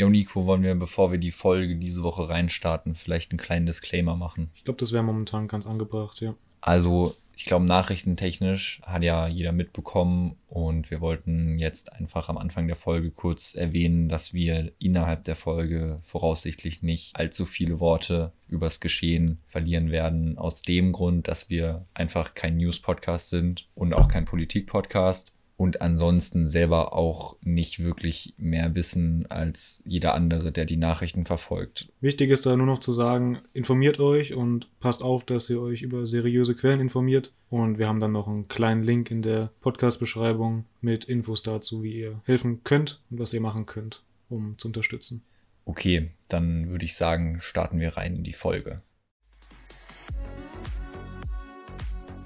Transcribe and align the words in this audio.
Ja, 0.00 0.06
und 0.06 0.12
Nico, 0.12 0.46
wollen 0.46 0.62
wir, 0.62 0.74
bevor 0.76 1.12
wir 1.12 1.18
die 1.18 1.30
Folge 1.30 1.76
diese 1.76 2.02
Woche 2.02 2.26
reinstarten, 2.26 2.94
vielleicht 2.94 3.32
einen 3.32 3.38
kleinen 3.38 3.66
Disclaimer 3.66 4.16
machen? 4.16 4.48
Ich 4.54 4.64
glaube, 4.64 4.78
das 4.78 4.92
wäre 4.92 5.02
momentan 5.02 5.46
ganz 5.46 5.66
angebracht, 5.66 6.22
ja. 6.22 6.34
Also, 6.62 7.16
ich 7.36 7.44
glaube, 7.44 7.66
nachrichtentechnisch 7.66 8.80
hat 8.82 9.02
ja 9.02 9.28
jeder 9.28 9.52
mitbekommen 9.52 10.36
und 10.48 10.90
wir 10.90 11.02
wollten 11.02 11.58
jetzt 11.58 11.92
einfach 11.92 12.30
am 12.30 12.38
Anfang 12.38 12.66
der 12.66 12.76
Folge 12.76 13.10
kurz 13.10 13.54
erwähnen, 13.54 14.08
dass 14.08 14.32
wir 14.32 14.72
innerhalb 14.78 15.24
der 15.24 15.36
Folge 15.36 16.00
voraussichtlich 16.02 16.82
nicht 16.82 17.14
allzu 17.16 17.44
viele 17.44 17.78
Worte 17.78 18.32
übers 18.48 18.80
Geschehen 18.80 19.36
verlieren 19.48 19.90
werden. 19.90 20.38
Aus 20.38 20.62
dem 20.62 20.92
Grund, 20.92 21.28
dass 21.28 21.50
wir 21.50 21.84
einfach 21.92 22.32
kein 22.32 22.56
News-Podcast 22.56 23.28
sind 23.28 23.68
und 23.74 23.92
auch 23.92 24.08
kein 24.08 24.24
Politik-Podcast 24.24 25.34
und 25.60 25.82
ansonsten 25.82 26.48
selber 26.48 26.94
auch 26.94 27.36
nicht 27.42 27.84
wirklich 27.84 28.32
mehr 28.38 28.74
wissen 28.74 29.26
als 29.28 29.82
jeder 29.84 30.14
andere, 30.14 30.52
der 30.52 30.64
die 30.64 30.78
Nachrichten 30.78 31.26
verfolgt. 31.26 31.92
Wichtig 32.00 32.30
ist 32.30 32.46
da 32.46 32.56
nur 32.56 32.64
noch 32.64 32.78
zu 32.78 32.94
sagen, 32.94 33.40
informiert 33.52 34.00
euch 34.00 34.32
und 34.32 34.70
passt 34.80 35.02
auf, 35.02 35.22
dass 35.22 35.50
ihr 35.50 35.60
euch 35.60 35.82
über 35.82 36.06
seriöse 36.06 36.54
Quellen 36.54 36.80
informiert. 36.80 37.34
Und 37.50 37.78
wir 37.78 37.88
haben 37.88 38.00
dann 38.00 38.12
noch 38.12 38.26
einen 38.26 38.48
kleinen 38.48 38.82
Link 38.82 39.10
in 39.10 39.20
der 39.20 39.50
Podcast-Beschreibung 39.60 40.64
mit 40.80 41.04
Infos 41.04 41.42
dazu, 41.42 41.82
wie 41.82 41.92
ihr 41.92 42.22
helfen 42.24 42.64
könnt 42.64 43.02
und 43.10 43.18
was 43.18 43.34
ihr 43.34 43.42
machen 43.42 43.66
könnt, 43.66 44.02
um 44.30 44.56
zu 44.56 44.68
unterstützen. 44.68 45.24
Okay, 45.66 46.08
dann 46.28 46.70
würde 46.70 46.86
ich 46.86 46.96
sagen, 46.96 47.36
starten 47.42 47.80
wir 47.80 47.98
rein 47.98 48.16
in 48.16 48.24
die 48.24 48.32
Folge. 48.32 48.80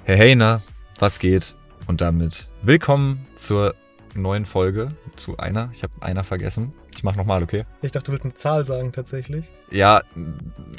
Hey, 0.05 0.19
hey, 0.19 0.37
na, 0.37 0.63
was 1.01 1.19
geht? 1.19 1.57
Und 1.87 2.01
damit 2.01 2.49
willkommen 2.63 3.27
zur 3.37 3.75
neuen 4.15 4.47
Folge, 4.47 4.89
zu 5.17 5.37
einer. 5.37 5.69
Ich 5.75 5.83
habe 5.83 5.93
einer 6.01 6.25
vergessen. 6.25 6.73
Ich 6.97 7.03
mache 7.05 7.19
nochmal, 7.19 7.43
okay? 7.43 7.67
Ich 7.83 7.93
dachte, 7.93 8.07
du 8.07 8.13
willst 8.13 8.25
eine 8.25 8.33
Zahl 8.33 8.65
sagen, 8.65 8.91
tatsächlich. 8.91 9.51
Ja, 9.71 10.03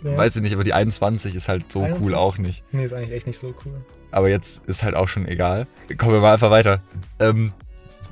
ja, 0.03 0.17
weiß 0.17 0.35
ich 0.37 0.41
nicht, 0.41 0.53
aber 0.53 0.63
die 0.63 0.73
21 0.73 1.35
ist 1.35 1.47
halt 1.47 1.71
so 1.71 1.81
21? 1.81 2.07
cool 2.07 2.15
auch 2.15 2.39
nicht. 2.39 2.63
Nee, 2.71 2.85
ist 2.85 2.93
eigentlich 2.93 3.11
echt 3.11 3.27
nicht 3.27 3.37
so 3.37 3.53
cool. 3.65 3.85
Aber 4.09 4.29
jetzt 4.29 4.65
ist 4.65 4.81
halt 4.81 4.95
auch 4.95 5.07
schon 5.07 5.27
egal. 5.27 5.67
Kommen 5.97 6.13
wir 6.13 6.21
mal 6.21 6.33
einfach 6.33 6.49
weiter. 6.49 6.81
Ähm, 7.19 7.53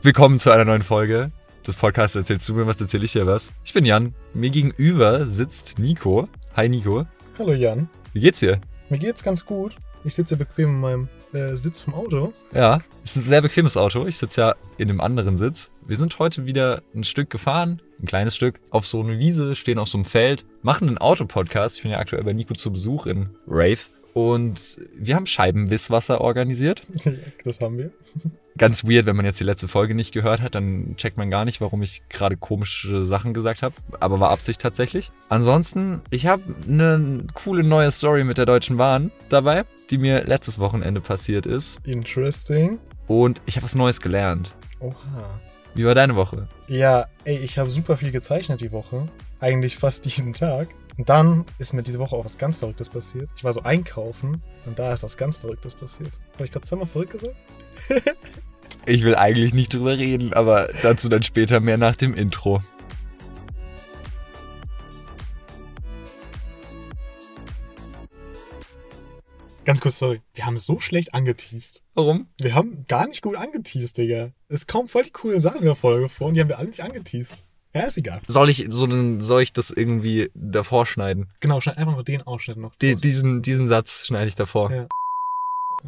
willkommen 0.03 0.37
zu 0.37 0.51
einer 0.51 0.65
neuen 0.65 0.83
Folge 0.83 1.31
des 1.65 1.75
Podcasts 1.77 2.15
Erzählst 2.15 2.47
du 2.47 2.53
mir 2.53 2.67
was, 2.67 2.79
erzähl 2.79 3.03
ich 3.03 3.13
dir 3.13 3.25
was. 3.25 3.53
Ich 3.63 3.73
bin 3.73 3.85
Jan. 3.85 4.13
Mir 4.35 4.51
gegenüber 4.51 5.25
sitzt 5.25 5.79
Nico. 5.79 6.27
Hi 6.55 6.69
Nico. 6.69 7.07
Hallo 7.39 7.53
Jan. 7.53 7.89
Wie 8.11 8.19
geht's 8.19 8.39
dir? 8.39 8.59
Mir 8.89 8.99
geht's 8.99 9.23
ganz 9.23 9.43
gut. 9.45 9.75
Ich 10.03 10.13
sitze 10.13 10.37
bequem 10.37 10.69
in 10.69 10.79
meinem 10.79 11.09
äh, 11.33 11.55
Sitz 11.55 11.79
vom 11.79 11.93
Auto. 11.93 12.33
Ja, 12.53 12.79
es 13.03 13.15
ist 13.15 13.17
ein 13.17 13.29
sehr 13.29 13.41
bequemes 13.41 13.77
Auto. 13.77 14.05
Ich 14.05 14.17
sitze 14.17 14.41
ja 14.41 14.55
in 14.77 14.89
einem 14.89 15.01
anderen 15.01 15.37
Sitz. 15.37 15.71
Wir 15.85 15.97
sind 15.97 16.19
heute 16.19 16.45
wieder 16.45 16.81
ein 16.95 17.03
Stück 17.03 17.29
gefahren, 17.29 17.81
ein 18.01 18.05
kleines 18.05 18.35
Stück, 18.35 18.59
auf 18.69 18.85
so 18.85 19.01
eine 19.01 19.19
Wiese, 19.19 19.55
stehen 19.55 19.79
auf 19.79 19.89
so 19.89 19.97
einem 19.97 20.05
Feld, 20.05 20.45
machen 20.61 20.87
einen 20.87 20.97
Autopodcast. 20.97 21.77
Ich 21.77 21.83
bin 21.83 21.91
ja 21.91 21.99
aktuell 21.99 22.23
bei 22.23 22.33
Nico 22.33 22.53
zu 22.53 22.71
Besuch 22.71 23.05
in 23.05 23.29
Rave. 23.47 23.79
Und 24.13 24.79
wir 24.95 25.15
haben 25.15 25.25
Scheibenwisswasser 25.25 26.21
organisiert. 26.21 26.83
das 27.43 27.59
haben 27.59 27.77
wir. 27.77 27.91
Ganz 28.57 28.83
weird, 28.83 29.07
wenn 29.07 29.15
man 29.15 29.25
jetzt 29.25 29.39
die 29.39 29.43
letzte 29.43 29.67
Folge 29.67 29.95
nicht 29.95 30.11
gehört 30.11 30.41
hat, 30.41 30.53
dann 30.53 30.95
checkt 30.95 31.17
man 31.17 31.31
gar 31.31 31.43
nicht, 31.43 31.59
warum 31.59 31.81
ich 31.81 32.03
gerade 32.09 32.37
komische 32.37 33.03
Sachen 33.03 33.33
gesagt 33.33 33.63
habe. 33.63 33.73
Aber 33.99 34.19
war 34.19 34.29
Absicht 34.29 34.61
tatsächlich. 34.61 35.11
Ansonsten, 35.29 36.01
ich 36.11 36.27
habe 36.27 36.43
eine 36.67 37.25
coole 37.33 37.63
neue 37.63 37.91
Story 37.91 38.23
mit 38.23 38.37
der 38.37 38.45
Deutschen 38.45 38.77
Bahn 38.77 39.11
dabei, 39.29 39.65
die 39.89 39.97
mir 39.97 40.23
letztes 40.25 40.59
Wochenende 40.59 41.01
passiert 41.01 41.47
ist. 41.47 41.79
Interesting. 41.83 42.79
Und 43.07 43.41
ich 43.47 43.55
habe 43.55 43.63
was 43.63 43.73
Neues 43.73 43.99
gelernt. 43.99 44.55
Oha. 44.79 45.39
Wie 45.73 45.85
war 45.85 45.95
deine 45.95 46.15
Woche? 46.15 46.47
Ja, 46.67 47.07
ey, 47.23 47.39
ich 47.39 47.57
habe 47.57 47.71
super 47.71 47.97
viel 47.97 48.11
gezeichnet 48.11 48.61
die 48.61 48.71
Woche. 48.71 49.07
Eigentlich 49.39 49.75
fast 49.75 50.05
jeden 50.05 50.33
Tag. 50.33 50.67
Und 50.97 51.09
dann 51.09 51.45
ist 51.57 51.73
mir 51.73 51.81
diese 51.81 51.97
Woche 51.99 52.15
auch 52.15 52.23
was 52.23 52.37
ganz 52.37 52.59
Verrücktes 52.59 52.89
passiert. 52.89 53.29
Ich 53.35 53.43
war 53.43 53.51
so 53.51 53.63
einkaufen 53.63 54.43
und 54.65 54.77
da 54.77 54.93
ist 54.93 55.03
was 55.03 55.17
ganz 55.17 55.37
Verrücktes 55.37 55.73
passiert. 55.73 56.11
Habe 56.33 56.45
ich 56.45 56.51
gerade 56.51 56.67
zweimal 56.67 56.87
verrückt 56.87 57.13
gesagt? 57.13 57.35
ich 58.85 59.01
will 59.01 59.15
eigentlich 59.15 59.55
nicht 59.55 59.73
drüber 59.73 59.97
reden, 59.97 60.33
aber 60.33 60.69
dazu 60.83 61.09
dann 61.09 61.23
später 61.23 61.59
mehr 61.59 61.77
nach 61.77 61.95
dem 61.95 62.13
Intro. 62.13 62.61
Ganz 69.65 69.79
kurz, 69.79 69.97
sorry. 69.97 70.21
Wir 70.33 70.45
haben 70.45 70.57
so 70.57 70.79
schlecht 70.81 71.13
angeteased. 71.13 71.81
Warum? 71.95 72.27
Wir 72.37 72.53
haben 72.53 72.85
gar 72.87 73.07
nicht 73.07 73.21
gut 73.21 73.37
angeteased, 73.37 73.97
Digga. 73.97 74.31
Es 74.49 74.67
kommen 74.67 74.89
voll 74.89 75.03
die 75.03 75.11
coolen 75.11 75.39
Sachen 75.39 75.59
in 75.59 75.65
der 75.65 75.75
Folge 75.75 76.09
vor 76.09 76.27
und 76.27 76.33
die 76.33 76.41
haben 76.41 76.49
wir 76.49 76.59
alle 76.59 76.67
nicht 76.67 76.83
angeteased. 76.83 77.45
Ja, 77.73 77.81
ist 77.81 77.97
egal. 77.97 78.21
Soll 78.27 78.49
ich, 78.49 78.67
so, 78.69 78.87
soll 79.19 79.41
ich 79.41 79.51
das 79.53 79.71
irgendwie 79.71 80.29
davor 80.35 80.85
schneiden? 80.85 81.27
Genau, 81.41 81.59
schneid 81.59 81.77
einfach 81.77 81.93
nur 81.93 82.03
den 82.03 82.21
Ausschnitt 82.21 82.57
noch. 82.57 82.75
Die, 82.75 82.95
diesen, 82.95 83.41
diesen 83.41 83.67
Satz 83.67 84.05
schneide 84.05 84.27
ich 84.27 84.35
davor. 84.35 84.71
Ja. 84.71 84.87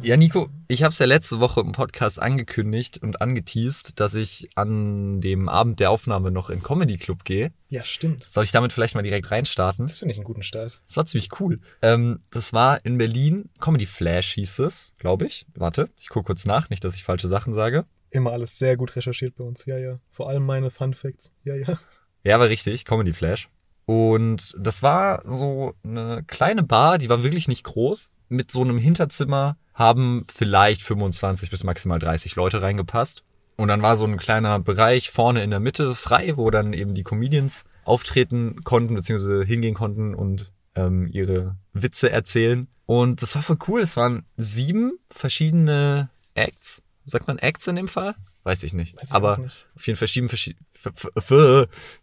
Ja, 0.02 0.18
Nico, 0.18 0.50
ich 0.68 0.82
habe 0.82 0.92
es 0.92 0.98
ja 0.98 1.06
letzte 1.06 1.40
Woche 1.40 1.60
im 1.60 1.72
Podcast 1.72 2.20
angekündigt 2.20 2.98
und 3.02 3.22
angeteased, 3.22 3.98
dass 3.98 4.14
ich 4.14 4.50
an 4.54 5.22
dem 5.22 5.48
Abend 5.48 5.80
der 5.80 5.90
Aufnahme 5.90 6.30
noch 6.30 6.50
in 6.50 6.62
Comedy 6.62 6.98
Club 6.98 7.24
gehe. 7.24 7.50
Ja, 7.70 7.82
stimmt. 7.82 8.24
Soll 8.24 8.44
ich 8.44 8.52
damit 8.52 8.74
vielleicht 8.74 8.94
mal 8.94 9.02
direkt 9.02 9.30
reinstarten? 9.30 9.86
Das 9.86 9.98
finde 9.98 10.12
ich 10.12 10.18
einen 10.18 10.26
guten 10.26 10.42
Start. 10.42 10.82
Das 10.86 10.98
war 10.98 11.06
ziemlich 11.06 11.40
cool. 11.40 11.60
Ähm, 11.80 12.18
das 12.30 12.52
war 12.52 12.84
in 12.84 12.98
Berlin, 12.98 13.48
Comedy 13.58 13.86
Flash 13.86 14.34
hieß 14.34 14.58
es, 14.58 14.92
glaube 14.98 15.26
ich. 15.26 15.46
Warte, 15.54 15.88
ich 15.98 16.10
gucke 16.10 16.26
kurz 16.26 16.44
nach, 16.44 16.68
nicht, 16.68 16.84
dass 16.84 16.94
ich 16.94 17.04
falsche 17.04 17.28
Sachen 17.28 17.54
sage. 17.54 17.86
Immer 18.16 18.32
alles 18.32 18.58
sehr 18.58 18.76
gut 18.76 18.96
recherchiert 18.96 19.36
bei 19.36 19.44
uns, 19.44 19.66
ja, 19.66 19.78
ja. 19.78 19.98
Vor 20.10 20.28
allem 20.28 20.44
meine 20.46 20.70
Fun 20.70 20.94
Facts, 20.94 21.32
ja, 21.44 21.54
ja. 21.54 21.78
Ja, 22.24 22.40
war 22.40 22.48
richtig, 22.48 22.84
Comedy 22.84 23.12
Flash. 23.12 23.48
Und 23.84 24.56
das 24.58 24.82
war 24.82 25.22
so 25.26 25.74
eine 25.84 26.24
kleine 26.26 26.64
Bar, 26.64 26.98
die 26.98 27.08
war 27.08 27.22
wirklich 27.22 27.46
nicht 27.46 27.62
groß, 27.62 28.10
mit 28.28 28.50
so 28.50 28.62
einem 28.62 28.78
Hinterzimmer 28.78 29.56
haben 29.74 30.26
vielleicht 30.34 30.82
25 30.82 31.50
bis 31.50 31.62
maximal 31.62 31.98
30 31.98 32.34
Leute 32.34 32.62
reingepasst. 32.62 33.22
Und 33.56 33.68
dann 33.68 33.82
war 33.82 33.96
so 33.96 34.06
ein 34.06 34.16
kleiner 34.16 34.58
Bereich 34.58 35.10
vorne 35.10 35.42
in 35.42 35.50
der 35.50 35.60
Mitte 35.60 35.94
frei, 35.94 36.36
wo 36.36 36.50
dann 36.50 36.72
eben 36.72 36.94
die 36.94 37.04
Comedians 37.04 37.64
auftreten 37.84 38.62
konnten, 38.64 38.94
beziehungsweise 38.94 39.44
hingehen 39.44 39.74
konnten 39.74 40.14
und 40.14 40.52
ähm, 40.74 41.08
ihre 41.12 41.56
Witze 41.72 42.10
erzählen. 42.10 42.68
Und 42.86 43.22
das 43.22 43.34
war 43.34 43.42
voll 43.42 43.58
cool. 43.68 43.80
Es 43.80 43.96
waren 43.96 44.24
sieben 44.36 44.98
verschiedene 45.10 46.10
Acts. 46.34 46.82
Sagt 47.06 47.28
man 47.28 47.38
Acts 47.38 47.66
in 47.68 47.76
dem 47.76 47.88
Fall? 47.88 48.14
Weiß 48.42 48.62
ich 48.62 48.72
nicht. 48.72 48.96
Weiß 48.96 49.04
ich 49.08 49.12
Aber 49.14 49.38
nicht. 49.38 49.66
auf 49.76 49.86
jeden 49.86 49.98
Fall 49.98 50.08
sieben, 50.08 50.28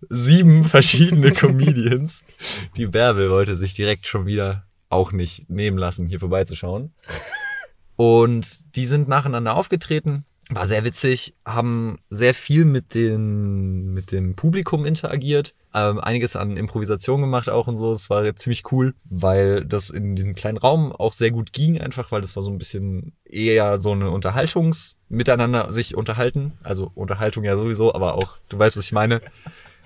sieben 0.09 0.63
verschiedene 0.69 1.31
Comedians. 1.31 2.23
Die 2.77 2.87
Bärbel 2.87 3.29
wollte 3.29 3.55
sich 3.55 3.73
direkt 3.73 4.07
schon 4.07 4.25
wieder 4.25 4.65
auch 4.89 5.11
nicht 5.11 5.49
nehmen 5.49 5.77
lassen, 5.77 6.07
hier 6.07 6.19
vorbeizuschauen. 6.19 6.93
Und 7.95 8.75
die 8.75 8.85
sind 8.85 9.07
nacheinander 9.07 9.55
aufgetreten. 9.55 10.25
War 10.49 10.67
sehr 10.67 10.83
witzig, 10.83 11.35
haben 11.45 11.99
sehr 12.09 12.33
viel 12.33 12.65
mit, 12.65 12.93
den, 12.93 13.93
mit 13.93 14.11
dem 14.11 14.35
Publikum 14.35 14.85
interagiert, 14.85 15.55
ähm, 15.73 15.99
einiges 15.99 16.35
an 16.35 16.57
Improvisation 16.57 17.21
gemacht 17.21 17.49
auch 17.49 17.67
und 17.67 17.77
so. 17.77 17.91
Es 17.93 18.09
war 18.09 18.35
ziemlich 18.35 18.71
cool, 18.71 18.93
weil 19.05 19.65
das 19.65 19.89
in 19.89 20.15
diesem 20.15 20.35
kleinen 20.35 20.57
Raum 20.57 20.91
auch 20.91 21.13
sehr 21.13 21.31
gut 21.31 21.53
ging, 21.53 21.79
einfach 21.79 22.11
weil 22.11 22.21
das 22.21 22.35
war 22.35 22.43
so 22.43 22.51
ein 22.51 22.57
bisschen 22.57 23.13
eher 23.25 23.79
so 23.79 23.93
eine 23.93 24.09
Unterhaltungs-, 24.09 24.95
miteinander 25.09 25.71
sich 25.71 25.95
unterhalten. 25.95 26.53
Also 26.61 26.91
Unterhaltung 26.93 27.43
ja 27.45 27.55
sowieso, 27.55 27.95
aber 27.95 28.15
auch, 28.15 28.37
du 28.49 28.59
weißt, 28.59 28.77
was 28.77 28.85
ich 28.85 28.91
meine. 28.91 29.21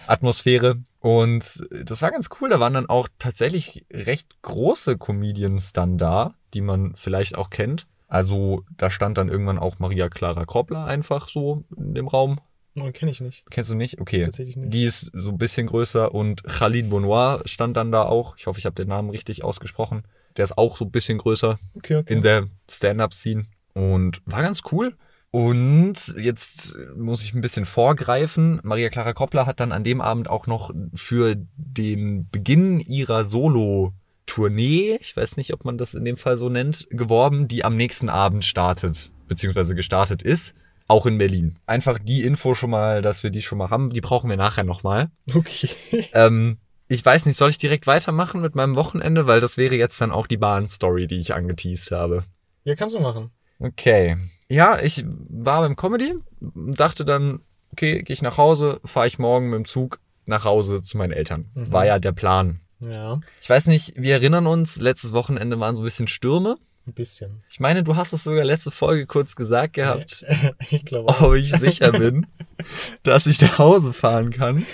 Atmosphäre. 0.07 0.77
Und 0.99 1.65
das 1.69 2.01
war 2.01 2.11
ganz 2.11 2.29
cool. 2.39 2.49
Da 2.49 2.59
waren 2.59 2.73
dann 2.73 2.89
auch 2.89 3.07
tatsächlich 3.19 3.85
recht 3.91 4.41
große 4.41 4.97
Comedians 4.97 5.73
dann 5.73 5.97
da, 5.97 6.33
die 6.53 6.61
man 6.61 6.95
vielleicht 6.95 7.37
auch 7.37 7.49
kennt. 7.49 7.87
Also 8.07 8.63
da 8.77 8.89
stand 8.89 9.17
dann 9.17 9.29
irgendwann 9.29 9.59
auch 9.59 9.79
Maria 9.79 10.09
Clara 10.09 10.45
Kroppler 10.45 10.85
einfach 10.85 11.29
so 11.29 11.65
in 11.75 11.93
dem 11.93 12.07
Raum. 12.07 12.39
Oh, 12.75 12.89
kenne 12.91 13.11
ich 13.11 13.21
nicht. 13.21 13.43
Kennst 13.49 13.69
du 13.69 13.75
nicht? 13.75 13.99
Okay. 13.99 14.23
Tatsächlich 14.23 14.55
nicht. 14.55 14.73
Die 14.73 14.83
ist 14.83 15.11
so 15.13 15.31
ein 15.31 15.37
bisschen 15.37 15.67
größer 15.67 16.13
und 16.13 16.43
Khalid 16.43 16.89
Bonoir 16.89 17.41
stand 17.45 17.75
dann 17.75 17.91
da 17.91 18.03
auch. 18.03 18.37
Ich 18.37 18.47
hoffe, 18.47 18.59
ich 18.59 18.65
habe 18.65 18.75
den 18.75 18.87
Namen 18.87 19.09
richtig 19.09 19.43
ausgesprochen. 19.43 20.03
Der 20.37 20.43
ist 20.43 20.57
auch 20.57 20.77
so 20.77 20.85
ein 20.85 20.91
bisschen 20.91 21.17
größer 21.17 21.57
okay, 21.75 21.95
okay. 21.97 22.13
in 22.13 22.21
der 22.21 22.47
Stand-up-Scene 22.69 23.45
und 23.73 24.21
war 24.25 24.43
ganz 24.43 24.61
cool. 24.71 24.93
Und 25.31 26.15
jetzt 26.17 26.77
muss 26.95 27.23
ich 27.23 27.33
ein 27.33 27.41
bisschen 27.41 27.65
vorgreifen. 27.65 28.59
Maria 28.63 28.89
Clara 28.89 29.13
Kroppler 29.13 29.45
hat 29.45 29.59
dann 29.59 29.71
an 29.71 29.83
dem 29.83 29.99
Abend 29.99 30.29
auch 30.29 30.47
noch 30.47 30.71
für 30.93 31.35
den 31.57 32.29
Beginn 32.29 32.79
ihrer 32.79 33.23
Solo- 33.25 33.93
Tournee, 34.27 34.97
ich 35.01 35.17
weiß 35.17 35.37
nicht, 35.37 35.53
ob 35.53 35.65
man 35.65 35.79
das 35.79 35.95
in 35.95 36.05
dem 36.05 36.17
Fall 36.17 36.37
so 36.37 36.49
nennt, 36.49 36.87
geworben, 36.91 37.47
die 37.47 37.65
am 37.65 37.75
nächsten 37.75 38.09
Abend 38.09 38.45
startet, 38.45 39.11
beziehungsweise 39.27 39.73
gestartet 39.73 40.21
ist. 40.21 40.55
Auch 40.89 41.05
in 41.05 41.17
Berlin. 41.17 41.57
Einfach 41.65 41.99
die 41.99 42.23
Info 42.23 42.53
schon 42.53 42.69
mal, 42.69 43.01
dass 43.01 43.23
wir 43.23 43.29
die 43.29 43.41
schon 43.41 43.57
mal 43.57 43.69
haben. 43.69 43.89
Die 43.89 43.99
brauchen 43.99 44.29
wir 44.29 44.37
nachher 44.37 44.63
nochmal. 44.63 45.09
Okay. 45.33 45.69
Ähm, 46.13 46.57
ich 46.87 47.05
weiß 47.05 47.25
nicht, 47.25 47.35
soll 47.35 47.49
ich 47.49 47.57
direkt 47.57 47.87
weitermachen 47.87 48.41
mit 48.41 48.55
meinem 48.55 48.75
Wochenende? 48.75 49.27
Weil 49.27 49.41
das 49.41 49.57
wäre 49.57 49.75
jetzt 49.75 49.99
dann 49.99 50.11
auch 50.11 50.27
die 50.27 50.37
Bahn-Story, 50.37 51.07
die 51.07 51.19
ich 51.19 51.33
angeteased 51.33 51.91
habe. 51.91 52.23
Ja, 52.63 52.75
kannst 52.75 52.95
du 52.95 52.99
machen. 52.99 53.31
Okay. 53.59 54.15
Ja, 54.47 54.79
ich 54.79 55.03
war 55.05 55.61
beim 55.61 55.75
Comedy, 55.75 56.15
dachte 56.39 57.03
dann, 57.03 57.41
okay, 57.73 58.03
gehe 58.03 58.13
ich 58.13 58.21
nach 58.21 58.37
Hause, 58.37 58.79
fahre 58.85 59.07
ich 59.07 59.19
morgen 59.19 59.49
mit 59.49 59.57
dem 59.57 59.65
Zug 59.65 59.99
nach 60.25 60.45
Hause 60.45 60.81
zu 60.81 60.97
meinen 60.97 61.11
Eltern. 61.11 61.49
Mhm. 61.53 61.71
War 61.71 61.85
ja 61.85 61.99
der 61.99 62.13
Plan. 62.13 62.61
Ja, 62.79 63.19
Ich 63.41 63.49
weiß 63.49 63.67
nicht, 63.67 63.93
wir 63.95 64.13
erinnern 64.13 64.47
uns, 64.47 64.77
letztes 64.77 65.13
Wochenende 65.13 65.59
waren 65.59 65.75
so 65.75 65.81
ein 65.81 65.85
bisschen 65.85 66.07
Stürme. 66.07 66.57
ein 66.85 66.93
bisschen. 66.93 67.41
Ich 67.49 67.59
meine, 67.59 67.83
du 67.83 67.95
hast 67.95 68.13
es 68.13 68.23
sogar 68.23 68.43
letzte 68.45 68.71
Folge 68.71 69.05
kurz 69.07 69.35
gesagt 69.35 69.73
gehabt, 69.73 70.23
Ich 70.69 70.85
glaube 70.85 71.09
auch. 71.09 71.21
ob 71.21 71.33
ich 71.35 71.51
sicher 71.51 71.91
bin, 71.91 72.27
dass 73.03 73.25
ich 73.25 73.41
nach 73.41 73.57
Hause 73.57 73.93
fahren 73.93 74.31
kann. 74.31 74.65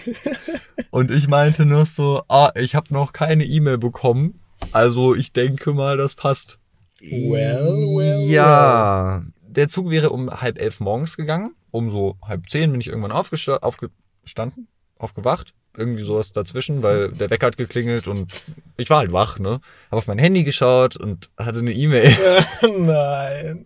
Und 0.92 1.12
ich 1.12 1.28
meinte 1.28 1.66
nur 1.66 1.86
so, 1.86 2.24
ah, 2.28 2.52
ich 2.56 2.76
habe 2.76 2.94
noch 2.94 3.14
keine 3.14 3.46
E-Mail 3.46 3.78
bekommen. 3.78 4.40
Also 4.72 5.16
ich 5.16 5.32
denke 5.34 5.74
mal, 5.74 5.98
das 5.98 6.14
passt. 6.16 6.60
Well, 7.02 7.98
well, 7.98 8.30
Ja, 8.30 9.24
der 9.42 9.68
Zug 9.70 9.90
wäre 9.90 10.10
um 10.12 10.30
halb 10.30 10.60
elf 10.60 10.80
morgens 10.80 11.18
gegangen. 11.18 11.56
Um 11.72 11.90
so 11.90 12.18
halb 12.22 12.50
zehn 12.50 12.72
bin 12.72 12.82
ich 12.82 12.88
irgendwann 12.88 13.12
aufgesta 13.12 13.58
aufgestanden, 13.58 14.68
aufgewacht. 14.98 15.54
Irgendwie 15.76 16.04
sowas 16.04 16.32
dazwischen, 16.32 16.84
weil 16.84 17.10
der 17.12 17.30
Wecker 17.30 17.48
hat 17.48 17.58
geklingelt 17.58 18.08
und 18.08 18.44
ich 18.78 18.90
war 18.90 19.00
halt 19.00 19.12
wach, 19.12 19.40
ne? 19.40 19.60
Hab 19.90 19.98
auf 19.98 20.08
mein 20.08 20.20
Handy 20.20 20.44
geschaut 20.44 20.96
und 20.96 21.30
hatte 21.38 21.60
eine 21.60 21.72
E-Mail. 21.72 22.16
Nein. 22.78 23.66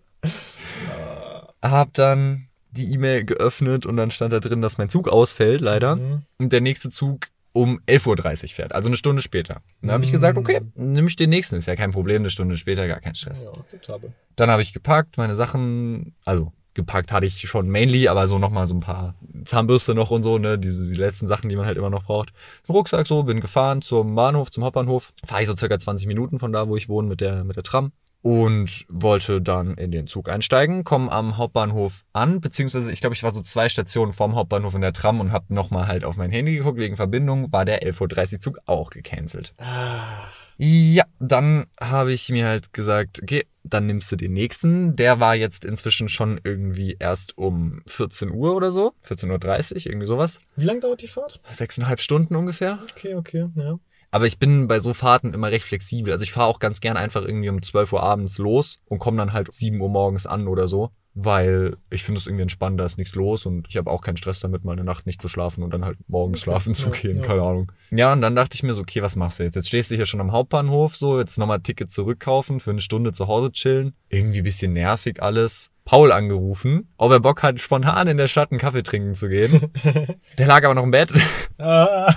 Hab 1.62 1.94
dann 1.94 2.48
die 2.72 2.94
E-Mail 2.94 3.26
geöffnet 3.26 3.86
und 3.86 3.98
dann 3.98 4.12
stand 4.12 4.32
da 4.32 4.40
drin, 4.40 4.62
dass 4.62 4.78
mein 4.78 4.90
Zug 4.90 5.10
ausfällt, 5.10 5.62
leider. 5.62 5.98
Mhm. 5.98 6.22
Und 6.38 6.54
der 6.54 6.62
nächste 6.62 6.90
Zug 6.90 7.28
um 7.58 7.80
11.30 7.88 8.44
Uhr 8.44 8.50
fährt, 8.50 8.74
also 8.74 8.88
eine 8.88 8.98
Stunde 8.98 9.24
später. 9.24 9.62
Dann 9.82 9.92
habe 9.92 10.04
ich 10.04 10.12
gesagt, 10.12 10.38
okay, 10.38 10.62
nimm 10.76 11.08
ich 11.08 11.16
den 11.16 11.32
nächsten, 11.32 11.56
ist 11.56 11.66
ja 11.66 11.76
kein 11.76 11.92
Problem, 11.92 12.22
eine 12.22 12.30
Stunde 12.30 12.56
später, 12.56 12.88
gar 12.88 13.00
kein 13.00 13.16
Stress. 13.16 13.42
Ja, 13.42 13.50
akzeptabel. 13.50 14.14
Dann 14.36 14.52
habe 14.52 14.62
ich 14.62 14.74
gepackt, 14.74 15.18
meine 15.18 15.36
Sachen, 15.36 16.14
also 16.24 16.54
gepackt 16.78 17.12
hatte 17.12 17.26
ich 17.26 17.42
schon 17.50 17.68
mainly, 17.68 18.08
aber 18.08 18.30
so 18.30 18.40
nochmal 18.40 18.68
so 18.68 18.76
ein 18.76 18.80
paar 18.80 19.16
Zahnbürste 19.44 19.94
noch 19.94 20.12
und 20.12 20.24
so, 20.24 20.38
ne, 20.38 20.58
diese 20.58 20.88
die 20.88 20.96
letzten 20.96 21.28
Sachen, 21.28 21.50
die 21.50 21.58
man 21.58 21.66
halt 21.66 21.78
immer 21.78 21.90
noch 21.90 22.06
braucht. 22.06 22.32
Rucksack 22.70 23.06
so, 23.06 23.24
bin 23.24 23.42
gefahren 23.42 23.82
zum 23.82 24.16
Bahnhof, 24.16 24.52
zum 24.52 24.64
Hauptbahnhof. 24.64 25.12
Fahre 25.26 25.42
ich 25.42 25.48
so 25.48 25.56
circa 25.56 25.78
20 25.78 26.08
Minuten 26.08 26.40
von 26.40 26.54
da, 26.54 26.70
wo 26.70 26.78
ich 26.78 26.88
wohne, 26.88 27.10
mit 27.10 27.20
der, 27.20 27.44
mit 27.44 27.58
der 27.58 27.64
Tram. 27.64 27.92
Und 28.28 28.86
wollte 28.90 29.42
dann 29.42 29.76
in 29.76 29.90
den 29.92 30.08
Zug 30.08 30.28
einsteigen, 30.28 30.84
komme 30.84 31.10
am 31.14 31.38
Hauptbahnhof 31.38 32.04
an, 32.12 32.42
beziehungsweise 32.42 32.92
ich 32.92 33.00
glaube, 33.00 33.16
ich 33.16 33.24
war 33.24 33.32
so 33.32 33.40
zwei 33.42 33.70
Stationen 33.70 34.12
vorm 34.12 34.36
Hauptbahnhof 34.36 34.76
in 34.76 34.82
der 34.82 34.92
Tram 34.92 35.22
und 35.22 35.32
habe 35.32 35.54
nochmal 35.54 35.88
halt 35.88 36.04
auf 36.04 36.18
mein 36.18 36.30
Handy 36.30 36.58
geguckt, 36.58 36.78
wegen 36.78 36.98
Verbindung 36.98 37.54
war 37.54 37.64
der 37.64 37.84
11.30 37.90 38.34
Uhr 38.34 38.40
Zug 38.42 38.60
auch 38.66 38.90
gecancelt. 38.90 39.54
Ah, 39.60 40.28
Ja, 40.58 41.06
dann 41.20 41.68
habe 41.80 42.12
ich 42.12 42.28
mir 42.28 42.48
halt 42.48 42.74
gesagt, 42.74 43.22
okay, 43.24 43.46
dann 43.64 43.86
nimmst 43.86 44.12
du 44.12 44.18
den 44.18 44.34
nächsten. 44.34 44.98
Der 44.98 45.22
war 45.22 45.36
jetzt 45.36 45.64
inzwischen 45.64 46.10
schon 46.10 46.42
irgendwie 46.44 46.98
erst 47.00 47.38
um 47.38 47.82
14 47.88 48.30
Uhr 48.30 48.56
oder 48.58 48.72
so. 48.72 48.92
14.30 49.08 49.72
Uhr, 49.72 49.86
irgendwie 49.86 50.08
sowas. 50.08 50.42
wie 50.58 50.66
lange 50.66 50.82
dauert 50.82 51.02
die 51.02 51.08
Fahrt? 51.08 51.40
Sechseinhalb 51.50 52.02
Stunden 52.02 52.36
ungefähr. 52.36 52.80
Okay, 52.92 53.16
okay, 53.16 53.48
ja. 53.56 53.80
Aber 54.10 54.26
ich 54.26 54.40
bin 54.40 54.68
bei 54.68 54.80
so 54.80 54.94
Fahrten 54.94 55.34
immer 55.34 55.52
recht 55.52 55.66
flexibel. 55.66 56.12
Also 56.14 56.24
ich 56.24 56.32
fahre 56.32 56.48
auch 56.48 56.60
ganz 56.60 56.80
gern 56.80 56.98
einfach 56.98 57.24
irgendwie 57.24 57.50
um 57.50 57.62
12 57.62 57.94
Uhr 57.94 58.04
abends 58.04 58.38
los 58.38 58.80
und 58.86 59.00
komme 59.00 59.18
dann 59.18 59.34
halt 59.34 59.54
7 59.54 59.80
Uhr 59.80 59.90
morgens 59.90 60.26
an 60.26 60.48
oder 60.48 60.68
so. 60.68 60.92
Weil 61.20 61.78
ich 61.90 62.04
finde 62.04 62.20
es 62.20 62.28
irgendwie 62.28 62.44
entspannt, 62.44 62.80
da 62.80 62.86
ist 62.86 63.00
nichts 63.00 63.16
los 63.16 63.48
und 63.48 63.66
ich 63.70 63.76
habe 63.78 63.90
auch 63.90 64.02
keinen 64.02 64.18
Stress 64.18 64.40
damit, 64.40 64.64
mal 64.64 64.74
eine 64.74 64.84
Nacht 64.84 65.08
nicht 65.08 65.20
zu 65.20 65.28
schlafen 65.28 65.64
und 65.64 65.72
dann 65.74 65.84
halt 65.84 65.98
morgens 66.08 66.42
Okay, 66.42 66.44
schlafen 66.44 66.74
zu 66.76 66.86
ja, 66.86 66.92
gehen, 66.92 67.18
ja. 67.22 67.26
keine 67.26 67.42
Ahnung. 67.42 67.72
Ja, 67.90 68.14
und 68.14 68.22
dann 68.22 68.36
dachte 68.36 68.54
ich 68.54 68.62
mir 68.62 68.76
so, 68.76 68.82
okay, 68.82 69.02
was 69.02 69.16
machst 69.16 69.40
du 69.40 69.44
jetzt? 69.44 69.56
Jetzt 69.56 69.70
stehst 69.70 69.90
du 69.90 69.96
hier 69.96 70.06
schon 70.06 70.22
am 70.22 70.32
Hauptbahnhof, 70.32 70.96
so, 70.96 71.20
jetzt 71.20 71.40
nochmal 71.40 71.62
Ticket 71.62 71.90
zurückkaufen, 71.90 72.60
für 72.60 72.70
eine 72.70 72.82
Stunde 72.82 73.14
zu 73.14 73.28
Hause 73.28 73.52
chillen. 73.52 73.94
Irgendwie 74.10 74.38
ein 74.42 74.44
bisschen 74.44 74.74
nervig 74.74 75.24
alles. 75.24 75.72
Paul 75.86 76.12
angerufen, 76.12 76.88
ob 76.98 77.12
er 77.12 77.20
Bock 77.20 77.42
hat, 77.42 77.60
spontan 77.62 78.08
in 78.08 78.18
der 78.18 78.28
Stadt 78.28 78.52
einen 78.52 78.60
Kaffee 78.60 78.84
trinken 78.84 79.16
zu 79.16 79.28
gehen. 79.28 79.72
Der 80.38 80.46
lag 80.46 80.64
aber 80.66 80.76
noch 80.76 80.84
im 80.84 80.92
Bett 80.92 81.12
Ah. 81.58 82.14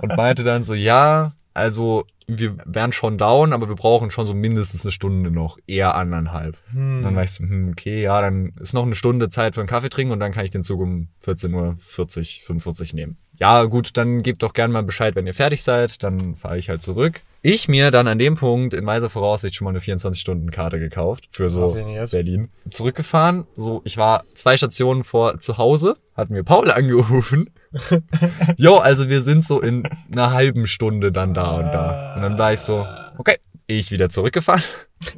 und 0.00 0.16
meinte 0.16 0.42
dann 0.44 0.64
so, 0.64 0.72
ja, 0.72 1.34
also 1.52 2.06
wir 2.28 2.58
wären 2.66 2.92
schon 2.92 3.16
down, 3.16 3.54
aber 3.54 3.68
wir 3.68 3.74
brauchen 3.74 4.10
schon 4.10 4.26
so 4.26 4.34
mindestens 4.34 4.84
eine 4.84 4.92
Stunde 4.92 5.30
noch, 5.30 5.58
eher 5.66 5.94
anderthalb. 5.94 6.58
Hm. 6.72 6.98
Und 6.98 7.02
dann 7.02 7.16
war 7.16 7.24
ich 7.24 7.32
so, 7.32 7.42
hm, 7.42 7.70
okay, 7.72 8.02
ja, 8.02 8.20
dann 8.20 8.52
ist 8.60 8.74
noch 8.74 8.84
eine 8.84 8.94
Stunde 8.94 9.30
Zeit 9.30 9.54
für 9.54 9.62
einen 9.62 9.68
Kaffee 9.68 9.88
trinken 9.88 10.12
und 10.12 10.20
dann 10.20 10.32
kann 10.32 10.44
ich 10.44 10.50
den 10.50 10.62
Zug 10.62 10.80
um 10.80 11.08
14.40 11.24 11.54
Uhr, 11.54 11.76
45 12.46 12.94
nehmen. 12.94 13.16
Ja, 13.40 13.64
gut, 13.64 13.96
dann 13.96 14.22
gebt 14.22 14.42
doch 14.42 14.52
gerne 14.52 14.72
mal 14.72 14.82
Bescheid, 14.82 15.16
wenn 15.16 15.26
ihr 15.26 15.34
fertig 15.34 15.62
seid, 15.62 16.02
dann 16.02 16.36
fahre 16.36 16.58
ich 16.58 16.68
halt 16.68 16.82
zurück. 16.82 17.22
Ich 17.40 17.68
mir 17.68 17.90
dann 17.92 18.08
an 18.08 18.18
dem 18.18 18.34
Punkt 18.34 18.74
in 18.74 18.84
weiser 18.84 19.08
Voraussicht 19.08 19.54
schon 19.54 19.64
mal 19.64 19.70
eine 19.70 19.78
24-Stunden-Karte 19.78 20.80
gekauft 20.80 21.28
für 21.30 21.48
so. 21.48 21.72
Berlin. 22.10 22.48
Zurückgefahren, 22.70 23.46
so, 23.54 23.80
ich 23.84 23.96
war 23.96 24.24
zwei 24.34 24.56
Stationen 24.56 25.04
vor 25.04 25.38
zu 25.38 25.56
Hause, 25.56 25.96
hat 26.16 26.30
mir 26.30 26.42
Paul 26.42 26.70
angerufen. 26.70 27.50
Jo, 28.56 28.76
also 28.76 29.10
wir 29.10 29.20
sind 29.22 29.44
so 29.44 29.60
in 29.60 29.86
einer 30.10 30.32
halben 30.32 30.66
Stunde 30.66 31.12
dann 31.12 31.34
da 31.34 31.56
und 31.58 31.66
da. 31.66 32.14
Und 32.16 32.22
dann 32.22 32.38
war 32.38 32.54
ich 32.54 32.60
so, 32.60 32.86
okay, 33.18 33.36
ich 33.66 33.90
wieder 33.90 34.08
zurückgefahren. 34.08 34.62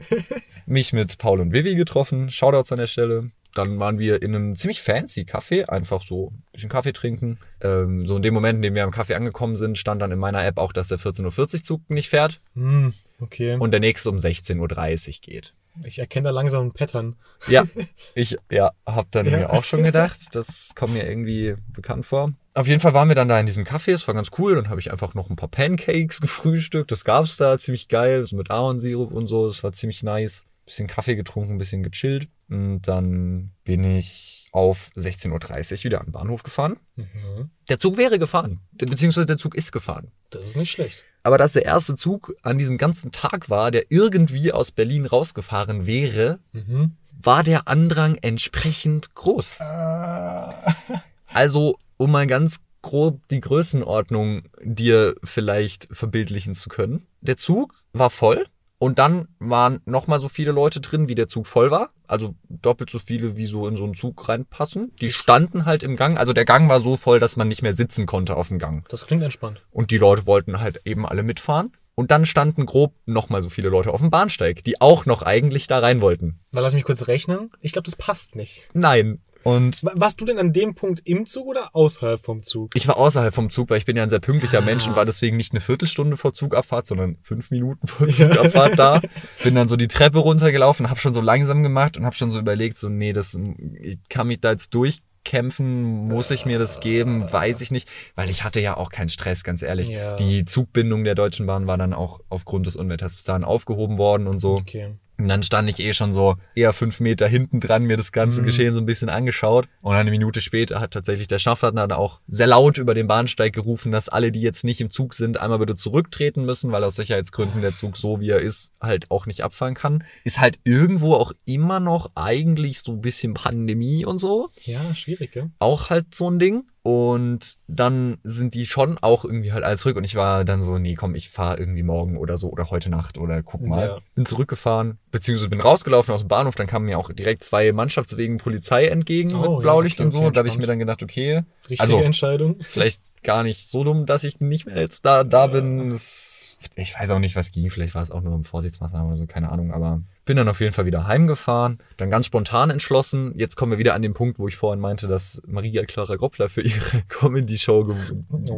Mich 0.67 0.93
mit 0.93 1.17
Paul 1.19 1.41
und 1.41 1.53
Vivi 1.53 1.77
getroffen, 1.77 2.31
Shoutouts 2.31 2.73
an 2.73 2.79
der 2.79 2.89
Stelle. 2.89 3.31
Dann 3.55 3.79
waren 3.81 3.99
wir 3.99 4.23
in 4.23 4.35
einem 4.35 4.57
ziemlich 4.57 4.81
fancy 4.83 5.23
Café, 5.23 5.65
einfach 5.69 6.03
so 6.03 6.29
ein 6.29 6.43
bisschen 6.53 6.69
Kaffee 6.71 6.93
trinken. 6.93 7.39
Ähm, 7.61 8.07
so 8.07 8.17
in 8.17 8.23
dem 8.23 8.35
Moment, 8.35 8.57
in 8.57 8.63
dem 8.63 8.75
wir 8.75 8.85
am 8.85 8.91
Kaffee 8.91 9.15
angekommen 9.15 9.57
sind, 9.57 9.77
stand 9.79 10.01
dann 10.03 10.13
in 10.13 10.19
meiner 10.19 10.45
App 10.45 10.59
auch, 10.59 10.73
dass 10.73 10.89
der 10.89 10.99
14.40 10.99 11.39
Uhr 11.55 11.63
Zug 11.63 11.91
nicht 11.91 12.09
fährt 12.09 12.41
Hm, 12.55 12.93
okay. 13.21 13.57
und 13.59 13.73
der 13.73 13.81
nächste 13.81 14.09
um 14.11 14.17
16.30 14.19 15.09
Uhr 15.09 15.15
geht. 15.23 15.53
ich 15.85 15.99
erkenne 15.99 16.25
da 16.25 16.31
langsam 16.31 16.67
ein 16.67 16.73
Pattern. 16.73 17.17
Ja, 17.49 17.65
ich 18.15 18.37
ja, 18.51 18.71
hab 18.87 19.11
dann 19.13 19.27
Ja. 19.27 19.39
mir 19.39 19.51
auch 19.51 19.65
schon 19.65 19.83
gedacht, 19.83 20.19
das 20.33 20.73
kommt 20.77 20.93
mir 20.95 21.09
irgendwie 21.09 21.57
bekannt 21.73 22.07
vor. 22.07 22.33
Auf 22.55 22.67
jeden 22.67 22.81
Fall 22.81 22.95
waren 22.95 23.09
wir 23.09 23.15
dann 23.15 23.29
da 23.29 23.39
in 23.39 23.47
diesem 23.47 23.65
Café, 23.65 23.93
es 23.93 24.07
war 24.09 24.15
ganz 24.15 24.31
cool, 24.39 24.57
dann 24.57 24.69
habe 24.69 24.81
ich 24.81 24.91
einfach 24.91 25.15
noch 25.15 25.31
ein 25.31 25.37
paar 25.37 25.49
Pancakes 25.49 26.21
gefrühstückt, 26.21 26.91
das 26.91 27.05
gab's 27.05 27.37
da, 27.37 27.57
ziemlich 27.59 27.89
geil, 27.89 28.27
so 28.27 28.37
mit 28.37 28.51
Ahornsirup 28.51 29.13
und 29.13 29.27
so, 29.29 29.47
das 29.49 29.63
war 29.63 29.73
ziemlich 29.73 30.03
nice. 30.03 30.45
Bisschen 30.71 30.87
Kaffee 30.87 31.17
getrunken, 31.17 31.55
ein 31.55 31.59
bisschen 31.59 31.83
gechillt 31.83 32.29
und 32.49 32.83
dann 32.83 33.51
bin 33.65 33.83
ich 33.83 34.49
auf 34.53 34.91
16.30 34.97 35.79
Uhr 35.79 35.85
wieder 35.85 35.99
an 36.01 36.07
den 36.07 36.13
Bahnhof 36.13 36.45
gefahren. 36.45 36.77
Mhm. 36.95 37.51
Der 37.69 37.81
Zug 37.81 37.97
wäre 37.97 38.21
gefahren, 38.21 38.61
beziehungsweise 38.71 39.27
der 39.27 39.37
Zug 39.37 39.57
ist 39.57 39.73
gefahren. 39.73 40.13
Das 40.31 40.47
ist 40.47 40.57
nicht 40.57 40.71
schlecht. 40.71 41.05
Aber 41.25 41.39
dass 41.39 41.55
der 41.55 41.65
erste 41.65 41.97
Zug 41.97 42.37
an 42.43 42.57
diesem 42.57 42.79
ganzen 42.79 43.11
Tag 43.11 43.51
war, 43.51 43.73
der 43.73 43.91
irgendwie 43.91 44.53
aus 44.53 44.71
Berlin 44.71 45.07
rausgefahren 45.07 45.87
wäre, 45.87 46.39
Mhm. 46.53 46.93
war 47.21 47.43
der 47.43 47.67
Andrang 47.67 48.17
entsprechend 48.23 49.13
groß. 49.17 49.61
Ah. 49.61 50.55
Also, 51.33 51.79
um 51.97 52.11
mal 52.13 52.27
ganz 52.29 52.59
grob 52.83 53.27
die 53.29 53.41
Größenordnung 53.41 54.43
dir 54.63 55.15
vielleicht 55.25 55.89
verbildlichen 55.93 56.55
zu 56.55 56.69
können. 56.69 57.07
Der 57.21 57.37
Zug 57.37 57.75
war 57.93 58.11
voll 58.11 58.47
und 58.83 58.99
dann 58.99 59.29
waren 59.39 59.83
nochmal 59.85 60.19
so 60.19 60.31
viele 60.31 60.53
Leute 60.53 60.81
drin, 60.81 61.07
wie 61.07 61.15
der 61.15 61.29
Zug 61.29 61.47
voll 61.47 61.71
war. 61.71 61.91
Also 62.07 62.35
doppelt 62.49 62.89
so 62.89 62.99
viele, 62.99 63.37
wie 63.37 63.45
so 63.45 63.69
in 63.69 63.77
so 63.77 63.85
einen 63.85 63.93
Zug 63.93 64.27
reinpassen. 64.27 64.93
Die 65.03 65.13
standen 65.13 65.67
halt 65.67 65.83
im 65.83 65.97
Gang. 65.97 66.17
Also 66.17 66.33
der 66.33 66.47
Gang 66.47 66.71
war 66.71 66.81
so 66.81 66.97
voll, 66.97 67.21
dass 67.21 67.37
man 67.37 67.47
nicht 67.47 67.61
mehr 67.61 67.75
sitzen 67.75 68.07
konnte 68.07 68.37
auf 68.37 68.49
dem 68.49 68.59
Gang. 68.59 68.89
Das 68.89 69.07
klingt 69.07 69.23
entspannt. 69.23 69.61
Und 69.71 69.91
die 69.91 69.99
Leute 69.99 70.25
wollten 70.25 70.61
halt 70.61 70.81
eben 70.87 71.05
alle 71.05 71.23
mitfahren. 71.23 71.77
Und 71.95 72.11
dann 72.11 72.25
standen 72.25 72.65
grob 72.65 72.95
nochmal 73.05 73.43
so 73.43 73.51
viele 73.51 73.69
Leute 73.69 73.93
auf 73.93 74.01
dem 74.01 74.09
Bahnsteig, 74.09 74.65
die 74.65 74.81
auch 74.81 75.05
noch 75.05 75.21
eigentlich 75.21 75.67
da 75.67 75.81
rein 75.81 76.01
wollten. 76.01 76.41
Mal 76.51 76.63
lass 76.63 76.73
mich 76.73 76.85
kurz 76.85 77.07
rechnen. 77.07 77.51
Ich 77.61 77.73
glaube, 77.73 77.85
das 77.85 77.97
passt 77.97 78.35
nicht. 78.35 78.71
Nein. 78.73 79.21
Und 79.43 79.83
Wa- 79.83 79.93
Warst 79.97 80.21
du 80.21 80.25
denn 80.25 80.39
an 80.39 80.53
dem 80.53 80.75
Punkt 80.75 81.01
im 81.05 81.25
Zug 81.27 81.47
oder 81.47 81.71
außerhalb 81.75 82.23
vom 82.23 82.43
Zug? 82.43 82.73
Ich 82.75 82.87
war 82.89 82.97
außerhalb 82.99 83.35
vom 83.35 83.49
Zug, 83.51 83.71
weil 83.71 83.79
ich 83.79 83.85
bin 83.87 83.97
ja 83.97 84.03
ein 84.03 84.11
sehr 84.11 84.21
pünktlicher 84.21 84.59
Ah. 84.59 84.63
Mensch 84.63 84.87
und 84.87 84.97
war 84.97 85.05
deswegen 85.05 85.37
nicht 85.37 85.53
eine 85.53 85.61
Viertelstunde 85.61 86.17
vor 86.17 86.33
Zugabfahrt, 86.33 86.87
sondern 86.87 87.17
fünf 87.23 87.51
Minuten 87.51 87.87
vor. 87.87 88.09
Zugabfahrt 88.09 88.79
da. 88.79 89.01
Bin 89.43 89.55
dann 89.55 89.69
so 89.69 89.77
die 89.77 89.89
Treppe 89.89 90.19
runtergelaufen, 90.19 90.91
habe 90.91 91.01
schon 91.01 91.15
so 91.15 91.21
langsam 91.21 91.63
gemacht 91.63 91.97
und 91.97 92.05
habe 92.05 92.17
schon 92.17 92.31
so 92.31 92.39
überlegt, 92.39 92.77
so 92.79 92.89
nee, 92.89 93.13
das 93.13 93.39
ich 93.81 93.99
kann 94.09 94.27
mich 94.27 94.41
da 94.41 94.51
jetzt 94.51 94.75
durchkämpfen, 94.75 96.09
muss 96.09 96.31
ich 96.31 96.47
mir 96.47 96.59
das 96.59 96.81
geben, 96.81 97.31
weiß 97.31 97.61
ich 97.61 97.71
nicht, 97.71 97.89
weil 98.15 98.31
ich 98.31 98.45
hatte 98.45 98.61
ja 98.61 98.77
auch 98.77 98.91
keinen 98.91 99.09
Stress, 99.09 99.45
ganz 99.45 99.63
ehrlich. 99.63 99.89
Ja. 99.89 100.17
Die 100.17 100.45
Zugbindung 100.45 101.05
der 101.05 101.15
Deutschen 101.15 101.47
Bahn 101.47 101.67
war 101.67 101.79
dann 101.79 101.93
auch 101.95 102.21
aufgrund 102.29 102.67
des 102.67 102.77
Unwetters 102.77 103.15
bis 103.17 103.25
dahin 103.25 103.45
aufgehoben 103.45 103.99
worden 103.99 104.27
und 104.27 104.39
so. 104.39 104.55
Okay. 104.57 104.95
Und 105.21 105.29
dann 105.29 105.43
stand 105.43 105.69
ich 105.69 105.79
eh 105.81 105.93
schon 105.93 106.13
so 106.13 106.37
eher 106.55 106.73
fünf 106.73 107.01
Meter 107.01 107.29
hinten 107.29 107.61
dran, 107.61 107.85
mir 107.85 107.97
das 107.97 108.13
ganze 108.13 108.41
Mhm. 108.43 108.47
Geschehen 108.47 108.75
so 108.75 108.81
ein 108.81 108.87
bisschen 108.87 109.09
angeschaut. 109.09 109.69
Und 109.83 109.95
eine 109.95 110.11
Minute 110.11 110.41
später 110.41 110.81
hat 110.81 110.93
tatsächlich 110.93 111.29
der 111.29 111.39
Schaffner 111.39 111.73
dann 111.73 111.93
auch 111.93 112.21
sehr 112.29 112.47
laut 112.47 112.79
über 112.79 112.95
den 112.95 113.07
Bahnsteig 113.07 113.53
gerufen, 113.53 113.93
dass 113.93 114.09
alle, 114.09 114.33
die 114.33 114.41
jetzt 114.41 114.65
nicht 114.65 114.81
im 114.81 114.91
Zug 114.91 115.15
sind, 115.15 115.39
einmal 115.39 115.59
bitte 115.59 115.75
zurücktreten 115.75 116.45
müssen, 116.45 116.73
weil 116.73 116.85
aus 116.85 116.97
Sicherheitsgründen 116.97 117.61
der 117.61 117.75
Zug 117.75 117.97
so 117.97 118.21
wie 118.21 118.31
er 118.31 118.41
ist, 118.41 118.73
halt 118.81 119.11
auch 119.11 119.27
nicht 119.27 119.43
abfahren 119.43 119.75
kann. 119.75 120.05
Ist 120.25 120.41
halt 120.41 120.59
irgendwo 120.65 121.15
auch 121.15 121.33
immer 121.45 121.81
noch 121.81 122.11
eigentlich 122.15 122.81
so 122.81 122.93
ein 122.93 123.01
bisschen 123.01 123.35
Pandemie 123.35 124.05
und 124.05 124.19
so 124.19 124.51
Ja, 124.65 124.95
schwierig, 124.95 125.33
gell? 125.33 125.51
auch 125.59 125.91
halt 125.91 126.15
so 126.15 126.31
ein 126.31 126.39
Ding. 126.39 126.65
Und 126.83 127.57
dann 127.69 128.19
sind 128.25 128.55
die 128.55 128.65
schon 128.65 128.97
auch 128.99 129.25
irgendwie 129.25 129.53
halt 129.53 129.65
alle 129.65 129.77
zurück. 129.77 129.97
Und 129.97 130.05
ich 130.05 130.15
war 130.15 130.45
dann 130.47 130.63
so, 130.63 130.79
nee, 130.79 130.95
komm, 130.95 131.15
ich 131.15 131.29
fahre 131.29 131.59
irgendwie 131.59 131.83
morgen 131.83 132.17
oder 132.17 132.37
so 132.39 132.49
oder 132.51 132.71
heute 132.71 132.89
Nacht 132.89 133.19
oder 133.19 133.43
guck 133.43 133.61
mal. 133.61 133.87
Ja. 133.87 133.99
Bin 134.15 134.25
zurückgefahren, 134.25 134.99
beziehungsweise 135.11 135.51
bin 135.51 135.61
rausgelaufen 135.61 136.15
aus 136.15 136.21
dem 136.23 136.29
Bahnhof. 136.29 136.55
Dann 136.55 136.67
kamen 136.67 136.87
mir 136.87 136.99
auch 136.99 137.13
direkt 137.13 137.45
zwei 137.45 137.73
Mannschaftswegen 137.73 138.39
Polizei 138.39 138.87
entgegen 138.87 139.35
Oh, 139.35 139.41
mit 139.43 139.51
ja, 139.51 139.57
Blaulicht 139.59 139.97
okay, 139.99 140.05
und 140.05 140.11
so. 140.13 140.21
okay, 140.21 140.31
da 140.33 140.39
habe 140.39 140.49
ich 140.49 140.57
mir 140.57 140.67
dann 140.67 140.79
gedacht, 140.79 141.03
okay, 141.03 141.43
Richtige 141.65 141.83
Also- 141.83 141.99
Entscheidung. 141.99 142.57
vielleicht 142.61 143.03
gar 143.23 143.43
nicht 143.43 143.69
so 143.69 143.85
dumm, 143.85 144.07
dass 144.07 144.25
ich 144.25 144.41
nicht 144.41 144.65
mehr 144.65 144.79
jetzt 144.81 145.05
da, 145.05 145.23
da 145.25 145.47
bin. 145.49 145.91
Es- 145.91 146.57
Ich 146.77 146.99
weiß 146.99 147.11
auch 147.11 147.19
nicht, 147.19 147.37
was 147.37 147.53
ging. 147.53 147.71
Vielleicht 147.71 147.95
war 147.95 148.01
es 148.03 148.11
auch 148.11 148.23
nur 148.23 148.35
im 148.35 148.45
Vorsichtsmaßnahmen 148.45 149.09
oder 149.09 149.17
so, 149.17 149.27
keine 149.27 149.51
Ahnung. 149.53 149.73
Aber 149.73 150.03
bin 150.31 150.37
dann 150.37 150.49
auf 150.49 150.61
jeden 150.61 150.73
Fall 150.73 150.87
wieder 150.87 151.09
heimgefahren. 151.09 151.79
Dann 151.97 152.09
ganz 152.09 152.27
spontan 152.27 152.71
entschlossen. 152.71 153.33
Jetzt 153.37 153.57
kommen 153.57 153.73
wir 153.73 153.79
wieder 153.79 153.95
an 153.95 154.03
den 154.03 154.13
Punkt, 154.13 154.39
wo 154.39 154.47
ich 154.47 154.57
vorhin 154.57 154.79
meinte, 154.79 155.09
dass 155.09 155.43
Maria 155.45 155.85
Clara 155.87 156.15
Groppler 156.15 156.49
für 156.49 156.61
ihre 156.61 157.03
Comedy-Show 157.09 157.83
ge 157.87 157.97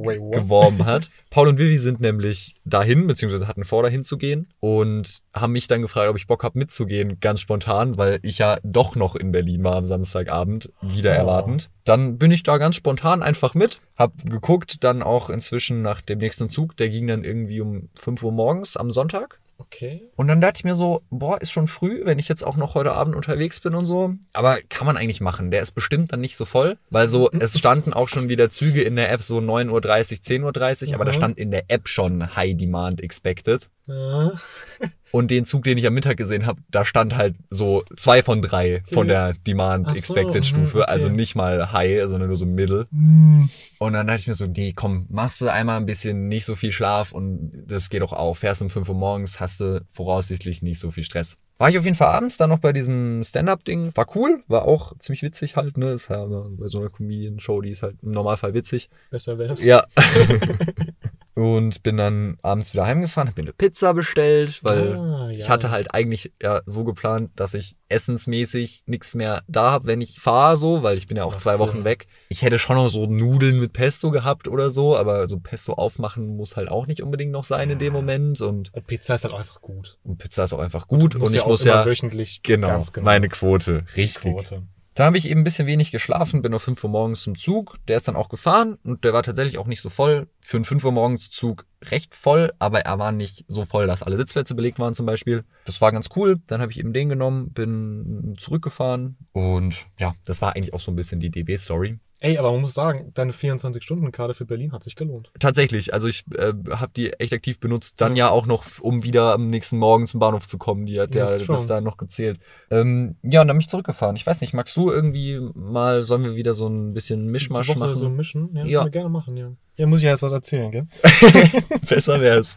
Wait, 0.04 0.20
geworben 0.32 0.84
hat. 0.84 1.08
Paul 1.30 1.48
und 1.48 1.56
Vivi 1.58 1.78
sind 1.78 2.02
nämlich 2.02 2.56
dahin, 2.66 3.06
beziehungsweise 3.06 3.48
hatten 3.48 3.64
vor, 3.64 3.82
dahin 3.82 4.04
zu 4.04 4.18
gehen 4.18 4.48
und 4.60 5.22
haben 5.32 5.52
mich 5.54 5.66
dann 5.66 5.80
gefragt, 5.80 6.10
ob 6.10 6.18
ich 6.18 6.26
Bock 6.26 6.44
habe 6.44 6.58
mitzugehen, 6.58 7.20
ganz 7.20 7.40
spontan, 7.40 7.96
weil 7.96 8.18
ich 8.20 8.36
ja 8.36 8.58
doch 8.62 8.94
noch 8.94 9.16
in 9.16 9.32
Berlin 9.32 9.64
war 9.64 9.76
am 9.76 9.86
Samstagabend, 9.86 10.70
wieder 10.82 11.12
Oh. 11.12 11.14
erwartend. 11.14 11.70
Dann 11.84 12.18
bin 12.18 12.32
ich 12.32 12.42
da 12.42 12.58
ganz 12.58 12.76
spontan 12.76 13.22
einfach 13.22 13.54
mit, 13.54 13.80
hab 13.96 14.12
geguckt, 14.26 14.84
dann 14.84 15.02
auch 15.02 15.30
inzwischen 15.30 15.80
nach 15.80 16.02
dem 16.02 16.18
nächsten 16.18 16.50
Zug, 16.50 16.76
der 16.76 16.90
ging 16.90 17.06
dann 17.06 17.24
irgendwie 17.24 17.62
um 17.62 17.88
5 17.94 18.22
Uhr 18.24 18.32
morgens 18.32 18.76
am 18.76 18.90
Sonntag. 18.90 19.38
Okay. 19.66 20.10
Und 20.16 20.28
dann 20.28 20.40
dachte 20.40 20.58
ich 20.58 20.64
mir 20.64 20.74
so, 20.74 21.02
boah, 21.10 21.40
ist 21.40 21.52
schon 21.52 21.66
früh, 21.66 22.00
wenn 22.04 22.18
ich 22.18 22.28
jetzt 22.28 22.42
auch 22.42 22.56
noch 22.56 22.74
heute 22.74 22.92
Abend 22.92 23.14
unterwegs 23.14 23.60
bin 23.60 23.74
und 23.74 23.86
so. 23.86 24.14
Aber 24.32 24.58
kann 24.68 24.86
man 24.86 24.96
eigentlich 24.96 25.20
machen. 25.20 25.50
Der 25.50 25.62
ist 25.62 25.72
bestimmt 25.72 26.12
dann 26.12 26.20
nicht 26.20 26.36
so 26.36 26.44
voll, 26.44 26.78
weil 26.90 27.08
so, 27.08 27.30
es 27.38 27.58
standen 27.58 27.92
auch 27.92 28.08
schon 28.08 28.28
wieder 28.28 28.50
Züge 28.50 28.82
in 28.82 28.96
der 28.96 29.10
App 29.12 29.22
so 29.22 29.38
9.30 29.38 29.70
Uhr, 29.70 29.78
10.30 29.80 30.88
Uhr, 30.88 30.94
aber 30.94 31.04
da 31.04 31.12
stand 31.12 31.38
in 31.38 31.50
der 31.50 31.64
App 31.68 31.88
schon 31.88 32.34
High 32.34 32.56
Demand 32.56 33.00
Expected. 33.00 33.68
Ja. 33.86 34.32
Und 35.12 35.30
den 35.30 35.44
Zug, 35.44 35.64
den 35.64 35.78
ich 35.78 35.86
am 35.86 35.94
Mittag 35.94 36.16
gesehen 36.16 36.46
habe, 36.46 36.60
da 36.70 36.84
stand 36.84 37.16
halt 37.16 37.36
so 37.50 37.84
zwei 37.96 38.22
von 38.22 38.40
drei 38.42 38.82
von 38.90 39.08
der 39.08 39.34
Demand 39.46 39.86
Ach 39.86 39.92
so, 39.92 39.98
Expected 39.98 40.42
mhm, 40.42 40.44
Stufe. 40.44 40.78
okay. 40.78 40.90
Also 40.90 41.08
nicht 41.10 41.34
mal 41.34 41.70
High, 41.72 42.08
sondern 42.08 42.28
nur 42.28 42.36
so 42.36 42.46
Middle. 42.46 42.88
Und 42.90 43.92
dann 43.92 44.06
dachte 44.06 44.20
ich 44.20 44.26
mir 44.26 44.34
so, 44.34 44.46
nee, 44.46 44.72
komm, 44.74 45.06
machst 45.10 45.40
du 45.42 45.48
einmal 45.48 45.76
ein 45.76 45.86
bisschen 45.86 46.28
nicht 46.28 46.46
so 46.46 46.54
viel 46.56 46.72
Schlaf 46.72 47.12
und 47.12 47.52
das 47.66 47.90
geht 47.90 48.02
auch 48.02 48.14
auf. 48.14 48.38
Fährst 48.38 48.62
um 48.62 48.70
5 48.70 48.88
Uhr 48.88 48.94
morgens, 48.94 49.38
hast 49.38 49.60
du 49.60 49.84
voraussichtlich 49.90 50.62
nicht 50.62 50.80
so 50.80 50.90
viel 50.90 51.04
Stress. 51.04 51.36
War 51.58 51.68
ich 51.68 51.78
auf 51.78 51.84
jeden 51.84 51.96
Fall 51.96 52.08
abends 52.08 52.38
dann 52.38 52.50
noch 52.50 52.58
bei 52.58 52.72
diesem 52.72 53.22
Stand-Up-Ding. 53.22 53.94
War 53.94 54.16
cool, 54.16 54.42
war 54.48 54.66
auch 54.66 54.98
ziemlich 54.98 55.22
witzig 55.22 55.54
halt, 55.56 55.76
ne? 55.76 55.92
Ist 55.92 56.08
ja 56.08 56.24
bei 56.26 56.66
so 56.66 56.80
einer 56.80 56.88
Comedian-Show, 56.88 57.60
die 57.60 57.70
ist 57.70 57.82
halt 57.82 57.96
im 58.02 58.10
Normalfall 58.10 58.54
witzig. 58.54 58.90
Besser 59.10 59.38
wär's. 59.38 59.62
Ja. 59.62 59.84
und 61.34 61.82
bin 61.82 61.96
dann 61.96 62.36
abends 62.42 62.72
wieder 62.74 62.84
heimgefahren, 62.86 63.28
hab 63.28 63.36
mir 63.36 63.42
eine 63.44 63.52
Pizza 63.52 63.94
bestellt, 63.94 64.60
weil 64.64 64.96
Ah, 64.96 65.30
ja. 65.30 65.38
ich 65.38 65.48
hatte 65.48 65.70
halt 65.70 65.94
eigentlich 65.94 66.32
ja 66.42 66.60
so 66.66 66.84
geplant, 66.84 67.30
dass 67.36 67.54
ich 67.54 67.76
essensmäßig 67.88 68.82
nichts 68.86 69.14
mehr 69.14 69.42
da 69.48 69.70
habe, 69.70 69.86
wenn 69.86 70.00
ich 70.00 70.18
fahre 70.20 70.56
so, 70.56 70.82
weil 70.82 70.96
ich 70.98 71.06
bin 71.06 71.16
ja 71.16 71.24
auch 71.24 71.30
Macht 71.32 71.40
zwei 71.40 71.58
Wochen 71.58 71.78
Sinn. 71.78 71.84
weg. 71.84 72.06
Ich 72.28 72.42
hätte 72.42 72.58
schon 72.58 72.76
noch 72.76 72.88
so 72.88 73.06
Nudeln 73.06 73.58
mit 73.60 73.72
Pesto 73.72 74.10
gehabt 74.10 74.48
oder 74.48 74.70
so, 74.70 74.96
aber 74.96 75.28
so 75.28 75.38
Pesto 75.38 75.72
aufmachen 75.74 76.36
muss 76.36 76.56
halt 76.56 76.68
auch 76.70 76.86
nicht 76.86 77.02
unbedingt 77.02 77.32
noch 77.32 77.44
sein 77.44 77.70
in 77.70 77.78
dem 77.78 77.92
Moment 77.92 78.40
und, 78.40 78.72
Und 78.74 78.86
Pizza 78.86 79.14
ist 79.14 79.24
halt 79.24 79.34
auch 79.34 79.38
einfach 79.38 79.60
gut. 79.60 79.98
und 80.04 80.18
Pizza 80.18 80.44
ist 80.44 80.52
auch 80.52 80.58
einfach 80.60 80.86
gut 80.86 81.14
und 81.14 81.20
musst 81.20 81.32
ich 81.34 81.38
ja 81.38 81.44
auch 81.44 81.48
muss 81.48 81.64
ja 81.64 81.84
wöchentlich 81.86 82.42
genau, 82.42 82.68
ganz 82.68 82.92
genau 82.92 83.04
meine 83.04 83.28
Quote, 83.28 83.84
richtig. 83.96 84.32
Quote. 84.32 84.62
Da 84.94 85.06
habe 85.06 85.16
ich 85.16 85.28
eben 85.28 85.40
ein 85.40 85.44
bisschen 85.44 85.66
wenig 85.66 85.90
geschlafen, 85.90 86.42
bin 86.42 86.52
um 86.52 86.60
5 86.60 86.84
Uhr 86.84 86.90
morgens 86.90 87.22
zum 87.22 87.36
Zug. 87.36 87.78
Der 87.88 87.96
ist 87.96 88.08
dann 88.08 88.16
auch 88.16 88.28
gefahren 88.28 88.76
und 88.84 89.04
der 89.04 89.14
war 89.14 89.22
tatsächlich 89.22 89.56
auch 89.56 89.66
nicht 89.66 89.80
so 89.80 89.88
voll. 89.88 90.28
Für 90.40 90.58
einen 90.58 90.66
5 90.66 90.84
Uhr 90.84 90.92
morgens 90.92 91.30
Zug 91.30 91.66
recht 91.82 92.14
voll, 92.14 92.52
aber 92.58 92.80
er 92.80 92.98
war 92.98 93.10
nicht 93.10 93.44
so 93.48 93.64
voll, 93.64 93.86
dass 93.86 94.02
alle 94.02 94.18
Sitzplätze 94.18 94.54
belegt 94.54 94.78
waren 94.78 94.94
zum 94.94 95.06
Beispiel. 95.06 95.44
Das 95.64 95.80
war 95.80 95.92
ganz 95.92 96.10
cool. 96.14 96.40
Dann 96.46 96.60
habe 96.60 96.72
ich 96.72 96.78
eben 96.78 96.92
den 96.92 97.08
genommen, 97.08 97.52
bin 97.52 98.34
zurückgefahren 98.38 99.16
und 99.32 99.86
ja, 99.98 100.14
das 100.24 100.42
war 100.42 100.54
eigentlich 100.54 100.74
auch 100.74 100.80
so 100.80 100.92
ein 100.92 100.96
bisschen 100.96 101.20
die 101.20 101.30
DB-Story. 101.30 101.98
Ey, 102.24 102.38
aber 102.38 102.52
man 102.52 102.60
muss 102.60 102.72
sagen, 102.74 103.10
deine 103.14 103.32
24-Stunden-Karte 103.32 104.34
für 104.34 104.46
Berlin 104.46 104.70
hat 104.70 104.84
sich 104.84 104.94
gelohnt. 104.94 105.32
Tatsächlich, 105.40 105.92
also 105.92 106.06
ich 106.06 106.24
äh, 106.36 106.52
habe 106.70 106.92
die 106.94 107.12
echt 107.14 107.32
aktiv 107.32 107.58
benutzt, 107.58 108.00
dann 108.00 108.14
ja 108.14 108.28
auch 108.30 108.46
noch, 108.46 108.64
um 108.80 109.02
wieder 109.02 109.32
am 109.32 109.50
nächsten 109.50 109.76
Morgen 109.76 110.06
zum 110.06 110.20
Bahnhof 110.20 110.46
zu 110.46 110.56
kommen. 110.56 110.86
Die 110.86 111.00
hat 111.00 111.16
Ja, 111.16 111.28
ja 111.28 111.44
bis 111.44 111.66
dahin 111.66 111.82
noch 111.82 111.96
gezählt. 111.96 112.38
Ähm, 112.70 113.16
ja, 113.22 113.40
und 113.40 113.48
dann 113.48 113.56
bin 113.56 113.62
ich 113.62 113.68
zurückgefahren. 113.68 114.14
Ich 114.14 114.24
weiß 114.24 114.40
nicht, 114.40 114.54
magst 114.54 114.76
du 114.76 114.88
irgendwie 114.92 115.40
mal, 115.54 116.04
sollen 116.04 116.22
wir 116.22 116.36
wieder 116.36 116.54
so 116.54 116.68
ein 116.68 116.94
bisschen 116.94 117.26
Mischmasch 117.26 117.66
Die 117.66 117.70
Woche 117.72 117.78
machen? 117.80 117.94
so 117.96 118.08
mischen? 118.08 118.50
Ja, 118.54 118.64
Ja. 118.66 118.78
können 118.82 118.86
wir 118.86 118.90
gerne 118.92 119.08
machen, 119.10 119.36
ja. 119.36 119.50
Ja, 119.74 119.86
muss 119.88 119.98
ich 119.98 120.04
ja 120.04 120.12
jetzt 120.12 120.22
was 120.22 120.30
erzählen, 120.30 120.70
gell? 120.70 120.86
Besser 121.88 122.20
wär's. 122.20 122.56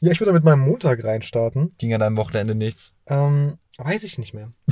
Ja, 0.00 0.10
ich 0.10 0.20
würde 0.20 0.32
mit 0.34 0.44
meinem 0.44 0.60
Montag 0.60 1.02
reinstarten. 1.02 1.72
Ging 1.78 1.94
an 1.94 2.00
deinem 2.00 2.18
Wochenende 2.18 2.54
nichts. 2.54 2.92
Ähm, 3.06 3.56
weiß 3.78 4.04
ich 4.04 4.18
nicht 4.18 4.34
mehr. 4.34 4.52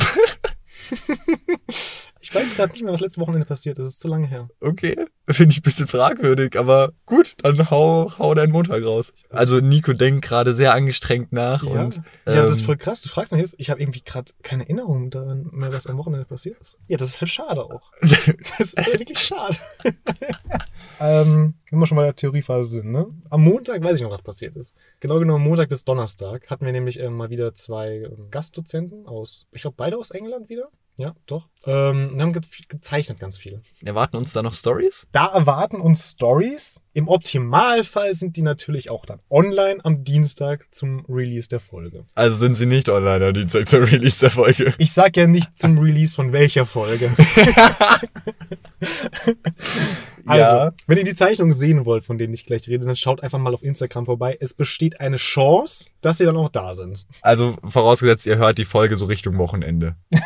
ich 2.28 2.35
weiß 2.35 2.56
gerade 2.56 2.73
nicht 2.73 2.82
mehr, 2.82 2.92
was 2.92 3.00
letzte 3.00 3.23
Wochenende 3.23 3.47
passiert 3.47 3.78
ist. 3.78 3.87
Es 3.87 3.92
ist 3.92 4.00
zu 4.00 4.08
lange 4.08 4.26
her. 4.26 4.50
Okay, 4.61 5.06
finde 5.30 5.52
ich 5.52 5.61
ein 5.61 5.62
bisschen 5.62 5.87
fragwürdig, 5.87 6.58
aber 6.58 6.92
gut, 7.06 7.35
dann 7.38 7.70
hau, 7.70 8.12
hau 8.18 8.35
deinen 8.35 8.52
Montag 8.52 8.85
raus. 8.85 9.14
Also 9.30 9.61
Nico 9.61 9.94
denkt 9.94 10.26
gerade 10.26 10.52
sehr 10.52 10.75
angestrengt 10.75 11.32
nach 11.32 11.62
Ja, 11.62 11.85
und 11.85 11.97
ja 11.97 12.42
das 12.42 12.50
ist 12.50 12.61
ähm, 12.61 12.66
voll 12.66 12.76
krass. 12.76 13.00
Du 13.00 13.08
fragst 13.08 13.32
mich 13.32 13.40
jetzt, 13.40 13.54
ich 13.56 13.70
habe 13.70 13.80
irgendwie 13.80 14.02
gerade 14.02 14.30
keine 14.42 14.64
Erinnerung 14.64 15.08
daran 15.08 15.49
mehr, 15.52 15.73
was 15.73 15.87
am 15.87 15.97
Wochenende 15.97 16.26
passiert 16.26 16.61
ist. 16.61 16.76
Ja, 16.87 16.99
das 16.99 17.08
ist 17.08 17.20
halt 17.23 17.30
schade 17.30 17.64
auch. 17.64 17.92
Das 18.00 18.61
ist 18.61 18.76
halt 18.76 18.99
wirklich 18.99 19.18
schade. 19.18 19.56
ähm, 21.00 21.54
wenn 21.70 21.78
wir 21.78 21.87
schon 21.87 21.97
bei 21.97 22.04
der 22.04 22.14
Theoriephase 22.14 22.70
sind, 22.70 22.92
ne? 22.92 23.06
Am 23.30 23.42
Montag 23.42 23.82
weiß 23.82 23.97
ich 23.97 24.02
noch, 24.02 24.11
was 24.11 24.23
passiert 24.23 24.54
ist. 24.56 24.75
Genau 25.00 25.18
genommen 25.18 25.44
Montag 25.44 25.70
bis 25.70 25.85
Donnerstag 25.85 26.50
hatten 26.50 26.66
wir 26.66 26.73
nämlich 26.73 27.00
ähm, 27.00 27.14
mal 27.14 27.30
wieder 27.30 27.54
zwei 27.54 28.02
ähm, 28.02 28.30
Gastdozenten 28.30 29.06
aus, 29.06 29.47
ich 29.52 29.62
glaube 29.62 29.76
beide 29.78 29.97
aus 29.97 30.11
England 30.11 30.50
wieder. 30.50 30.68
Ja, 30.99 31.14
doch. 31.26 31.49
Ähm, 31.70 32.10
und 32.14 32.22
haben 32.22 32.32
ge 32.32 32.40
gezeichnet 32.68 33.20
ganz 33.20 33.37
viel. 33.37 33.60
erwarten 33.84 34.16
uns 34.16 34.32
da 34.32 34.42
noch 34.42 34.54
Stories? 34.54 35.06
Da 35.12 35.26
erwarten 35.26 35.80
uns 35.82 36.12
Stories. 36.12 36.80
Im 36.94 37.08
Optimalfall 37.08 38.14
sind 38.14 38.37
die 38.37 38.42
natürlich 38.42 38.88
auch 38.90 39.04
dann 39.04 39.20
online 39.30 39.78
am 39.84 40.02
Dienstag 40.02 40.66
zum 40.72 41.04
Release 41.08 41.46
der 41.48 41.60
Folge. 41.60 42.06
Also 42.14 42.37
sind 42.37 42.54
sie 42.54 42.66
nicht 42.66 42.88
online 42.88 43.26
am 43.26 43.34
Dienstag 43.34 43.68
zur 43.68 43.80
Release 43.82 44.18
der 44.18 44.30
Folge. 44.30 44.72
Ich 44.78 44.92
sag 44.92 45.16
ja 45.16 45.26
nicht 45.26 45.58
zum 45.58 45.78
Release 45.78 46.14
von 46.14 46.32
welcher 46.32 46.64
Folge. 46.64 47.10
Also, 50.26 50.42
Ja. 50.42 50.72
wenn 50.87 50.98
ihr 50.98 51.04
die 51.04 51.14
Zeichnungen 51.14 51.52
sehen 51.52 51.84
wollt, 51.87 52.04
von 52.04 52.18
denen 52.18 52.34
ich 52.34 52.44
gleich 52.44 52.66
rede, 52.68 52.84
dann 52.84 52.96
schaut 52.96 53.22
einfach 53.22 53.38
mal 53.38 53.54
auf 53.54 53.62
Instagram 53.62 54.04
vorbei. 54.06 54.37
Es 54.40 54.52
besteht 54.54 55.00
eine 55.00 55.16
Chance, 55.16 55.87
dass 56.00 56.18
sie 56.18 56.25
dann 56.25 56.37
auch 56.37 56.48
da 56.50 56.75
sind. 56.75 57.06
Also 57.22 57.56
vorausgesetzt, 57.64 58.26
ihr 58.26 58.38
hört 58.38 58.58
die 58.58 58.64
Folge 58.64 58.96
so 58.96 59.04
Richtung 59.06 59.38
Wochenende. 59.38 59.96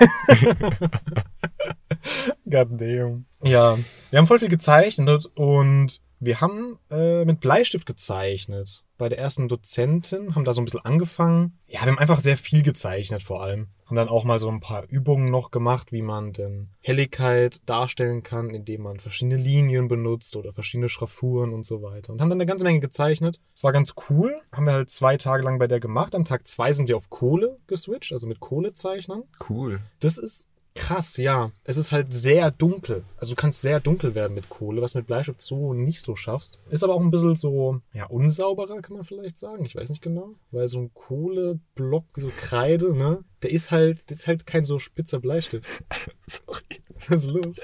God 2.50 2.68
damn. 2.80 3.26
Ja, 3.42 3.78
wir 4.10 4.18
haben 4.18 4.26
voll 4.26 4.38
viel 4.38 4.48
gezeichnet 4.48 5.26
und 5.34 6.00
wir 6.24 6.40
haben 6.40 6.78
äh, 6.88 7.24
mit 7.24 7.40
Bleistift 7.40 7.84
gezeichnet. 7.84 8.84
Bei 8.96 9.08
der 9.08 9.18
ersten 9.18 9.48
Dozentin 9.48 10.36
haben 10.36 10.44
da 10.44 10.52
so 10.52 10.60
ein 10.60 10.64
bisschen 10.64 10.84
angefangen. 10.84 11.58
Ja, 11.66 11.80
wir 11.80 11.90
haben 11.90 11.98
einfach 11.98 12.20
sehr 12.20 12.36
viel 12.36 12.62
gezeichnet 12.62 13.24
vor 13.24 13.42
allem. 13.42 13.66
Haben 13.86 13.96
dann 13.96 14.08
auch 14.08 14.22
mal 14.22 14.38
so 14.38 14.48
ein 14.48 14.60
paar 14.60 14.84
Übungen 14.88 15.24
noch 15.24 15.50
gemacht, 15.50 15.90
wie 15.90 16.02
man 16.02 16.32
denn 16.32 16.68
Helligkeit 16.80 17.60
darstellen 17.66 18.22
kann, 18.22 18.50
indem 18.50 18.82
man 18.82 19.00
verschiedene 19.00 19.36
Linien 19.36 19.88
benutzt 19.88 20.36
oder 20.36 20.52
verschiedene 20.52 20.88
Schraffuren 20.88 21.52
und 21.52 21.66
so 21.66 21.82
weiter. 21.82 22.12
Und 22.12 22.20
haben 22.20 22.30
dann 22.30 22.40
eine 22.40 22.46
ganze 22.46 22.64
Menge 22.64 22.78
gezeichnet. 22.78 23.40
Es 23.56 23.64
war 23.64 23.72
ganz 23.72 23.94
cool. 24.08 24.40
Haben 24.52 24.66
wir 24.66 24.74
halt 24.74 24.90
zwei 24.90 25.16
Tage 25.16 25.42
lang 25.42 25.58
bei 25.58 25.66
der 25.66 25.80
gemacht. 25.80 26.14
Am 26.14 26.24
Tag 26.24 26.46
zwei 26.46 26.72
sind 26.72 26.88
wir 26.88 26.96
auf 26.96 27.10
Kohle 27.10 27.58
geswitcht, 27.66 28.12
also 28.12 28.28
mit 28.28 28.38
Kohlezeichnern. 28.38 29.24
Cool. 29.50 29.80
Das 29.98 30.18
ist 30.18 30.46
krass, 30.74 31.16
ja. 31.16 31.50
Es 31.64 31.76
ist 31.76 31.92
halt 31.92 32.12
sehr 32.12 32.50
dunkel. 32.50 33.04
Also 33.16 33.32
du 33.32 33.36
kannst 33.36 33.62
sehr 33.62 33.80
dunkel 33.80 34.14
werden 34.14 34.34
mit 34.34 34.48
Kohle, 34.48 34.82
was 34.82 34.94
mit 34.94 35.06
Bleistift 35.06 35.42
so 35.42 35.74
nicht 35.74 36.00
so 36.00 36.16
schaffst. 36.16 36.60
Ist 36.70 36.82
aber 36.84 36.94
auch 36.94 37.00
ein 37.00 37.10
bisschen 37.10 37.36
so, 37.36 37.80
ja, 37.92 38.06
unsauberer, 38.06 38.80
kann 38.80 38.96
man 38.96 39.04
vielleicht 39.04 39.38
sagen. 39.38 39.64
Ich 39.64 39.76
weiß 39.76 39.90
nicht 39.90 40.02
genau. 40.02 40.34
Weil 40.50 40.68
so 40.68 40.80
ein 40.80 40.92
Kohleblock, 40.94 42.04
so 42.16 42.30
Kreide, 42.36 42.94
ne? 42.94 43.24
Der 43.42 43.50
ist 43.50 43.70
halt, 43.70 44.10
das 44.10 44.20
ist 44.20 44.26
halt 44.26 44.46
kein 44.46 44.64
so 44.64 44.78
spitzer 44.78 45.18
Bleistift. 45.20 45.66
Sorry. 46.26 46.82
Was 47.08 47.24
ist 47.24 47.30
los? 47.30 47.56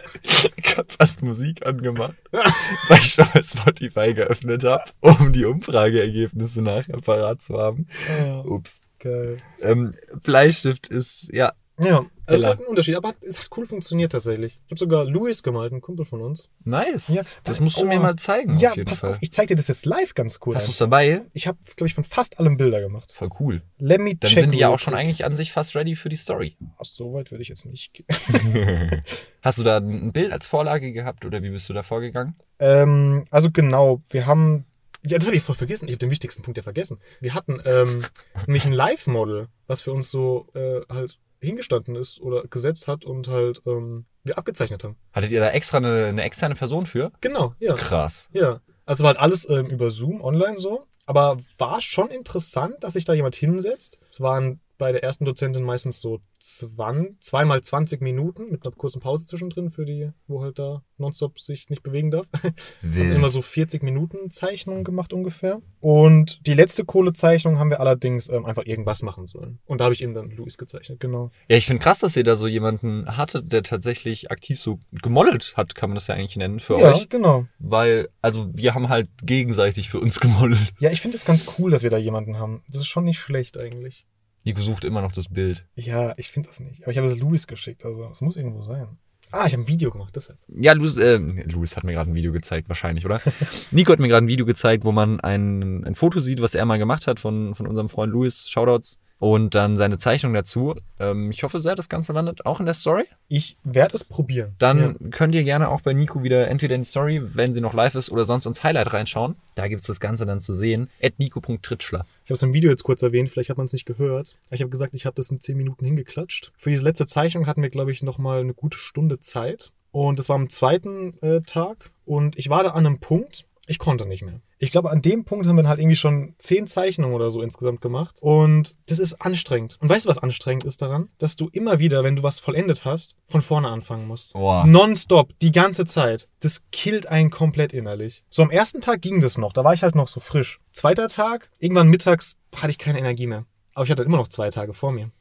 Ich 0.57 0.77
hab 0.77 0.91
fast 0.93 1.23
Musik 1.23 1.65
angemacht, 1.65 2.17
weil 2.33 2.99
ich 2.99 3.13
schon 3.15 3.27
mal 3.33 3.45
Spotify 3.45 4.13
geöffnet 4.13 4.65
habe, 4.65 4.83
um 5.01 5.33
die 5.33 5.45
Umfrageergebnisse 5.45 6.61
nachher 6.63 7.01
parat 7.01 7.41
zu 7.43 7.57
haben. 7.57 7.87
Oh, 8.21 8.55
Ups. 8.55 8.81
geil. 8.99 9.39
Ähm, 9.61 9.95
Bleistift 10.25 10.89
ist, 10.89 11.31
ja, 11.33 11.53
Ja, 11.79 12.05
es 12.29 12.35
ist 12.35 12.41
Ella. 12.41 12.49
halt 12.49 12.61
ein 12.61 12.67
Unterschied, 12.67 12.97
aber 12.97 13.15
es 13.21 13.41
hat 13.41 13.49
cool 13.57 13.67
funktioniert 13.67 14.13
tatsächlich. 14.13 14.61
Ich 14.67 14.71
habe 14.71 14.79
sogar 14.79 15.05
Luis 15.05 15.43
gemalt, 15.43 15.73
ein 15.73 15.81
Kumpel 15.81 16.05
von 16.05 16.21
uns. 16.21 16.49
nice. 16.65 17.09
Ja, 17.09 17.23
das 17.45 17.61
musst 17.61 17.79
du 17.79 17.83
oh. 17.83 17.87
mir 17.87 17.99
mal 17.99 18.17
zeigen, 18.17 18.59
ja, 18.59 18.75
pass 18.85 19.01
Fall. 19.01 19.13
auf, 19.13 19.19
ich 19.21 19.33
zeig 19.33 19.49
dir 19.49 19.55
das 19.55 19.69
jetzt 19.69 19.87
live 19.87 20.15
ganz 20.15 20.39
cool. 20.45 20.55
Hast 20.55 20.67
du 20.67 20.73
es 20.73 20.79
dabei? 20.79 21.23
Ich 21.33 21.47
habe, 21.47 21.59
glaube 21.77 21.89
ich, 21.89 21.95
von 21.95 22.05
fast 22.05 22.39
allem 22.39 22.57
Bilder 22.57 22.81
gemacht. 22.81 23.13
Voll 23.13 23.31
cool. 23.41 23.63
Let 23.79 24.01
me 24.01 24.15
Dann 24.15 24.31
check 24.31 24.45
sind 24.45 24.55
die 24.55 24.59
ja 24.59 24.69
auch 24.69 24.79
schon 24.79 24.95
eigentlich 24.95 25.25
an 25.25 25.35
sich 25.35 25.53
fast 25.53 25.75
ready 25.75 25.97
für 25.97 26.09
die 26.09 26.17
Story. 26.17 26.57
Ach, 26.79 26.85
so 26.85 27.15
weit 27.15 27.31
würde 27.31 27.43
ich 27.43 27.49
jetzt 27.49 27.65
nicht 27.65 27.95
gehen. 27.95 28.07
Hast 29.43 29.59
du 29.59 29.65
da 29.65 29.79
ein 29.79 30.13
Bild 30.13 30.33
als 30.33 30.49
Vorlage 30.49 30.93
gehabt 30.93 31.25
oder 31.25 31.43
wie 31.43 31.51
bist 31.51 31.69
du 31.69 31.73
da 31.73 31.83
vorgegangen? 31.83 32.35
ähm, 32.59 33.27
also 33.31 33.51
genau, 33.51 34.03
wir 34.11 34.27
haben. 34.27 34.65
Ja, 35.07 35.17
das 35.17 35.27
habe 35.27 35.37
ich 35.37 35.43
voll 35.43 35.55
vergessen. 35.55 35.87
Ich 35.87 35.93
habe 35.93 35.99
den 35.99 36.11
wichtigsten 36.11 36.43
Punkt 36.43 36.57
ja 36.57 36.63
vergessen. 36.63 36.99
Wir 37.21 37.35
hatten 37.35 37.61
ähm, 37.65 38.05
nämlich 38.47 38.67
ein 38.67 38.73
Live-Model, 38.73 39.49
was 39.67 39.81
für 39.81 39.93
uns 39.93 40.11
so 40.11 40.49
äh, 40.55 40.81
halt 40.93 41.19
hingestanden 41.41 41.97
ist 41.97 42.21
oder 42.21 42.43
gesetzt 42.45 42.89
hat 42.89 43.05
und 43.05 43.29
halt 43.29 43.63
ähm, 43.67 44.07
wir 44.25 44.39
abgezeichnet 44.39 44.85
haben. 44.85 44.97
Hattet 45.13 45.31
ihr 45.31 45.41
da 45.41 45.51
extra 45.51 45.79
eine, 45.79 46.07
eine 46.07 46.23
externe 46.23 46.55
Person 46.55 46.87
für? 46.87 47.13
Genau, 47.21 47.55
ja. 47.59 47.75
Krass. 47.75 48.29
Ja. 48.33 48.61
Also 48.85 49.05
war 49.05 49.09
halt 49.09 49.21
alles 49.21 49.49
ähm, 49.49 49.67
über 49.67 49.91
Zoom 49.91 50.21
online 50.21 50.59
so. 50.59 50.87
Aber 51.07 51.39
war 51.57 51.81
schon 51.81 52.11
interessant, 52.11 52.77
dass 52.81 52.93
sich 52.93 53.05
da 53.05 53.15
jemand 53.15 53.35
hinsetzt. 53.35 53.99
Es 54.11 54.21
waren 54.21 54.61
bei 54.79 54.93
der 54.93 55.03
ersten 55.03 55.25
Dozentin 55.25 55.65
meistens 55.65 56.01
so 56.01 56.21
zweimal 56.39 57.61
20 57.61 58.01
Minuten 58.01 58.51
mit 58.51 58.65
einer 58.65 58.75
kurzen 58.75 59.01
Pause 59.01 59.27
zwischendrin 59.27 59.71
für 59.71 59.85
die, 59.85 60.11
wo 60.29 60.43
halt 60.43 60.59
da 60.59 60.83
nonstop 60.97 61.41
sich 61.41 61.69
nicht 61.69 61.83
bewegen 61.83 62.11
darf. 62.11 62.27
Haben 62.43 62.55
Wild. 62.81 63.15
immer 63.15 63.29
so 63.29 63.43
40 63.43 63.83
Minuten 63.83 64.31
Zeichnungen 64.31 64.85
gemacht 64.85 65.13
ungefähr. 65.13 65.61
Und 65.81 66.47
die 66.47 66.55
letzte 66.55 66.85
Kohlezeichnung 66.85 67.59
haben 67.59 67.71
wir 67.71 67.81
allerdings 67.81 68.29
ähm, 68.29 68.47
einfach 68.47 68.65
irgendwas 68.65 69.03
machen 69.03 69.27
sollen. 69.27 69.59
Und 69.67 69.81
da 69.81 69.85
habe 69.85 69.95
ich 69.95 70.03
eben 70.03 70.15
dann 70.15 70.31
Luis 70.31 70.59
gezeichnet, 70.59 71.01
genau. 71.01 71.31
Ja, 71.49 71.57
ich 71.57 71.67
finde 71.67 71.83
krass, 71.83 71.99
dass 71.99 72.17
ihr 72.17 72.25
da 72.25 72.37
so 72.37 72.47
jemanden 72.47 73.17
hattet, 73.17 73.53
der 73.53 73.63
tatsächlich 73.63 74.31
aktiv 74.31 74.61
so 74.61 74.79
gemodelt 75.03 75.55
hat, 75.57 75.75
kann 75.75 75.91
man 75.91 75.95
das 75.97 76.07
ja 76.07 76.15
eigentlich 76.15 76.37
nennen 76.37 76.61
für 76.61 76.79
ja, 76.79 76.93
euch. 76.93 77.09
genau. 77.09 77.47
Weil, 77.59 78.09
also 78.23 78.49
wir 78.55 78.75
haben 78.75 78.89
halt 78.89 79.09
gegenseitig 79.23 79.91
für 79.91 80.01
uns 80.01 80.21
gemodelt. 80.21 80.73
Ja, 80.79 80.91
ich 80.91 81.01
finde 81.01 81.17
es 81.17 81.25
ganz 81.25 81.47
cool, 81.59 81.71
dass 81.71 81.83
wir 81.83 81.91
da 81.91 81.99
jemanden 81.99 82.39
haben. 82.39 82.63
Das 82.69 82.83
ist 82.83 82.89
schon 82.89 83.05
nicht 83.05 83.19
schlecht 83.19 83.59
eigentlich. 83.59 84.07
Nico 84.49 84.63
sucht 84.63 84.85
immer 84.85 85.03
noch 85.03 85.13
das 85.13 85.29
Bild. 85.29 85.65
Ja, 85.77 86.15
ich 86.17 86.31
finde 86.31 86.49
das 86.49 86.61
nicht. 86.61 86.83
Aber 86.83 86.91
ich 86.91 86.97
habe 86.99 87.07
es 87.07 87.19
Luis 87.19 87.47
geschickt, 87.47 87.85
also 87.85 88.09
es 88.11 88.21
muss 88.21 88.37
irgendwo 88.37 88.63
sein. 88.63 88.87
Ah, 89.31 89.47
ich 89.47 89.53
habe 89.53 89.63
ein 89.65 89.69
Video 89.69 89.91
gemacht, 89.91 90.17
deshalb. 90.17 90.39
Ja, 90.49 90.73
Luis, 90.73 90.97
äh, 90.97 91.19
Luis 91.19 91.77
hat 91.77 91.85
mir 91.85 91.93
gerade 91.93 92.11
ein 92.11 92.15
Video 92.15 92.33
gezeigt, 92.33 92.69
wahrscheinlich, 92.71 93.05
oder? 93.05 93.21
Nico 93.71 93.93
hat 93.93 93.99
mir 93.99 94.09
gerade 94.09 94.25
ein 94.25 94.29
Video 94.29 94.47
gezeigt, 94.47 94.85
wo 94.87 94.93
man 94.93 95.21
ein, 95.21 95.85
ein 95.85 95.95
Foto 95.95 96.21
sieht, 96.21 96.41
was 96.41 96.55
er 96.55 96.65
mal 96.65 96.79
gemacht 96.79 97.07
hat 97.07 97.21
von, 97.21 97.55
von 97.55 97.67
unserem 97.67 97.91
Freund 97.91 98.11
Luis. 98.11 98.49
Shoutouts. 98.49 98.99
Und 99.21 99.57
dann 99.57 99.77
seine 99.77 99.99
Zeichnung 99.99 100.33
dazu. 100.33 100.77
Ähm, 101.01 101.33
ich 101.33 101.43
hoffe 101.43 101.61
sehr, 101.61 101.75
das 101.75 101.89
Ganze 101.89 102.13
landet 102.13 102.47
auch 102.47 102.61
in 102.61 102.67
der 102.67 102.75
Story. 102.75 103.03
Ich 103.27 103.57
werde 103.65 103.97
es 103.97 104.05
probieren. 104.05 104.55
Dann 104.61 104.79
Ja. 105.01 105.09
könnt 105.11 105.35
ihr 105.35 105.43
gerne 105.43 105.69
auch 105.71 105.81
bei 105.81 105.93
Nico 105.93 106.23
wieder 106.23 106.47
entweder 106.49 106.77
in 106.77 106.83
die 106.83 106.89
Story, 106.89 107.21
wenn 107.35 107.53
sie 107.53 107.61
noch 107.61 107.75
live 107.75 107.97
ist, 107.97 108.11
oder 108.13 108.25
sonst 108.25 108.47
ins 108.47 108.63
Highlight 108.63 108.93
reinschauen. 108.95 109.35
Da 109.57 109.67
gibt 109.67 109.81
es 109.83 109.89
das 109.89 109.99
Ganze 109.99 110.25
dann 110.25 110.41
zu 110.41 110.55
sehen. 110.55 110.89
At 111.03 111.19
nico.tritschler. 111.19 112.07
Ich 112.29 112.31
habe 112.31 112.37
es 112.37 112.43
im 112.43 112.53
Video 112.53 112.69
jetzt 112.69 112.85
kurz 112.85 113.03
erwähnt, 113.03 113.31
vielleicht 113.31 113.49
hat 113.49 113.57
man 113.57 113.65
es 113.65 113.73
nicht 113.73 113.87
gehört. 113.87 114.37
Ich 114.51 114.61
habe 114.61 114.69
gesagt, 114.69 114.93
ich 114.93 115.07
habe 115.07 115.15
das 115.15 115.31
in 115.31 115.41
10 115.41 115.57
Minuten 115.57 115.87
hingeklatscht. 115.87 116.53
Für 116.59 116.69
diese 116.69 116.85
letzte 116.85 117.07
Zeichnung 117.07 117.47
hatten 117.47 117.63
wir, 117.63 117.71
glaube 117.71 117.91
ich, 117.91 118.03
nochmal 118.03 118.41
eine 118.41 118.53
gute 118.53 118.77
Stunde 118.77 119.19
Zeit. 119.19 119.73
Und 119.93 120.19
das 120.19 120.29
war 120.29 120.37
am 120.37 120.51
zweiten 120.51 121.17
äh, 121.23 121.41
Tag. 121.41 121.91
Und 122.05 122.37
ich 122.37 122.51
war 122.51 122.63
da 122.63 122.73
an 122.73 122.85
einem 122.85 123.01
Punkt, 123.01 123.47
ich 123.67 123.79
konnte 123.79 124.05
nicht 124.05 124.27
mehr. 124.27 124.43
Ich 124.59 124.73
glaube, 124.73 124.91
an 124.91 125.03
dem 125.03 125.25
Punkt 125.25 125.47
haben 125.47 125.57
wir 125.57 125.69
halt 125.69 125.79
irgendwie 125.79 125.97
schon 125.97 126.35
10 126.39 126.67
Zeichnungen 126.67 127.15
oder 127.15 127.31
so 127.31 127.43
insgesamt 127.43 127.81
gemacht. 127.81 128.19
Und 128.21 128.75
das 128.87 128.99
ist 128.99 129.15
anstrengend. 129.23 129.79
Und 129.81 129.89
weißt 129.89 130.07
du, 130.07 130.11
was 130.11 130.19
anstrengend 130.19 130.65
ist 130.65 130.83
daran? 130.83 131.09
Dass 131.19 131.37
du 131.37 131.49
immer 131.53 131.79
wieder, 131.79 132.03
wenn 132.03 132.17
du 132.17 132.23
was 132.23 132.41
vollendet 132.41 132.85
hast, 132.85 133.17
von 133.29 133.41
vorne 133.41 133.69
anfangen 133.69 134.07
musst. 134.07 134.33
Boah. 134.33 134.67
Nonstop, 134.67 135.31
die 135.41 135.53
ganze 135.53 135.85
Zeit. 135.85 136.29
Das 136.41 136.63
killt 136.73 137.09
einen 137.09 137.31
komplett 137.31 137.73
innerlich. 137.73 138.25
So 138.29 138.43
am 138.43 138.51
ersten 138.51 138.81
Tag 138.81 139.01
ging 139.01 139.21
das 139.21 139.39
noch, 139.39 139.53
da 139.53 139.65
war 139.65 139.75
ich 139.75 139.83
halt 139.83 139.95
noch 139.95 140.09
so 140.09 140.21
frisch. 140.21 140.61
Zweiter 140.73 141.09
Tag, 141.09 141.51
irgendwann 141.59 141.89
mittags 141.89 142.37
hatte 142.57 142.71
ich 142.71 142.79
keine 142.79 142.99
Energie 142.99 143.27
mehr. 143.27 143.45
Aber 143.79 143.85
ich 143.85 143.93
hatte 143.93 144.03
immer 144.03 144.17
noch 144.17 144.27
zwei 144.27 144.51
Tage 144.51 144.75
vor 144.75 144.91
mir. 144.91 145.13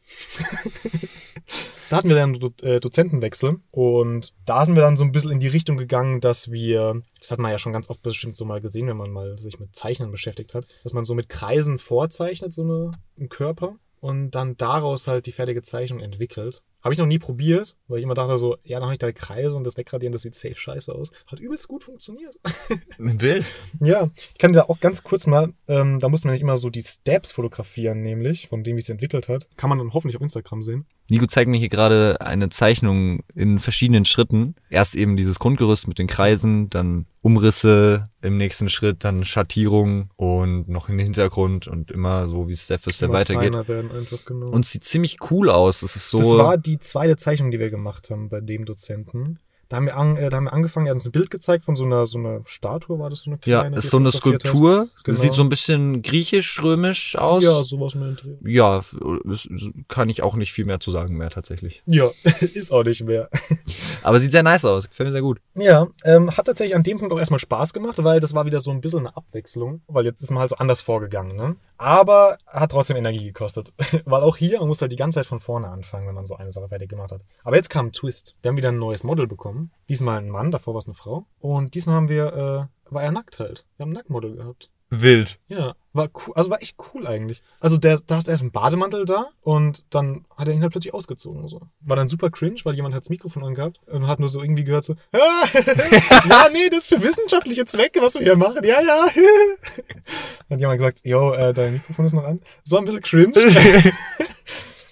da 1.92 1.98
hatten 1.98 2.10
wir 2.10 2.16
dann 2.16 2.34
Do 2.34 2.52
äh, 2.64 2.80
Dozentenwechsel 2.80 3.58
und 3.70 4.34
da 4.48 4.66
sind 4.66 4.74
wir 4.74 4.82
dann 4.82 4.98
so 4.98 5.04
ein 5.04 5.12
bisschen 5.12 5.30
in 5.30 5.40
die 5.40 5.48
Richtung 5.48 5.78
gegangen, 5.78 6.22
dass 6.22 6.52
wir, 6.52 7.04
das 7.20 7.30
hat 7.30 7.38
man 7.38 7.52
ja 7.52 7.60
schon 7.60 7.72
ganz 7.72 7.88
oft 7.88 8.02
bestimmt 8.02 8.36
so 8.36 8.46
mal 8.46 8.60
gesehen, 8.60 8.88
wenn 8.88 8.98
man 8.98 9.12
mal 9.12 9.38
sich 9.38 9.60
mit 9.60 9.76
Zeichnen 9.76 10.10
beschäftigt 10.10 10.56
hat, 10.56 10.66
dass 10.82 10.94
man 10.94 11.06
so 11.06 11.14
mit 11.14 11.30
Kreisen 11.30 11.78
vorzeichnet, 11.78 12.52
so 12.52 12.64
eine, 12.64 12.90
einen 13.16 13.30
Körper 13.30 13.76
und 14.00 14.32
dann 14.32 14.58
daraus 14.58 15.08
halt 15.08 15.26
die 15.26 15.32
fertige 15.32 15.62
Zeichnung 15.62 16.00
entwickelt. 16.00 16.64
Habe 16.82 16.94
ich 16.94 17.00
noch 17.00 17.06
nie 17.06 17.20
probiert, 17.20 17.76
weil 17.88 17.98
ich 17.98 18.04
immer 18.04 18.14
dachte 18.14 18.38
so, 18.38 18.58
ja, 18.64 18.80
dann 18.80 18.84
habe 18.84 18.94
ich 18.94 19.00
da 19.00 19.12
Kreise 19.12 19.58
und 19.58 19.64
das 19.64 19.78
Wegradieren, 19.78 20.14
das 20.14 20.22
sieht 20.22 20.36
safe 20.36 20.56
scheiße 20.56 20.94
aus. 20.94 21.12
Hat 21.26 21.40
übelst 21.40 21.68
gut 21.68 21.84
funktioniert. 21.84 22.38
Ein 23.00 23.18
Bild. 23.18 23.46
Ja, 23.80 24.10
ich 24.16 24.38
kann 24.38 24.54
dir 24.54 24.60
da 24.60 24.66
auch 24.66 24.80
ganz 24.80 25.04
kurz 25.04 25.28
mal, 25.28 25.54
ähm, 25.68 26.00
da 26.00 26.08
muss 26.10 26.24
man 26.24 26.34
nicht 26.34 26.42
immer 26.42 26.58
so 26.58 26.70
die 26.70 26.84
Steps 26.84 27.32
fotografieren, 27.32 28.02
nämlich, 28.02 28.48
von 28.48 28.64
dem, 28.64 28.78
wie 28.78 28.82
es 28.82 28.90
entwickelt 28.90 29.28
hat. 29.28 29.48
Kann 29.58 29.70
man 29.70 29.80
dann 29.80 29.94
hoffentlich 29.94 30.16
auf 30.16 30.22
Instagram 30.22 30.64
sehen. 30.64 30.86
Nico 31.10 31.26
zeigt 31.26 31.50
mir 31.50 31.58
hier 31.58 31.70
gerade 31.70 32.20
eine 32.20 32.50
Zeichnung 32.50 33.24
in 33.34 33.60
verschiedenen 33.60 34.06
Schritten. 34.06 34.56
Erst 34.70 34.96
eben 34.96 35.16
dieses 35.16 35.40
Grundgerüst 35.40 35.88
mit 35.88 36.00
den 36.00 36.08
Kreisen, 36.08 36.70
dann 36.70 37.06
Umrisse 37.22 38.10
im 38.22 38.38
nächsten 38.38 38.70
Schritt, 38.70 39.04
dann 39.04 39.24
Schattierung 39.24 40.10
und 40.16 40.68
noch 40.68 40.90
in 40.90 40.98
den 40.98 41.06
Hintergrund 41.06 41.68
und 41.68 41.92
immer 41.92 42.28
so, 42.28 42.48
wie 42.48 42.54
es 42.54 42.66
Step 42.66 42.82
für 42.82 42.94
Step 42.94 43.12
weitergeht. 43.12 43.56
einfach, 43.56 44.26
genau. 44.26 44.48
Und 44.48 44.66
es 44.66 44.72
sieht 44.72 44.84
ziemlich 44.84 45.18
cool 45.32 45.50
aus. 45.50 45.82
Es 45.82 45.96
ist 45.96 46.10
so. 46.10 46.18
das 46.18 46.32
war 46.34 46.58
die 46.58 46.80
zweite 46.80 47.16
Zeichnung, 47.16 47.52
die 47.52 47.60
wir 47.60 47.70
gemacht 47.70 48.10
haben 48.10 48.30
bei 48.30 48.42
dem 48.42 48.66
Dozenten. 48.66 49.40
Da 49.70 49.78
haben 49.78 49.86
wir, 49.86 49.98
an, 49.98 50.18
äh, 50.18 50.30
da 50.30 50.38
haben 50.38 50.46
wir 50.46 50.54
angefangen, 50.54 50.88
er 50.88 50.92
hat 50.92 50.96
uns 50.96 51.06
ein 51.06 51.12
Bild 51.12 51.30
gezeigt 51.30 51.66
von 51.66 51.76
so 51.76 51.86
einer, 51.86 52.08
so 52.08 52.18
einer 52.18 52.42
Statue, 52.46 53.00
war 53.00 53.10
das 53.10 53.20
so 53.20 53.32
eine 53.32 53.40
ja, 53.46 53.60
kleine? 53.62 53.76
die 53.76 53.80
ist 53.80 53.90
so 53.90 53.98
eine? 53.98 54.12
Skulptur. 54.12 54.88
Genau. 55.04 55.18
Sieht 55.18 55.34
so 55.34 55.42
ein 55.42 55.50
bisschen 55.50 56.02
griechisch-römisch 56.02 57.16
aus. 57.16 57.44
Ja, 57.44 57.64
sowas 57.64 57.96
mit 57.96 58.22
dem 58.24 58.38
Dreh. 58.42 58.52
Ja, 58.52 58.84
das 59.26 59.48
kann 59.88 60.10
ich 60.10 60.24
auch 60.24 60.36
nicht 60.36 60.52
viel 60.52 60.66
mehr 60.66 60.80
zu 60.80 60.92
sagen 60.92 61.18
mehr 61.18 61.30
tatsächlich. 61.30 61.84
Ja, 61.86 62.10
ist 62.24 62.72
auch 62.72 62.84
nicht 62.84 63.04
mehr. 63.04 63.30
Aber 64.04 64.20
sieht 64.20 64.32
sehr 64.32 64.44
nice 64.44 64.66
aus. 64.66 64.90
Gefällt 64.90 65.08
mir 65.08 65.14
sehr 65.14 65.22
gut. 65.22 65.40
Ja, 65.56 65.88
ähm, 66.04 66.36
hat 66.36 66.46
tatsächlich 66.46 66.76
an 66.76 66.84
dem 66.84 66.98
Punkt 66.98 67.14
auch 67.14 67.20
erstmal 67.20 67.40
Spaß 67.40 67.74
gemacht, 67.74 68.04
weil 68.04 68.20
das 68.20 68.34
war 68.34 68.46
wieder 68.46 68.60
so 68.60 68.72
ein 68.72 68.82
bisschen 68.82 69.00
eine 69.00 69.16
Abwechslung, 69.16 69.82
weil 69.88 70.06
jetzt 70.06 70.22
ist 70.22 70.32
man 70.32 70.40
halt 70.40 70.50
so 70.50 70.58
anders 70.58 70.82
vorgegangen, 70.82 71.36
ne? 71.36 71.56
Aber 71.78 72.38
hat 72.48 72.72
trotzdem 72.72 72.98
Energie 72.98 73.26
gekostet. 73.26 73.72
weil 74.06 74.22
auch 74.22 74.38
hier, 74.38 74.60
man 74.60 74.68
muss 74.68 74.82
halt 74.82 74.92
die 74.92 74.96
ganze 74.96 75.20
Zeit 75.20 75.28
von 75.28 75.40
vorne 75.40 75.70
anfangen, 75.70 76.08
wenn 76.08 76.16
man 76.16 76.26
so 76.26 76.36
eine 76.36 76.52
Sache 76.52 76.70
fertig 76.70 76.90
gemacht 76.90 77.12
hat. 77.12 77.22
Aber 77.44 77.56
jetzt 77.56 77.70
kam 77.70 77.88
ein 77.88 77.92
Twist. 77.92 78.36
Wir 78.42 78.50
haben 78.50 78.58
wieder 78.58 78.70
ein 78.70 78.80
neues 78.80 79.04
Model 79.04 79.28
bekommen. 79.28 79.57
Diesmal 79.90 80.20
ein 80.20 80.30
Mann, 80.30 80.52
davor 80.52 80.74
war 80.74 80.80
es 80.80 80.88
eine 80.88 80.96
Frau. 80.96 81.26
Und 81.40 81.76
diesmal 81.76 81.96
haben 81.96 82.10
wir, 82.10 82.70
äh, 82.90 82.94
war 82.94 83.04
er 83.04 83.12
nackt 83.12 83.40
halt. 83.40 83.66
Wir 83.78 83.84
haben 83.84 83.92
ein 83.92 83.94
Nacktmodel 83.94 84.36
gehabt. 84.36 84.70
Wild. 84.90 85.38
Ja, 85.50 85.76
war 85.92 86.10
cool, 86.14 86.34
also 86.36 86.50
war 86.50 86.62
echt 86.62 86.78
cool 86.94 87.08
eigentlich. 87.08 87.42
Also 87.60 87.78
der, 87.78 88.00
da 88.06 88.16
hast 88.16 88.28
du 88.28 88.32
erst 88.32 88.42
einen 88.42 88.52
Bademantel 88.52 89.04
da 89.04 89.28
und 89.42 89.84
dann 89.90 90.26
hat 90.38 90.48
er 90.48 90.54
ihn 90.54 90.62
halt 90.62 90.72
plötzlich 90.72 90.94
ausgezogen. 90.94 91.48
So. 91.50 91.62
War 91.82 91.98
dann 91.98 92.08
super 92.08 92.30
cringe, 92.30 92.62
weil 92.64 92.76
jemand 92.76 92.96
hat 92.96 93.02
das 93.02 93.10
Mikrofon 93.10 93.44
angehabt 93.44 93.80
und 93.88 94.08
hat 94.08 94.20
nur 94.20 94.30
so 94.30 94.42
irgendwie 94.42 94.64
gehört 94.64 94.86
so, 94.86 94.94
ah, 95.12 95.48
ja, 96.30 96.48
nee, 96.54 96.70
das 96.70 96.84
ist 96.84 96.88
für 96.88 97.04
wissenschaftliche 97.04 97.66
Zwecke, 97.66 98.02
was 98.02 98.14
wir 98.16 98.22
hier 98.22 98.38
machen. 98.38 98.64
Ja, 98.64 98.82
ja. 98.82 99.08
hat 100.50 100.60
jemand 100.60 100.80
gesagt, 100.80 101.02
yo, 101.04 101.34
äh, 101.34 101.54
dein 101.54 101.74
Mikrofon 101.74 102.06
ist 102.06 102.14
noch 102.14 102.24
an. 102.24 102.40
War 102.70 102.80
ein 102.80 102.86
bisschen 102.86 103.02
cringe. 103.02 103.34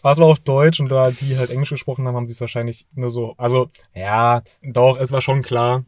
Aber 0.05 0.11
es 0.11 0.19
war 0.19 0.27
auf 0.27 0.37
Deutsch 0.37 0.79
und 0.79 0.91
da 0.91 1.09
die 1.09 1.35
halt 1.35 1.49
Englisch 1.49 1.71
gesprochen 1.71 2.07
haben, 2.07 2.15
haben 2.15 2.27
sie 2.27 2.33
es 2.33 2.39
wahrscheinlich 2.39 2.85
nur 2.93 3.09
so. 3.09 3.33
Also, 3.37 3.71
ja, 3.95 4.43
doch, 4.61 4.99
es 4.99 5.11
war 5.11 5.19
schon 5.19 5.41
klar. 5.41 5.83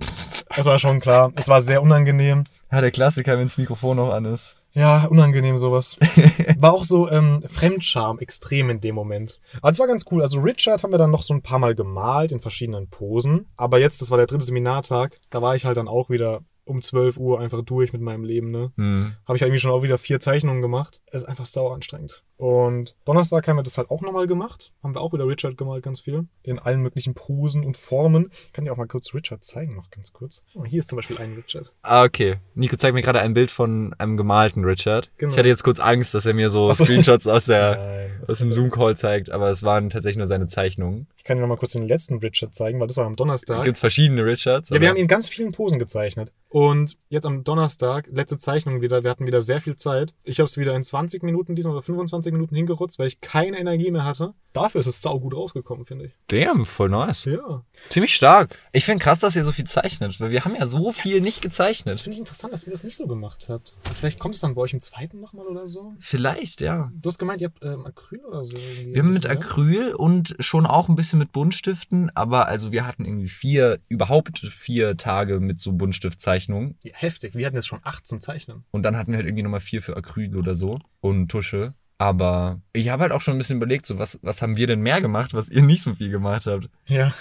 Es 0.55 0.65
war 0.65 0.79
schon 0.79 0.99
klar. 0.99 1.31
Es 1.35 1.47
war 1.49 1.61
sehr 1.61 1.83
unangenehm. 1.83 2.45
Ja, 2.71 2.81
der 2.81 2.89
Klassiker, 2.89 3.37
wenn 3.37 3.45
das 3.45 3.59
Mikrofon 3.59 3.97
noch 3.97 4.11
an 4.11 4.25
ist. 4.25 4.55
Ja, 4.73 5.05
unangenehm 5.05 5.59
sowas. 5.59 5.97
War 6.57 6.73
auch 6.73 6.83
so 6.83 7.07
ähm, 7.09 7.43
Fremdscham 7.45 8.17
extrem 8.17 8.71
in 8.71 8.79
dem 8.79 8.95
Moment. 8.95 9.39
Aber 9.61 9.69
es 9.69 9.77
war 9.77 9.85
ganz 9.85 10.05
cool. 10.09 10.23
Also 10.23 10.39
Richard 10.39 10.81
haben 10.81 10.91
wir 10.91 10.97
dann 10.97 11.11
noch 11.11 11.21
so 11.21 11.35
ein 11.35 11.43
paar 11.43 11.59
Mal 11.59 11.75
gemalt 11.75 12.31
in 12.31 12.39
verschiedenen 12.39 12.89
Posen. 12.89 13.45
Aber 13.55 13.79
jetzt, 13.79 14.01
das 14.01 14.09
war 14.09 14.17
der 14.17 14.25
dritte 14.25 14.45
Seminartag, 14.45 15.19
da 15.29 15.43
war 15.43 15.55
ich 15.55 15.65
halt 15.65 15.77
dann 15.77 15.87
auch 15.87 16.09
wieder 16.09 16.41
um 16.65 16.81
12 16.81 17.17
Uhr 17.17 17.39
einfach 17.39 17.61
durch 17.61 17.93
mit 17.93 18.01
meinem 18.01 18.23
Leben, 18.23 18.49
ne? 18.49 18.71
Hm. 18.77 19.13
Habe 19.27 19.35
ich 19.37 19.43
irgendwie 19.43 19.59
schon 19.59 19.71
auch 19.71 19.83
wieder 19.83 19.99
vier 19.99 20.19
Zeichnungen 20.19 20.61
gemacht. 20.61 21.01
Es 21.05 21.21
ist 21.21 21.29
einfach 21.29 21.45
sauer 21.45 21.73
anstrengend. 21.73 22.23
Und 22.37 22.95
Donnerstag 23.03 23.47
haben 23.47 23.57
wir 23.57 23.63
das 23.63 23.77
halt 23.77 23.89
auch 23.89 24.01
nochmal 24.01 24.27
gemacht. 24.27 24.71
Haben 24.83 24.93
wir 24.93 25.01
auch 25.01 25.11
wieder 25.11 25.27
Richard 25.27 25.57
gemalt, 25.57 25.83
ganz 25.83 26.01
viel. 26.01 26.27
In 26.43 26.59
allen 26.59 26.81
möglichen 26.81 27.15
Posen 27.15 27.65
und 27.65 27.75
Formen. 27.75 28.31
Ich 28.45 28.53
kann 28.53 28.63
dir 28.63 28.71
auch 28.71 28.77
mal 28.77 28.87
kurz 28.87 29.13
Richard 29.15 29.43
zeigen, 29.43 29.75
noch 29.75 29.89
ganz 29.89 30.13
kurz. 30.13 30.43
Oh, 30.53 30.63
hier 30.63 30.79
ist 30.79 30.89
zum 30.89 30.97
Beispiel 30.97 31.17
ein 31.17 31.33
Richard. 31.33 31.73
Ah, 31.81 32.03
okay. 32.03 32.37
Nico 32.53 32.75
zeigt 32.75 32.93
mir 32.93 33.01
gerade 33.01 33.21
ein 33.21 33.33
Bild 33.33 33.49
von 33.49 33.95
einem 33.97 34.17
gemalten 34.17 34.63
Richard. 34.63 35.11
Genau. 35.17 35.31
Ich 35.31 35.37
hatte 35.37 35.49
jetzt 35.49 35.63
kurz 35.63 35.79
Angst, 35.79 36.13
dass 36.13 36.27
er 36.27 36.35
mir 36.35 36.51
so 36.51 36.69
Ach 36.69 36.75
so. 36.75 36.85
Screenshots 36.85 37.25
aus, 37.25 37.45
der, 37.45 37.77
Nein. 37.77 38.25
aus 38.27 38.39
dem 38.39 38.53
Zoom-Call 38.53 38.95
zeigt, 38.95 39.31
aber 39.31 39.49
es 39.49 39.63
waren 39.63 39.89
tatsächlich 39.89 40.17
nur 40.17 40.27
seine 40.27 40.45
Zeichnungen. 40.45 41.07
Ich 41.17 41.23
kann 41.23 41.37
dir 41.37 41.41
noch 41.41 41.49
mal 41.49 41.57
kurz 41.57 41.73
den 41.73 41.87
letzten 41.87 42.19
Richard 42.19 42.53
zeigen, 42.53 42.79
weil 42.79 42.87
das 42.87 42.97
war 42.97 43.05
am 43.05 43.15
Donnerstag. 43.15 43.63
Gibt 43.63 43.75
es 43.75 43.81
verschiedene 43.81 44.23
Richards? 44.23 44.69
Ja, 44.69 44.79
wir 44.79 44.89
haben 44.89 44.95
ihn 44.95 45.01
in 45.01 45.07
ganz 45.07 45.27
vielen 45.27 45.51
Posen 45.51 45.79
gezeichnet. 45.79 46.33
Und 46.49 46.97
jetzt 47.09 47.25
am 47.25 47.43
Donnerstag, 47.43 48.07
letzte 48.11 48.37
Zeichnung 48.37 48.81
wieder, 48.81 49.03
wir 49.03 49.09
hatten 49.09 49.27
wieder 49.27 49.41
sehr 49.41 49.59
viel 49.59 49.75
Zeit. 49.75 50.13
Ich 50.23 50.39
habe 50.39 50.45
es 50.45 50.57
wieder 50.57 50.75
in 50.75 50.83
20 50.83 51.23
Minuten 51.23 51.55
diesmal 51.55 51.73
oder 51.73 51.81
25 51.81 52.26
Minuten 52.33 52.55
hingerotzt, 52.55 52.99
weil 52.99 53.07
ich 53.07 53.21
keine 53.21 53.57
Energie 53.59 53.91
mehr 53.91 54.05
hatte. 54.05 54.33
Dafür 54.53 54.81
ist 54.81 54.87
es 54.87 55.01
sau 55.01 55.19
gut 55.19 55.35
rausgekommen, 55.35 55.85
finde 55.85 56.05
ich. 56.05 56.13
Damn, 56.27 56.65
voll 56.65 56.89
nice. 56.89 57.25
Ja. 57.25 57.63
Ziemlich 57.89 58.15
stark. 58.15 58.57
Ich 58.71 58.85
finde 58.85 59.03
krass, 59.03 59.19
dass 59.19 59.35
ihr 59.35 59.43
so 59.43 59.51
viel 59.51 59.65
zeichnet, 59.65 60.19
weil 60.19 60.31
wir 60.31 60.45
haben 60.45 60.55
ja 60.55 60.65
so 60.65 60.91
viel 60.91 61.21
nicht 61.21 61.37
Das 61.37 61.41
gezeichnet. 61.51 61.99
finde 62.01 62.13
ich 62.15 62.19
interessant, 62.19 62.53
dass 62.53 62.63
ihr 62.63 62.71
das 62.71 62.83
nicht 62.83 62.95
so 62.95 63.05
gemacht 63.05 63.47
habt. 63.49 63.75
Vielleicht 63.93 64.17
kommt 64.17 64.33
es 64.33 64.41
dann 64.41 64.55
bei 64.55 64.61
euch 64.61 64.73
im 64.73 64.79
zweiten 64.79 65.19
nochmal 65.19 65.45
oder 65.45 65.67
so. 65.67 65.93
Vielleicht, 65.99 66.61
ja. 66.61 66.91
Du 66.95 67.07
hast 67.07 67.19
gemeint, 67.19 67.41
ihr 67.41 67.49
habt 67.49 67.63
ähm, 67.63 67.85
Acryl 67.85 68.25
oder 68.25 68.43
so. 68.43 68.53
Wir 68.55 68.97
haben 68.99 69.09
mit 69.09 69.21
bisschen, 69.23 69.37
ne? 69.39 69.45
Acryl 69.45 69.93
und 69.93 70.35
schon 70.39 70.65
auch 70.65 70.89
ein 70.89 70.95
bisschen 70.95 71.19
mit 71.19 71.31
Buntstiften, 71.33 72.09
aber 72.15 72.47
also 72.47 72.71
wir 72.71 72.87
hatten 72.87 73.05
irgendwie 73.05 73.29
vier, 73.29 73.79
überhaupt 73.89 74.39
vier 74.39 74.97
Tage 74.97 75.39
mit 75.39 75.59
so 75.59 75.73
Buntstiftzeichnungen 75.73 76.77
Ja, 76.81 76.93
heftig. 76.95 77.35
Wir 77.35 77.45
hatten 77.45 77.55
jetzt 77.55 77.67
schon 77.67 77.81
acht 77.83 78.07
zum 78.07 78.19
Zeichnen. 78.21 78.63
und 78.71 78.81
dann 78.83 78.97
hatten 78.97 79.11
wir 79.11 79.17
halt 79.17 79.27
irgendwie 79.27 79.43
nochmal 79.43 79.59
vier 79.59 79.81
für 79.83 79.95
Acryl 79.95 80.35
oder 80.35 80.55
so 80.55 80.79
und 80.99 81.27
Tusche. 81.29 81.73
Aber 81.99 82.61
ich 82.73 82.89
habe 82.89 83.01
halt 83.03 83.11
auch 83.11 83.21
schon 83.21 83.35
ein 83.35 83.37
bisschen 83.39 83.57
überlegt, 83.57 83.87
so 83.87 83.97
was, 83.97 84.19
was 84.21 84.41
haben 84.43 84.55
wir 84.55 84.67
denn 84.67 84.81
mehr 84.81 85.01
gemacht, 85.01 85.33
was 85.33 85.49
ihr 85.49 85.63
nicht 85.63 85.81
so 85.81 85.95
viel 85.95 86.11
gemacht 86.11 86.45
habt. 86.45 86.69
Ja. 86.85 87.11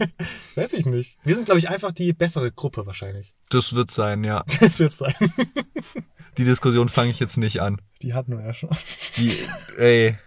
Weiß 0.56 0.72
ich 0.72 0.86
nicht. 0.86 1.18
Wir 1.22 1.36
sind, 1.36 1.44
glaube 1.44 1.60
ich, 1.60 1.68
einfach 1.68 1.92
die 1.92 2.12
bessere 2.12 2.50
Gruppe 2.50 2.84
wahrscheinlich. 2.84 3.34
Das 3.50 3.74
wird 3.74 3.92
sein, 3.92 4.24
ja. 4.24 4.44
Das 4.60 4.80
wird 4.80 4.90
sein. 4.90 5.14
Die 6.36 6.44
Diskussion 6.44 6.88
fange 6.88 7.12
ich 7.12 7.20
jetzt 7.20 7.36
nicht 7.36 7.60
an. 7.60 7.80
Die 8.02 8.12
hatten 8.12 8.36
wir 8.36 8.44
ja 8.44 8.54
schon. 8.54 8.70
Die, 9.16 9.36
ey, 9.78 10.18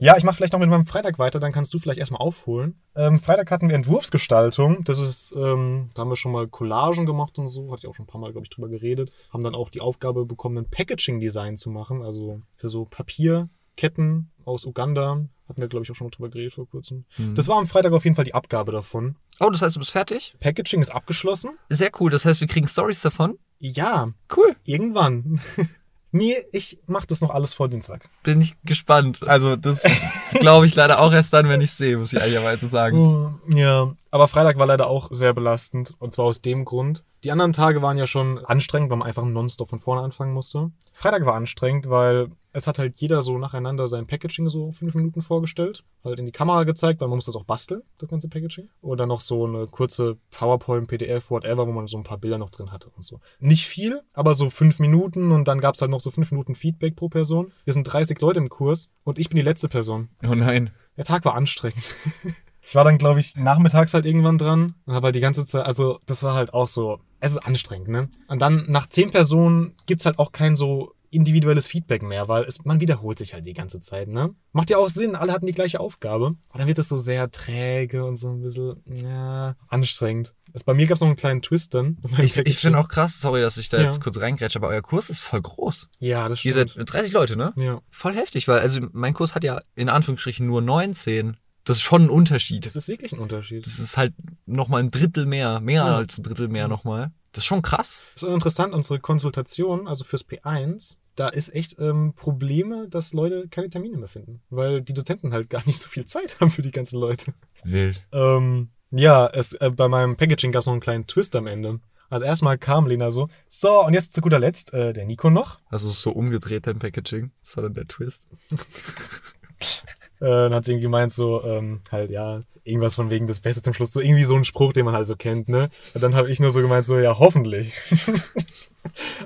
Ja, 0.00 0.16
ich 0.16 0.24
mache 0.24 0.36
vielleicht 0.36 0.52
noch 0.52 0.60
mit 0.60 0.68
meinem 0.68 0.86
Freitag 0.86 1.18
weiter, 1.18 1.38
dann 1.38 1.52
kannst 1.52 1.72
du 1.72 1.78
vielleicht 1.78 1.98
erstmal 2.00 2.20
aufholen. 2.20 2.80
Ähm, 2.96 3.18
Freitag 3.18 3.50
hatten 3.50 3.68
wir 3.68 3.76
Entwurfsgestaltung. 3.76 4.82
Das 4.84 4.98
ist, 4.98 5.32
ähm, 5.36 5.88
da 5.94 6.02
haben 6.02 6.08
wir 6.10 6.16
schon 6.16 6.32
mal 6.32 6.48
Collagen 6.48 7.06
gemacht 7.06 7.38
und 7.38 7.46
so, 7.48 7.70
hatte 7.70 7.80
ich 7.84 7.86
auch 7.88 7.94
schon 7.94 8.04
ein 8.04 8.08
paar 8.08 8.20
Mal, 8.20 8.32
glaube 8.32 8.44
ich, 8.44 8.50
drüber 8.50 8.68
geredet. 8.68 9.12
Haben 9.32 9.44
dann 9.44 9.54
auch 9.54 9.70
die 9.70 9.80
Aufgabe 9.80 10.24
bekommen, 10.26 10.58
ein 10.58 10.68
Packaging-Design 10.70 11.56
zu 11.56 11.70
machen, 11.70 12.02
also 12.02 12.40
für 12.56 12.68
so 12.68 12.86
Papierketten 12.86 14.30
aus 14.44 14.64
Uganda. 14.64 15.24
Hatten 15.48 15.60
wir, 15.60 15.68
glaube 15.68 15.84
ich, 15.84 15.90
auch 15.90 15.94
schon 15.94 16.06
mal 16.06 16.10
drüber 16.10 16.30
geredet 16.30 16.54
vor 16.54 16.66
kurzem. 16.68 17.04
Hm. 17.16 17.34
Das 17.34 17.48
war 17.48 17.58
am 17.58 17.66
Freitag 17.66 17.92
auf 17.92 18.04
jeden 18.04 18.16
Fall 18.16 18.24
die 18.24 18.34
Abgabe 18.34 18.72
davon. 18.72 19.16
Oh, 19.40 19.50
das 19.50 19.60
heißt, 19.62 19.76
du 19.76 19.80
bist 19.80 19.90
fertig? 19.90 20.34
Packaging 20.40 20.80
ist 20.80 20.90
abgeschlossen. 20.90 21.50
Sehr 21.68 21.90
cool. 22.00 22.10
Das 22.10 22.24
heißt, 22.24 22.40
wir 22.40 22.48
kriegen 22.48 22.66
Stories 22.66 23.02
davon. 23.02 23.38
Ja, 23.58 24.08
Cool. 24.34 24.56
irgendwann. 24.64 25.40
nee, 26.14 26.36
ich 26.52 26.78
mache 26.86 27.06
das 27.06 27.20
noch 27.20 27.30
alles 27.30 27.52
vor 27.52 27.68
Dienstag. 27.68 28.08
Bin 28.22 28.40
ich 28.40 28.54
gespannt. 28.64 29.26
Also, 29.28 29.56
das 29.56 29.82
glaube 30.40 30.66
ich 30.66 30.74
leider 30.74 31.00
auch 31.00 31.12
erst 31.12 31.32
dann, 31.32 31.48
wenn 31.48 31.60
ich 31.60 31.72
sehe, 31.72 31.98
muss 31.98 32.12
ich 32.12 32.20
ehrlicherweise 32.20 32.68
sagen. 32.68 32.98
Oh, 32.98 33.54
Ja, 33.54 33.92
aber 34.14 34.28
Freitag 34.28 34.58
war 34.58 34.66
leider 34.66 34.88
auch 34.88 35.08
sehr 35.10 35.34
belastend. 35.34 35.94
Und 35.98 36.14
zwar 36.14 36.26
aus 36.26 36.40
dem 36.40 36.64
Grund. 36.64 37.02
Die 37.24 37.32
anderen 37.32 37.52
Tage 37.52 37.82
waren 37.82 37.98
ja 37.98 38.06
schon 38.06 38.38
anstrengend, 38.38 38.88
weil 38.88 38.98
man 38.98 39.08
einfach 39.08 39.24
nonstop 39.24 39.68
von 39.68 39.80
vorne 39.80 40.02
anfangen 40.02 40.32
musste. 40.32 40.70
Freitag 40.92 41.26
war 41.26 41.34
anstrengend, 41.34 41.90
weil 41.90 42.28
es 42.52 42.68
hat 42.68 42.78
halt 42.78 42.94
jeder 42.98 43.22
so 43.22 43.36
nacheinander 43.38 43.88
sein 43.88 44.06
Packaging 44.06 44.48
so 44.48 44.70
fünf 44.70 44.94
Minuten 44.94 45.20
vorgestellt. 45.20 45.82
Halt 46.04 46.20
in 46.20 46.26
die 46.26 46.30
Kamera 46.30 46.62
gezeigt, 46.62 47.00
weil 47.00 47.08
man 47.08 47.16
muss 47.16 47.24
das 47.24 47.34
auch 47.34 47.42
basteln, 47.42 47.82
das 47.98 48.08
ganze 48.08 48.28
Packaging. 48.28 48.68
Dann 48.82 49.08
noch 49.08 49.20
so 49.20 49.46
eine 49.46 49.66
kurze 49.66 50.16
PowerPoint, 50.30 50.86
PDF, 50.86 51.32
whatever, 51.32 51.66
wo 51.66 51.72
man 51.72 51.88
so 51.88 51.96
ein 51.96 52.04
paar 52.04 52.18
Bilder 52.18 52.38
noch 52.38 52.50
drin 52.50 52.70
hatte 52.70 52.90
und 52.94 53.04
so. 53.04 53.18
Nicht 53.40 53.66
viel, 53.66 54.00
aber 54.12 54.34
so 54.34 54.48
fünf 54.48 54.78
Minuten 54.78 55.32
und 55.32 55.48
dann 55.48 55.58
gab 55.58 55.74
es 55.74 55.80
halt 55.80 55.90
noch 55.90 55.98
so 55.98 56.12
fünf 56.12 56.30
Minuten 56.30 56.54
Feedback 56.54 56.94
pro 56.94 57.08
Person. 57.08 57.52
Wir 57.64 57.72
sind 57.72 57.82
30 57.82 58.20
Leute 58.20 58.38
im 58.38 58.48
Kurs 58.48 58.90
und 59.02 59.18
ich 59.18 59.28
bin 59.28 59.38
die 59.38 59.42
letzte 59.42 59.68
Person. 59.68 60.10
Oh 60.22 60.36
nein. 60.36 60.70
Der 60.96 61.04
Tag 61.04 61.24
war 61.24 61.34
anstrengend. 61.34 61.96
Ich 62.66 62.74
war 62.74 62.84
dann, 62.84 62.98
glaube 62.98 63.20
ich, 63.20 63.36
nachmittags 63.36 63.92
halt 63.94 64.06
irgendwann 64.06 64.38
dran 64.38 64.74
und 64.86 64.94
habe 64.94 65.06
halt 65.06 65.14
die 65.14 65.20
ganze 65.20 65.44
Zeit, 65.46 65.66
also 65.66 66.00
das 66.06 66.22
war 66.22 66.34
halt 66.34 66.54
auch 66.54 66.68
so, 66.68 67.00
es 67.20 67.32
ist 67.32 67.38
anstrengend, 67.38 67.88
ne? 67.88 68.08
Und 68.28 68.40
dann 68.42 68.64
nach 68.68 68.88
zehn 68.88 69.10
Personen 69.10 69.74
gibt's 69.86 70.06
halt 70.06 70.18
auch 70.18 70.32
kein 70.32 70.56
so 70.56 70.92
individuelles 71.10 71.68
Feedback 71.68 72.02
mehr, 72.02 72.26
weil 72.26 72.42
es, 72.42 72.64
man 72.64 72.80
wiederholt 72.80 73.18
sich 73.18 73.34
halt 73.34 73.46
die 73.46 73.52
ganze 73.52 73.78
Zeit, 73.78 74.08
ne? 74.08 74.34
Macht 74.52 74.68
ja 74.70 74.78
auch 74.78 74.88
Sinn, 74.88 75.14
alle 75.14 75.32
hatten 75.32 75.46
die 75.46 75.52
gleiche 75.52 75.78
Aufgabe. 75.78 76.26
Und 76.26 76.38
dann 76.58 76.66
wird 76.66 76.78
es 76.80 76.88
so 76.88 76.96
sehr 76.96 77.30
träge 77.30 78.04
und 78.04 78.16
so 78.16 78.30
ein 78.30 78.40
bisschen, 78.42 78.82
ja, 78.86 79.54
anstrengend. 79.68 80.34
Es, 80.52 80.64
bei 80.64 80.74
mir 80.74 80.86
gab's 80.86 81.00
noch 81.02 81.06
einen 81.08 81.16
kleinen 81.16 81.40
Twist 81.42 81.74
dann. 81.74 81.98
Ich, 82.18 82.36
ich 82.36 82.58
finde 82.58 82.78
auch 82.80 82.88
krass, 82.88 83.20
sorry, 83.20 83.42
dass 83.42 83.58
ich 83.58 83.68
da 83.68 83.76
Ja. 83.78 83.84
jetzt 83.84 84.02
kurz 84.02 84.18
reingrätsche, 84.18 84.58
aber 84.58 84.68
euer 84.68 84.82
Kurs 84.82 85.08
ist 85.08 85.20
voll 85.20 85.40
groß. 85.42 85.88
Ja, 86.00 86.28
das 86.28 86.44
Ihr 86.44 86.52
stimmt. 86.52 86.70
seid 86.70 86.92
30 86.92 87.12
Leute, 87.12 87.36
ne? 87.36 87.52
ja. 87.56 87.80
Voll 87.90 88.14
heftig, 88.16 88.48
weil 88.48 88.58
also 88.58 88.80
mein 88.92 89.14
Kurs 89.14 89.34
hat 89.36 89.44
ja 89.44 89.60
in 89.76 89.88
Anführungsstrichen 89.88 90.44
nur 90.46 90.62
19. 90.62 91.36
Das 91.64 91.76
ist 91.78 91.82
schon 91.82 92.04
ein 92.04 92.10
Unterschied. 92.10 92.66
Das 92.66 92.76
ist 92.76 92.88
wirklich 92.88 93.12
ein 93.12 93.18
Unterschied. 93.18 93.66
Das 93.66 93.78
ist 93.78 93.96
halt 93.96 94.12
nochmal 94.46 94.82
ein 94.82 94.90
Drittel 94.90 95.24
mehr, 95.26 95.60
mehr 95.60 95.84
Ja. 95.86 95.96
als 95.96 96.18
ein 96.18 96.22
Drittel 96.22 96.48
mehr 96.48 96.68
nochmal. 96.68 97.10
Das 97.32 97.42
ist 97.42 97.46
schon 97.46 97.62
krass. 97.62 98.04
Das 98.14 98.22
ist 98.22 98.28
auch 98.28 98.34
interessant, 98.34 98.74
unsere 98.74 99.00
Konsultation, 99.00 99.88
also 99.88 100.04
fürs 100.04 100.24
P1, 100.26 100.96
da 101.16 101.28
ist 101.28 101.54
echt 101.54 101.76
ähm, 101.80 102.12
Probleme, 102.14 102.86
dass 102.88 103.12
Leute 103.12 103.48
keine 103.48 103.70
Termine 103.70 103.96
mehr 103.96 104.08
finden. 104.08 104.40
Weil 104.50 104.82
die 104.82 104.92
Dozenten 104.92 105.32
halt 105.32 105.48
gar 105.50 105.62
nicht 105.66 105.78
so 105.78 105.88
viel 105.88 106.04
Zeit 106.04 106.36
haben 106.40 106.50
für 106.50 106.62
die 106.62 106.70
ganzen 106.70 107.00
Leute. 107.00 107.32
Wild. 107.64 108.06
Ähm, 108.12 108.70
ja, 108.90 109.26
es, 109.26 109.54
äh, 109.54 109.70
bei 109.70 109.88
meinem 109.88 110.16
Packaging 110.16 110.52
gab 110.52 110.60
es 110.60 110.66
noch 110.66 110.72
einen 110.74 110.80
kleinen 110.82 111.06
Twist 111.06 111.34
am 111.34 111.46
Ende. 111.46 111.80
Also 112.10 112.26
erstmal 112.26 112.58
kam 112.58 112.86
Lena 112.86 113.10
so, 113.10 113.28
so, 113.48 113.84
und 113.84 113.94
jetzt 113.94 114.12
zu 114.12 114.20
guter 114.20 114.38
Letzt 114.38 114.72
äh, 114.74 114.92
der 114.92 115.06
Nico 115.06 115.30
noch. 115.30 115.58
Also 115.70 115.88
so 115.88 116.10
umgedreht 116.12 116.66
dein 116.66 116.78
Packaging. 116.78 117.32
Dann 117.56 117.72
der 117.74 117.86
Twist. 117.88 118.28
Äh, 120.20 120.26
dann 120.26 120.54
hat 120.54 120.64
sie 120.64 120.72
irgendwie 120.72 120.86
gemeint, 120.86 121.12
so, 121.12 121.42
ähm, 121.44 121.80
halt, 121.90 122.10
ja, 122.10 122.42
irgendwas 122.64 122.94
von 122.94 123.10
wegen 123.10 123.26
des 123.26 123.40
Beste 123.40 123.62
zum 123.62 123.74
Schluss. 123.74 123.92
So 123.92 124.00
irgendwie 124.00 124.24
so 124.24 124.34
ein 124.34 124.44
Spruch, 124.44 124.72
den 124.72 124.86
man 124.86 124.94
halt 124.94 125.06
so 125.06 125.16
kennt, 125.16 125.48
ne? 125.48 125.68
Und 125.94 126.02
dann 126.02 126.14
habe 126.14 126.30
ich 126.30 126.40
nur 126.40 126.50
so 126.50 126.60
gemeint, 126.60 126.84
so, 126.84 126.98
ja, 126.98 127.18
hoffentlich. 127.18 127.74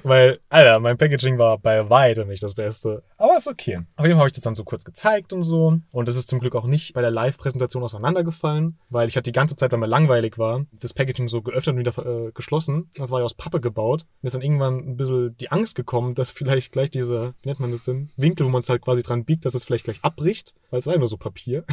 Weil, 0.02 0.38
Alter, 0.48 0.80
mein 0.80 0.96
Packaging 0.96 1.38
war 1.38 1.58
bei 1.58 1.88
weitem 1.90 2.28
nicht 2.28 2.42
das 2.42 2.54
Beste. 2.54 3.02
Aber 3.16 3.36
ist 3.36 3.48
okay. 3.48 3.80
Auf 3.96 4.04
jeden 4.04 4.14
Fall 4.14 4.20
habe 4.20 4.28
ich 4.28 4.32
das 4.32 4.44
dann 4.44 4.54
so 4.54 4.64
kurz 4.64 4.84
gezeigt 4.84 5.32
und 5.32 5.42
so. 5.42 5.78
Und 5.92 6.08
das 6.08 6.16
ist 6.16 6.28
zum 6.28 6.38
Glück 6.38 6.54
auch 6.54 6.66
nicht 6.66 6.94
bei 6.94 7.00
der 7.00 7.10
Live-Präsentation 7.10 7.82
auseinandergefallen, 7.82 8.78
weil 8.90 9.08
ich 9.08 9.16
hatte 9.16 9.30
die 9.30 9.32
ganze 9.32 9.56
Zeit, 9.56 9.72
weil 9.72 9.78
mir 9.78 9.86
langweilig 9.86 10.38
war, 10.38 10.64
das 10.80 10.94
Packaging 10.94 11.28
so 11.28 11.42
geöffnet 11.42 11.76
und 11.76 11.78
wieder 11.80 12.26
äh, 12.26 12.32
geschlossen. 12.32 12.90
Das 12.96 13.10
war 13.10 13.20
ja 13.20 13.24
aus 13.24 13.34
Pappe 13.34 13.60
gebaut. 13.60 14.06
Mir 14.22 14.28
ist 14.28 14.34
dann 14.34 14.42
irgendwann 14.42 14.78
ein 14.78 14.96
bisschen 14.96 15.36
die 15.36 15.50
Angst 15.50 15.74
gekommen, 15.74 16.14
dass 16.14 16.30
vielleicht 16.30 16.72
gleich 16.72 16.90
dieser, 16.90 17.34
wie 17.42 17.48
nennt 17.48 17.60
man 17.60 17.70
das 17.70 17.82
denn, 17.82 18.10
Winkel, 18.16 18.46
wo 18.46 18.50
man 18.50 18.60
es 18.60 18.68
halt 18.68 18.82
quasi 18.82 19.02
dran 19.02 19.24
biegt, 19.24 19.44
dass 19.44 19.54
es 19.54 19.64
vielleicht 19.64 19.84
gleich 19.84 20.02
abbricht, 20.02 20.54
weil 20.70 20.78
es 20.78 20.86
war 20.86 20.94
ja 20.94 20.98
nur 20.98 21.08
so 21.08 21.16
Papier. 21.16 21.64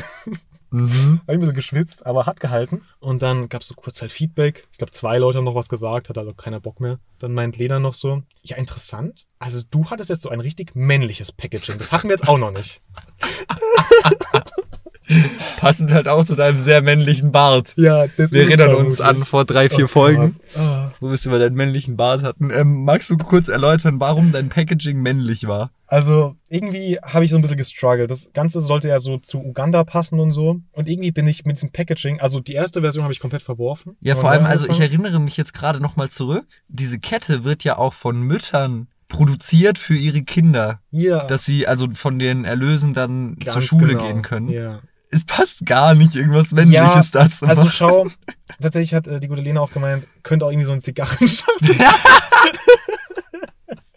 Mhm. 0.71 1.21
Hab 1.27 1.29
ich 1.29 1.35
ein 1.35 1.39
bisschen 1.39 1.55
geschwitzt, 1.55 2.05
aber 2.05 2.25
hat 2.25 2.39
gehalten. 2.39 2.81
Und 3.05 3.21
dann 3.21 3.49
gab 3.49 3.61
es 3.61 3.67
so 3.67 3.75
kurz 3.75 4.01
halt 4.01 4.11
Feedback. 4.11 4.67
Ich 4.71 4.79
glaube, 4.79 4.89
zwei 4.89 5.19
Leute 5.19 5.37
haben 5.37 5.45
noch 5.45 5.53
was 5.53 5.69
gesagt, 5.69 6.09
hat 6.09 6.17
also 6.17 6.33
keiner 6.33 6.59
Bock 6.59 6.79
mehr. 6.79 6.97
Dann 7.19 7.33
meint 7.33 7.55
Lena 7.55 7.77
noch 7.77 7.93
so, 7.93 8.23
ja, 8.41 8.57
interessant. 8.57 9.27
Also 9.37 9.61
du 9.69 9.91
hattest 9.91 10.09
jetzt 10.09 10.23
so 10.23 10.29
ein 10.29 10.39
richtig 10.39 10.71
männliches 10.73 11.31
Packaging. 11.31 11.77
Das 11.77 11.91
hatten 11.91 12.09
wir 12.09 12.15
jetzt 12.15 12.27
auch 12.27 12.39
noch 12.39 12.49
nicht. 12.49 12.81
Passend 15.57 15.91
halt 15.91 16.07
auch 16.07 16.25
zu 16.25 16.33
deinem 16.33 16.57
sehr 16.57 16.81
männlichen 16.81 17.31
Bart. 17.31 17.73
Ja, 17.75 18.07
das 18.07 18.31
Wir 18.31 18.41
erinnern 18.41 18.73
uns 18.73 18.99
an 18.99 19.23
vor 19.23 19.45
drei, 19.45 19.69
vier 19.69 19.85
Oh 19.85 19.87
Folgen, 19.87 20.35
Gott. 20.55 20.84
Wo 21.05 21.09
wir 21.09 21.13
es 21.13 21.25
über 21.27 21.37
deinen 21.37 21.53
männlichen 21.53 21.97
Bart 21.97 22.23
hatten. 22.23 22.49
Ähm, 22.51 22.83
magst 22.83 23.11
du 23.11 23.17
kurz 23.17 23.47
erläutern, 23.47 23.99
warum 23.99 24.31
dein 24.31 24.49
Packaging 24.49 24.99
männlich 24.99 25.47
war? 25.47 25.69
Also 25.85 26.35
irgendwie 26.49 26.97
habe 27.03 27.23
ich 27.25 27.29
so 27.29 27.37
ein 27.37 27.43
bisschen 27.43 27.57
gestruggelt. 27.57 28.09
Das 28.09 28.33
Ganze 28.33 28.59
sollte 28.59 28.87
ja 28.87 28.97
so 28.97 29.19
zu 29.19 29.37
Uganda 29.37 29.83
passen 29.83 30.19
und 30.19 30.31
so. 30.31 30.61
Und 30.71 30.89
irgendwie 30.89 31.11
bin 31.11 31.27
ich 31.27 31.45
mit 31.45 31.57
diesem 31.57 31.69
Packaging, 31.69 32.19
also 32.21 32.39
die 32.39 32.53
erste 32.53 32.81
Version 32.81 33.03
habe 33.03 33.13
ich 33.13 33.19
komplett 33.19 33.43
verworfen. 33.43 33.97
Ja, 34.01 34.15
vor 34.15 34.31
allem, 34.31 34.45
also 34.45 34.67
ich 34.67 34.79
erinnere 34.79 35.19
mich 35.19 35.37
jetzt 35.37 35.53
gerade 35.53 35.79
nochmal 35.79 36.09
zurück. 36.09 36.47
Diese 36.69 36.97
Kette 36.97 37.43
wird 37.43 37.63
ja 37.63 37.77
auch 37.77 37.93
von 37.93 38.19
Müttern 38.23 38.87
produziert 39.07 39.77
für 39.77 39.95
ihre 39.95 40.23
Kinder, 40.23 40.79
ja, 40.89 41.23
dass 41.27 41.45
sie 41.45 41.67
also 41.67 41.87
von 41.93 42.17
den 42.17 42.45
Erlösen 42.45 42.95
dann 42.95 43.37
zur 43.43 43.53
ganz 43.53 43.65
Schule 43.65 43.89
genau. 43.89 44.07
gehen 44.07 44.21
können. 44.23 44.49
Ja. 44.49 44.79
Es 45.11 45.23
passt 45.25 45.65
gar 45.65 45.93
nicht 45.93 46.15
irgendwas 46.15 46.51
Männliches 46.51 46.73
Ja, 46.83 47.03
dazu. 47.11 47.45
Also 47.45 47.69
schau, 47.69 48.07
tatsächlich 48.59 48.93
hat 48.93 49.07
äh, 49.07 49.19
die 49.19 49.27
gute 49.27 49.41
Lena 49.41 49.61
auch 49.61 49.71
gemeint, 49.71 50.07
könnte 50.23 50.45
auch 50.45 50.49
irgendwie 50.51 50.65
so 50.65 50.71
ein 50.71 50.79
Zigarrenschachtel. 50.79 51.75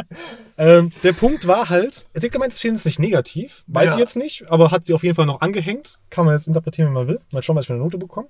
ähm, 0.58 0.92
der 1.02 1.12
Punkt 1.12 1.46
war 1.46 1.68
halt, 1.68 2.04
sie 2.14 2.26
hat 2.26 2.32
gemeint, 2.32 2.52
sie 2.52 2.60
findet 2.60 2.80
es 2.80 2.84
nicht 2.84 2.98
negativ, 2.98 3.64
weiß 3.68 3.90
Ja. 3.90 3.94
ich 3.94 4.00
jetzt 4.00 4.16
nicht, 4.16 4.50
aber 4.50 4.70
hat 4.70 4.84
sie 4.84 4.94
auf 4.94 5.02
jeden 5.02 5.14
Fall 5.14 5.26
noch 5.26 5.40
angehängt. 5.40 5.98
Kann 6.10 6.24
man 6.26 6.34
jetzt 6.34 6.46
interpretieren, 6.46 6.88
wie 6.90 6.94
man 6.94 7.08
will. 7.08 7.20
Mal 7.32 7.42
schauen, 7.42 7.56
was 7.56 7.64
ich 7.64 7.68
für 7.68 7.74
eine 7.74 7.82
Note 7.82 7.98
bekomme. 7.98 8.28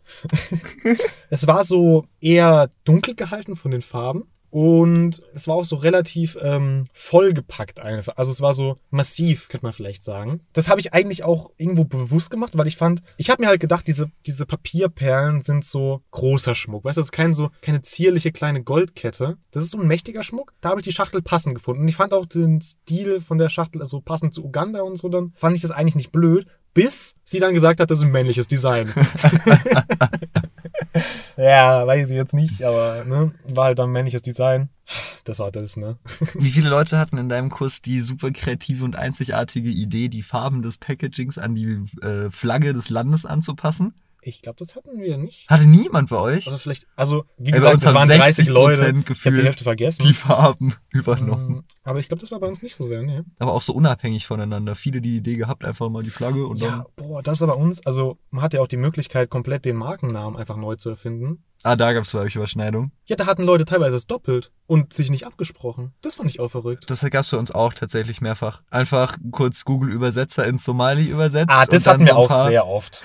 es 1.31 1.47
war 1.47 1.65
so 1.65 2.07
eher 2.21 2.69
dunkel 2.85 3.15
gehalten 3.15 3.57
von 3.57 3.71
den 3.71 3.83
Farben. 3.83 4.25
Und 4.51 5.23
es 5.35 5.47
war 5.47 5.57
auch 5.57 5.65
so 5.65 5.77
relativ 5.77 6.37
ähm, 6.41 6.85
vollgepackt 6.93 7.81
einfach. 7.81 8.17
Also 8.17 8.31
es 8.31 8.41
war 8.41 8.55
so 8.55 8.79
massiv, 8.91 9.49
könnte 9.49 9.67
man 9.67 9.73
vielleicht 9.73 10.03
sagen. 10.03 10.41
Das 10.53 10.69
habe 10.69 10.81
ich 10.81 10.95
eigentlich 10.95 11.25
auch 11.25 11.51
irgendwo 11.57 11.85
bewusst 11.85 12.31
gemacht, 12.31 12.57
weil 12.57 12.67
ich 12.67 12.77
fand, 12.77 13.03
ich 13.17 13.31
habe 13.31 13.43
mir 13.43 13.49
halt 13.49 13.61
gedacht, 13.61 13.87
diese, 13.87 14.11
diese 14.27 14.47
Papierperlen 14.47 15.43
sind 15.43 15.65
so 15.65 16.03
großer 16.11 16.55
Schmuck. 16.55 16.85
Weißt 16.85 16.97
du, 16.97 17.01
das 17.01 17.09
ist 17.09 17.13
kein 17.13 17.33
so, 17.33 17.51
keine 17.61 17.83
zierliche 17.83 18.33
kleine 18.33 18.63
Goldkette. 18.63 19.37
Das 19.51 19.65
ist 19.65 19.73
so 19.73 19.81
ein 19.81 19.87
mächtiger 19.87 20.23
Schmuck. 20.23 20.55
Da 20.61 20.71
habe 20.71 20.81
ich 20.81 20.85
die 20.85 20.93
Schachtel 20.93 21.23
passend 21.23 21.55
gefunden. 21.55 21.83
Und 21.83 21.89
ich 21.89 21.97
fand 21.97 22.13
auch 22.13 22.27
den 22.27 22.61
Stil 22.61 23.21
von 23.21 23.39
der 23.39 23.49
Schachtel, 23.49 23.81
also 23.83 24.01
passend 24.01 24.35
zu 24.35 24.45
Uganda 24.45 24.83
und 24.83 24.97
so, 24.97 25.09
dann 25.09 25.33
fand 25.37 25.57
ich 25.57 25.63
das 25.63 25.71
eigentlich 25.71 25.97
nicht 25.97 26.13
blöd. 26.13 26.47
Bis 26.79 27.17
sie 27.25 27.41
dann 27.41 27.55
gesagt 27.55 27.81
hat, 27.81 27.91
das 27.91 27.99
ist 27.99 28.05
ein 28.05 28.13
männliches 28.13 28.47
Design. 28.47 28.95
ja, 31.37 31.85
weiß 31.85 32.09
ich 32.09 32.15
jetzt 32.15 32.35
nicht, 32.35 32.63
aber 32.63 33.05
ne, 33.05 33.33
war 33.49 33.65
halt 33.65 33.81
dann 33.81 33.91
männliches 33.91 34.23
Design. 34.23 34.69
Das 35.25 35.41
war 35.41 35.51
das, 35.51 35.77
ne? 35.77 35.99
Wie 36.35 36.53
viele 36.53 36.69
Leute 36.69 36.97
hatten 36.97 37.19
in 37.19 37.29
deinem 37.29 37.51
Kurs 37.51 37.83
die 37.83 38.01
super 38.01 38.31
kreative 38.31 38.85
und 38.85 38.95
einzigartige 38.95 39.71
Idee, 39.71 40.09
die 40.09 40.23
Farben 40.23 40.63
des 40.63 40.77
Packagings 40.77 41.37
an 41.37 41.57
die 41.57 41.85
äh, 42.01 42.31
Flagge 42.31 42.73
des 42.73 42.91
Landes 42.91 43.27
anzupassen? 43.27 43.95
Ich 44.29 44.43
glaube, 44.43 44.57
das 44.59 44.77
hatten 44.77 45.01
wir 45.01 45.17
nicht. 45.17 45.49
Hatte 45.49 45.67
niemand 45.67 46.11
bei 46.11 46.19
euch? 46.19 46.47
Also 46.47 46.59
vielleicht, 46.59 46.87
also 46.97 47.25
wie 47.39 47.51
bei 47.51 47.57
gesagt, 47.57 47.87
haben 47.87 47.95
waren 47.95 48.09
30 48.09 48.49
60% 48.49 48.51
Leute. 48.51 48.75
Ich 48.83 48.87
habe 48.89 48.93
die 48.99 49.05
gefühlt 49.05 49.45
Hälfte 49.45 49.65
vergessen. 49.65 50.03
Die 50.07 50.13
Farben 50.13 50.75
übernommen. 50.91 51.57
Ähm, 51.57 51.65
Aber 51.85 51.99
ich 51.99 52.09
glaube, 52.09 52.21
das 52.21 52.31
war 52.31 52.39
bei 52.41 52.47
uns 52.47 52.61
nicht 52.63 52.75
so 52.75 52.85
sehr, 52.85 53.03
ne? 53.03 53.25
Aber 53.39 53.53
auch 53.53 53.63
so 53.63 53.73
unabhängig 53.73 54.27
voneinander. 54.27 54.75
Viele 54.75 55.01
die 55.01 55.17
Idee 55.17 55.37
gehabt, 55.37 55.65
einfach 55.65 55.89
mal 55.89 56.03
die 56.03 56.11
Flagge 56.11 56.47
und 56.47 56.61
Ja, 56.61 56.85
boah, 56.97 57.23
das 57.23 57.41
war 57.41 57.49
bei 57.49 57.55
uns, 57.55 57.85
also 57.87 58.19
man 58.31 58.43
hat 58.43 58.53
ja 58.53 58.61
auch 58.61 58.69
die 58.69 58.77
Möglichkeit, 58.77 59.31
komplett 59.31 59.65
den 59.65 59.77
Markennamen 59.77 60.39
einfach 60.39 60.57
neu 60.57 60.77
zu 60.77 60.91
erfinden. 60.91 61.23
dann. 61.63 61.73
Ah, 61.73 61.77
da 61.77 61.93
gab 61.93 62.05
es 62.05 62.13
bei 62.13 62.21
euch 62.21 62.37
Überschneidung. 62.37 62.93
Ja, 63.07 63.17
da 63.17 63.27
hatten 63.27 63.43
Leute 63.43 63.65
teilweise 63.65 63.97
es 63.97 64.07
doppelt 64.07 64.53
und 64.67 64.93
sich 64.93 65.11
nicht 65.11 65.27
abgesprochen. 65.27 65.93
Das 66.03 66.15
fand 66.15 66.31
ich 66.31 66.39
auch 66.39 66.49
verrückt. 66.49 66.89
Das 66.91 67.01
gab 67.01 67.23
es 67.23 67.31
für 67.31 67.39
uns 67.39 67.51
auch 67.51 67.73
tatsächlich 67.73 68.21
mehrfach. 68.21 68.63
Einfach 68.71 69.17
kurz 69.33 69.65
Google-Übersetzer 69.65 70.47
ins 70.47 70.65
Somali 70.65 71.07
übersetzt. 71.07 71.51
Ah, 71.51 71.67
das 71.67 71.85
dann 71.85 71.95
hatten 71.95 72.07
wir 72.07 72.13
so 72.13 72.19
auch 72.19 72.45
sehr 72.45 72.67
oft. 72.67 73.03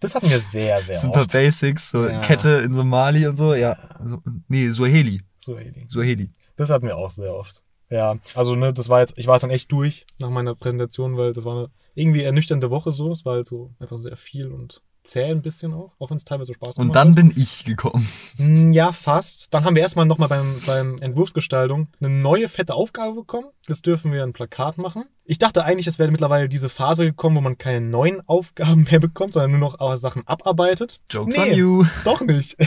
Das 0.00 0.14
hatten 0.14 0.28
wir 0.28 0.38
sehr, 0.40 0.80
sehr 0.80 1.00
Super 1.00 1.22
oft. 1.22 1.32
Basics, 1.32 1.90
so 1.90 2.06
Ja. 2.06 2.20
Kette 2.20 2.48
in 2.64 2.74
Somali 2.74 3.26
und 3.26 3.36
so. 3.36 3.54
Ja, 3.54 3.76
so, 4.04 4.18
nee, 4.48 4.68
Suaheli. 4.68 5.22
So, 5.38 5.56
Eli. 5.56 5.86
Suaheli. 5.88 6.30
Das 6.56 6.70
hatten 6.70 6.86
wir 6.86 6.96
auch 6.96 7.10
sehr 7.10 7.34
oft. 7.34 7.62
Ja, 7.88 8.16
also 8.34 8.56
ne, 8.56 8.72
das 8.72 8.88
war 8.88 9.00
jetzt, 9.00 9.14
ich 9.16 9.26
war 9.26 9.36
es 9.36 9.42
dann 9.42 9.50
echt 9.50 9.70
durch 9.70 10.06
nach 10.18 10.30
meiner 10.30 10.54
Präsentation, 10.54 11.16
weil 11.16 11.32
das 11.32 11.44
war 11.44 11.56
eine 11.56 11.70
irgendwie 11.94 12.22
ernüchternde 12.22 12.70
Woche 12.70 12.90
so. 12.90 13.12
Es 13.12 13.24
war 13.24 13.34
halt 13.34 13.46
so 13.46 13.72
einfach 13.78 13.98
sehr 13.98 14.16
viel 14.16 14.48
und 14.48 14.82
zäh 15.06 15.24
ein 15.30 15.42
bisschen 15.42 15.72
auch, 15.72 15.92
auch 15.98 16.10
wenn 16.10 16.16
es 16.16 16.24
teilweise 16.24 16.52
Spaß 16.54 16.76
gemacht 16.76 16.88
Und 16.88 16.94
dann 16.94 17.08
hat. 17.10 17.14
bin 17.16 17.32
ich 17.36 17.64
gekommen. 17.64 18.06
Mm, 18.38 18.72
Ja, 18.72 18.92
fast. 18.92 19.48
Dann 19.54 19.64
haben 19.64 19.74
wir 19.74 19.82
erstmal 19.82 20.06
nochmal 20.06 20.28
beim, 20.28 20.60
beim 20.66 20.96
Entwurfsgestaltung 21.00 21.88
eine 22.00 22.10
neue 22.10 22.48
fette 22.48 22.74
Aufgabe 22.74 23.14
bekommen. 23.14 23.46
Jetzt 23.68 23.86
dürfen 23.86 24.12
wir 24.12 24.22
ein 24.22 24.32
Plakat 24.32 24.78
machen. 24.78 25.04
Ich 25.24 25.38
dachte 25.38 25.64
eigentlich, 25.64 25.86
es 25.86 25.98
wäre 25.98 26.10
mittlerweile 26.10 26.48
diese 26.48 26.68
Phase 26.68 27.04
gekommen, 27.06 27.36
wo 27.36 27.40
man 27.40 27.58
keine 27.58 27.80
neuen 27.80 28.20
Aufgaben 28.28 28.86
mehr 28.90 29.00
bekommt, 29.00 29.32
sondern 29.32 29.50
nur 29.52 29.60
noch 29.60 29.78
aber 29.80 29.96
Sachen 29.96 30.26
abarbeitet. 30.26 31.00
Jokes 31.10 31.36
Nee. 31.36 31.50
on 31.52 31.56
you. 31.58 31.84
Doch 32.04 32.20
nicht. 32.20 32.56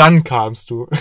Dann 0.00 0.24
kamst 0.24 0.70
du. 0.70 0.86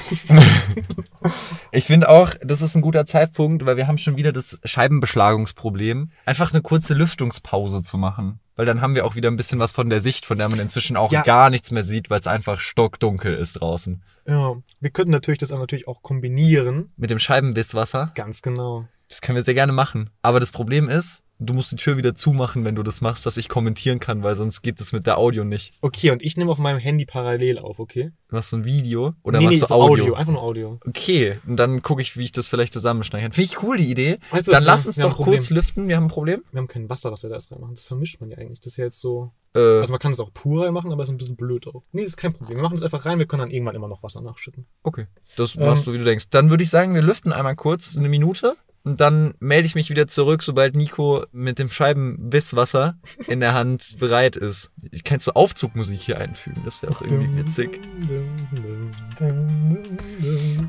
Ich 1.71 1.85
finde 1.85 2.09
auch, 2.09 2.31
das 2.41 2.62
ist 2.62 2.75
ein 2.75 2.81
guter 2.81 3.05
Zeitpunkt, 3.05 3.65
weil 3.65 3.77
wir 3.77 3.88
haben 3.88 3.97
schon 3.97 4.15
wieder 4.15 4.31
das 4.31 4.57
Scheibenbeschlagungsproblem, 4.63 6.12
einfach 6.25 6.51
eine 6.53 6.62
kurze 6.62 6.93
Lüftungspause 6.93 7.83
zu 7.83 7.97
machen. 7.97 8.39
Weil 8.55 8.65
dann 8.65 8.81
haben 8.81 8.95
wir 8.95 9.05
auch 9.05 9.15
wieder 9.15 9.29
ein 9.29 9.38
bisschen 9.38 9.59
was 9.59 9.71
von 9.71 9.89
der 9.89 10.01
Sicht, 10.01 10.25
von 10.25 10.38
der 10.38 10.49
man 10.49 10.59
inzwischen 10.59 10.97
auch 10.97 11.12
Ja. 11.12 11.21
gar 11.21 11.49
nichts 11.49 11.71
mehr 11.71 11.83
sieht, 11.83 12.09
weil 12.09 12.19
es 12.19 12.27
einfach 12.27 12.59
stockdunkel 12.59 13.35
ist 13.35 13.53
draußen. 13.62 14.01
Ja, 14.27 14.55
wir 14.79 14.89
könnten 14.89 15.12
natürlich 15.12 15.38
das 15.38 15.51
auch 15.51 15.59
natürlich 15.59 15.88
auch 15.88 16.01
kombinieren. 16.01 16.91
Mit 16.97 17.09
dem 17.09 17.19
Scheibenwisswasser, 17.19 18.12
Ganz 18.15 18.41
genau. 18.41 18.88
das 19.09 19.21
können 19.21 19.35
wir 19.35 19.43
sehr 19.43 19.53
gerne 19.53 19.71
machen. 19.73 20.09
Aber 20.21 20.39
das 20.39 20.51
Problem 20.51 20.89
ist, 20.89 21.21
du 21.39 21.54
musst 21.54 21.71
die 21.71 21.75
Tür 21.78 21.97
wieder 21.97 22.13
zumachen, 22.15 22.65
wenn 22.65 22.75
du 22.75 22.84
das 22.84 23.02
machst, 23.02 23.25
dass 23.25 23.38
ich 23.38 23.49
kommentieren 23.49 23.99
kann, 23.99 24.23
weil 24.23 24.36
sonst 24.36 24.62
geht 24.62 24.80
das 24.80 24.91
mit 24.91 25.08
der 25.08 25.17
Audio 25.17 25.43
nicht. 25.43 25.73
Okay, 25.82 26.12
und 26.12 26.21
ich 26.21 26.38
nehme 26.38 26.52
auf 26.52 26.58
meinem 26.60 26.80
Handy 26.80 27.06
parallel 27.06 27.60
auf, 27.60 27.80
okay? 27.80 28.12
Du 28.28 28.36
machst 28.36 28.49
so 28.49 28.58
ein 28.58 28.65
Video 28.65 29.13
oder 29.23 29.39
nee, 29.39 29.45
machst 29.45 29.62
nee, 29.62 29.67
du 29.67 29.73
Audio? 29.73 30.04
Audio. 30.04 30.13
Einfach 30.15 30.34
nur 30.34 30.41
Audio. 30.43 30.80
Okay, 30.86 31.39
und 31.47 31.58
dann 31.58 31.82
gucke 31.82 32.02
ich, 32.02 32.17
wie 32.17 32.25
ich 32.25 32.32
das 32.32 32.49
vielleicht 32.49 32.73
zusammenschneiden 32.73 33.30
kann. 33.30 33.34
Finde 33.34 33.45
ich 33.52 33.63
cool, 33.63 33.78
die 33.78 33.89
Idee. 33.89 34.19
Weißt 34.32 34.47
du, 34.47 34.52
dann 34.52 34.63
lass 34.63 34.86
uns 34.86 34.97
wir 34.97 35.06
doch 35.06 35.17
kurz 35.17 35.49
lüften. 35.49 35.88
Wir 35.88 35.95
haben 35.95 36.06
ein 36.06 36.10
Problem. 36.10 36.43
Wir 36.52 36.60
haben 36.60 36.67
kein 36.67 36.89
Wasser, 36.89 37.12
was 37.12 37.23
wir 37.23 37.30
da 37.30 37.36
erst 37.36 37.52
reinmachen. 37.52 37.73
Das 37.75 37.86
vermischt 37.86 38.19
man 38.19 38.30
ja 38.30 38.38
eigentlich. 38.38 38.60
Das 38.60 38.67
ist 38.73 38.78
ja 38.78 38.84
jetzt 38.86 38.99
so. 38.99 39.32
Äh, 39.56 39.60
Also 39.80 39.91
man 39.91 39.99
kann 39.99 40.12
es 40.12 40.19
auch 40.19 40.32
pur 40.34 40.65
reinmachen, 40.65 40.91
aber 40.91 41.02
ist 41.04 41.10
ein 41.10 41.17
bisschen 41.17 41.36
blöd 41.36 41.65
auch. 41.67 41.82
Nee, 41.91 42.02
das 42.02 42.10
ist 42.10 42.17
kein 42.17 42.34
Problem. 42.34 42.58
Wir 42.58 42.62
machen 42.62 42.75
es 42.78 42.84
einfach 42.84 43.06
rein, 43.06 43.17
wir 43.17 43.25
können 43.25 43.39
dann 43.41 43.49
irgendwann 43.52 43.75
immer 43.75 43.88
noch 43.88 44.04
Wasser 44.04 44.21
nachschütten. 44.21 44.65
okay, 44.84 45.08
das 45.38 45.56
Ähm, 45.56 45.62
machst 45.65 45.88
du, 45.88 45.93
wie 45.93 45.97
du 45.97 46.04
denkst. 46.04 46.25
Dann 46.30 46.49
würde 46.52 46.63
ich 46.63 46.69
sagen, 46.69 46.93
wir 46.93 47.02
lüften 47.02 47.32
einmal 47.34 47.56
kurz, 47.56 47.97
eine 47.97 48.10
Minute. 48.10 48.56
Und 48.83 49.01
dann 49.01 49.33
melde 49.39 49.65
ich 49.65 49.75
mich 49.75 49.89
wieder 49.89 50.07
zurück, 50.07 50.41
sobald 50.41 50.75
Nico 50.75 51.25
mit 51.31 51.59
dem 51.59 51.69
Scheibenwisswasser 51.69 52.97
in 53.27 53.39
der 53.39 53.53
Hand 53.53 53.97
bereit 53.99 54.35
ist. 54.35 54.71
Ich 54.91 55.03
kann 55.03 55.19
so 55.19 55.33
Aufzugmusik 55.33 55.99
hier 55.99 56.17
einfügen, 56.17 56.61
das 56.63 56.81
wäre 56.81 56.93
auch 56.93 57.01
irgendwie 57.01 57.43
witzig. 57.43 57.79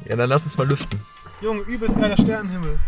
Ja, 0.08 0.16
dann 0.16 0.28
lass 0.28 0.42
uns 0.42 0.58
mal 0.58 0.68
lüften. 0.68 1.00
Junge, 1.40 1.60
übelst 1.62 1.98
geiler 1.98 2.16
Sternenhimmel. 2.16 2.78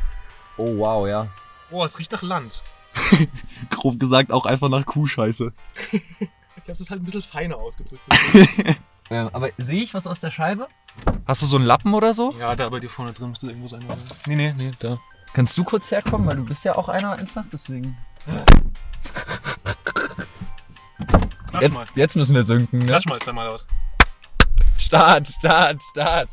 Oh, 0.56 0.76
wow, 0.76 1.06
ja. 1.06 1.28
Oh, 1.70 1.84
es 1.84 1.98
riecht 1.98 2.12
nach 2.12 2.22
Land. 2.22 2.62
Grob 3.70 3.98
gesagt 3.98 4.32
auch 4.32 4.44
einfach 4.44 4.68
nach 4.68 4.86
Kuhscheiße. 4.86 5.52
Ich 6.64 6.68
hab's 6.68 6.90
halt 6.90 7.00
ein 7.00 7.04
bisschen 7.04 7.22
feiner 7.22 7.56
ausgedrückt. 7.56 8.02
Ähm, 9.10 9.28
aber 9.34 9.50
sehe 9.58 9.82
ich 9.82 9.92
was 9.92 10.06
aus 10.06 10.20
der 10.20 10.30
Scheibe? 10.30 10.68
Hast 11.26 11.42
du 11.42 11.46
so 11.46 11.56
einen 11.56 11.66
Lappen 11.66 11.92
oder 11.92 12.14
so? 12.14 12.32
ja, 12.38 12.56
da 12.56 12.70
bei 12.70 12.80
dir 12.80 12.88
vorne 12.88 13.12
drin 13.12 13.28
müsste 13.28 13.48
irgendwo 13.48 13.68
sein. 13.68 13.84
Nee, 14.26 14.36
nee, 14.36 14.54
nee, 14.56 14.70
da. 14.78 14.98
Kannst 15.34 15.56
du 15.56 15.64
kurz 15.64 15.90
herkommen, 15.90 16.26
weil 16.26 16.36
du 16.36 16.44
bist 16.44 16.64
ja 16.64 16.76
auch 16.76 16.88
einer 16.88 17.12
einfach, 17.12 17.44
deswegen. 17.52 17.96
Klatsch 21.48 21.62
Jetzt, 21.62 21.74
mal. 21.74 21.86
jetzt 21.94 22.16
müssen 22.16 22.34
wir 22.34 22.44
sinken, 22.44 22.78
ne? 22.78 22.86
Klatsch 22.86 23.06
mal 23.06 23.18
zweimal 23.20 23.46
laut. 23.46 23.66
Start, 24.78 25.28
Start, 25.28 25.82
Start. 25.82 26.28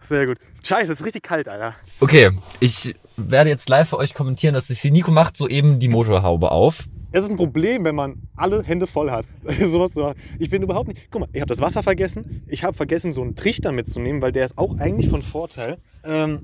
Sehr 0.00 0.26
gut. 0.26 0.38
Scheiße, 0.62 0.92
es 0.92 1.00
ist 1.00 1.06
richtig 1.06 1.22
kalt, 1.22 1.48
Alter. 1.48 1.74
Okay, 2.00 2.30
ich 2.60 2.94
werde 3.16 3.50
jetzt 3.50 3.68
live 3.68 3.88
für 3.90 3.98
euch 3.98 4.14
kommentieren, 4.14 4.54
dass 4.54 4.70
ich 4.70 4.80
sehe, 4.80 4.92
Nico 4.92 5.10
macht 5.10 5.36
soeben 5.36 5.80
die 5.80 5.88
Motorhaube 5.88 6.50
auf. 6.50 6.84
Es 7.12 7.22
ist 7.22 7.30
ein 7.30 7.36
Problem, 7.36 7.84
wenn 7.84 7.96
man 7.96 8.22
alle 8.36 8.62
Hände 8.62 8.86
voll 8.86 9.10
hat. 9.10 9.26
Sowas 9.66 9.92
zu 9.92 10.00
machen. 10.00 10.18
Ich 10.38 10.48
bin 10.48 10.62
überhaupt 10.62 10.88
nicht. 10.88 11.08
Guck 11.10 11.22
mal, 11.22 11.28
ich 11.32 11.40
habe 11.40 11.48
das 11.48 11.60
Wasser 11.60 11.82
vergessen. 11.82 12.44
Ich 12.46 12.62
habe 12.62 12.76
vergessen, 12.76 13.12
so 13.12 13.22
einen 13.22 13.34
Trichter 13.34 13.72
mitzunehmen, 13.72 14.22
weil 14.22 14.30
der 14.30 14.44
ist 14.44 14.56
auch 14.56 14.78
eigentlich 14.78 15.10
von 15.10 15.22
Vorteil. 15.22 15.78
Ähm, 16.04 16.38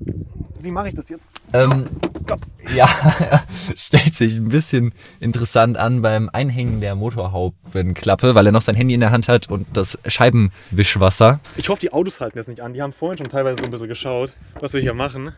wie 0.59 0.71
mache 0.71 0.89
ich 0.89 0.93
das 0.93 1.07
jetzt? 1.07 1.31
Ähm, 1.53 1.85
Gott. 2.25 2.41
ja, 2.75 2.87
stellt 3.75 4.13
sich 4.13 4.35
ein 4.35 4.49
bisschen 4.49 4.93
interessant 5.21 5.77
an 5.77 6.01
beim 6.01 6.29
Einhängen 6.33 6.81
der 6.81 6.95
Motorhaubenklappe, 6.95 8.35
weil 8.35 8.45
er 8.47 8.51
noch 8.51 8.61
sein 8.61 8.75
Handy 8.75 8.93
in 8.93 8.99
der 8.99 9.11
Hand 9.11 9.29
hat 9.29 9.49
und 9.49 9.65
das 9.71 9.97
Scheibenwischwasser. 10.05 11.39
Ich 11.55 11.69
hoffe, 11.69 11.79
die 11.79 11.93
Autos 11.93 12.19
halten 12.19 12.37
das 12.37 12.49
nicht 12.49 12.59
an. 12.59 12.73
Die 12.73 12.81
haben 12.81 12.91
vorhin 12.91 13.17
schon 13.17 13.29
teilweise 13.29 13.61
so 13.61 13.65
ein 13.65 13.71
bisschen 13.71 13.87
geschaut, 13.87 14.33
was 14.59 14.73
wir 14.73 14.81
hier 14.81 14.93
machen. 14.93 15.31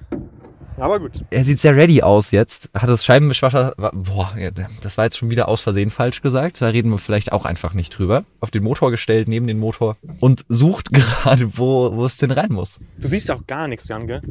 Aber 0.79 0.99
gut. 0.99 1.23
Er 1.29 1.43
sieht 1.43 1.59
sehr 1.59 1.75
ready 1.75 2.01
aus 2.01 2.31
jetzt. 2.31 2.69
Hat 2.73 2.89
das 2.89 3.05
Scheibenwischwasser. 3.05 3.73
Boah, 3.77 4.33
das 4.81 4.97
war 4.97 5.05
jetzt 5.05 5.17
schon 5.17 5.29
wieder 5.29 5.47
aus 5.47 5.61
Versehen 5.61 5.89
falsch 5.89 6.21
gesagt. 6.21 6.61
Da 6.61 6.67
reden 6.67 6.91
wir 6.91 6.97
vielleicht 6.97 7.31
auch 7.31 7.45
einfach 7.45 7.73
nicht 7.73 7.97
drüber. 7.97 8.25
Auf 8.39 8.51
den 8.51 8.63
Motor 8.63 8.91
gestellt, 8.91 9.27
neben 9.27 9.47
den 9.47 9.59
Motor 9.59 9.97
und 10.19 10.45
sucht 10.47 10.93
gerade, 10.93 11.57
wo, 11.57 11.95
wo 11.95 12.05
es 12.05 12.17
denn 12.17 12.31
rein 12.31 12.51
muss. 12.51 12.79
Du 12.99 13.07
siehst 13.07 13.29
auch 13.31 13.45
gar 13.47 13.67
nichts, 13.67 13.87
Jan, 13.87 14.07
gell? 14.07 14.21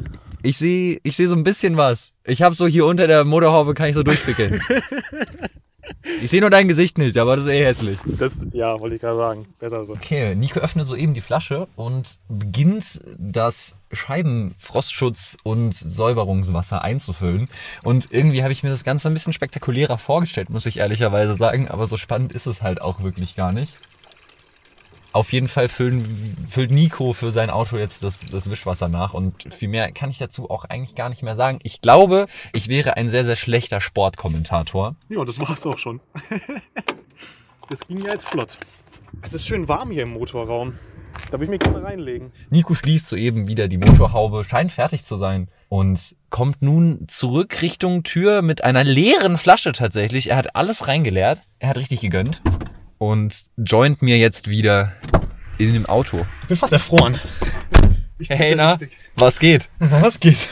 Ich 0.41 0.57
sehe 0.57 0.99
ich 1.03 1.15
seh 1.15 1.27
so 1.27 1.35
ein 1.35 1.43
bisschen 1.43 1.77
was. 1.77 2.13
Ich 2.23 2.41
habe 2.41 2.55
so 2.55 2.67
hier 2.67 2.85
unter 2.85 3.07
der 3.07 3.25
Motorhaube, 3.25 3.73
kann 3.73 3.89
ich 3.89 3.95
so 3.95 4.03
durchwickeln. 4.03 4.61
ich 6.21 6.29
sehe 6.29 6.41
nur 6.41 6.49
dein 6.49 6.67
Gesicht 6.67 6.97
nicht, 6.97 7.17
aber 7.17 7.35
das 7.35 7.45
ist 7.45 7.51
eh 7.51 7.65
hässlich. 7.65 7.99
Das, 8.05 8.45
ja, 8.51 8.79
wollte 8.79 8.95
ich 8.95 9.01
gerade 9.01 9.17
sagen. 9.17 9.45
Besser 9.59 9.85
so. 9.85 9.93
Okay, 9.93 10.35
Nico 10.35 10.59
öffnet 10.59 10.87
soeben 10.87 11.13
die 11.13 11.21
Flasche 11.21 11.67
und 11.75 12.19
beginnt 12.27 13.01
das 13.17 13.75
Scheibenfrostschutz- 13.91 15.37
und 15.43 15.75
Säuberungswasser 15.75 16.83
einzufüllen. 16.83 17.49
Und 17.83 18.09
irgendwie 18.11 18.43
habe 18.43 18.51
ich 18.51 18.63
mir 18.63 18.69
das 18.69 18.83
Ganze 18.83 19.09
ein 19.09 19.13
bisschen 19.13 19.33
spektakulärer 19.33 19.97
vorgestellt, 19.97 20.49
muss 20.49 20.65
ich 20.65 20.77
ehrlicherweise 20.77 21.35
sagen. 21.35 21.67
Aber 21.67 21.87
so 21.87 21.97
spannend 21.97 22.31
ist 22.31 22.45
es 22.45 22.61
halt 22.61 22.81
auch 22.81 23.01
wirklich 23.01 23.35
gar 23.35 23.51
nicht. 23.51 23.79
Auf 25.11 25.33
jeden 25.33 25.47
Fall 25.47 25.69
füllen, 25.69 26.37
füllt 26.49 26.69
Nico 26.69 27.13
für 27.13 27.31
sein 27.31 27.49
Auto 27.49 27.77
jetzt 27.77 28.03
das, 28.03 28.29
das 28.29 28.49
Wischwasser 28.51 28.89
nach 28.89 29.15
und 29.15 29.51
viel 29.51 29.67
mehr 29.67 29.91
kann 29.91 30.11
ich 30.11 30.19
dazu 30.19 30.51
auch 30.51 30.65
eigentlich 30.65 30.93
gar 30.93 31.09
nicht 31.09 31.23
mehr 31.23 31.35
sagen. 31.35 31.59
Ich 31.63 31.81
glaube, 31.81 32.27
ich 32.53 32.67
wäre 32.67 32.95
ein 32.95 33.09
sehr, 33.09 33.25
sehr 33.25 33.35
schlechter 33.35 33.81
Sportkommentator. 33.81 34.95
Ja, 35.09 35.25
das 35.25 35.39
war's 35.41 35.65
auch 35.65 35.79
schon. 35.79 35.99
das 37.69 37.87
ging 37.87 37.99
ja 38.01 38.11
jetzt 38.11 38.27
flott. 38.27 38.59
Es 39.23 39.33
ist 39.33 39.47
schön 39.47 39.67
warm 39.67 39.89
hier 39.89 40.03
im 40.03 40.13
Motorraum. 40.13 40.73
Da 41.31 41.39
will 41.39 41.45
ich 41.45 41.49
mich 41.49 41.59
gerne 41.59 41.81
reinlegen. 41.81 42.31
Nico 42.51 42.75
schließt 42.75 43.09
soeben 43.09 43.47
wieder 43.47 43.67
die 43.67 43.79
Motorhaube, 43.79 44.43
scheint 44.43 44.71
fertig 44.71 45.05
zu 45.05 45.17
sein 45.17 45.47
und 45.69 46.15
kommt 46.29 46.61
nun 46.61 47.05
zurück 47.07 47.63
Richtung 47.63 48.03
Tür 48.03 48.43
mit 48.43 48.63
einer 48.63 48.83
leeren 48.83 49.39
Flasche 49.39 49.71
tatsächlich. 49.71 50.29
Er 50.29 50.37
hat 50.37 50.55
alles 50.55 50.87
reingeleert. 50.87 51.41
Er 51.57 51.69
hat 51.69 51.77
richtig 51.77 52.01
gegönnt 52.01 52.43
und 52.99 53.45
joint 53.57 54.03
mir 54.03 54.19
jetzt 54.19 54.47
wieder 54.47 54.93
in 55.57 55.73
dem 55.73 55.87
Auto. 55.87 56.25
Ich 56.43 56.47
bin 56.49 56.57
fast 56.57 56.73
erfroren. 56.73 57.19
Ich 58.19 58.29
Hey, 58.29 58.53
na, 58.53 58.77
was 59.15 59.39
geht? 59.39 59.69
Was 59.79 60.19
geht? 60.19 60.49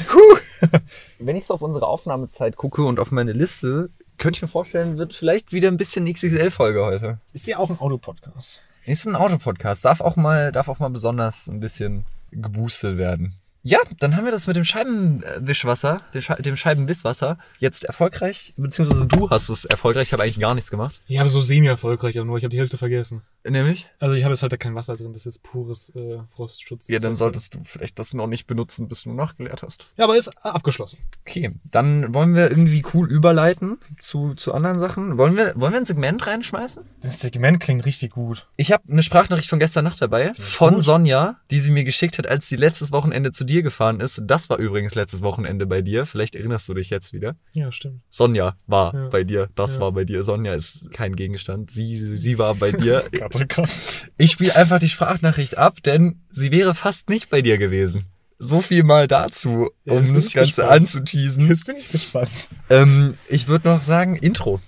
Wenn 1.20 1.36
ich 1.36 1.46
so 1.46 1.54
auf 1.54 1.62
unsere 1.62 1.86
Aufnahmezeit 1.86 2.56
gucke 2.56 2.84
und 2.84 3.00
auf 3.00 3.12
meine 3.12 3.34
Liste, 3.34 3.90
könnte 4.18 4.38
ich 4.38 4.42
mir 4.42 4.48
vorstellen, 4.48 4.98
wird 4.98 5.14
vielleicht 5.14 5.52
wieder 5.52 5.68
ein 5.68 5.78
bisschen 5.78 6.12
XXL-Folge 6.12 6.84
heute. 6.84 7.20
Ist 7.34 7.46
ja 7.46 7.58
auch 7.58 7.70
ein 7.70 7.78
Autopodcast. 7.80 8.62
Ist 8.86 9.06
ein 9.06 9.16
Autopodcast, 9.16 9.84
darf 9.84 10.00
auch 10.00 10.16
mal, 10.16 10.54
darf 10.54 10.70
auch 10.70 10.80
mal 10.80 10.90
besonders 10.90 11.48
ein 11.48 11.60
bisschen 11.60 12.06
geboostet 12.32 12.98
werden. 12.98 13.34
Ja, 13.68 13.80
dann 14.00 14.16
haben 14.16 14.24
wir 14.24 14.32
das 14.32 14.48
mit 14.48 14.56
dem 14.56 14.64
Scheibenwischwasser, 14.64 16.02
dem, 16.14 16.22
Schei 16.22 16.36
dem 16.36 16.56
Scheibenwisswasser 16.56 17.38
jetzt 17.60 17.84
erfolgreich, 17.84 18.54
beziehungsweise 18.56 19.06
du 19.06 19.30
hast 19.30 19.50
es 19.50 19.66
erfolgreich, 19.66 20.08
ich 20.08 20.14
habe 20.14 20.24
eigentlich 20.24 20.40
gar 20.40 20.56
nichts 20.56 20.72
gemacht. 20.72 21.02
Ja, 21.08 21.20
aber 21.20 21.30
so 21.30 21.42
semi-erfolgreich 21.42 22.18
auch 22.18 22.24
nur. 22.24 22.38
Ich 22.38 22.46
habe 22.46 22.52
die 22.52 22.60
Hälfte 22.60 22.78
vergessen. 22.78 23.24
Nämlich? 23.46 23.90
Also 24.00 24.16
ich 24.16 24.24
habe 24.24 24.34
jetzt 24.34 24.42
halt 24.42 24.54
da 24.54 24.58
kein 24.58 24.74
Wasser 24.76 24.96
drin, 24.96 25.12
das 25.12 25.26
ist 25.26 25.44
pures 25.44 25.94
äh, 25.96 26.20
Frostschutz. 26.34 26.88
Ja, 26.88 27.00
dann 27.00 27.16
solltest 27.16 27.56
du 27.56 27.60
vielleicht 27.66 28.00
das 28.00 28.14
noch 28.14 28.28
nicht 28.28 28.48
benutzen, 28.48 28.88
bis 28.88 29.04
du 29.04 29.12
nachgeleert 29.12 29.64
hast. 29.64 29.88
Ja, 29.98 30.06
aber 30.06 30.16
ist 30.16 30.28
äh, 30.28 30.32
abgeschlossen. 30.44 31.00
Okay, 31.28 31.52
dann 31.66 32.14
wollen 32.14 32.36
wir 32.36 32.50
irgendwie 32.50 32.86
cool 32.94 33.12
überleiten 33.12 33.80
zu, 34.00 34.34
zu 34.36 34.54
anderen 34.54 34.80
Sachen. 34.80 35.18
Wollen 35.18 35.36
wir, 35.36 35.54
wollen 35.58 35.74
wir 35.74 35.80
ein 35.80 35.86
Segment 35.86 36.26
reinschmeißen? 36.26 36.84
Das 37.02 37.20
Segment 37.20 37.60
klingt 37.60 37.86
richtig 37.86 38.12
gut. 38.12 38.48
Ich 38.56 38.72
habe 38.72 38.84
eine 38.90 39.04
Sprachnachricht 39.04 39.50
von 39.50 39.60
gestern 39.60 39.84
Nacht 39.84 40.02
dabei, 40.02 40.34
von 40.36 40.76
gut. 40.76 40.84
Sonja, 40.84 41.36
die 41.52 41.60
sie 41.60 41.72
mir 41.72 41.84
geschickt 41.84 42.18
hat, 42.18 42.28
als 42.28 42.48
sie 42.48 42.56
letztes 42.56 42.94
Wochenende 42.94 43.34
zu 43.34 43.44
dir 43.44 43.57
gefahren 43.64 44.00
ist. 44.00 44.22
Das 44.24 44.50
war 44.50 44.58
übrigens 44.58 44.96
letztes 44.96 45.22
Wochenende 45.22 45.66
bei 45.66 45.82
dir. 45.82 46.06
Vielleicht 46.06 46.36
erinnerst 46.36 46.68
du 46.70 46.74
dich 46.74 46.90
jetzt 46.90 47.14
wieder. 47.14 47.36
Ja, 47.54 47.72
stimmt. 47.72 48.02
Sonja 48.10 48.56
war 48.68 48.94
Ja. 48.94 49.08
bei 49.10 49.24
dir. 49.24 49.50
Das 49.56 49.76
Ja. 49.76 49.82
war 49.82 49.92
bei 49.92 50.06
dir. 50.06 50.24
Sonja 50.24 50.54
ist 50.54 50.92
kein 50.92 51.16
Gegenstand. 51.16 51.72
Sie, 51.72 52.16
sie 52.18 52.38
war 52.40 52.56
bei 52.56 52.72
dir. 52.72 53.04
Gott, 53.18 53.36
oh 53.36 53.44
Gott. 53.48 53.70
Ich 54.18 54.32
spiele 54.32 54.56
einfach 54.56 54.80
die 54.80 54.90
Sprachnachricht 54.90 55.58
ab, 55.58 55.82
denn 55.84 56.22
sie 56.32 56.52
wäre 56.52 56.76
fast 56.76 57.10
nicht 57.10 57.30
bei 57.30 57.42
dir 57.42 57.58
gewesen. 57.58 58.06
So 58.40 58.62
viel 58.62 58.84
mal 58.84 59.08
dazu, 59.08 59.72
Ja, 59.86 59.94
um 59.94 60.02
bin 60.04 60.14
das 60.16 60.32
Ganze 60.32 60.52
gespannt. 60.54 60.72
anzuteasen. 60.72 61.48
Jetzt 61.48 61.66
bin 61.66 61.76
ich 61.78 61.90
gespannt. 61.90 62.50
Ähm, 62.70 63.18
ich 63.28 63.48
würde 63.48 63.68
noch 63.68 63.82
sagen, 63.82 64.16
Intro. 64.16 64.62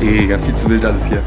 Digga, 0.00 0.38
viel 0.38 0.54
zu 0.54 0.68
wild 0.70 0.84
alles 0.84 1.08
hier. 1.08 1.22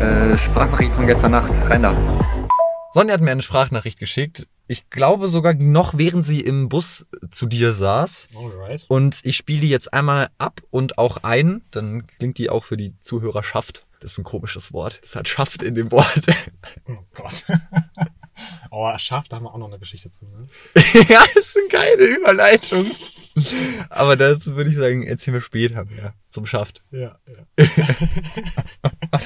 Äh, 0.00 0.36
Sprachnachricht 0.38 0.92
von 0.94 1.06
gestern 1.06 1.32
Nacht. 1.32 1.52
Rein 1.68 1.82
da. 1.82 2.48
Sonja 2.92 3.14
hat 3.14 3.20
mir 3.20 3.30
eine 3.30 3.42
Sprachnachricht 3.42 3.98
geschickt. 3.98 4.46
Ich 4.66 4.88
glaube 4.90 5.28
sogar 5.28 5.54
noch, 5.54 5.98
während 5.98 6.24
sie 6.24 6.40
im 6.40 6.68
Bus 6.68 7.06
zu 7.30 7.46
dir 7.46 7.72
saß. 7.72 8.28
Alright. 8.34 8.86
Und 8.88 9.20
ich 9.24 9.36
spiele 9.36 9.60
die 9.60 9.68
jetzt 9.68 9.92
einmal 9.92 10.30
ab 10.38 10.60
und 10.70 10.98
auch 10.98 11.18
ein. 11.18 11.62
Dann 11.70 12.06
klingt 12.06 12.38
die 12.38 12.48
auch 12.48 12.64
für 12.64 12.76
die 12.76 12.94
Zuhörerschaft. 13.00 13.86
Das 14.00 14.12
ist 14.12 14.18
ein 14.18 14.24
komisches 14.24 14.72
Wort. 14.72 15.00
Das 15.02 15.14
hat 15.14 15.28
Schaft 15.28 15.62
in 15.62 15.74
dem 15.74 15.90
Wort. 15.92 16.26
Oh 16.88 17.04
Gott. 17.14 17.44
oh, 18.70 18.90
schafft, 18.98 19.32
da 19.32 19.36
haben 19.36 19.44
wir 19.44 19.54
auch 19.54 19.58
noch 19.58 19.68
eine 19.68 19.78
Geschichte 19.78 20.10
zu. 20.10 20.26
Ne? 20.26 20.48
ja, 21.08 21.24
ist 21.34 21.56
eine 21.56 21.68
geile 21.68 22.04
Überleitung. 22.04 22.86
Aber 23.90 24.16
dazu 24.16 24.56
würde 24.56 24.70
ich 24.70 24.76
sagen, 24.76 25.06
erzählen 25.06 25.34
wir 25.34 25.40
später 25.40 25.84
mehr 25.84 26.14
zum 26.28 26.46
Schaft. 26.46 26.82
Ja, 26.90 27.18
ja. 27.26 27.66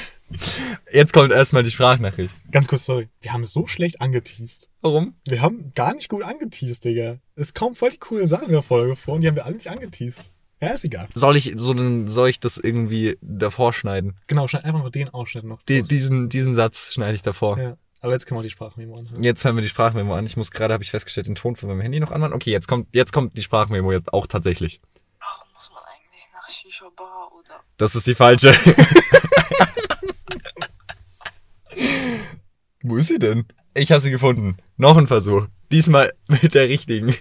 Jetzt 0.93 1.13
kommt 1.13 1.33
erstmal 1.33 1.63
die 1.63 1.71
Sprachnachricht. 1.71 2.35
Ganz 2.51 2.69
kurz, 2.69 2.85
sorry. 2.85 3.09
Wir 3.21 3.33
haben 3.33 3.45
so 3.45 3.67
schlecht 3.67 4.01
angeteased. 4.01 4.69
Warum? 4.81 5.15
Wir 5.27 5.43
haben 5.43 5.73
gar 5.75 5.95
nicht 5.95 6.09
gut 6.09 6.25
angeteased, 6.25 6.85
Digga. 6.85 7.19
Es 7.35 7.55
kommen 7.55 7.75
voll 7.75 7.91
die 7.91 7.99
coole 7.99 8.27
Sachen 8.27 8.47
in 8.47 8.53
der 8.53 8.63
Folge 8.63 8.97
vor 8.97 9.15
und 9.15 9.21
die 9.23 9.29
haben 9.29 9.37
wir 9.37 9.45
alle 9.45 9.57
nicht 9.57 9.71
angeteased. 9.71 10.31
Ja, 10.61 10.69
ist 10.69 10.85
egal. 10.85 11.09
Soll 11.15 11.37
ich, 11.37 11.53
so, 11.57 11.75
soll 12.07 12.29
ich 12.31 12.41
das 12.41 12.57
irgendwie 12.57 13.19
davor 13.21 13.73
schneiden? 13.73 14.15
Genau, 14.27 14.49
schneid 14.49 14.65
einfach 14.65 14.81
nur 14.81 14.91
den 14.91 15.11
Ausschnitt 15.11 15.45
noch. 15.45 15.63
Die, 15.63 15.83
diesen, 15.83 16.29
diesen 16.31 16.55
Satz 16.55 16.95
schneide 16.95 17.15
ich 17.15 17.23
davor. 17.23 17.59
ja. 17.59 17.77
Aber 18.07 18.13
jetzt 18.13 18.27
können 18.27 18.39
wir 18.39 18.45
die 18.45 18.51
Sprachmemo 18.51 18.97
anhören. 18.97 19.21
Jetzt 19.21 19.45
hören 19.45 19.57
wir 19.57 19.63
die 19.63 19.69
Sprachmemo 19.69 20.15
an. 20.15 20.25
Ich 20.27 20.37
muss 20.37 20.53
gerade, 20.53 20.73
habe 20.73 20.85
ich 20.85 20.93
festgestellt, 20.93 21.27
den 21.27 21.35
Ton 21.35 21.57
von 21.57 21.69
meinem 21.69 21.81
Handy 21.81 21.99
noch 21.99 22.13
anmachen. 22.13 22.35
Okay, 22.35 22.53
jetzt 22.53 22.69
kommt, 22.69 22.87
jetzt 22.95 23.13
kommt 23.13 23.37
die 23.37 23.43
Sprachmemo 23.43 23.91
jetzt 23.91 24.13
auch 24.13 24.29
tatsächlich. 24.29 24.81
Warum 25.19 25.49
muss 25.53 25.73
man 25.75 25.83
eigentlich 25.83 26.29
nach 26.33 26.49
Shisha 26.49 26.89
Bar 26.97 27.33
oder 27.37 27.65
Das 27.79 27.97
ist 27.97 28.07
die 28.07 28.15
falsche. 28.15 28.53
Wo 32.85 32.97
ist 32.97 33.09
sie 33.09 33.19
denn? 33.19 33.45
Ich 33.75 33.91
habe 33.91 34.01
sie 34.01 34.13
gefunden. 34.13 34.59
Noch 34.77 34.97
ein 34.97 35.09
Versuch. 35.09 35.49
Diesmal 35.73 36.13
mit 36.29 36.55
der 36.55 36.69
richtigen. 36.69 37.13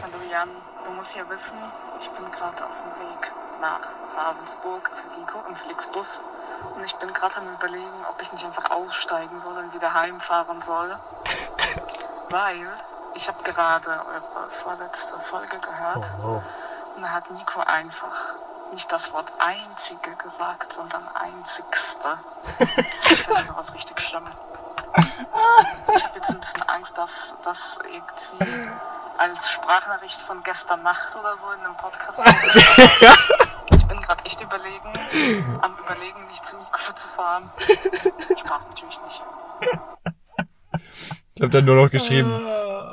Hallo 0.00 0.14
Jan, 0.30 0.48
du 0.84 0.92
musst 0.92 1.16
ja 1.16 1.28
wissen, 1.28 1.58
ich 2.00 2.08
bin 2.08 2.30
gerade 2.30 2.70
auf 2.70 2.80
dem 2.84 2.92
Weg 3.00 3.32
nach 3.60 3.80
Ravensburg 4.16 4.94
zu 4.94 5.02
Lico 5.18 5.42
im 5.48 5.56
Flixbus. 5.56 6.20
Und 6.82 6.86
ich 6.86 6.96
bin 6.96 7.12
gerade 7.12 7.36
am 7.36 7.46
überlegen, 7.46 8.04
ob 8.10 8.20
ich 8.20 8.32
nicht 8.32 8.44
einfach 8.44 8.72
aussteigen 8.72 9.40
soll 9.40 9.56
und 9.56 9.72
wieder 9.72 9.94
heimfahren 9.94 10.60
soll. 10.62 10.98
Weil 12.28 12.66
ich 13.14 13.28
habe 13.28 13.40
gerade 13.44 13.88
eure 13.88 14.50
vorletzte 14.50 15.16
Folge 15.20 15.60
gehört. 15.60 16.10
Oh, 16.18 16.26
wow. 16.26 16.42
Und 16.96 17.02
da 17.02 17.10
hat 17.10 17.30
Nico 17.30 17.60
einfach 17.60 18.34
nicht 18.72 18.90
das 18.90 19.12
Wort 19.12 19.30
einzige 19.38 20.16
gesagt, 20.16 20.72
sondern 20.72 21.06
einzigste. 21.14 22.18
Ich 23.04 23.22
finde 23.22 23.44
sowas 23.44 23.72
richtig 23.74 24.00
schlimm. 24.00 24.26
Ich 25.94 26.04
habe 26.04 26.16
jetzt 26.16 26.30
ein 26.30 26.40
bisschen 26.40 26.62
Angst, 26.62 26.98
dass 26.98 27.34
das 27.42 27.78
irgendwie 27.84 28.70
als 29.18 29.50
Sprachnachricht 29.50 30.20
von 30.20 30.42
gestern 30.42 30.82
Nacht 30.82 31.14
oder 31.14 31.36
so 31.36 31.48
in 31.52 31.60
einem 31.60 31.76
Podcast. 31.76 32.22
Ich 34.02 34.08
bin 34.08 34.16
gerade 34.16 34.24
echt 34.24 34.40
überlegen, 34.40 35.54
am 35.62 35.72
überlegen, 35.78 36.26
nicht 36.28 36.44
zu 36.44 36.56
Nico 36.92 36.94
zu 36.94 37.08
fahren. 37.08 37.50
Spaß 38.38 38.68
natürlich 38.68 39.00
nicht. 39.02 39.22
Ich 41.34 41.42
habe 41.42 41.52
dann 41.52 41.64
nur 41.64 41.76
noch 41.76 41.90
geschrieben, 41.90 42.30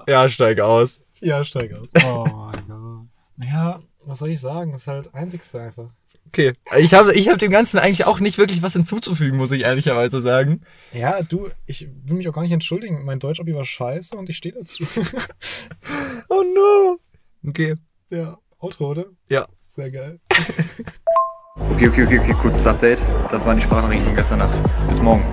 ja, 0.07 0.29
steig 0.29 0.59
aus. 0.59 1.01
Ja, 1.19 1.43
steig 1.43 1.73
aus. 1.73 1.91
Oh 2.03 2.25
mein 2.25 2.67
Gott. 2.67 3.07
Naja, 3.37 3.79
was 4.03 4.19
soll 4.19 4.29
ich 4.29 4.39
sagen? 4.39 4.71
Das 4.71 4.81
ist 4.81 4.87
halt 4.87 5.13
einzigste 5.13 5.61
einfach. 5.61 5.89
Okay. 6.27 6.53
Ich 6.77 6.93
habe 6.93 7.13
ich 7.13 7.27
hab 7.29 7.39
dem 7.39 7.51
Ganzen 7.51 7.79
eigentlich 7.79 8.05
auch 8.05 8.19
nicht 8.19 8.37
wirklich 8.37 8.61
was 8.61 8.73
hinzuzufügen, 8.73 9.37
muss 9.37 9.51
ich 9.51 9.65
ehrlicherweise 9.65 10.21
sagen. 10.21 10.61
Ja, 10.91 11.21
du, 11.23 11.49
ich 11.65 11.89
will 12.03 12.17
mich 12.17 12.29
auch 12.29 12.33
gar 12.33 12.43
nicht 12.43 12.51
entschuldigen. 12.51 13.03
Mein 13.03 13.19
Deutsch-Abi 13.19 13.55
war 13.55 13.65
scheiße 13.65 14.15
und 14.15 14.29
ich 14.29 14.37
stehe 14.37 14.53
dazu. 14.55 14.85
Oh 16.31 16.43
no. 16.43 16.99
Okay. 17.47 17.75
ja, 18.11 18.37
Outro, 18.59 18.89
oder? 18.91 19.05
Ja. 19.29 19.47
Sehr 19.69 19.91
geil. 19.91 20.19
Okay, 21.71 21.89
okay, 21.89 22.05
okay, 22.05 22.19
okay, 22.19 22.33
kurzes 22.33 22.65
Update. 22.65 23.05
Das 23.29 23.45
waren 23.45 23.57
die 23.57 23.61
Sprachnachrichten 23.61 24.07
von 24.07 24.15
gestern 24.15 24.39
Nacht. 24.39 24.59
Bis 24.87 24.99
morgen. 24.99 25.23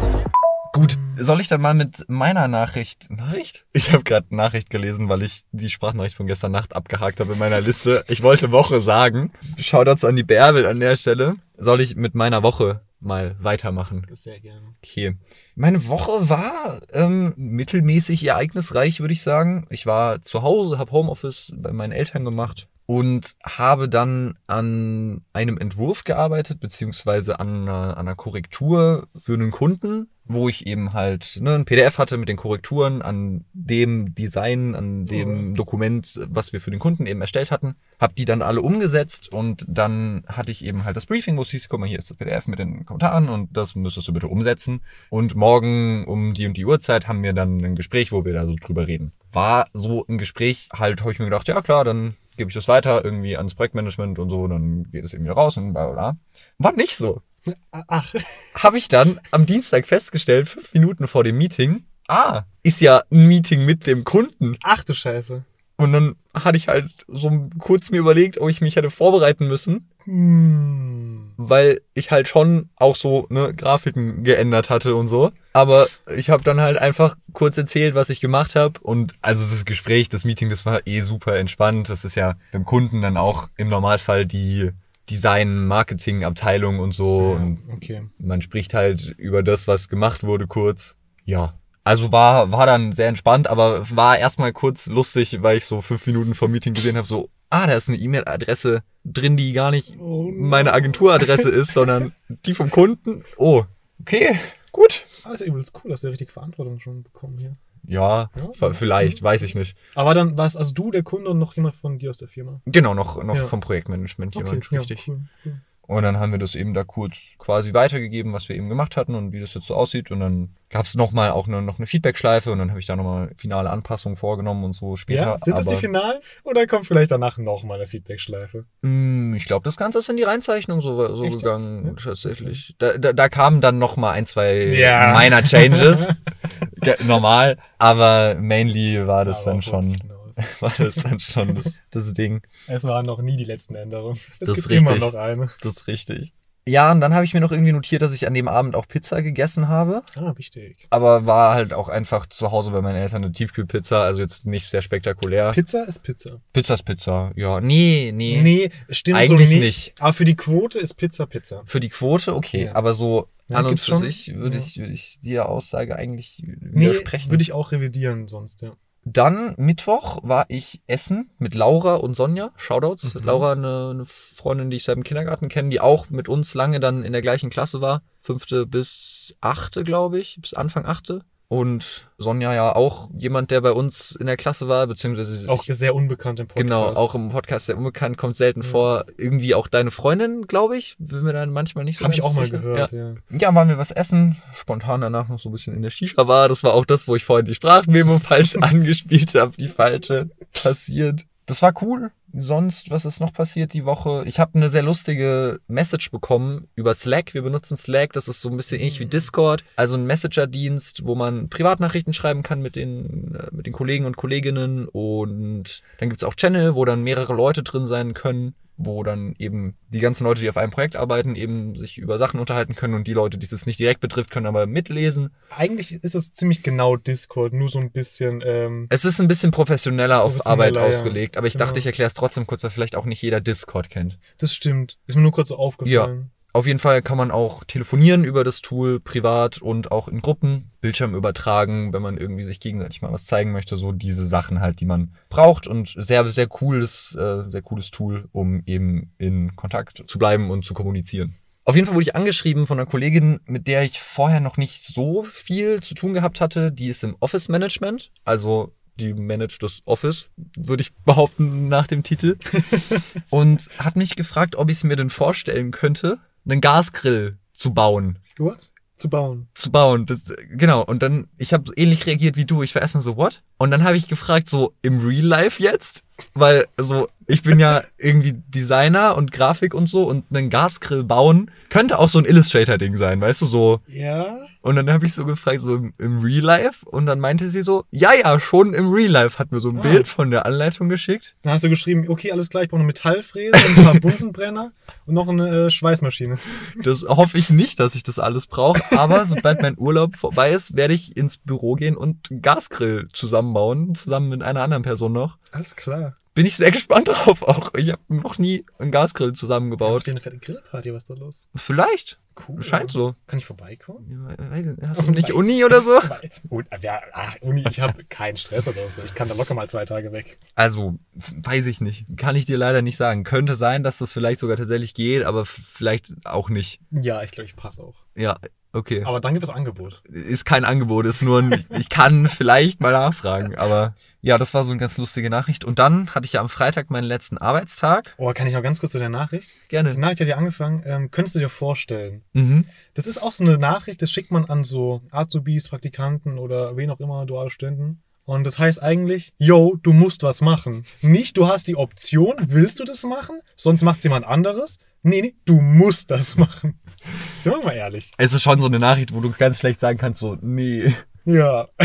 Gut, 0.75 0.99
soll 1.17 1.41
ich 1.41 1.49
dann 1.49 1.63
mal 1.63 1.73
mit 1.73 2.05
meiner 2.09 2.47
Nachricht. 2.47 3.11
Nachricht? 3.11 3.65
Ich 3.73 3.93
habe 3.93 4.05
gerade 4.05 4.27
Nachricht 4.37 4.69
gelesen, 4.69 5.09
weil 5.09 5.23
ich 5.23 5.45
die 5.53 5.71
Sprachnachricht 5.71 6.15
von 6.15 6.27
gestern 6.27 6.53
Nacht 6.53 6.77
abgehakt 6.77 7.19
habe 7.19 7.33
in 7.33 7.39
meiner 7.39 7.63
Liste. 7.63 8.05
Ich 8.09 8.23
wollte 8.23 8.53
Woche 8.53 8.83
sagen. 8.83 9.33
Shoutouts 9.59 10.05
an 10.05 10.17
die 10.17 10.23
Bärbel 10.23 10.67
an 10.67 10.81
der 10.81 10.97
Stelle. 10.97 11.37
Soll 11.57 11.81
ich 11.81 11.97
mit 11.97 12.15
meiner 12.15 12.43
Woche 12.43 12.83
mal 13.01 13.37
weitermachen? 13.41 14.07
Sehr 14.13 14.39
gerne. 14.41 14.75
Okay. 14.85 15.17
Meine 15.55 15.89
Woche 15.89 16.29
war 16.29 16.81
ähm, 16.93 17.33
mittelmäßig 17.39 18.27
ereignisreich, 18.27 19.01
würde 19.01 19.15
ich 19.15 19.23
sagen. 19.23 19.67
Ich 19.71 19.87
war 19.87 20.21
zu 20.21 20.43
Hause, 20.43 20.77
habe 20.77 20.93
Homeoffice 20.93 21.55
bei 21.57 21.73
meinen 21.73 21.93
Eltern 21.93 22.27
gemacht 22.27 22.69
und 22.87 23.35
habe 23.45 23.89
dann 23.89 24.39
an 24.47 25.23
einem 25.33 25.59
Entwurf 25.59 26.05
gearbeitet, 26.05 26.61
beziehungsweise 26.61 27.41
an 27.41 27.63
einer, 27.63 27.97
an 27.97 28.07
einer 28.07 28.15
Korrektur 28.15 29.09
für 29.19 29.35
einen 29.35 29.51
Kunden, 29.51 30.09
wo 30.29 30.49
ich 30.49 30.67
eben 30.67 30.93
halt 30.93 31.39
ne, 31.41 31.55
ein 31.55 31.65
PDF 31.65 31.99
hatte 31.99 32.17
mit 32.17 32.29
den 32.29 32.37
Korrekturen 32.37 33.03
an 33.03 33.45
dem 33.53 34.15
Design, 34.15 34.75
an 34.75 35.05
dem 35.05 35.55
Dokument, 35.55 36.21
was 36.29 36.53
wir 36.53 36.61
für 36.61 36.71
den 36.71 36.81
Kunden 36.81 37.07
eben 37.07 37.21
erstellt 37.21 37.51
hatten. 37.51 37.77
Hab 38.01 38.15
die 38.17 38.25
dann 38.25 38.43
alle 38.43 38.63
umgesetzt 38.63 39.33
und 39.33 39.65
dann 39.69 40.25
hatte 40.27 40.51
ich 40.51 40.65
eben 40.65 40.85
halt 40.85 40.97
das 40.97 41.07
Briefing, 41.07 41.37
wo 41.37 41.43
es 41.43 41.51
hieß, 41.51 41.69
guck 41.69 41.81
mal, 41.81 41.89
hier 41.89 41.99
ist 41.99 42.11
das 42.11 42.17
PDF 42.17 42.49
mit 42.49 42.59
den 42.59 42.85
Kommentaren 42.85 43.29
und 43.29 43.57
das 43.57 43.75
müsstest 43.75 44.09
du 44.09 44.13
bitte 44.13 44.29
umsetzen. 44.29 44.81
Und 45.11 45.35
morgen 45.35 46.05
um 46.07 46.35
die 46.35 46.47
und 46.47 46.57
die 46.57 46.67
Uhrzeit 46.67 47.09
haben 47.09 47.23
wir 47.23 47.33
dann 47.33 47.59
ein 47.59 47.77
Gespräch, 47.77 48.13
wo 48.13 48.25
wir 48.25 48.33
da 48.33 48.47
so 48.47 48.55
drüber 48.57 48.87
reden. 48.87 49.13
War 49.33 49.67
so 49.73 50.05
ein 50.09 50.19
Gespräch, 50.19 50.69
halt 50.73 51.01
habe 51.01 51.13
ich 51.13 51.19
mir 51.19 51.27
gedacht, 51.27 51.49
ja 51.49 51.61
klar, 51.63 51.85
dann 51.85 52.15
gebe 52.37 52.51
ich 52.51 52.55
das 52.55 52.69
weiter 52.69 53.05
irgendwie 53.05 53.37
ans 53.37 53.55
Projektmanagement 53.55 54.19
und 54.19 54.31
so, 54.31 54.47
dann 54.47 54.85
geht 54.91 55.05
es 55.05 55.15
eben 55.15 55.25
wieder 55.25 55.35
raus 55.35 55.57
und 55.57 55.73
bla 55.73 55.87
bla 55.87 55.93
bla. 55.95 56.17
War 56.59 56.73
nicht 56.73 56.97
so 56.97 57.23
Ach, 57.71 58.15
habe 58.57 58.79
ich 58.79 58.89
dann 58.89 59.21
am 59.31 59.47
Dienstag 59.47 59.87
festgestellt, 59.87 60.49
fünf 60.49 60.73
Minuten 60.75 61.07
vor 61.09 61.25
dem 61.25 61.39
Meeting, 61.39 61.85
ah, 62.09 62.43
ist 62.63 62.81
ja 62.81 63.03
ein 63.11 63.29
Meeting 63.29 63.65
mit 63.65 63.87
dem 63.87 64.05
Kunden. 64.05 64.57
ach 64.63 64.85
du 64.85 64.95
Scheiße. 64.95 65.45
Und 65.77 65.93
dann 65.93 66.17
hatte 66.35 66.57
ich 66.57 66.69
halt 66.69 66.91
so 67.07 67.49
kurz 67.59 67.91
mir 67.91 67.99
überlegt, 67.99 68.39
ob 68.39 68.49
ich 68.49 68.61
mich 68.61 68.77
hätte 68.77 68.91
vorbereiten 68.91 69.47
müssen, 69.47 69.91
Hm. 70.07 71.33
weil 71.37 71.81
ich 71.95 72.13
halt 72.13 72.29
schon 72.29 72.69
auch 72.77 72.95
so 72.95 73.27
ne, 73.29 73.53
Grafiken 73.53 74.23
geändert 74.23 74.71
hatte 74.71 74.95
und 74.95 75.09
so. 75.09 75.33
Aber 75.53 75.85
ich 76.17 76.31
habe 76.31 76.45
dann 76.45 76.61
halt 76.61 76.79
einfach 76.79 77.17
kurz 77.33 77.59
erzählt, 77.59 77.97
was 77.97 78.09
ich 78.09 78.21
gemacht 78.21 78.55
habe. 78.55 78.79
Und 78.81 79.15
also 79.21 79.45
das 79.45 79.65
Gespräch, 79.65 80.09
das 80.09 80.25
Meeting, 80.25 80.49
das 80.49 80.65
war 80.65 80.87
eh 80.87 81.01
super 81.01 81.37
entspannt. 81.37 81.89
Das 81.89 82.05
ist 82.05 82.15
ja 82.15 82.37
beim 82.53 82.65
Kunden 82.65 83.03
dann 83.03 83.17
auch 83.17 83.49
im 83.57 83.67
Normalfall 83.67 84.27
die 84.27 84.71
Design, 85.11 85.67
Marketing, 85.67 86.25
Abteilung 86.25 86.79
und 86.79 86.93
so. 86.93 87.33
Und 87.33 87.59
okay. 87.73 88.03
man 88.19 88.43
spricht 88.43 88.73
halt 88.73 89.13
über 89.19 89.43
das, 89.43 89.67
was 89.67 89.89
gemacht 89.89 90.23
wurde, 90.23 90.47
kurz. 90.47 90.97
Ja. 91.25 91.55
Also 91.83 92.13
war, 92.13 92.53
war 92.53 92.67
dann 92.67 92.93
sehr 92.93 93.09
entspannt, 93.09 93.49
aber 93.49 93.91
war 93.91 94.19
erstmal 94.19 94.53
kurz 94.53 94.87
lustig, 94.87 95.39
weil 95.43 95.57
ich 95.57 95.65
so 95.65 95.83
fünf 95.83 96.07
Minuten 96.07 96.35
vor 96.35 96.49
Meeting 96.49 96.75
gesehen 96.75 96.97
habe, 96.97 97.07
so, 97.07 97.29
ah, 97.51 97.67
da 97.67 97.75
ist 97.75 97.89
eine 97.89 97.99
E-Mail-Adresse 97.99 98.83
drin, 99.13 99.37
die 99.37 99.53
gar 99.53 99.71
nicht 99.71 99.97
Oh, 99.99 100.31
meine 100.35 100.73
Agenturadresse 100.73 101.49
ist, 101.51 101.73
sondern 101.73 102.13
die 102.29 102.55
vom 102.55 102.71
Kunden. 102.71 103.25
Oh, 103.37 103.65
okay, 104.01 104.39
gut. 104.73 105.07
Ah, 105.25 105.33
ist 105.33 105.41
ja 105.41 105.47
übelst 105.47 105.73
cool, 105.83 105.91
dass 105.91 106.01
du 106.03 106.09
richtig 106.09 106.31
Verantwortung 106.31 106.81
schon 106.81 107.03
bekommen 107.03 107.39
hier. 107.39 107.57
Ja, 107.89 108.31
Ja. 108.61 108.73
vielleicht, 108.73 109.23
weiß 109.23 109.43
ich 109.43 109.55
nicht. 109.55 109.77
Aber 109.95 110.13
dann 110.13 110.37
war 110.37 110.47
es 110.47 110.57
also 110.57 110.75
du, 110.75 110.91
der 110.91 111.05
Kunde 111.05 111.31
und 111.31 111.39
noch 111.39 111.55
jemand 111.55 111.77
von 111.77 111.99
dir 111.99 112.11
aus 112.11 112.17
der 112.17 112.27
Firma. 112.27 112.61
Genau, 112.67 112.95
noch, 112.95 113.23
noch 113.23 113.37
Ja. 113.37 113.45
vom 113.45 113.61
Projektmanagement 113.61 114.35
jemand, 114.35 114.69
ja, 114.73 114.81
richtig. 114.81 115.07
cool, 115.07 115.21
cool. 115.45 115.61
Und 115.89 116.03
dann 116.03 116.19
haben 116.19 116.33
wir 116.33 116.39
das 116.41 116.55
eben 116.57 116.75
da 116.75 116.83
kurz 116.83 117.17
quasi 117.39 117.73
weitergegeben, 117.73 118.33
was 118.33 118.49
wir 118.49 118.57
eben 118.57 118.69
gemacht 118.69 118.97
hatten 118.97 119.15
und 119.15 119.31
wie 119.33 119.39
das 119.41 119.55
jetzt 119.55 119.67
so 119.69 119.75
aussieht. 119.77 120.11
Und 120.11 120.19
dann 120.19 120.49
gab 120.69 120.85
es 120.85 120.97
nochmal 120.97 121.31
auch 121.31 121.47
eine, 121.47 121.63
noch 121.63 121.79
eine 121.79 121.87
Feedback-Schleife 121.87 122.51
und 122.51 122.59
dann 122.59 122.71
habe 122.71 122.81
ich 122.81 122.87
da 122.87 122.97
nochmal 122.97 123.31
finale 123.37 123.71
Anpassungen 123.71 124.17
vorgenommen 124.17 124.65
und 124.65 124.73
so 124.73 124.97
später. 124.97 125.23
Ja, 125.23 125.39
sind 125.39 125.57
das 125.57 125.67
die 125.67 125.75
aber- 125.75 125.81
Finalen? 125.81 126.19
Oder 126.43 126.67
kommt 126.67 126.87
vielleicht 126.87 127.13
danach 127.13 127.39
nochmal 127.39 127.79
eine 127.79 127.87
Feedback-Schleife? 127.87 128.65
Mm, 128.83 129.35
Ich 129.35 129.45
glaube, 129.45 129.63
das 129.65 129.77
Ganze 129.77 130.01
ist 130.01 130.09
in 130.09 130.17
die 130.17 130.25
Reinzeichnung 130.25 130.81
so, 130.81 131.15
so 131.15 131.23
Echt 131.23 131.35
jetzt? 131.35 131.43
gegangen, 131.45 131.87
Ja? 131.87 131.93
tatsächlich. 132.03 132.75
Da, 132.79 132.99
da, 132.99 133.13
da 133.13 133.29
kamen 133.29 133.61
dann 133.61 133.79
noch 133.79 133.97
mal 133.97 134.11
ein, 134.11 134.25
zwei 134.25 134.57
Ja. 134.65 135.17
minor 135.23 135.43
Changes. 135.43 136.09
Ge- 136.81 136.97
Normal. 137.07 137.59
Aber 137.79 138.35
mainly 138.41 139.07
war 139.07 139.25
das 139.25 139.45
dann 139.45 139.61
Darauf 139.61 139.73
wollte 139.73 139.89
schon, 139.89 140.01
hinaus. 140.03 140.16
war 140.61 140.73
das 140.79 140.95
dann 140.97 141.19
schon 141.21 141.55
das, 141.55 141.75
das 141.91 142.13
Ding. 142.13 142.43
Es 142.67 142.85
waren 142.85 143.07
noch 143.07 143.21
nie 143.23 143.37
die 143.37 143.45
letzten 143.45 143.75
Änderungen. 143.75 144.17
Es 144.17 144.39
Das 144.41 144.49
gibt 144.49 144.59
ist 144.59 144.71
immer 144.71 144.93
richtig. 144.93 145.13
noch 145.13 145.19
eine. 145.19 145.49
Das 145.63 145.73
ist 145.77 145.87
richtig. 145.87 146.33
Ja, 146.69 146.91
und 146.91 147.01
dann 147.01 147.15
habe 147.15 147.25
ich 147.25 147.33
mir 147.33 147.39
noch 147.41 147.53
irgendwie 147.53 147.71
notiert, 147.71 148.03
dass 148.03 148.13
ich 148.13 148.27
an 148.27 148.35
dem 148.35 148.49
Abend 148.49 148.75
auch 148.75 148.89
Pizza 148.89 149.23
gegessen 149.23 149.69
habe. 149.69 150.03
Ah, 150.17 150.33
wichtig. 150.37 150.89
Aber 150.91 151.25
war 151.25 151.55
halt 151.55 151.73
auch 151.73 151.89
einfach 151.89 152.27
zu 152.27 152.51
Hause 152.51 152.73
bei 152.73 152.81
meinen 152.83 152.97
Eltern 152.97 153.23
eine 153.23 153.33
Tiefkühlpizza, 153.33 154.03
also 154.03 154.21
jetzt 154.21 154.47
nicht 154.47 154.67
sehr 154.67 154.83
spektakulär. 154.83 155.53
Pizza 155.53 155.85
ist 155.85 156.01
Pizza. 156.03 156.41
Pizza 156.53 156.75
ist 156.75 156.83
Pizza, 156.85 157.31
ja. 157.37 157.61
Nee, 157.61 158.11
nee. 158.13 158.41
Nee, 158.43 158.71
stimmt 158.91 159.19
Eigentlich 159.19 159.49
so 159.49 159.55
nicht. 159.55 159.63
nicht. 159.63 159.95
Aber 160.01 160.13
für 160.13 160.25
die 160.25 160.35
Quote 160.35 160.81
ist 160.81 160.95
Pizza 160.95 161.27
Pizza. 161.27 161.63
Für 161.67 161.79
die 161.79 161.89
Quote, 161.89 162.35
okay. 162.35 162.65
Ja. 162.65 162.75
Aber 162.75 162.95
so 162.95 163.29
Ja, 163.49 163.59
an 163.59 163.67
und 163.67 163.79
für 163.79 163.85
schon. 163.87 164.03
sich 164.03 164.35
würde 164.35 164.57
Ja. 164.59 164.65
ich, 164.65 164.77
würde 164.79 164.93
ich 164.93 165.21
dir 165.21 165.49
Aussage 165.49 165.95
eigentlich 165.95 166.43
Nee, 166.45 166.81
widersprechen. 166.87 167.31
würde 167.31 167.43
ich 167.43 167.53
auch 167.53 167.71
revidieren 167.71 168.27
sonst, 168.27 168.63
ja. 168.63 168.73
Dann 169.09 169.55
Mittwoch 169.57 170.19
war 170.25 170.47
ich 170.49 170.83
essen 170.89 171.31
mit 171.39 171.55
Laura 171.55 171.95
und 171.95 172.17
Sonja. 172.17 172.51
Shoutouts. 172.57 173.15
Mhm. 173.15 173.25
Laura, 173.25 173.53
eine, 173.53 173.91
eine 173.91 174.05
Freundin, 174.05 174.69
die 174.69 174.79
ich 174.79 174.85
seit 174.85 174.97
dem 174.97 175.05
Kindergarten 175.05 175.49
kenne, 175.49 175.69
die 175.69 175.79
auch 175.79 176.11
mit 176.11 176.29
uns 176.29 176.55
lange 176.55 176.81
dann 176.81 177.05
in 177.05 177.13
der 177.13 177.23
gleichen 177.23 177.49
Klasse 177.49 177.81
war. 177.81 178.03
Fünfte 178.21 178.67
bis 178.67 179.37
achte, 179.41 179.85
glaube 179.85 180.19
ich, 180.19 180.41
bis 180.41 180.55
Anfang 180.55 180.87
achte. 180.87 181.21
Und 181.49 182.09
Sonja 182.19 182.53
ja 182.55 182.75
auch 182.75 183.09
jemand, 183.17 183.53
der 183.53 183.61
bei 183.61 183.71
uns 183.71 184.17
in 184.17 184.27
der 184.27 184.37
Klasse 184.37 184.67
war, 184.67 184.87
beziehungsweise 184.89 185.49
Auch 185.49 185.65
ich, 185.65 185.77
sehr 185.77 185.95
unbekannt 185.95 186.41
im 186.41 186.49
Podcast. 186.49 186.63
genau, 186.65 186.87
auch 186.89 187.15
im 187.15 187.31
Podcast 187.31 187.67
sehr 187.67 187.77
unbekannt, 187.77 188.19
kommt 188.19 188.37
selten 188.37 188.63
Ja. 188.63 188.67
vor. 188.69 189.05
Irgendwie 189.17 189.55
auch 189.55 189.69
deine 189.69 189.93
Freundin, 189.93 190.43
glaube 190.49 190.77
ich, 190.77 190.97
bin 190.99 191.23
mir 191.23 191.33
dann 191.33 191.53
manchmal 191.53 191.85
nicht 191.85 191.99
so 191.99 192.05
Habe 192.05 192.15
ich 192.15 192.25
auch 192.25 192.35
mal 192.35 192.47
sicher. 192.47 192.59
gehört, 192.59 192.91
Ja. 192.91 193.11
ja. 193.11 193.15
Ja, 193.39 193.55
waren 193.55 193.69
wir 193.69 193.79
was 193.79 193.93
essen. 193.93 194.43
Spontan 194.59 195.03
danach 195.03 195.29
noch 195.29 195.39
so 195.39 195.49
ein 195.49 195.53
bisschen 195.53 195.77
in 195.77 195.83
der 195.83 195.91
Shisha 195.91 196.27
war. 196.27 196.49
Das 196.49 196.65
war 196.65 196.75
auch 196.75 196.85
das, 196.85 197.07
wo 197.07 197.15
ich 197.15 197.25
vorhin 197.25 197.47
die 197.47 197.55
Sprachmemo 197.55 198.19
falsch 198.19 198.57
angespielt 198.57 199.35
habe, 199.37 199.53
die 199.57 199.69
falsche 199.69 200.31
passiert. 200.53 201.23
Das 201.47 201.63
war 201.63 201.73
cool. 201.81 202.11
Sonst, 202.35 202.91
was 202.91 203.05
ist 203.05 203.21
noch 203.21 203.33
passiert 203.33 203.73
die 203.73 203.85
Woche? 203.85 204.25
Ich 204.27 204.41
habe 204.41 204.57
eine 204.57 204.69
sehr 204.69 204.83
lustige 204.83 205.61
Message 205.69 206.11
bekommen 206.11 206.69
über 206.75 206.93
Slack. 206.93 207.35
Wir 207.35 207.43
benutzen 207.43 207.77
Slack, 207.77 208.13
das 208.13 208.27
ist 208.29 208.43
so 208.43 208.51
ein 208.51 208.57
bisschen 208.57 208.81
ähnlich 208.81 208.99
wie 208.99 209.07
Discord. 209.07 209.65
Also 209.77 209.97
ein 209.97 210.07
Messenger-Dienst, 210.07 211.07
wo 211.07 211.15
man 211.15 211.49
Privatnachrichten 211.49 212.13
schreiben 212.13 212.43
kann 212.43 212.61
mit 212.61 212.75
den, 212.75 213.37
äh, 213.37 213.49
mit 213.53 213.67
den 213.67 213.73
Kollegen 213.73 214.07
und 214.07 214.17
Kolleginnen. 214.17 214.89
Und 214.89 215.83
dann 215.99 216.09
gibt's 216.11 216.25
auch 216.25 216.35
Channel, 216.35 216.75
wo 216.75 216.85
dann 216.85 217.03
mehrere 217.03 217.33
Leute 217.33 217.63
drin 217.63 217.87
sein 217.87 218.13
können 218.13 218.55
wo 218.77 219.03
dann 219.03 219.35
eben 219.39 219.77
die 219.89 220.01
ganzen 220.01 220.25
Leute, 220.25 220.41
die 220.41 220.49
auf 220.49 220.57
einem 220.57 220.71
Projekt 220.71 220.97
arbeiten, 220.97 221.35
eben 221.35 221.77
sich 221.77 221.99
über 221.99 222.19
Sachen 222.19 222.41
unterhalten 222.41 222.75
können 222.75 222.95
und 222.95 223.07
die 223.07 223.13
Leute, 223.13 223.39
die 223.39 223.47
es 223.47 223.67
nicht 223.67 223.81
direkt 223.81 224.01
betrifft, 224.01 224.31
können 224.31 224.47
aber 224.47 224.67
mitlesen. 224.67 225.35
Eigentlich 225.51 225.93
ist 225.93 226.15
es 226.15 226.33
ziemlich 226.33 226.63
genau 226.63 226.97
Discord, 226.97 227.53
nur 227.53 227.69
so 227.69 227.79
ein 227.79 227.91
bisschen, 227.91 228.43
ähm, 228.45 228.87
Es 228.91 229.05
ist 229.05 229.21
ein 229.21 229.29
bisschen 229.29 229.51
professioneller 229.51 230.23
auf 230.23 230.33
Professioneller, 230.37 230.81
Arbeit 230.81 230.93
ja. 230.93 230.99
ausgelegt, 230.99 231.37
aber 231.37 231.47
ich 231.47 231.55
Genau. 231.55 231.65
dachte, 231.65 231.79
ich 231.79 231.87
erkläre 231.87 232.07
es 232.09 232.15
trotzdem 232.15 232.47
kurz, 232.47 232.63
weil 232.65 232.71
vielleicht 232.71 232.97
auch 232.97 233.07
nicht 233.07 233.23
jeder 233.23 233.41
Discord 233.41 233.89
kennt. 233.91 234.19
das 234.39 234.53
stimmt. 234.55 234.99
Ist 235.07 235.17
mir 235.17 235.23
nur 235.23 235.33
kurz 235.33 235.49
so 235.49 235.57
aufgefallen. 235.57 236.31
Auf 236.57 236.67
jeden 236.67 236.79
Fall 236.79 237.03
kann 237.03 237.19
man 237.19 237.31
auch 237.31 237.65
telefonieren 237.65 238.25
über 238.25 238.43
das 238.43 238.63
Tool, 238.63 238.99
privat 238.99 239.59
und 239.59 239.93
auch 239.93 240.09
in 240.09 240.23
Gruppen, 240.23 240.71
Bildschirm 240.81 241.15
übertragen, 241.15 241.93
wenn 241.93 242.01
man 242.01 242.17
irgendwie 242.17 242.45
sich 242.45 242.61
gegenseitig 242.61 243.03
mal 243.03 243.13
was 243.13 243.27
zeigen 243.27 243.53
möchte, 243.53 243.77
so 243.77 243.93
diese 243.93 244.27
Sachen 244.27 244.59
halt, 244.59 244.81
die 244.81 244.87
man 244.87 245.13
braucht 245.29 245.67
und 245.67 245.95
sehr, 245.99 246.27
sehr 246.33 246.47
cooles, 246.47 247.15
äh, 247.15 247.51
sehr 247.51 247.61
cooles 247.61 247.91
Tool, 247.91 248.31
um 248.33 248.63
eben 248.65 249.13
in 249.19 249.55
Kontakt 249.55 250.05
zu 250.07 250.19
bleiben 250.19 250.51
und 250.51 250.65
zu 250.65 250.73
kommunizieren. 250.73 251.35
Auf 251.67 251.75
jeden 251.75 251.87
Fall 251.87 251.95
wurde 251.95 252.05
ich 252.05 252.17
angeschrieben 252.17 252.67
von 252.67 252.79
einer 252.79 252.89
Kollegin, 252.89 253.41
mit 253.45 253.67
der 253.67 253.83
ich 253.83 254.01
vorher 254.01 254.41
noch 254.41 254.57
nicht 254.57 254.83
so 254.83 255.25
viel 255.25 255.83
zu 255.83 255.93
tun 255.93 256.15
gehabt 256.15 256.41
hatte. 256.41 256.73
Die 256.73 256.87
ist 256.87 257.05
im 257.05 257.19
Office 257.21 257.51
Management, 257.51 258.13
also 258.25 258.73
die 258.99 259.13
managt 259.13 259.63
das 259.63 259.83
Office, 259.85 260.31
würde 260.57 260.81
ich 260.81 260.95
behaupten 261.05 261.69
nach 261.69 261.87
dem 261.87 262.03
Titel. 262.03 262.39
und 263.29 263.69
hat 263.79 263.97
mich 263.97 264.17
gefragt, 264.17 264.57
ob 264.57 264.71
ich 264.71 264.79
es 264.79 264.85
mir 264.85 264.97
denn 264.97 265.11
vorstellen 265.11 265.71
könnte, 265.71 266.19
einen 266.47 266.61
Gasgrill 266.61 267.39
zu 267.53 267.73
bauen. 267.73 268.19
What? 268.39 268.71
Zu 268.97 269.11
bauen. 269.11 269.49
Zu 269.55 269.71
bauen. 269.71 270.07
Das, 270.07 270.23
genau. 270.49 270.83
Und 270.83 271.03
dann, 271.03 271.29
ich 271.37 271.53
habe 271.53 271.71
ähnlich 271.77 272.07
reagiert 272.07 272.37
wie 272.37 272.47
du. 272.47 272.63
Ich 272.63 272.75
war 272.75 272.81
erstmal 272.81 273.03
so, 273.03 273.17
what? 273.17 273.43
Und 273.59 273.71
dann 273.71 273.85
habe 273.85 273.97
ich 273.97 274.09
gefragt, 274.09 274.49
so 274.49 274.73
im 274.81 275.01
Real 275.01 275.25
Life 275.25 275.63
jetzt? 275.63 276.03
Weil, 276.33 276.67
so, 276.79 277.09
ich 277.27 277.43
bin 277.43 277.59
ja 277.59 277.83
irgendwie 277.99 278.33
Designer 278.33 279.17
und 279.17 279.33
Grafik 279.33 279.75
und 279.75 279.89
so 279.89 280.09
und 280.09 280.25
einen 280.31 280.51
Gasgrill 280.51 281.03
bauen 281.05 281.51
könnte 281.69 281.99
auch 281.99 282.09
so 282.09 282.19
ein 282.19 282.25
Illustrator-Ding 282.25 282.97
sein, 282.97 283.21
weißt 283.21 283.43
du, 283.43 283.47
so. 283.47 283.81
Ja? 283.89 284.39
Und 284.63 284.77
dann 284.77 284.91
habe 284.91 285.05
ich 285.05 285.15
so 285.15 285.25
gefragt, 285.25 285.61
so 285.61 285.75
im, 285.77 285.93
im 285.99 286.21
Real 286.21 286.43
Life? 286.45 286.87
Und 286.89 287.07
dann 287.07 287.21
meinte 287.21 287.51
sie 287.51 287.63
so, 287.63 287.85
ja, 287.91 288.11
ja, 288.15 288.39
schon 288.41 288.73
im 288.73 288.91
Real 288.93 289.11
Life. 289.11 289.39
Hat 289.39 289.53
mir 289.53 289.61
so 289.61 289.71
ein 289.71 289.79
Ah. 289.79 289.83
Bild 289.83 290.09
von 290.09 290.31
der 290.31 290.47
Anleitung 290.47 290.89
geschickt. 290.89 291.35
Dann 291.43 291.53
hast 291.53 291.65
du 291.65 291.69
geschrieben, 291.69 292.07
okay, 292.09 292.33
alles 292.33 292.49
klar, 292.49 292.63
ich 292.63 292.69
brauche 292.71 292.79
eine 292.81 292.87
Metallfräse, 292.87 293.55
ein 293.55 293.85
paar 293.85 293.95
Bunsenbrenner 294.01 294.73
und 295.07 295.15
noch 295.15 295.29
eine 295.29 295.67
äh, 295.67 295.71
Schweißmaschine. 295.71 296.39
Das 296.83 297.03
hoffe 297.03 297.37
ich 297.37 297.51
nicht, 297.51 297.81
dass 297.81 297.95
ich 297.95 298.03
das 298.05 298.19
alles 298.19 298.47
brauche. 298.47 298.81
Aber 298.97 299.27
sobald 299.27 299.61
mein 299.63 299.77
Urlaub 299.79 300.17
vorbei 300.17 300.53
ist, 300.53 300.77
werde 300.77 300.95
ich 300.95 301.17
ins 301.17 301.37
Büro 301.37 301.75
gehen 301.75 301.97
und 301.97 302.31
Gasgrill 302.43 303.09
zusammenbauen, 303.13 303.95
zusammen 303.95 304.29
mit 304.29 304.43
einer 304.43 304.63
anderen 304.63 304.83
Person 304.83 305.13
noch. 305.13 305.37
Alles 305.53 305.77
klar. 305.77 306.17
Bin 306.37 306.45
ich 306.45 306.55
sehr 306.55 306.71
gespannt 306.71 307.09
drauf 307.09 307.43
auch. 307.43 307.73
Ich 307.79 307.91
habe 307.91 308.03
noch 308.09 308.37
nie 308.37 308.67
einen 308.79 308.91
Gasgrill 308.91 309.33
zusammengebaut. 309.33 310.01
Macht 310.01 310.07
ihr 310.07 310.13
eine 310.13 310.21
fette 310.21 310.37
Grillparty, 310.37 310.93
was 310.93 311.05
ist 311.05 311.09
da 311.09 311.15
los? 311.15 311.49
Vielleicht. 311.55 312.21
Cool. 312.47 312.63
Scheint 312.63 312.91
so. 312.91 313.15
Kann 313.27 313.39
ich 313.39 313.47
vorbeikommen? 313.47 314.37
Nicht, 314.51 314.83
Hast 314.87 315.09
du 315.09 315.13
nicht 315.13 315.33
Uni 315.33 315.65
oder 315.65 315.81
so? 315.81 315.99
Ja, 316.83 317.01
ach, 317.13 317.37
Uni, 317.41 317.65
ich 317.71 317.81
habe 317.81 318.05
keinen 318.05 318.37
Stress 318.37 318.69
oder 318.69 318.87
so. 318.87 319.01
Ich 319.03 319.15
kann 319.15 319.29
da 319.29 319.35
locker 319.35 319.55
mal 319.55 319.67
zwei 319.67 319.87
Tage 319.87 320.13
weg. 320.13 320.39
Also, 320.55 320.99
weiß 321.15 321.65
ich 321.65 321.81
nicht. 321.81 322.05
Kann 322.19 322.37
ich 322.37 322.45
dir 322.45 322.59
leider 322.59 322.83
nicht 322.83 322.99
sagen. 322.99 323.25
Könnte 323.25 323.57
sein, 323.57 323.83
dass 323.83 323.97
das 323.97 324.13
vielleicht 324.13 324.41
sogar 324.41 324.59
tatsächlich 324.59 324.93
geht, 324.93 325.25
aber 325.25 325.47
vielleicht 325.47 326.13
auch 326.27 326.51
nicht. 326.51 326.83
Ja, 326.91 327.23
ich 327.23 327.31
glaube, 327.31 327.47
ich 327.47 327.57
passe 327.57 327.83
auch. 327.83 327.97
Ja, 328.15 328.37
okay. 328.77 329.03
Aber 329.05 329.21
danke 329.21 329.41
fürs 329.41 329.55
Angebot. 329.55 330.03
ist 330.09 330.45
kein 330.45 330.65
Angebot, 330.65 331.07
ist 331.07 331.23
nur 331.23 331.41
ein, 331.41 331.65
ich 331.79 331.89
kann 331.89 332.29
vielleicht 332.29 332.81
mal 332.81 332.93
nachfragen, 332.93 333.55
aber 333.57 333.95
ja, 334.21 334.39
das 334.39 334.55
war 334.55 334.65
so 334.65 334.73
eine 334.73 334.81
ganz 334.81 334.99
lustige 334.99 335.31
Nachricht. 335.31 335.65
Und 335.65 335.79
dann 335.79 336.15
hatte 336.15 336.27
ich 336.27 336.33
ja 336.33 336.41
am 336.41 336.49
Freitag 336.49 336.91
meinen 336.91 337.05
letzten 337.05 337.39
Arbeitstag. 337.39 338.15
Oh, 338.19 338.33
kann 338.33 338.47
ich 338.47 338.55
noch 338.55 338.63
ganz 338.63 338.81
kurz 338.81 338.93
zu 338.93 338.99
der 338.99 339.09
Nachricht? 339.09 339.55
Die 339.67 339.69
Gerne. 339.69 339.97
Nachricht 339.97 340.21
hat 340.21 340.27
ja 340.27 340.37
angefangen. 340.37 340.83
Ähm, 340.85 341.11
könntest 341.11 341.37
du 341.37 341.39
dir 341.39 341.49
vorstellen? 341.49 342.23
Mhm. 342.33 342.65
Das 342.95 343.07
ist 343.07 343.23
auch 343.23 343.31
so 343.31 343.45
eine 343.45 343.57
Nachricht, 343.57 344.03
das 344.03 344.11
schickt 344.11 344.33
man 344.33 344.45
an 344.47 344.65
so 344.65 345.03
Azubis, 345.11 345.69
Praktikanten 345.69 346.39
oder 346.39 346.77
wen 346.77 346.91
auch 346.91 346.99
immer, 346.99 347.25
duale 347.25 347.51
Studenten. 347.51 348.03
Und 348.25 348.45
das 348.45 348.59
heißt 348.59 348.83
eigentlich, 348.83 349.33
yo, 349.39 349.77
du 349.81 349.93
musst 349.93 350.25
was 350.25 350.41
machen. 350.41 350.85
Nicht, 351.01 351.37
du 351.37 351.47
hast 351.47 351.69
die 351.69 351.77
Option, 351.77 352.35
willst 352.49 352.81
du 352.81 352.85
das 352.85 353.05
machen? 353.05 353.41
Sonst 353.55 353.83
macht 353.83 354.03
jemand 354.03 354.27
anderes. 354.27 354.81
Nee, 355.03 355.23
nee, 355.23 355.35
du 355.45 355.61
musst 355.61 356.11
das 356.11 356.37
machen. 356.37 356.81
Sind 357.37 357.53
wir 357.55 357.63
mal 357.65 357.73
ehrlich. 357.75 358.13
Es 358.19 358.33
ist 358.33 358.43
schon 358.43 358.61
so 358.61 358.67
eine 358.67 358.79
Nachricht, 358.79 359.13
wo 359.13 359.21
du 359.21 359.31
ganz 359.31 359.59
schlecht 359.59 359.81
sagen 359.81 359.99
kannst, 359.99 360.21
so, 360.21 360.37
nee. 360.41 360.95
Ja. 361.25 361.69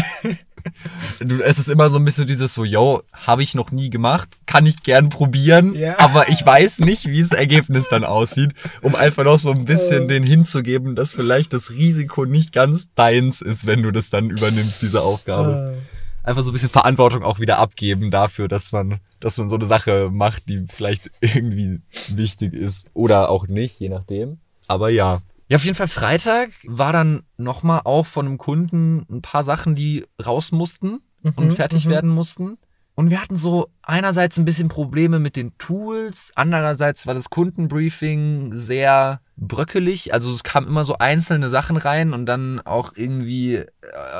Du, 1.19 1.41
es 1.41 1.57
ist 1.57 1.69
immer 1.69 1.89
so 1.89 1.97
ein 1.97 2.05
bisschen 2.05 2.27
dieses 2.27 2.53
so, 2.53 2.63
yo, 2.63 3.01
habe 3.13 3.41
ich 3.41 3.55
noch 3.55 3.71
nie 3.71 3.89
gemacht, 3.89 4.29
kann 4.45 4.67
ich 4.67 4.83
gern 4.83 5.09
probieren, 5.09 5.73
Ja. 5.73 5.95
aber 5.97 6.29
ich 6.29 6.45
weiß 6.45 6.79
nicht, 6.81 7.07
wie 7.07 7.19
das 7.21 7.31
Ergebnis 7.31 7.87
dann 7.89 8.03
aussieht, 8.03 8.51
um 8.83 8.95
einfach 8.95 9.23
noch 9.23 9.39
so 9.39 9.49
ein 9.51 9.65
bisschen 9.65 10.03
Äh. 10.03 10.07
den 10.07 10.23
hinzugeben, 10.23 10.95
dass 10.95 11.15
vielleicht 11.15 11.53
das 11.53 11.71
Risiko 11.71 12.25
nicht 12.25 12.53
ganz 12.53 12.87
deins 12.93 13.41
ist, 13.41 13.65
wenn 13.65 13.81
du 13.81 13.89
das 13.89 14.11
dann 14.11 14.29
übernimmst, 14.29 14.83
diese 14.83 15.01
Aufgabe. 15.01 15.79
einfach 16.21 16.43
so 16.43 16.51
ein 16.51 16.53
bisschen 16.53 16.69
Verantwortung 16.69 17.23
auch 17.23 17.39
wieder 17.39 17.57
abgeben 17.57 18.11
dafür, 18.11 18.47
dass 18.47 18.71
man, 18.71 18.99
dass 19.19 19.39
man 19.39 19.49
so 19.49 19.55
eine 19.55 19.65
Sache 19.65 20.09
macht, 20.13 20.47
die 20.47 20.65
vielleicht 20.71 21.09
irgendwie 21.21 21.79
wichtig 22.13 22.53
ist 22.53 22.85
oder 22.93 23.29
auch 23.31 23.47
nicht, 23.47 23.79
je 23.79 23.89
nachdem. 23.89 24.37
Aber 24.71 24.89
ja. 24.89 25.19
Ja, 25.49 25.57
auf 25.57 25.65
jeden 25.65 25.75
Fall 25.75 25.89
Freitag 25.89 26.51
war 26.65 26.93
dann 26.93 27.23
nochmal 27.35 27.81
auch 27.83 28.05
von 28.05 28.25
einem 28.25 28.37
Kunden 28.37 29.05
ein 29.09 29.21
paar 29.21 29.43
Sachen, 29.43 29.75
die 29.75 30.05
raus 30.25 30.51
mussten 30.53 31.01
und 31.23 31.45
Mhm, 31.47 31.51
fertig 31.51 31.85
mhm. 31.85 31.89
werden 31.89 32.09
mussten. 32.09 32.57
Und 32.95 33.09
wir 33.09 33.21
hatten 33.21 33.35
so 33.35 33.67
einerseits 33.81 34.37
ein 34.37 34.45
bisschen 34.45 34.69
Probleme 34.69 35.19
mit 35.19 35.35
den 35.35 35.57
Tools, 35.57 36.31
andererseits 36.35 37.05
war 37.07 37.13
das 37.13 37.29
Kundenbriefing 37.29 38.53
sehr 38.53 39.21
bröckelig. 39.37 40.13
Also 40.13 40.31
es 40.33 40.43
kamen 40.43 40.67
immer 40.67 40.83
so 40.83 40.97
einzelne 40.97 41.49
Sachen 41.49 41.77
rein 41.77 42.13
und 42.13 42.25
dann 42.25 42.59
auch 42.61 42.93
irgendwie 42.95 43.55
äh, 43.55 43.65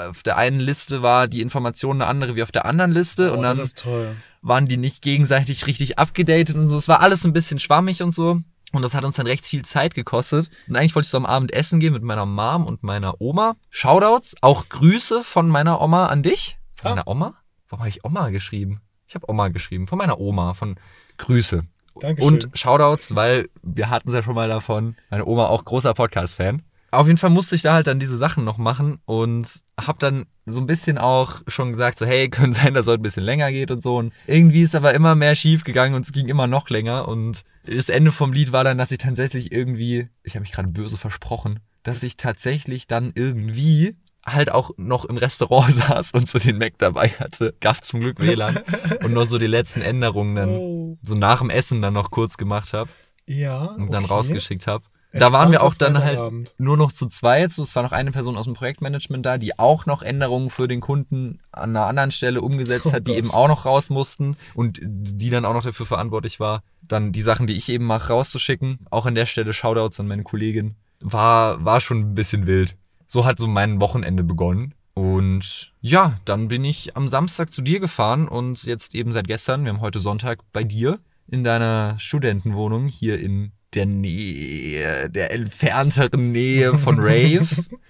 auf 0.10 0.24
der 0.24 0.38
einen 0.38 0.60
Liste 0.60 1.02
war 1.02 1.28
die 1.28 1.41
Information 1.41 2.02
eine 2.02 2.08
andere 2.10 2.36
wie 2.36 2.43
auf 2.43 2.52
der 2.52 2.66
anderen 2.66 2.91
Liste 2.91 3.32
Oh, 3.32 3.36
und 3.36 3.43
dann 3.43 3.56
das 3.58 3.66
ist 3.66 3.84
toll. 3.84 4.16
waren 4.41 4.68
die 4.68 4.78
nicht 4.78 5.02
gegenseitig 5.02 5.68
richtig 5.68 5.99
abgedatet 5.99 6.56
und 6.56 6.68
so. 6.70 6.78
Es 6.78 6.88
war 6.88 7.02
alles 7.02 7.26
ein 7.26 7.34
bisschen 7.34 7.60
schwammig 7.60 8.02
und 8.02 8.14
so. 8.14 8.39
Und 8.72 8.82
das 8.84 8.93
hat 8.93 9.03
uns 9.03 9.15
dann 9.17 9.28
recht 9.28 9.45
viel 9.45 9.63
Zeit 9.63 9.93
gekostet. 9.95 10.49
Und 10.67 10.76
eigentlich 10.76 10.95
wollte 10.95 11.05
ich 11.07 11.11
so 11.11 11.17
am 11.17 11.26
Abend 11.26 11.51
essen 11.51 11.80
gehen 11.80 11.93
mit 11.93 12.03
meiner 12.03 12.26
Mom 12.26 12.65
und 12.65 12.84
meiner 12.84 13.19
Oma. 13.19 13.55
Shoutouts, 13.69 14.36
auch 14.41 14.69
Grüße 14.69 15.24
von 15.24 15.47
meiner 15.49 15.82
Oma 15.82 16.07
an 16.07 16.24
dich. 16.24 16.57
Von 16.82 16.91
Ah. 16.91 16.95
meiner 16.95 17.07
Oma? 17.07 17.34
Warum 17.69 17.80
habe 17.82 17.89
ich 17.89 18.03
Oma 18.05 18.30
geschrieben? 18.30 18.82
Ich 19.07 19.15
habe 19.15 19.30
Oma 19.30 19.49
geschrieben. 19.49 19.88
Von 19.88 19.97
meiner 19.97 20.19
Oma. 20.19 20.53
Von 20.53 20.76
Grüße. 21.17 21.63
Dankeschön. 21.99 22.28
Und 22.34 22.49
Shoutouts, 22.53 23.13
weil 23.15 23.49
wir 23.61 23.89
hatten 23.89 24.07
es 24.07 24.15
ja 24.15 24.24
schon 24.24 24.36
mal 24.36 24.47
davon. 24.47 24.95
Meine 25.09 25.26
Oma 25.26 25.47
auch 25.47 25.65
großer 25.65 25.93
Podcast-Fan. 25.93 26.63
Auf 26.91 27.07
jeden 27.07 27.17
Fall 27.17 27.29
musste 27.29 27.55
ich 27.55 27.61
da 27.61 27.73
halt 27.73 27.87
dann 27.87 27.99
diese 27.99 28.17
Sachen 28.17 28.43
noch 28.43 28.57
machen 28.57 28.99
und 29.05 29.61
hab 29.79 29.99
dann 29.99 30.25
so 30.45 30.59
ein 30.59 30.67
bisschen 30.67 30.97
auch 30.97 31.41
schon 31.47 31.71
gesagt, 31.71 31.97
so 31.97 32.05
hey, 32.05 32.29
könnte 32.29 32.59
sein, 32.59 32.73
dass 32.73 32.83
es 32.83 32.87
heute 32.91 32.99
ein 32.99 33.03
bisschen 33.03 33.23
länger 33.23 33.51
geht 33.51 33.71
und 33.71 33.81
so. 33.81 33.97
Und 33.97 34.13
irgendwie 34.27 34.61
ist 34.61 34.75
aber 34.75 34.93
immer 34.93 35.15
mehr 35.15 35.35
schief 35.35 35.63
gegangen 35.63 35.95
und 35.95 36.05
es 36.05 36.11
ging 36.11 36.27
immer 36.27 36.47
noch 36.47 36.69
länger. 36.69 37.07
Und 37.07 37.43
das 37.65 37.89
Ende 37.89 38.11
vom 38.11 38.33
Lied 38.33 38.51
war 38.51 38.63
dann, 38.63 38.77
dass 38.77 38.91
ich 38.91 38.97
tatsächlich 38.97 39.51
irgendwie, 39.51 40.09
ich 40.23 40.35
habe 40.35 40.41
mich 40.41 40.51
gerade 40.51 40.67
böse 40.67 40.97
versprochen, 40.97 41.59
dass 41.83 42.03
ich 42.03 42.17
tatsächlich 42.17 42.87
dann 42.87 43.11
irgendwie 43.15 43.95
halt 44.25 44.51
auch 44.51 44.71
noch 44.77 45.05
im 45.05 45.17
Restaurant 45.17 45.73
saß 45.73 46.11
und 46.11 46.29
so 46.29 46.37
den 46.39 46.57
Mac 46.57 46.73
dabei 46.77 47.09
hatte. 47.09 47.55
Gab 47.59 47.83
zum 47.83 48.01
Glück 48.01 48.19
WLAN 48.19 48.59
und 49.03 49.13
noch 49.13 49.25
so 49.25 49.37
die 49.39 49.47
letzten 49.47 49.81
Änderungen 49.81 50.35
dann 50.35 50.49
Oh. 50.49 50.97
so 51.01 51.15
nach 51.15 51.39
dem 51.39 51.49
Essen 51.49 51.81
dann 51.81 51.93
noch 51.93 52.11
kurz 52.11 52.37
gemacht 52.37 52.73
habe 52.73 52.89
Ja. 53.27 53.63
und 53.63 53.91
dann 53.93 54.03
okay. 54.03 54.13
rausgeschickt 54.13 54.67
habe. 54.67 54.83
Da 55.14 55.32
waren 55.34 55.51
wir 55.51 55.62
auch 55.62 55.74
dann 55.74 56.01
halt 56.01 56.53
nur 56.57 56.78
noch 56.78 56.91
zu 56.91 57.05
zweit. 57.05 57.51
So, 57.51 57.64
es 57.64 57.76
war 57.76 57.84
noch 57.84 57.91
eine 57.91 58.12
Person 58.12 58.38
aus 58.38 58.45
dem 58.45 58.53
Projektmanagement 58.53 59.26
da, 59.26 59.38
die 59.38 59.59
auch 59.59 59.86
noch 59.86 60.01
Änderungen 60.01 60.49
für 60.49 60.68
den 60.68 60.80
Kunden 60.80 61.39
an 61.51 61.76
einer 61.76 61.86
anderen 61.86 62.12
Stelle 62.12 62.41
umgesetzt 62.41 62.86
Oh 62.88 62.93
hat, 62.93 63.07
die 63.07 63.12
Gott. 63.12 63.18
eben 63.18 63.32
auch 63.32 63.47
noch 63.47 63.66
raus 63.66 63.89
mussten 63.89 64.38
und 64.55 64.80
die 64.82 65.30
dann 65.30 65.45
auch 65.45 65.53
noch 65.53 65.64
dafür 65.64 65.86
verantwortlich 65.86 66.39
war, 66.39 66.64
dann 66.82 67.12
die 67.12 67.22
Sachen, 67.22 67.47
die 67.47 67.57
ich 67.57 67.68
eben 67.70 67.86
mache, 67.86 68.14
rauszuschicken. 68.14 68.80
Auch 68.89 69.05
an 69.05 69.16
der 69.16 69.26
Stelle 69.26 69.53
Shoutouts 69.53 69.99
an 69.99 70.07
meine 70.07 70.24
Kollegin. 70.24 70.76
War, 71.01 71.64
war 71.66 71.82
schon 71.82 71.99
ein 71.99 72.16
bisschen 72.16 72.47
wild. 72.47 72.78
So 73.05 73.26
hat 73.26 73.39
so 73.39 73.47
mein 73.47 73.82
Wochenende 73.82 74.24
begonnen. 74.24 74.74
Und 74.93 75.74
ja, 75.82 76.20
dann 76.26 76.47
bin 76.47 76.64
ich 76.64 76.95
am 76.95 77.09
Samstag 77.09 77.51
zu 77.51 77.62
dir 77.62 77.80
gefahren 77.80 78.28
und 78.28 78.64
jetzt 78.64 78.93
eben 78.93 79.12
seit 79.12 79.28
gestern, 79.28 79.64
wir 79.64 79.74
haben 79.74 79.82
heute 79.82 79.99
Sonntag, 79.99 80.39
bei 80.53 80.64
dir 80.64 80.99
in 81.28 81.43
deiner 81.43 81.97
Studentenwohnung 81.97 82.88
hier 82.88 83.20
in 83.20 83.51
der 83.74 83.86
Nähe, 83.86 85.09
der 85.09 85.32
entfernteren 85.32 86.32
Nähe 86.32 86.78
von 86.78 86.99
Rave. 86.99 87.47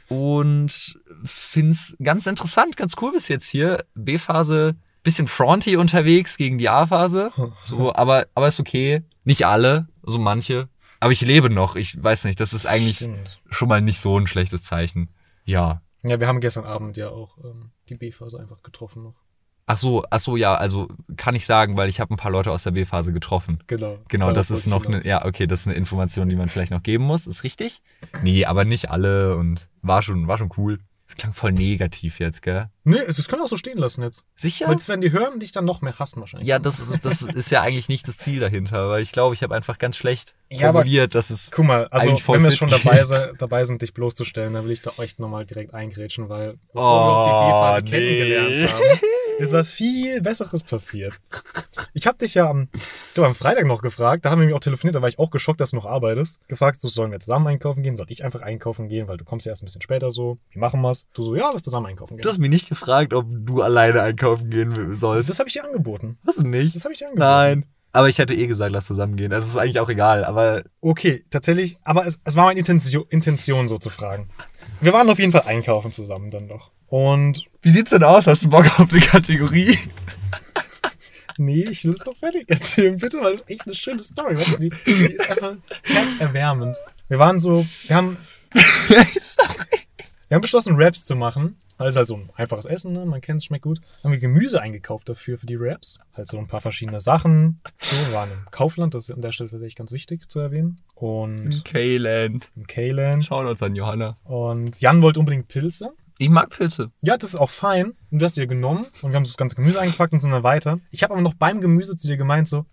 und 0.10 1.00
find's 1.24 1.96
ganz 2.02 2.28
interessant, 2.28 2.78
ganz 2.78 2.96
cool 3.02 3.12
bis 3.14 3.28
jetzt 3.28 3.48
hier. 3.50 3.86
B-Phase, 3.96 4.76
bisschen 5.04 5.28
fronty 5.28 5.78
unterwegs 5.78 6.38
gegen 6.38 6.58
die 6.58 6.70
A-Phase. 6.70 7.32
So, 7.64 7.94
aber, 7.96 8.28
aber 8.36 8.48
ist 8.48 8.60
okay. 8.60 9.04
Nicht 9.24 9.46
alle, 9.46 9.88
so 10.04 10.20
manche. 10.20 10.70
Aber 11.00 11.12
ich 11.12 11.22
lebe 11.22 11.50
noch. 11.50 11.76
Ich 11.76 12.02
weiß 12.02 12.26
nicht, 12.26 12.40
das 12.40 12.54
ist 12.54 12.66
eigentlich 12.68 12.98
Stimmt. 12.98 13.42
schon 13.50 13.68
mal 13.68 13.82
nicht 13.82 14.00
so 14.00 14.20
ein 14.20 14.28
schlechtes 14.28 14.64
Zeichen. 14.64 15.10
Ja. 15.46 15.82
Ja, 16.04 16.20
wir 16.20 16.28
haben 16.28 16.42
gestern 16.42 16.66
Abend 16.66 16.98
ja 16.98 17.10
auch 17.10 17.38
ähm, 17.44 17.72
die 17.90 17.96
B-Phase 17.96 18.40
einfach 18.40 18.62
getroffen 18.64 19.04
noch. 19.04 19.16
Ach 19.68 19.78
so, 19.78 20.04
ach 20.10 20.20
so, 20.20 20.36
ja, 20.36 20.56
also 20.56 20.90
kann 21.18 21.36
ich 21.36 21.46
sagen, 21.46 21.78
weil 21.78 21.88
ich 21.88 22.00
habe 22.00 22.14
ein 22.14 22.18
paar 22.18 22.32
Leute 22.32 22.52
aus 22.52 22.64
der 22.64 22.72
B-Phase 22.72 23.14
getroffen. 23.14 23.60
Genau. 23.68 23.98
Genau, 24.10 24.32
das 24.34 24.52
ist 24.52 24.68
noch 24.68 24.86
eine, 24.86 25.04
ja, 25.06 25.24
okay, 25.26 25.48
das 25.48 25.62
ist 25.62 25.68
eine 25.68 25.76
Information, 25.76 26.28
die 26.30 26.36
man 26.36 26.50
vielleicht 26.50 26.72
noch 26.72 26.84
geben 26.84 27.06
muss, 27.06 27.28
ist 27.28 27.44
richtig. 27.44 27.82
Nee, 28.22 28.46
aber 28.46 28.66
nicht 28.66 28.90
alle 28.90 29.36
und 29.38 29.70
war 29.82 30.02
schon, 30.02 30.28
war 30.28 30.38
schon 30.38 30.50
cool. 30.58 30.80
Das 31.08 31.18
klang 31.18 31.34
voll 31.34 31.52
negativ 31.52 32.20
jetzt, 32.22 32.42
gell? 32.42 32.70
Nee, 32.86 33.00
das 33.06 33.28
können 33.28 33.42
wir 33.42 33.44
auch 33.44 33.50
so 33.50 33.58
stehen 33.58 33.78
lassen 33.78 34.02
jetzt. 34.02 34.24
Sicher? 34.34 34.68
Weil 34.68 34.76
jetzt 34.76 34.88
werden 34.88 35.02
die 35.02 35.12
hören 35.12 35.42
dich 35.42 35.52
dann 35.52 35.66
noch 35.66 35.82
mehr 35.82 36.00
hassen 36.00 36.22
wahrscheinlich. 36.22 36.48
Ja, 36.48 36.58
das, 36.58 36.80
ist- 36.80 37.04
das 37.04 37.22
ist 37.22 37.52
ja 37.52 37.62
eigentlich 37.62 37.90
nicht 37.90 38.08
das 38.08 38.18
Ziel 38.18 38.40
dahinter, 38.40 38.88
weil 38.90 39.04
ich 39.04 39.12
glaube, 39.12 39.36
ich 39.36 39.44
habe 39.44 39.54
einfach 39.54 39.78
ganz 39.78 39.98
schlecht 39.98 40.36
Ja, 40.50 40.70
aber- 40.70 40.80
formuliert, 40.80 41.14
dass 41.14 41.30
es. 41.30 41.52
Guck 41.52 41.66
mal, 41.66 41.88
also 41.88 42.12
wenn 42.28 42.44
wir 42.44 42.52
schon 42.52 42.70
dabei, 42.70 43.04
se, 43.04 43.34
dabei 43.38 43.66
sind, 43.66 43.82
dich 43.82 43.94
bloßzustellen, 43.94 44.54
dann 44.54 44.64
will 44.64 44.72
ich 44.72 44.82
da 44.82 44.92
echt 45.00 45.20
nochmal 45.20 45.46
direkt 45.46 45.74
eingrätschen, 45.74 46.30
weil 46.30 46.52
Oh, 46.52 46.56
bevor 46.76 47.06
wir 47.06 47.12
auch 47.12 47.26
die 47.26 47.52
B-Phase 47.52 47.82
nee. 47.84 47.90
kennengelernt 47.92 48.74
haben, 48.74 48.82
ist 49.42 49.52
was 49.52 49.72
viel 49.72 50.22
Besseres 50.22 50.64
passiert. 50.64 51.20
Ich 51.94 52.08
habe 52.08 52.18
dich 52.18 52.36
ja 52.36 52.50
am, 52.50 52.70
ich 52.74 53.14
glaube, 53.14 53.28
am 53.28 53.36
Freitag 53.36 53.66
noch 53.66 53.82
gefragt, 53.82 54.26
da 54.26 54.30
haben 54.32 54.40
wir 54.40 54.44
nämlich 54.44 54.56
auch 54.56 54.64
telefoniert, 54.64 54.96
da 54.96 55.02
war 55.02 55.10
ich 55.10 55.20
auch 55.20 55.32
geschockt, 55.32 55.60
dass 55.60 55.72
du 55.72 55.76
noch 55.76 55.86
arbeitest. 55.86 56.40
Gefragt, 56.48 56.80
so, 56.80 56.88
sollen 56.88 57.12
wir 57.12 57.20
zusammen 57.20 57.48
einkaufen 57.48 57.84
gehen? 57.84 57.96
Soll 57.96 58.08
ich 58.10 58.24
einfach 58.24 58.42
einkaufen 58.42 58.88
gehen? 58.88 59.08
Weil 59.08 59.18
du 59.18 59.26
kommst 59.26 59.46
ja 59.46 59.52
erst 59.52 59.64
ein 59.64 59.66
bisschen 59.66 59.82
später 59.82 60.12
so. 60.12 60.38
Wie 60.52 60.60
machen 60.60 60.82
wir's? 60.82 61.06
Du 61.14 61.24
so, 61.24 61.36
ja, 61.36 61.50
lass 61.52 61.64
zusammen 61.64 61.88
einkaufen 61.88 62.16
gehen. 62.16 62.22
Du 62.22 62.30
hast 62.30 62.40
mich 62.40 62.50
nicht 62.50 62.70
gefragt, 62.70 63.14
ob 63.14 63.26
du 63.30 63.62
alleine 63.62 64.02
einkaufen 64.02 64.50
gehen 64.50 64.70
sollst. 64.96 65.30
das 65.30 65.40
habe 65.40 65.50
ich 65.50 65.54
dir 65.54 65.66
angeboten. 65.66 66.18
hast 66.26 66.40
du 66.40 66.44
nicht? 66.44 66.76
Das 66.76 66.86
habe 66.86 66.94
ich 66.94 67.00
dir 67.00 67.08
angeboten. 67.08 67.30
Nein. 67.30 67.66
Aber 67.94 68.08
ich 68.08 68.20
hätte 68.20 68.34
eh 68.34 68.48
gesagt, 68.48 68.72
lass 68.72 68.86
zusammen 68.86 69.18
gehen. 69.18 69.32
Das 69.32 69.46
ist 69.46 69.58
eigentlich 69.58 69.80
auch 69.80 69.90
egal, 69.90 70.24
aber 70.24 70.64
Okay, 70.80 71.26
tatsächlich, 71.30 71.78
aber 71.84 72.06
es, 72.06 72.20
es 72.24 72.36
war 72.36 72.46
meine 72.46 72.60
Intention, 72.60 73.06
Intention, 73.10 73.68
so 73.68 73.78
zu 73.78 73.90
fragen. 73.90 74.30
Wir 74.80 74.94
waren 74.94 75.10
auf 75.10 75.20
jeden 75.20 75.32
Fall 75.32 75.44
einkaufen 75.46 75.92
zusammen 75.92 76.32
dann 76.32 76.48
doch. 76.48 76.72
Und 76.92 77.46
wie 77.62 77.70
sieht's 77.70 77.92
denn 77.92 78.04
aus? 78.04 78.28
Hast 78.28 78.44
du 78.44 78.50
Bock 78.50 78.66
auf 78.78 78.92
eine 78.92 79.00
Kategorie? 79.00 79.80
nee, 81.38 81.64
ich 81.64 81.86
will 81.86 81.92
es 81.92 82.04
doch 82.04 82.18
fertig 82.18 82.50
erzählen, 82.50 82.98
bitte, 82.98 83.22
weil 83.22 83.32
das 83.32 83.42
ist 83.42 83.50
echt 83.50 83.66
eine 83.66 83.76
schöne 83.76 84.04
Story. 84.04 84.36
Weißt 84.36 84.56
du, 84.56 84.60
die, 84.60 84.70
die 84.86 85.06
ist 85.06 85.30
einfach 85.30 85.56
herzerwärmend. 85.84 86.76
Wir 87.08 87.18
waren 87.18 87.40
so, 87.40 87.66
wir 87.88 87.96
haben, 87.96 88.18
wir 88.52 90.36
haben 90.36 90.42
beschlossen, 90.42 90.76
Raps 90.76 91.06
zu 91.06 91.16
machen. 91.16 91.56
Es 91.78 91.96
halt 91.96 92.08
so 92.08 92.16
ein 92.16 92.30
einfaches 92.36 92.66
Essen, 92.66 92.92
ne? 92.92 93.06
man 93.06 93.22
kennt 93.22 93.38
es, 93.38 93.46
schmeckt 93.46 93.64
gut. 93.64 93.80
Haben 94.04 94.12
wir 94.12 94.20
Gemüse 94.20 94.62
eingekauft 94.62 95.08
dafür, 95.08 95.38
für 95.38 95.46
die 95.46 95.56
Raps. 95.58 95.98
Halt 96.14 96.28
so 96.28 96.38
ein 96.38 96.48
paar 96.48 96.62
verschiedene 96.62 97.00
Sachen. 97.00 97.62
So, 97.80 97.96
wir 98.06 98.14
waren 98.14 98.30
im 98.32 98.52
Kaufland, 98.52 98.94
das 98.94 99.08
ist 99.08 99.16
an 99.16 99.22
der 99.22 99.32
Stelle 99.32 99.50
tatsächlich 99.50 99.76
ganz 99.76 99.94
wichtig 99.94 100.30
zu 100.30 100.40
erwähnen. 100.40 100.82
Und 100.94 101.64
K-Land. 101.64 102.52
im 102.58 102.68
K-Land. 102.68 103.26
Schauen 103.26 103.48
uns 103.48 103.64
an, 103.64 103.76
Johanna. 103.76 104.16
Und 104.26 104.80
Jan 104.82 105.02
wollte 105.02 105.20
unbedingt 105.20 105.48
Pilze. 105.48 105.94
Ich 106.22 106.30
mag 106.30 106.52
Pilze. 106.52 106.92
Ja, 107.02 107.18
das 107.18 107.30
ist 107.30 107.36
auch 107.40 107.50
fein. 107.50 107.94
Und 108.12 108.20
du 108.20 108.26
hast 108.26 108.36
ja 108.36 108.46
genommen 108.46 108.86
und 109.02 109.12
wir 109.12 109.16
haben 109.16 109.24
das 109.24 109.38
ganze 109.38 109.56
Gemüse 109.56 109.80
eingepackt 109.80 110.12
und 110.12 110.20
sind 110.20 110.32
dann 110.32 110.44
weiter. 110.44 110.80
Ich 110.92 111.02
habe 111.02 111.14
aber 111.14 111.22
noch 111.22 111.34
beim 111.34 111.62
Gemüse 111.62 111.96
zu 111.96 112.08
dir 112.08 112.18
gemeint, 112.18 112.48
so, 112.48 112.66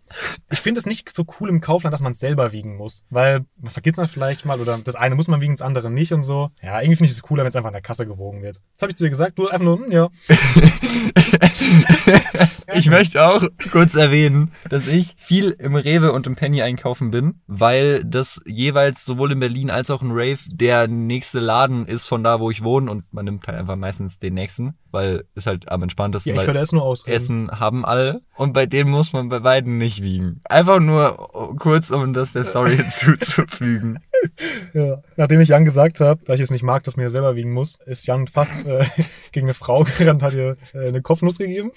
ich 0.51 0.59
finde 0.59 0.81
es 0.81 0.87
nicht 0.87 1.09
so 1.15 1.25
cool 1.41 1.49
im 1.49 1.61
Kaufland, 1.61 1.93
dass 1.93 2.03
man 2.03 2.13
es 2.13 2.19
selber 2.19 2.53
wiegen 2.53 2.77
muss. 2.77 3.05
Weil 3.09 3.45
man 3.57 3.71
vergisst 3.71 3.99
dann 3.99 4.09
vielleicht 4.09 4.45
mal 4.45 4.61
oder 4.61 4.79
das 4.79 4.97
eine 4.97 5.15
muss 5.15 5.29
man 5.29 5.41
wiegen, 5.41 5.55
das 5.55 5.63
andere 5.63 5.91
nicht 5.91 6.13
und 6.13 6.23
so. 6.23 6.51
Ja, 6.61 6.81
irgendwie 6.81 6.97
finde 6.97 7.11
ich 7.11 7.13
es 7.13 7.23
cooler, 7.23 7.45
wenn 7.45 7.51
es 7.51 7.57
einfach 7.57 7.69
an 7.69 7.75
der 7.75 7.83
Kasse 7.83 8.05
gewogen 8.05 8.43
wird. 8.43 8.61
Das 8.75 8.83
habe 8.83 8.91
ich 8.91 8.97
zu 8.97 9.05
dir 9.05 9.11
gesagt. 9.11 9.39
Du 9.39 9.49
einfach 9.49 9.65
nur, 9.65 9.79
hm, 9.79 9.93
ja. 9.93 10.09
Ich 12.75 12.91
möchte 12.91 13.25
auch 13.25 13.43
kurz 13.73 13.95
erwähnen, 13.95 14.53
dass 14.69 14.87
ich 14.87 15.15
viel 15.19 15.51
im 15.51 15.75
Rewe 15.75 16.13
und 16.13 16.27
im 16.27 16.37
Penny 16.37 16.63
einkaufen 16.63 17.11
bin, 17.11 17.41
weil 17.47 18.05
das 18.05 18.41
jeweils 18.47 19.05
sowohl 19.05 19.33
in 19.33 19.41
Berlin 19.41 19.71
als 19.71 19.91
auch 19.91 20.03
in 20.03 20.13
Rave 20.13 20.39
der 20.47 20.87
nächste 20.87 21.41
Laden 21.41 21.87
ist 21.87 22.07
von 22.07 22.23
da, 22.23 22.41
wo 22.41 22.51
ich 22.51 22.63
wohne 22.63 22.91
und 22.91 23.13
man 23.13 23.25
nimmt 23.25 23.47
halt 23.47 23.59
einfach 23.59 23.77
meistens 23.77 24.19
den 24.19 24.35
nächsten, 24.35 24.75
weil 24.91 25.25
ist 25.35 25.47
halt 25.47 25.69
am 25.69 25.83
entspanntesten, 25.83 26.35
Ja, 26.35 26.43
ich 26.43 26.47
höre 26.47 26.57
jetzt 26.57 26.73
nur 26.73 26.83
ausreden. 26.83 27.17
Essen 27.17 27.51
haben 27.61 27.85
alle 27.85 28.23
und 28.37 28.53
bei 28.53 28.67
denen 28.67 28.91
muss 28.91 29.13
man 29.13 29.29
bei 29.29 29.41
beiden 29.41 29.79
nicht 29.79 30.03
wiegen. 30.03 30.41
Einfach 30.45 30.81
nur 30.81 31.57
kurz, 31.59 31.91
um 31.91 32.13
das 32.13 32.33
der 32.33 32.45
Story 32.45 32.77
hinzuzufügen. 33.01 34.01
Ja. 34.73 35.03
Nachdem 35.17 35.41
ich 35.41 35.51
Jan 35.51 35.65
gesagt 35.65 36.01
habe, 36.01 36.21
da 36.25 36.35
ich 36.35 36.41
es 36.41 36.51
nicht 36.51 36.63
mag, 36.63 36.83
dass 36.83 36.97
man 36.97 37.05
ja 37.05 37.09
selber 37.09 37.37
wiegen 37.37 37.53
muss, 37.53 37.79
ist 37.87 38.07
Jan 38.07 38.27
fast 38.27 38.67
äh, 38.67 38.85
gegen 39.33 39.47
eine 39.47 39.55
Frau 39.55 39.85
gerannt, 39.85 40.23
hat 40.23 40.35
ihr 40.35 40.55
äh, 40.75 40.89
eine 40.89 41.03
Kopfnuss 41.03 41.39
gegeben. 41.39 41.71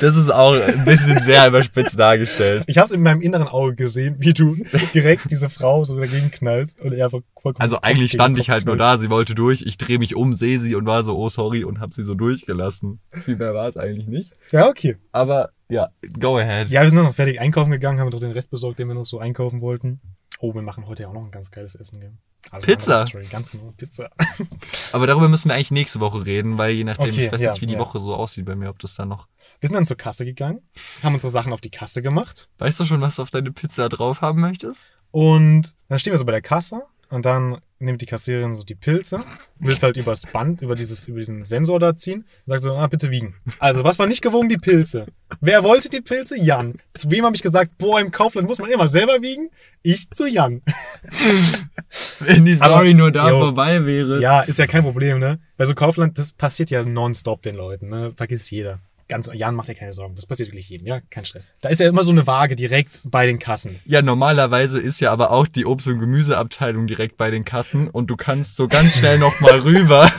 Das 0.00 0.16
ist 0.16 0.32
auch 0.32 0.54
ein 0.54 0.84
bisschen 0.84 1.22
sehr 1.22 1.46
überspitzt 1.48 1.98
dargestellt. 1.98 2.64
Ich 2.66 2.78
habe 2.78 2.86
es 2.86 2.92
in 2.92 3.02
meinem 3.02 3.20
inneren 3.20 3.46
Auge 3.46 3.76
gesehen, 3.76 4.16
wie 4.18 4.32
du 4.32 4.56
direkt 4.94 5.30
diese 5.30 5.48
Frau 5.48 5.84
so 5.84 5.96
dagegen 5.96 6.30
knallst 6.30 6.80
und 6.80 6.92
er 6.92 7.06
einfach 7.06 7.20
vollkommen 7.40 7.62
Also 7.62 7.80
eigentlich 7.82 8.12
stand 8.12 8.38
ich 8.38 8.50
halt 8.50 8.66
nur 8.66 8.76
da, 8.76 8.98
sie 8.98 9.10
wollte 9.10 9.34
durch, 9.34 9.62
ich 9.62 9.78
drehe 9.78 9.98
mich 9.98 10.16
um, 10.16 10.34
sehe 10.34 10.60
sie 10.60 10.74
und 10.74 10.86
war 10.86 11.04
so, 11.04 11.16
oh 11.16 11.28
sorry, 11.28 11.62
und 11.62 11.78
hab 11.82 11.92
sie 11.94 12.04
so 12.04 12.14
durchgelassen. 12.14 13.00
Viel 13.10 13.36
mehr 13.36 13.52
war 13.54 13.68
es 13.68 13.76
eigentlich 13.76 14.06
nicht. 14.06 14.32
Ja, 14.50 14.68
okay. 14.68 14.96
Aber 15.12 15.50
ja, 15.68 15.88
go 16.18 16.38
ahead. 16.38 16.68
Ja, 16.68 16.82
wir 16.82 16.90
sind 16.90 17.02
noch 17.02 17.14
fertig 17.14 17.40
einkaufen 17.40 17.70
gegangen, 17.70 18.00
haben 18.00 18.10
doch 18.10 18.20
den 18.20 18.32
Rest 18.32 18.50
besorgt, 18.50 18.78
den 18.78 18.88
wir 18.88 18.94
noch 18.94 19.04
so 19.04 19.18
einkaufen 19.18 19.60
wollten. 19.60 20.00
Oh, 20.38 20.54
wir 20.54 20.62
machen 20.62 20.86
heute 20.86 21.04
ja 21.04 21.08
auch 21.08 21.12
noch 21.12 21.24
ein 21.24 21.30
ganz 21.30 21.50
geiles 21.50 21.74
Essen. 21.74 22.00
Gell? 22.00 22.12
Also 22.50 22.66
Pizza? 22.66 23.06
Story, 23.06 23.26
ganz 23.30 23.50
genau, 23.50 23.72
Pizza. 23.76 24.10
Aber 24.92 25.06
darüber 25.06 25.28
müssen 25.28 25.48
wir 25.48 25.54
eigentlich 25.54 25.70
nächste 25.70 26.00
Woche 26.00 26.26
reden, 26.26 26.58
weil 26.58 26.72
je 26.72 26.84
nachdem, 26.84 27.10
Okay, 27.10 27.26
ich 27.26 27.32
weiß 27.32 27.40
ja, 27.40 27.52
nicht, 27.52 27.60
wie 27.60 27.66
die 27.66 27.74
ja. 27.74 27.78
Woche 27.78 28.00
so 28.00 28.14
aussieht 28.14 28.44
bei 28.44 28.56
mir, 28.56 28.70
ob 28.70 28.78
das 28.80 28.96
dann 28.96 29.08
noch. 29.08 29.28
Wir 29.60 29.68
sind 29.68 29.76
dann 29.76 29.86
zur 29.86 29.96
Kasse 29.96 30.24
gegangen, 30.24 30.60
haben 31.02 31.14
unsere 31.14 31.30
Sachen 31.30 31.52
auf 31.52 31.60
die 31.60 31.70
Kasse 31.70 32.02
gemacht 32.02 32.48
Weißt 32.58 32.80
du 32.80 32.84
schon, 32.84 33.00
was 33.00 33.16
du 33.16 33.22
auf 33.22 33.30
deine 33.30 33.52
Pizza 33.52 33.88
drauf 33.88 34.20
haben 34.20 34.40
möchtest? 34.40 34.92
und 35.12 35.74
dann 35.88 35.98
stehen 35.98 36.12
wir 36.12 36.18
so 36.18 36.24
bei 36.24 36.32
der 36.32 36.42
Kasse 36.42 36.82
und 37.10 37.24
dann 37.24 37.60
nimmt 37.82 38.00
die 38.00 38.06
Kassiererin 38.06 38.54
so 38.54 38.62
die 38.62 38.74
Pilze, 38.74 39.20
will 39.58 39.74
es 39.74 39.82
halt 39.82 39.96
übers 39.96 40.22
Band, 40.32 40.62
über, 40.62 40.74
dieses, 40.74 41.06
über 41.06 41.18
diesen 41.18 41.44
Sensor 41.44 41.78
da 41.78 41.94
ziehen 41.94 42.20
und 42.46 42.50
sagt 42.52 42.62
so, 42.62 42.72
ah, 42.74 42.86
bitte 42.86 43.10
wiegen. 43.10 43.34
Also, 43.58 43.84
was 43.84 43.98
war 43.98 44.06
nicht 44.06 44.22
gewogen? 44.22 44.48
Die 44.48 44.56
Pilze. 44.56 45.06
Wer 45.40 45.62
wollte 45.64 45.88
die 45.88 46.00
Pilze? 46.00 46.38
Jan. 46.38 46.74
Zu 46.94 47.10
wem 47.10 47.24
habe 47.24 47.34
ich 47.36 47.42
gesagt, 47.42 47.76
boah, 47.78 48.00
im 48.00 48.10
Kaufland 48.10 48.48
muss 48.48 48.58
man 48.58 48.70
immer 48.70 48.88
selber 48.88 49.20
wiegen? 49.22 49.50
Ich 49.82 50.08
zu 50.10 50.26
Jan. 50.26 50.62
Wenn 52.20 52.44
die 52.44 52.54
Aber- 52.60 52.74
Story 52.76 52.94
nur 52.94 53.10
da 53.10 53.30
Jo. 53.30 53.40
vorbei 53.40 53.84
wäre. 53.84 54.20
Ja, 54.20 54.40
ist 54.42 54.58
ja 54.58 54.66
kein 54.66 54.82
Problem, 54.82 55.18
ne? 55.18 55.38
Bei 55.56 55.64
so 55.64 55.74
Kaufland, 55.74 56.18
das 56.18 56.32
passiert 56.32 56.70
ja 56.70 56.82
nonstop 56.82 57.42
den 57.42 57.56
Leuten, 57.56 57.88
ne? 57.88 58.12
Vergisst 58.16 58.50
jeder. 58.50 58.80
Ganz, 59.12 59.30
Jan, 59.32 59.54
mach 59.54 59.66
dir 59.66 59.74
keine 59.74 59.92
Sorgen. 59.92 60.14
Das 60.16 60.26
passiert 60.26 60.48
wirklich 60.48 60.68
jedem, 60.68 60.86
ja? 60.86 61.00
Kein 61.10 61.24
Stress. 61.24 61.50
Da 61.60 61.68
ist 61.68 61.80
ja 61.80 61.88
immer 61.88 62.02
so 62.02 62.10
eine 62.10 62.26
Waage 62.26 62.56
direkt 62.56 63.02
bei 63.04 63.26
den 63.26 63.38
Kassen. 63.38 63.78
Ja, 63.84 64.00
normalerweise 64.02 64.80
ist 64.80 65.00
ja 65.00 65.12
aber 65.12 65.30
auch 65.30 65.46
die 65.46 65.66
Obst- 65.66 65.86
und 65.88 66.00
Gemüseabteilung 66.00 66.86
direkt 66.86 67.16
bei 67.16 67.30
den 67.30 67.44
Kassen 67.44 67.88
und 67.88 68.08
du 68.08 68.16
kannst 68.16 68.56
so 68.56 68.68
ganz 68.68 68.96
schnell 68.98 69.18
noch 69.18 69.38
mal 69.40 69.58
rüber. 69.60 70.10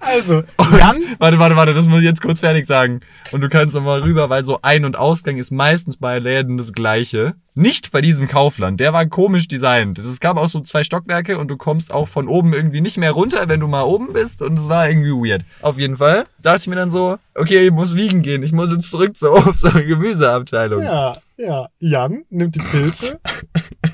Also, 0.00 0.42
Und, 0.56 0.72
Jan, 0.78 0.96
warte, 1.18 1.38
warte, 1.38 1.56
warte, 1.56 1.74
das 1.74 1.86
muss 1.86 2.00
ich 2.00 2.04
jetzt 2.06 2.20
kurz 2.20 2.40
fertig 2.40 2.66
sagen. 2.66 3.00
Und 3.32 3.40
du 3.40 3.48
kannst 3.48 3.74
noch 3.74 3.82
mal 3.82 4.02
rüber, 4.02 4.28
weil 4.28 4.44
so 4.44 4.58
Ein- 4.62 4.84
und 4.84 4.96
Ausgang 4.96 5.36
ist 5.38 5.50
meistens 5.50 5.96
bei 5.96 6.18
Läden 6.18 6.58
das 6.58 6.72
gleiche. 6.72 7.34
Nicht 7.58 7.90
bei 7.90 8.02
diesem 8.02 8.28
Kaufland. 8.28 8.80
Der 8.80 8.92
war 8.92 9.06
komisch 9.06 9.48
designt. 9.48 9.98
Es 9.98 10.20
gab 10.20 10.36
auch 10.36 10.50
so 10.50 10.60
zwei 10.60 10.84
Stockwerke 10.84 11.38
und 11.38 11.48
du 11.48 11.56
kommst 11.56 11.90
auch 11.90 12.06
von 12.06 12.28
oben 12.28 12.52
irgendwie 12.52 12.82
nicht 12.82 12.98
mehr 12.98 13.12
runter, 13.12 13.48
wenn 13.48 13.60
du 13.60 13.66
mal 13.66 13.84
oben 13.84 14.12
bist. 14.12 14.42
Und 14.42 14.58
es 14.58 14.68
war 14.68 14.86
irgendwie 14.90 15.10
weird. 15.30 15.42
Auf 15.62 15.78
jeden 15.78 15.96
Fall 15.96 16.26
dachte 16.42 16.58
ich 16.58 16.66
mir 16.66 16.76
dann 16.76 16.90
so, 16.90 17.16
okay, 17.34 17.64
ich 17.64 17.72
muss 17.72 17.96
wiegen 17.96 18.20
gehen. 18.20 18.42
Ich 18.42 18.52
muss 18.52 18.70
jetzt 18.70 18.90
zurück 18.90 19.16
zur 19.16 19.32
Obst- 19.32 19.64
und 19.64 19.86
Gemüseabteilung. 19.86 20.82
ja, 20.82 21.16
ja, 21.38 21.68
Jan 21.78 22.24
nimmt 22.28 22.56
die 22.56 22.60
Pilze 22.60 23.20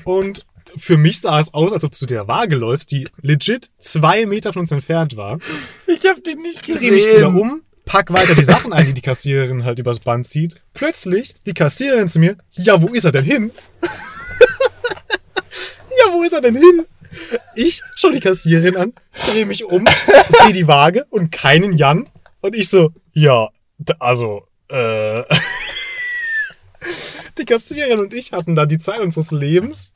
und 0.03 0.45
für 0.75 0.97
mich 0.97 1.21
sah 1.21 1.39
es 1.39 1.53
aus, 1.53 1.71
als 1.71 1.85
ob 1.85 1.91
du 1.91 1.97
zu 1.99 2.05
der 2.05 2.27
Waage 2.27 2.57
läufst, 2.57 2.91
die 2.91 3.07
legit 3.21 3.69
zwei 3.77 4.25
Meter 4.25 4.51
von 4.51 4.61
uns 4.61 4.73
entfernt 4.73 5.15
war. 5.15 5.39
Ich 5.87 6.05
hab 6.05 6.21
den 6.23 6.41
nicht 6.41 6.65
gesehen. 6.65 6.81
Dreh 6.81 6.91
mich 6.91 7.07
wieder 7.07 7.27
um, 7.29 7.61
pack 7.93 8.11
weiter 8.11 8.33
die 8.33 8.43
Sachen 8.43 8.73
ein, 8.73 8.87
die 8.87 8.95
die 8.95 9.01
Kassiererin 9.01 9.65
halt 9.65 9.77
übers 9.77 9.99
Band 9.99 10.27
zieht. 10.27 10.59
Plötzlich 10.73 11.35
die 11.45 11.53
Kassiererin 11.53 12.09
zu 12.09 12.17
mir, 12.17 12.37
ja, 12.53 12.81
wo 12.81 12.87
ist 12.87 13.03
er 13.03 13.11
denn 13.11 13.23
hin? 13.23 13.51
ja, 15.99 16.11
wo 16.11 16.23
ist 16.23 16.33
er 16.33 16.41
denn 16.41 16.55
hin? 16.55 16.87
Ich 17.53 17.83
schau 17.95 18.09
die 18.09 18.19
Kassiererin 18.19 18.77
an, 18.77 18.93
dreh 19.27 19.45
mich 19.45 19.63
um, 19.65 19.85
sehe 20.41 20.53
die 20.53 20.67
Waage 20.67 21.05
und 21.11 21.31
keinen 21.31 21.73
Jan. 21.73 22.09
Und 22.41 22.55
ich 22.55 22.67
so, 22.67 22.89
ja, 23.11 23.49
also, 23.99 24.47
äh. 24.69 25.21
Die 27.37 27.45
Kassiererin 27.45 27.99
und 27.99 28.13
ich 28.13 28.31
hatten 28.31 28.55
da 28.55 28.65
die 28.65 28.77
Zeit 28.79 28.99
unseres 29.01 29.31
Lebens, 29.31 29.91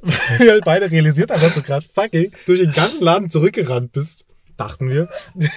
weil 0.00 0.38
wir 0.38 0.52
halt 0.52 0.64
beide 0.64 0.90
realisiert 0.90 1.30
haben, 1.30 1.40
dass 1.40 1.54
du 1.54 1.62
gerade 1.62 1.86
fucking 1.86 2.32
durch 2.46 2.60
den 2.60 2.72
ganzen 2.72 3.02
Laden 3.04 3.30
zurückgerannt 3.30 3.92
bist. 3.92 4.27
Dachten 4.58 4.90
wir. 4.90 5.08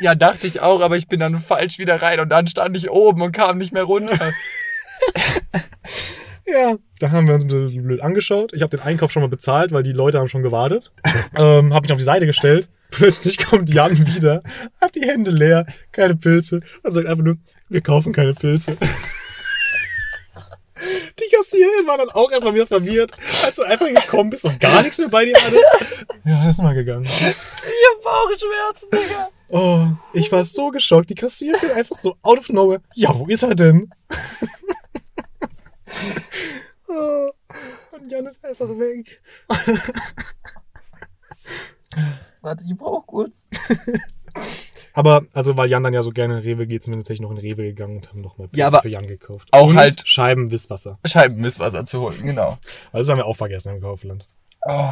Ja, 0.00 0.14
dachte 0.14 0.46
ich 0.46 0.60
auch, 0.60 0.80
aber 0.80 0.96
ich 0.96 1.08
bin 1.08 1.18
dann 1.18 1.40
falsch 1.40 1.78
wieder 1.78 2.00
rein 2.00 2.20
und 2.20 2.28
dann 2.28 2.46
stand 2.46 2.76
ich 2.76 2.88
oben 2.88 3.20
und 3.22 3.32
kam 3.32 3.58
nicht 3.58 3.72
mehr 3.72 3.82
runter. 3.82 4.16
Ja, 6.50 6.76
da 6.98 7.10
haben 7.10 7.26
wir 7.26 7.34
uns 7.34 7.44
ein 7.44 7.48
bisschen 7.48 7.82
blöd 7.82 8.00
angeschaut. 8.00 8.52
Ich 8.54 8.62
habe 8.62 8.74
den 8.74 8.84
Einkauf 8.84 9.12
schon 9.12 9.20
mal 9.22 9.28
bezahlt, 9.28 9.70
weil 9.70 9.82
die 9.82 9.92
Leute 9.92 10.18
haben 10.18 10.28
schon 10.28 10.42
gewartet. 10.42 10.92
ähm, 11.36 11.74
habe 11.74 11.84
mich 11.84 11.92
auf 11.92 11.98
die 11.98 12.04
Seite 12.04 12.24
gestellt. 12.24 12.70
Plötzlich 12.90 13.36
kommt 13.36 13.68
Jan 13.68 13.98
wieder, 14.06 14.42
hat 14.80 14.94
die 14.94 15.06
Hände 15.06 15.30
leer, 15.30 15.66
keine 15.92 16.16
Pilze 16.16 16.60
und 16.82 16.90
sagt 16.90 17.06
einfach 17.06 17.22
nur, 17.22 17.36
wir 17.68 17.82
kaufen 17.82 18.14
keine 18.14 18.32
Pilze. 18.32 18.78
Die 21.18 21.34
Kassiererin 21.34 21.86
war 21.86 21.98
dann 21.98 22.10
auch 22.10 22.30
erstmal 22.30 22.54
wieder 22.54 22.66
verwirrt, 22.66 23.12
als 23.44 23.56
du 23.56 23.62
einfach 23.62 23.86
gekommen 23.88 24.30
bist 24.30 24.44
und 24.44 24.60
gar 24.60 24.82
nichts 24.82 24.98
mehr 24.98 25.08
bei 25.08 25.24
dir 25.24 25.34
hattest. 25.36 26.06
Ja, 26.24 26.44
das 26.44 26.56
ist 26.56 26.62
mal 26.62 26.74
gegangen. 26.74 27.04
Ich 27.04 27.12
hab 27.22 28.02
Bauchschmerzen, 28.02 28.90
Digga. 28.92 29.28
Oh, 29.50 29.86
ich 30.12 30.30
war 30.30 30.44
so 30.44 30.70
geschockt. 30.70 31.10
Die 31.10 31.14
Kassiererin 31.14 31.72
einfach 31.72 31.96
so 31.96 32.16
out 32.22 32.38
of 32.38 32.48
nowhere. 32.50 32.82
Ja, 32.94 33.18
wo 33.18 33.26
ist 33.26 33.42
er 33.42 33.54
denn? 33.54 33.90
oh, 36.88 37.30
und 37.92 38.10
Jan 38.10 38.26
ist 38.26 38.44
einfach 38.44 38.68
weg. 38.68 39.22
Warte, 42.40 42.64
ich 42.68 42.76
brauch 42.76 43.06
kurz. 43.06 43.44
Aber, 44.98 45.22
also, 45.32 45.56
weil 45.56 45.70
Jan 45.70 45.84
dann 45.84 45.94
ja 45.94 46.02
so 46.02 46.10
gerne 46.10 46.38
in 46.38 46.42
Rewe 46.42 46.66
geht, 46.66 46.82
sind 46.82 46.92
wir 46.92 46.98
tatsächlich 46.98 47.20
noch 47.22 47.30
in 47.30 47.38
Rewe 47.38 47.62
gegangen 47.62 47.98
und 47.98 48.08
haben 48.08 48.20
nochmal 48.20 48.48
Pilze 48.48 48.58
Ja, 48.72 48.80
für 48.80 48.88
Jan 48.88 49.06
gekauft. 49.06 49.46
auch 49.52 49.68
und 49.68 49.76
halt- 49.76 50.02
Scheiben 50.08 50.50
Wisswasser. 50.50 50.98
Scheibenmisswasser 51.04 51.86
zu 51.86 52.00
holen, 52.00 52.16
genau. 52.24 52.58
Weil 52.90 53.00
das 53.02 53.08
haben 53.08 53.18
wir 53.18 53.26
auch 53.26 53.36
vergessen 53.36 53.76
im 53.76 53.80
Kaufland. 53.80 54.26
Oh, 54.66 54.90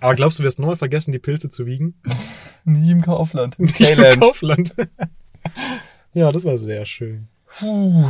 Aber 0.00 0.14
glaubst 0.14 0.38
du, 0.38 0.42
wir 0.42 0.46
wirst 0.46 0.58
nochmal 0.60 0.76
vergessen, 0.76 1.10
die 1.10 1.18
Pilze 1.18 1.48
zu 1.48 1.66
wiegen? 1.66 1.94
nie 2.64 2.92
im 2.92 3.02
Kaufland. 3.02 3.58
Nicht 3.58 3.80
im. 3.90 4.20
Kaufland. 4.20 4.72
ja, 6.14 6.30
das 6.30 6.44
war 6.44 6.58
sehr 6.58 6.86
schön. 6.86 7.26
Puh. 7.58 8.08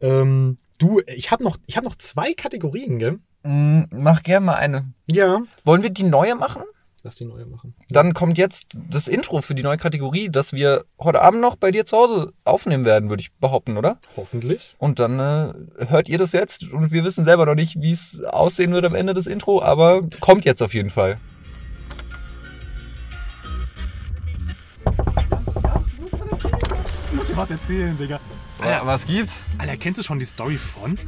Ähm, 0.00 0.56
du, 0.78 1.00
ich 1.06 1.30
habe 1.30 1.44
noch, 1.44 1.58
ich 1.66 1.76
hab 1.76 1.84
noch 1.84 1.94
zwei 1.96 2.32
Kategorien, 2.32 2.98
gell? 2.98 3.18
Mm, 3.42 3.82
Mach 3.90 4.22
gerne 4.22 4.46
mal 4.46 4.54
eine. 4.56 4.92
Ja. 5.10 5.40
Wollen 5.64 5.82
wir 5.82 5.90
die 5.90 6.04
neue 6.04 6.34
machen? 6.36 6.62
Lass 7.06 7.14
die 7.14 7.24
neue 7.24 7.46
machen. 7.46 7.72
Dann 7.88 8.14
kommt 8.14 8.36
jetzt 8.36 8.76
das 8.90 9.06
Intro 9.06 9.40
für 9.40 9.54
die 9.54 9.62
neue 9.62 9.76
Kategorie, 9.76 10.28
das 10.28 10.52
wir 10.52 10.86
heute 10.98 11.22
Abend 11.22 11.40
noch 11.40 11.54
bei 11.54 11.70
dir 11.70 11.84
zu 11.84 11.96
Hause 11.96 12.32
aufnehmen 12.42 12.84
werden, 12.84 13.10
würde 13.10 13.20
ich 13.20 13.32
behaupten, 13.34 13.76
oder? 13.76 13.98
Hoffentlich. 14.16 14.74
Und 14.78 14.98
dann 14.98 15.20
äh, 15.20 15.86
hört 15.86 16.08
ihr 16.08 16.18
das 16.18 16.32
jetzt 16.32 16.64
und 16.64 16.90
wir 16.90 17.04
wissen 17.04 17.24
selber 17.24 17.46
noch 17.46 17.54
nicht, 17.54 17.80
wie 17.80 17.92
es 17.92 18.24
aussehen 18.24 18.72
wird 18.72 18.84
am 18.86 18.96
Ende 18.96 19.14
des 19.14 19.28
Intro, 19.28 19.62
aber 19.62 20.02
kommt 20.18 20.44
jetzt 20.44 20.60
auf 20.64 20.74
jeden 20.74 20.90
Fall. 20.90 21.20
Ich 27.06 27.12
muss 27.12 27.26
dir 27.28 27.36
was 27.36 27.50
erzählen, 27.52 27.96
Digga. 27.96 28.18
Ja, 28.64 28.84
was 28.84 29.06
gibt's? 29.06 29.44
Alter, 29.58 29.76
kennst 29.76 30.00
du 30.00 30.02
schon 30.02 30.18
die 30.18 30.24
Story 30.24 30.58
von? 30.58 30.98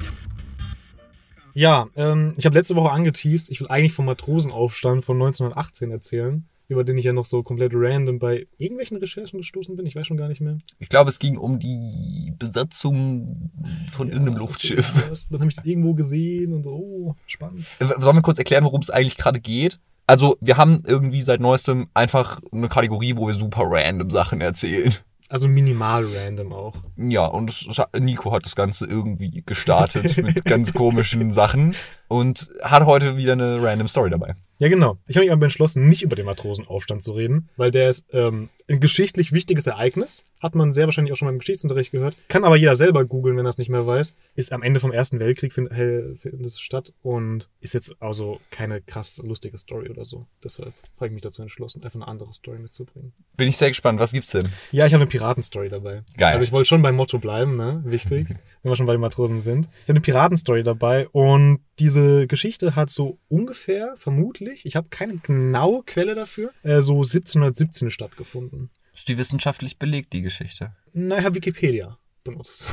Ja, 1.59 1.89
ähm, 1.97 2.35
ich 2.37 2.47
habe 2.47 2.55
letzte 2.55 2.77
Woche 2.77 2.93
angeteased, 2.93 3.51
ich 3.51 3.61
will 3.61 3.67
eigentlich 3.67 3.93
vom 3.93 4.05
Matrosenaufstand 4.05 5.05
von 5.05 5.17
1918 5.17 5.91
erzählen, 5.91 6.47
über 6.69 6.85
den 6.85 6.97
ich 6.97 7.05
ja 7.05 7.13
noch 7.13 7.25
so 7.25 7.43
komplett 7.43 7.73
random 7.75 8.21
bei 8.21 8.47
irgendwelchen 8.59 8.97
Recherchen 8.99 9.39
gestoßen 9.39 9.75
bin, 9.75 9.85
ich 9.85 9.97
weiß 9.97 10.07
schon 10.07 10.17
gar 10.17 10.29
nicht 10.29 10.41
mehr. 10.41 10.59
Ich 10.79 10.89
glaube, 10.89 11.11
es 11.11 11.19
ging 11.19 11.37
um 11.37 11.59
die 11.59 12.33
Besatzung 12.39 13.51
von 13.91 14.09
irgendeinem 14.09 14.37
Luftschiff. 14.37 14.95
irgendwas. 14.95 15.29
Dann 15.31 15.41
habe 15.41 15.51
ich 15.51 15.57
es 15.59 15.65
irgendwo 15.65 15.95
gesehen 15.95 16.53
und 16.53 16.63
so, 16.63 16.71
oh, 16.71 17.17
spannend. 17.27 17.67
Sollen 17.81 18.17
wir 18.17 18.23
kurz 18.23 18.39
erklären, 18.39 18.63
worum 18.63 18.81
es 18.81 18.91
eigentlich 18.91 19.17
gerade 19.17 19.41
geht? 19.41 19.81
Also, 20.07 20.39
wir 20.41 20.59
haben 20.59 20.85
irgendwie 20.87 21.23
seit 21.23 21.41
neuestem 21.41 21.89
einfach 21.93 22.41
eine 22.53 22.69
Kategorie, 22.69 23.17
wo 23.17 23.27
wir 23.27 23.35
super 23.35 23.65
random 23.65 24.11
Sachen 24.11 24.41
erzählen. 24.41 24.95
Also 25.31 25.47
minimal 25.47 26.07
random 26.07 26.53
auch. 26.53 26.75
Ja, 26.97 27.27
und 27.27 27.67
Nico 27.99 28.33
hat 28.33 28.47
das 28.47 28.57
Ganze 28.57 28.87
irgendwie 28.87 29.43
gestartet 29.45 30.17
mit 30.17 30.45
ganz 30.45 30.73
komischen 30.73 31.33
Sachen 31.33 31.75
und 32.09 32.51
hat 32.63 32.87
heute 32.87 33.17
wieder 33.17 33.33
eine 33.35 33.63
random 33.63 33.89
Story 33.89 34.11
dabei. 34.11 34.35
Ja, 34.59 34.69
genau. 34.69 34.99
Ich 35.07 35.17
habe 35.17 35.25
mich 35.25 35.33
aber 35.33 35.45
entschlossen, 35.45 35.89
nicht 35.89 36.03
über 36.03 36.17
den 36.17 36.27
Matrosenaufstand 36.27 37.03
zu 37.03 37.13
reden, 37.13 37.49
weil 37.57 37.71
der 37.71 37.89
ist 37.89 38.05
ähm, 38.13 38.49
ein 38.69 38.81
geschichtlich 38.81 39.33
wichtiges 39.33 39.67
Ereignis. 39.67 40.25
Hat 40.41 40.55
man 40.55 40.73
sehr 40.73 40.87
wahrscheinlich 40.87 41.13
auch 41.13 41.17
schon 41.17 41.27
mal 41.27 41.33
im 41.33 41.39
Geschichtsunterricht 41.39 41.91
gehört. 41.91 42.17
Kann 42.29 42.45
aber 42.45 42.57
jeder 42.57 42.77
selber 42.77 43.05
googeln, 43.05 43.37
wenn 43.37 43.45
er 43.45 43.49
es 43.49 43.59
nicht 43.59 43.71
mehr 43.71 43.87
weiß. 43.87 44.15
Ist 44.37 44.53
am 44.53 44.63
Ende 44.63 44.79
vom 44.79 44.93
Ersten 44.93 45.19
Weltkrieg 45.19 45.53
find, 45.53 45.73
findet 45.73 46.47
es 46.47 46.61
statt 46.61 46.93
und 47.03 47.49
ist 47.61 47.75
jetzt 47.75 48.01
also 48.01 48.41
keine 48.51 48.81
krass 48.81 49.21
lustige 49.25 49.59
Story 49.59 49.91
oder 49.91 50.05
so. 50.05 50.27
Deshalb 50.43 50.75
habe 50.97 51.07
ich 51.07 51.13
mich 51.13 51.23
dazu 51.23 51.43
entschlossen, 51.43 51.83
einfach 51.83 51.97
eine 51.97 52.07
andere 52.07 52.33
Story 52.33 52.59
mitzubringen. 52.59 53.13
Bin 53.37 53.49
ich 53.49 53.57
sehr 53.57 53.69
gespannt, 53.69 53.99
was 53.99 54.13
gibt's 54.13 54.31
denn? 54.31 54.49
Ja, 54.71 54.87
ich 54.87 54.93
habe 54.93 55.03
eine 55.03 55.11
Piratenstory 55.11 55.69
dabei. 55.69 56.03
Geil. 56.17 56.33
Also 56.33 56.45
ich 56.45 56.53
wollte 56.53 56.69
schon 56.69 56.83
beim 56.83 56.95
Motto 56.95 57.19
bleiben, 57.19 57.57
ne? 57.57 57.83
Wichtig, 57.85 58.29
wenn 58.63 58.71
wir 58.71 58.77
schon 58.77 58.87
bei 58.87 58.93
den 58.93 59.01
Matrosen 59.01 59.39
sind. 59.39 59.67
Ich 59.67 59.83
habe 59.85 59.93
eine 59.93 60.01
Piratenstory 60.01 60.63
dabei 60.63 61.09
und 61.09 61.61
diese 61.79 62.27
Geschichte 62.27 62.75
hat 62.77 62.91
so 62.91 63.19
ungefähr, 63.29 63.95
vermutlich, 63.97 64.67
ich 64.67 64.77
habe 64.77 64.89
keine 64.91 65.17
genaue 65.19 65.83
Quelle 65.85 66.15
dafür, 66.15 66.51
äh, 66.63 66.81
so 66.81 66.95
1717 66.97 67.91
stattgefunden. 67.91 68.71
Ist 68.95 69.09
die 69.09 69.17
wissenschaftlich 69.17 69.79
belegt, 69.79 70.13
die 70.13 70.23
Geschichte? 70.23 70.73
Na, 70.93 71.19
ich 71.19 71.25
habe 71.25 71.37
Wikipedia 71.37 71.99
benutzt. 72.25 72.67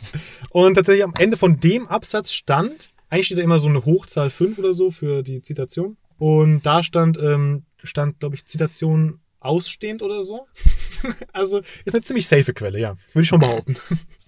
und 0.50 0.74
tatsächlich 0.74 1.04
am 1.04 1.14
Ende 1.18 1.36
von 1.36 1.58
dem 1.58 1.88
Absatz 1.88 2.32
stand, 2.32 2.90
eigentlich 3.10 3.26
steht 3.26 3.38
da 3.38 3.42
immer 3.42 3.58
so 3.58 3.68
eine 3.68 3.84
Hochzahl 3.84 4.30
5 4.30 4.58
oder 4.58 4.74
so 4.74 4.90
für 4.90 5.22
die 5.22 5.42
Zitation. 5.42 5.96
Und 6.18 6.62
da 6.62 6.82
stand, 6.82 7.18
ähm, 7.18 7.64
stand 7.82 8.20
glaube 8.20 8.36
ich, 8.36 8.46
Zitation 8.46 9.20
ausstehend 9.40 10.02
oder 10.02 10.22
so. 10.22 10.46
also 11.32 11.60
ist 11.84 11.94
eine 11.94 12.02
ziemlich 12.02 12.28
safe 12.28 12.54
Quelle, 12.54 12.78
ja. 12.78 12.96
Würde 13.12 13.22
ich 13.22 13.28
schon 13.28 13.40
behaupten. 13.40 13.76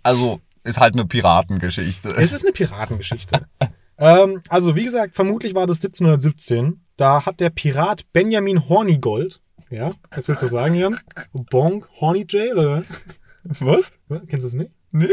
Also, 0.03 0.41
ist 0.65 0.79
halt 0.79 0.95
eine 0.95 1.07
Piratengeschichte. 1.07 2.09
Es 2.17 2.33
ist 2.33 2.45
eine 2.45 2.53
Piratengeschichte. 2.53 3.47
ähm, 3.99 4.41
also, 4.49 4.75
wie 4.77 4.85
gesagt, 4.85 5.15
vermutlich 5.15 5.55
war 5.55 5.67
das 5.67 5.77
1717. 5.79 6.81
Da 6.97 7.27
hat 7.27 7.41
der 7.41 7.51
Pirat 7.51 8.11
Benjamin 8.13 8.69
Hornigold, 8.69 9.41
ja, 9.71 9.95
was 10.11 10.29
willst 10.29 10.43
du 10.43 10.47
sagen, 10.47 10.75
Jan? 10.77 10.99
Bonk 11.33 11.89
Horny 12.01 12.25
Jail, 12.29 12.57
oder? 12.59 12.85
Was? 13.45 13.93
Kennst 14.09 14.45
du 14.45 14.47
es 14.49 14.55
nicht? 14.55 14.71
Nee. 14.93 15.09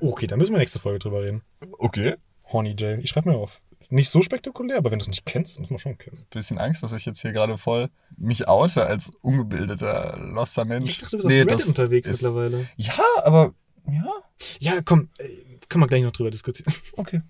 Okay, 0.00 0.26
da 0.26 0.36
müssen 0.36 0.52
wir 0.52 0.58
nächste 0.58 0.78
Folge 0.78 0.98
drüber 1.00 1.22
reden. 1.22 1.42
Okay. 1.78 2.14
Horny 2.50 2.74
Jail. 2.78 3.00
Ich 3.02 3.10
schreibe 3.10 3.28
mir 3.30 3.36
auf. 3.36 3.60
Nicht 3.90 4.10
so 4.10 4.20
spektakulär, 4.22 4.78
aber 4.78 4.90
wenn 4.90 4.98
du 4.98 5.02
es 5.04 5.08
nicht 5.08 5.24
kennst, 5.26 5.58
muss 5.60 5.70
man 5.70 5.78
schon 5.78 5.96
kennen. 5.98 6.18
Bisschen 6.30 6.58
Angst, 6.58 6.82
dass 6.82 6.92
ich 6.92 7.04
jetzt 7.06 7.20
hier 7.22 7.32
gerade 7.32 7.56
voll 7.58 7.88
mich 8.16 8.46
oute 8.48 8.84
als 8.86 9.10
ungebildeter, 9.22 10.18
loster 10.18 10.64
Mensch. 10.64 10.88
Ich 10.90 10.98
dachte, 10.98 11.16
du 11.18 11.26
bist 11.28 11.40
auf 11.42 11.52
Reddit 11.52 11.66
unterwegs 11.68 12.08
ist- 12.08 12.22
mittlerweile. 12.22 12.68
Ja, 12.76 12.98
aber. 13.24 13.54
Ja, 13.90 14.12
Ja, 14.60 14.80
komm, 14.84 15.08
äh, 15.18 15.24
können 15.68 15.82
wir 15.82 15.88
gleich 15.88 16.02
noch 16.02 16.12
drüber 16.12 16.30
diskutieren. 16.30 16.72
okay. 16.96 17.22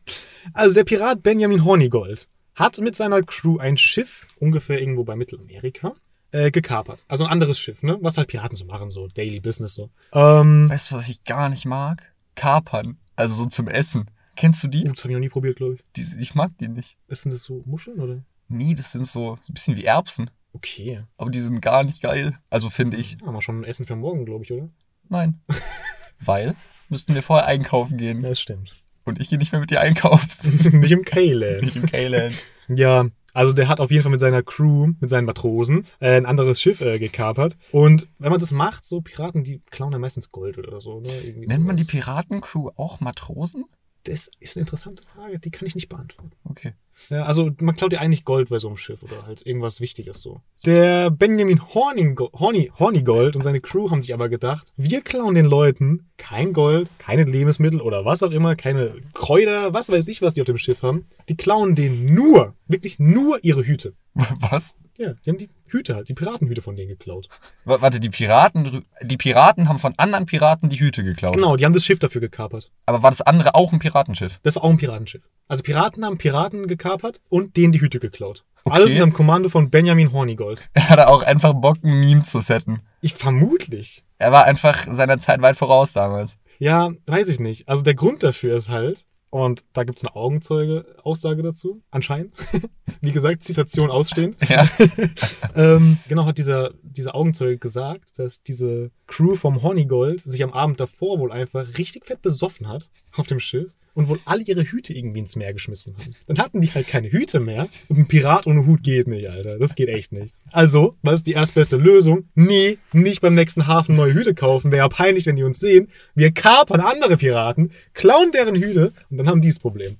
Also 0.52 0.74
der 0.74 0.84
Pirat 0.84 1.22
Benjamin 1.22 1.64
Hornigold 1.64 2.28
hat 2.54 2.78
mit 2.78 2.96
seiner 2.96 3.22
Crew 3.22 3.58
ein 3.58 3.76
Schiff, 3.76 4.26
ungefähr 4.38 4.80
irgendwo 4.80 5.04
bei 5.04 5.16
Mittelamerika, 5.16 5.94
äh, 6.30 6.50
gekapert. 6.50 7.04
Also 7.08 7.24
ein 7.24 7.30
anderes 7.30 7.58
Schiff, 7.58 7.82
ne? 7.82 7.98
Was 8.02 8.18
halt 8.18 8.28
Piraten 8.28 8.56
so 8.56 8.64
machen, 8.64 8.90
so 8.90 9.08
Daily 9.08 9.40
Business 9.40 9.74
so. 9.74 9.90
Ähm, 10.12 10.68
Weißt 10.68 10.90
du, 10.90 10.96
was 10.96 11.08
ich 11.08 11.22
gar 11.24 11.48
nicht 11.48 11.64
mag? 11.64 12.12
Kapern. 12.34 12.98
Also 13.16 13.34
so 13.34 13.46
zum 13.46 13.68
Essen. 13.68 14.10
Kennst 14.36 14.62
du 14.62 14.68
die? 14.68 14.84
uh, 14.84 14.92
das 14.92 15.02
habe 15.02 15.12
ich 15.12 15.14
noch 15.14 15.20
nie 15.20 15.28
probiert, 15.28 15.56
glaube 15.56 15.74
ich. 15.74 15.84
die? 15.96 16.06
Ich 16.20 16.34
mag 16.34 16.52
die 16.60 16.68
nicht. 16.68 16.96
Ist 17.08 17.24
denn 17.24 17.32
das 17.32 17.44
so 17.44 17.62
Muscheln 17.66 17.98
oder? 17.98 18.22
Nee, 18.48 18.74
das 18.74 18.92
sind 18.92 19.06
so 19.06 19.32
ein 19.48 19.54
bisschen 19.54 19.76
wie 19.76 19.84
Erbsen. 19.84 20.30
Okay. 20.52 21.02
Aber 21.16 21.30
die 21.30 21.40
sind 21.40 21.60
gar 21.60 21.82
nicht 21.82 22.00
geil. 22.00 22.38
Also 22.50 22.70
finde 22.70 22.96
ich. 22.96 23.16
Haben 23.24 23.34
wir 23.34 23.42
schon 23.42 23.60
ein 23.60 23.64
Essen 23.64 23.86
für 23.86 23.96
morgen, 23.96 24.24
glaube 24.24 24.44
ich, 24.44 24.52
oder? 24.52 24.68
Nein. 25.08 25.40
Weil 26.20 26.56
müssten 26.88 27.14
wir 27.14 27.22
vorher 27.22 27.46
einkaufen 27.46 27.96
gehen. 27.96 28.22
Ja, 28.22 28.30
das 28.30 28.40
stimmt. 28.40 28.72
Und 29.04 29.20
ich 29.20 29.30
gehe 29.30 29.38
nicht 29.38 29.52
mehr 29.52 29.60
mit 29.60 29.70
dir 29.70 29.80
einkaufen. 29.80 30.28
nicht 30.80 30.92
im 30.92 31.04
K-Land. 31.04 31.62
nicht 31.62 31.76
im 31.76 31.86
K-Land. 31.86 32.34
Ja, 32.68 33.06
also 33.32 33.52
der 33.52 33.68
hat 33.68 33.80
auf 33.80 33.90
jeden 33.90 34.02
Fall 34.02 34.10
mit 34.10 34.20
seiner 34.20 34.42
Crew, 34.42 34.88
mit 35.00 35.08
seinen 35.08 35.24
Matrosen, 35.24 35.84
äh, 36.00 36.16
ein 36.16 36.26
anderes 36.26 36.60
Schiff 36.60 36.80
äh, 36.80 36.98
gekapert. 36.98 37.56
Und 37.72 38.08
wenn 38.18 38.30
man 38.30 38.40
das 38.40 38.50
macht, 38.52 38.84
so 38.84 39.00
Piraten, 39.00 39.44
die 39.44 39.60
klauen 39.70 39.92
ja 39.92 39.98
meistens 39.98 40.30
Gold 40.30 40.58
oder 40.58 40.80
so. 40.80 41.00
Ne? 41.00 41.08
Nennt 41.46 41.64
man 41.64 41.76
die 41.76 41.84
sowas. 41.84 41.92
Piratencrew 41.92 42.70
auch 42.76 43.00
Matrosen? 43.00 43.64
Das 44.08 44.30
ist 44.40 44.56
eine 44.56 44.62
interessante 44.62 45.02
Frage, 45.04 45.38
die 45.38 45.50
kann 45.50 45.66
ich 45.66 45.74
nicht 45.74 45.90
beantworten. 45.90 46.32
Okay. 46.44 46.72
Ja, 47.10 47.24
also 47.24 47.50
man 47.60 47.76
klaut 47.76 47.92
ja 47.92 48.00
eigentlich 48.00 48.24
Gold 48.24 48.48
bei 48.48 48.58
so 48.58 48.68
einem 48.68 48.78
Schiff 48.78 49.02
oder 49.02 49.26
halt 49.26 49.44
irgendwas 49.44 49.80
Wichtiges 49.80 50.22
so. 50.22 50.40
Der 50.64 51.10
Benjamin 51.10 51.62
Hornigo 51.74 52.30
Horny 52.32 52.72
Hornigold 52.78 53.36
und 53.36 53.42
seine 53.42 53.60
Crew 53.60 53.90
haben 53.90 54.00
sich 54.00 54.14
aber 54.14 54.28
gedacht, 54.28 54.72
wir 54.76 55.02
klauen 55.02 55.34
den 55.34 55.44
Leuten 55.44 56.08
kein 56.16 56.54
Gold, 56.54 56.90
keine 56.98 57.24
Lebensmittel 57.24 57.82
oder 57.82 58.06
was 58.06 58.22
auch 58.22 58.30
immer, 58.30 58.56
keine 58.56 58.94
Kräuter, 59.12 59.74
was 59.74 59.90
weiß 59.90 60.08
ich, 60.08 60.22
was 60.22 60.34
die 60.34 60.40
auf 60.40 60.46
dem 60.46 60.58
Schiff 60.58 60.82
haben. 60.82 61.06
Die 61.28 61.36
klauen 61.36 61.74
denen 61.74 62.06
nur, 62.06 62.54
wirklich 62.66 62.98
nur 62.98 63.44
ihre 63.44 63.62
Hüte. 63.62 63.94
Was? 64.40 64.74
Ja, 65.00 65.14
die 65.24 65.30
haben 65.30 65.38
die 65.38 65.48
Hüte 65.66 65.94
halt, 65.94 66.08
die 66.08 66.14
Piratenhüte 66.14 66.60
von 66.60 66.74
denen 66.74 66.88
geklaut. 66.88 67.28
W- 67.64 67.76
Warte, 67.80 68.00
die 68.00 68.10
Piraten, 68.10 68.84
die 69.02 69.16
Piraten 69.16 69.68
haben 69.68 69.78
von 69.78 69.94
anderen 69.96 70.26
Piraten 70.26 70.68
die 70.68 70.80
Hüte 70.80 71.04
geklaut. 71.04 71.34
Genau, 71.34 71.54
die 71.56 71.64
haben 71.64 71.72
das 71.72 71.84
Schiff 71.84 72.00
dafür 72.00 72.20
gekapert. 72.20 72.72
Aber 72.84 73.02
war 73.02 73.10
das 73.10 73.20
andere 73.20 73.54
auch 73.54 73.72
ein 73.72 73.78
Piratenschiff? 73.78 74.40
Das 74.42 74.56
war 74.56 74.64
auch 74.64 74.70
ein 74.70 74.76
Piratenschiff. 74.78 75.22
Also 75.46 75.62
Piraten 75.62 76.04
haben 76.04 76.18
Piraten 76.18 76.66
gekapert 76.66 77.20
und 77.28 77.56
denen 77.56 77.72
die 77.72 77.80
Hüte 77.80 78.00
geklaut. 78.00 78.44
Okay. 78.64 78.74
Alles 78.74 78.90
unter 78.92 79.04
dem 79.06 79.12
Kommando 79.12 79.48
von 79.48 79.70
Benjamin 79.70 80.10
Hornigold. 80.12 80.68
Er 80.74 80.88
hatte 80.90 81.08
auch 81.08 81.22
einfach 81.22 81.54
Bock, 81.54 81.76
ein 81.84 82.00
Meme 82.00 82.24
zu 82.24 82.40
setten. 82.40 82.80
Ich 83.00 83.14
vermutlich. 83.14 84.02
Er 84.18 84.32
war 84.32 84.44
einfach 84.46 84.86
seiner 84.92 85.20
Zeit 85.20 85.40
weit 85.42 85.56
voraus 85.56 85.92
damals. 85.92 86.36
Ja, 86.58 86.90
weiß 87.06 87.28
ich 87.28 87.38
nicht. 87.38 87.68
Also 87.68 87.82
der 87.84 87.94
Grund 87.94 88.24
dafür 88.24 88.56
ist 88.56 88.68
halt, 88.68 89.06
und 89.30 89.64
da 89.72 89.84
gibt's 89.84 90.04
eine 90.04 90.16
Augenzeuge-Aussage 90.16 91.42
dazu, 91.42 91.82
anscheinend. 91.90 92.34
Wie 93.00 93.12
gesagt, 93.12 93.42
Zitation 93.42 93.90
ausstehend. 93.90 94.36
Ja. 94.48 94.66
ähm, 95.54 95.98
genau 96.08 96.24
hat 96.24 96.38
dieser, 96.38 96.72
dieser 96.82 97.14
Augenzeuge 97.14 97.58
gesagt, 97.58 98.18
dass 98.18 98.42
diese 98.42 98.90
Crew 99.06 99.34
vom 99.34 99.62
Hornigold 99.62 100.22
sich 100.22 100.42
am 100.42 100.54
Abend 100.54 100.80
davor 100.80 101.18
wohl 101.18 101.30
einfach 101.30 101.76
richtig 101.76 102.06
fett 102.06 102.22
besoffen 102.22 102.66
hat 102.66 102.88
auf 103.16 103.26
dem 103.26 103.40
Schiff 103.40 103.70
und 103.98 104.06
wohl 104.06 104.20
alle 104.26 104.42
ihre 104.42 104.62
Hüte 104.62 104.94
irgendwie 104.94 105.18
ins 105.18 105.34
Meer 105.34 105.52
geschmissen 105.52 105.96
haben. 105.98 106.14
Dann 106.28 106.38
hatten 106.38 106.60
die 106.60 106.72
halt 106.72 106.86
keine 106.86 107.10
Hüte 107.10 107.40
mehr 107.40 107.68
und 107.88 107.98
ein 107.98 108.06
Pirat 108.06 108.46
ohne 108.46 108.64
Hut 108.64 108.84
geht 108.84 109.08
nicht, 109.08 109.28
Alter. 109.28 109.58
Das 109.58 109.74
geht 109.74 109.88
echt 109.88 110.12
nicht. 110.12 110.32
Also, 110.52 110.96
was 111.02 111.14
ist 111.14 111.26
die 111.26 111.32
erstbeste 111.32 111.76
Lösung? 111.76 112.28
Nee, 112.36 112.78
nicht 112.92 113.22
beim 113.22 113.34
nächsten 113.34 113.66
Hafen 113.66 113.96
neue 113.96 114.14
Hüte 114.14 114.34
kaufen. 114.34 114.70
Wäre 114.70 114.84
ja 114.84 114.88
peinlich, 114.88 115.26
wenn 115.26 115.34
die 115.34 115.42
uns 115.42 115.58
sehen. 115.58 115.88
Wir 116.14 116.30
kapern 116.30 116.78
andere 116.78 117.16
Piraten, 117.16 117.72
klauen 117.92 118.30
deren 118.30 118.54
Hüte 118.54 118.92
und 119.10 119.16
dann 119.16 119.26
haben 119.26 119.40
die 119.40 119.48
das 119.48 119.58
Problem. 119.58 119.96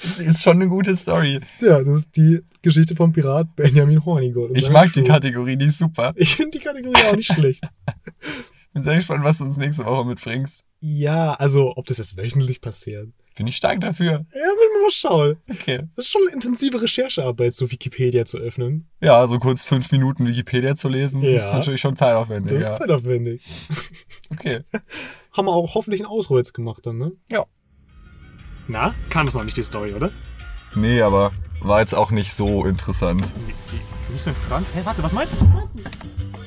Das 0.00 0.20
ist 0.20 0.40
schon 0.40 0.58
eine 0.58 0.68
gute 0.68 0.94
Story. 0.94 1.40
Tja, 1.58 1.78
das 1.78 1.88
ist 1.88 2.16
die 2.16 2.38
Geschichte 2.62 2.94
vom 2.94 3.12
Pirat 3.12 3.56
Benjamin 3.56 4.04
Hornigold. 4.04 4.56
Ich 4.56 4.70
mag 4.70 4.92
die 4.92 5.00
Crew. 5.00 5.08
Kategorie, 5.08 5.56
die 5.56 5.66
ist 5.66 5.78
super. 5.78 6.12
Ich 6.14 6.36
finde 6.36 6.58
die 6.58 6.64
Kategorie 6.64 7.02
auch 7.10 7.16
nicht 7.16 7.32
schlecht. 7.32 7.64
Bin 8.72 8.84
sehr 8.84 8.94
gespannt, 8.94 9.24
was 9.24 9.38
du 9.38 9.44
uns 9.44 9.56
nächste 9.56 9.84
Woche 9.84 10.06
mitbringst. 10.06 10.64
Ja, 10.80 11.34
also, 11.34 11.74
ob 11.76 11.86
das 11.86 11.98
jetzt 11.98 12.16
wöchentlich 12.16 12.60
passiert. 12.60 13.08
Bin 13.36 13.46
ich 13.46 13.56
stark 13.56 13.80
dafür. 13.80 14.10
Ja, 14.12 14.18
man 14.34 14.82
mal 14.82 14.90
schauen. 14.90 15.36
Okay. 15.48 15.82
Das 15.94 16.06
ist 16.06 16.10
schon 16.10 16.22
eine 16.26 16.32
intensive 16.34 16.82
Recherchearbeit, 16.82 17.52
so 17.52 17.70
Wikipedia 17.70 18.24
zu 18.24 18.38
öffnen. 18.38 18.88
Ja, 19.00 19.26
so 19.28 19.38
kurz 19.38 19.64
fünf 19.64 19.90
Minuten 19.92 20.26
Wikipedia 20.26 20.74
zu 20.76 20.88
lesen, 20.88 21.22
Ja. 21.22 21.36
ist 21.36 21.52
natürlich 21.52 21.80
schon 21.80 21.96
zeitaufwendig. 21.96 22.58
Das 22.58 22.66
ja. 22.66 22.72
ist 22.72 22.78
zeitaufwendig. 22.78 23.42
Okay. 24.30 24.60
Haben 25.32 25.46
wir 25.46 25.52
auch 25.52 25.74
hoffentlich 25.74 26.00
ein 26.00 26.06
Outro 26.06 26.36
jetzt 26.38 26.54
gemacht 26.54 26.84
dann, 26.86 26.98
ne? 26.98 27.12
Ja. 27.30 27.46
Na, 28.68 28.94
kann 29.08 29.26
es 29.26 29.34
noch 29.34 29.44
nicht 29.44 29.56
die 29.56 29.62
Story, 29.62 29.94
oder? 29.94 30.10
Nee, 30.74 31.00
aber 31.02 31.32
war 31.60 31.80
jetzt 31.80 31.94
auch 31.94 32.10
nicht 32.10 32.32
so 32.32 32.64
interessant. 32.64 33.22
Nicht 34.10 34.22
so 34.22 34.30
interessant. 34.30 34.66
Hey, 34.74 34.84
warte, 34.84 35.02
was 35.02 35.12
meinst 35.12 35.32
du? 35.34 35.40
Was 35.40 35.48
meinst 35.48 35.74
du? 35.74 36.39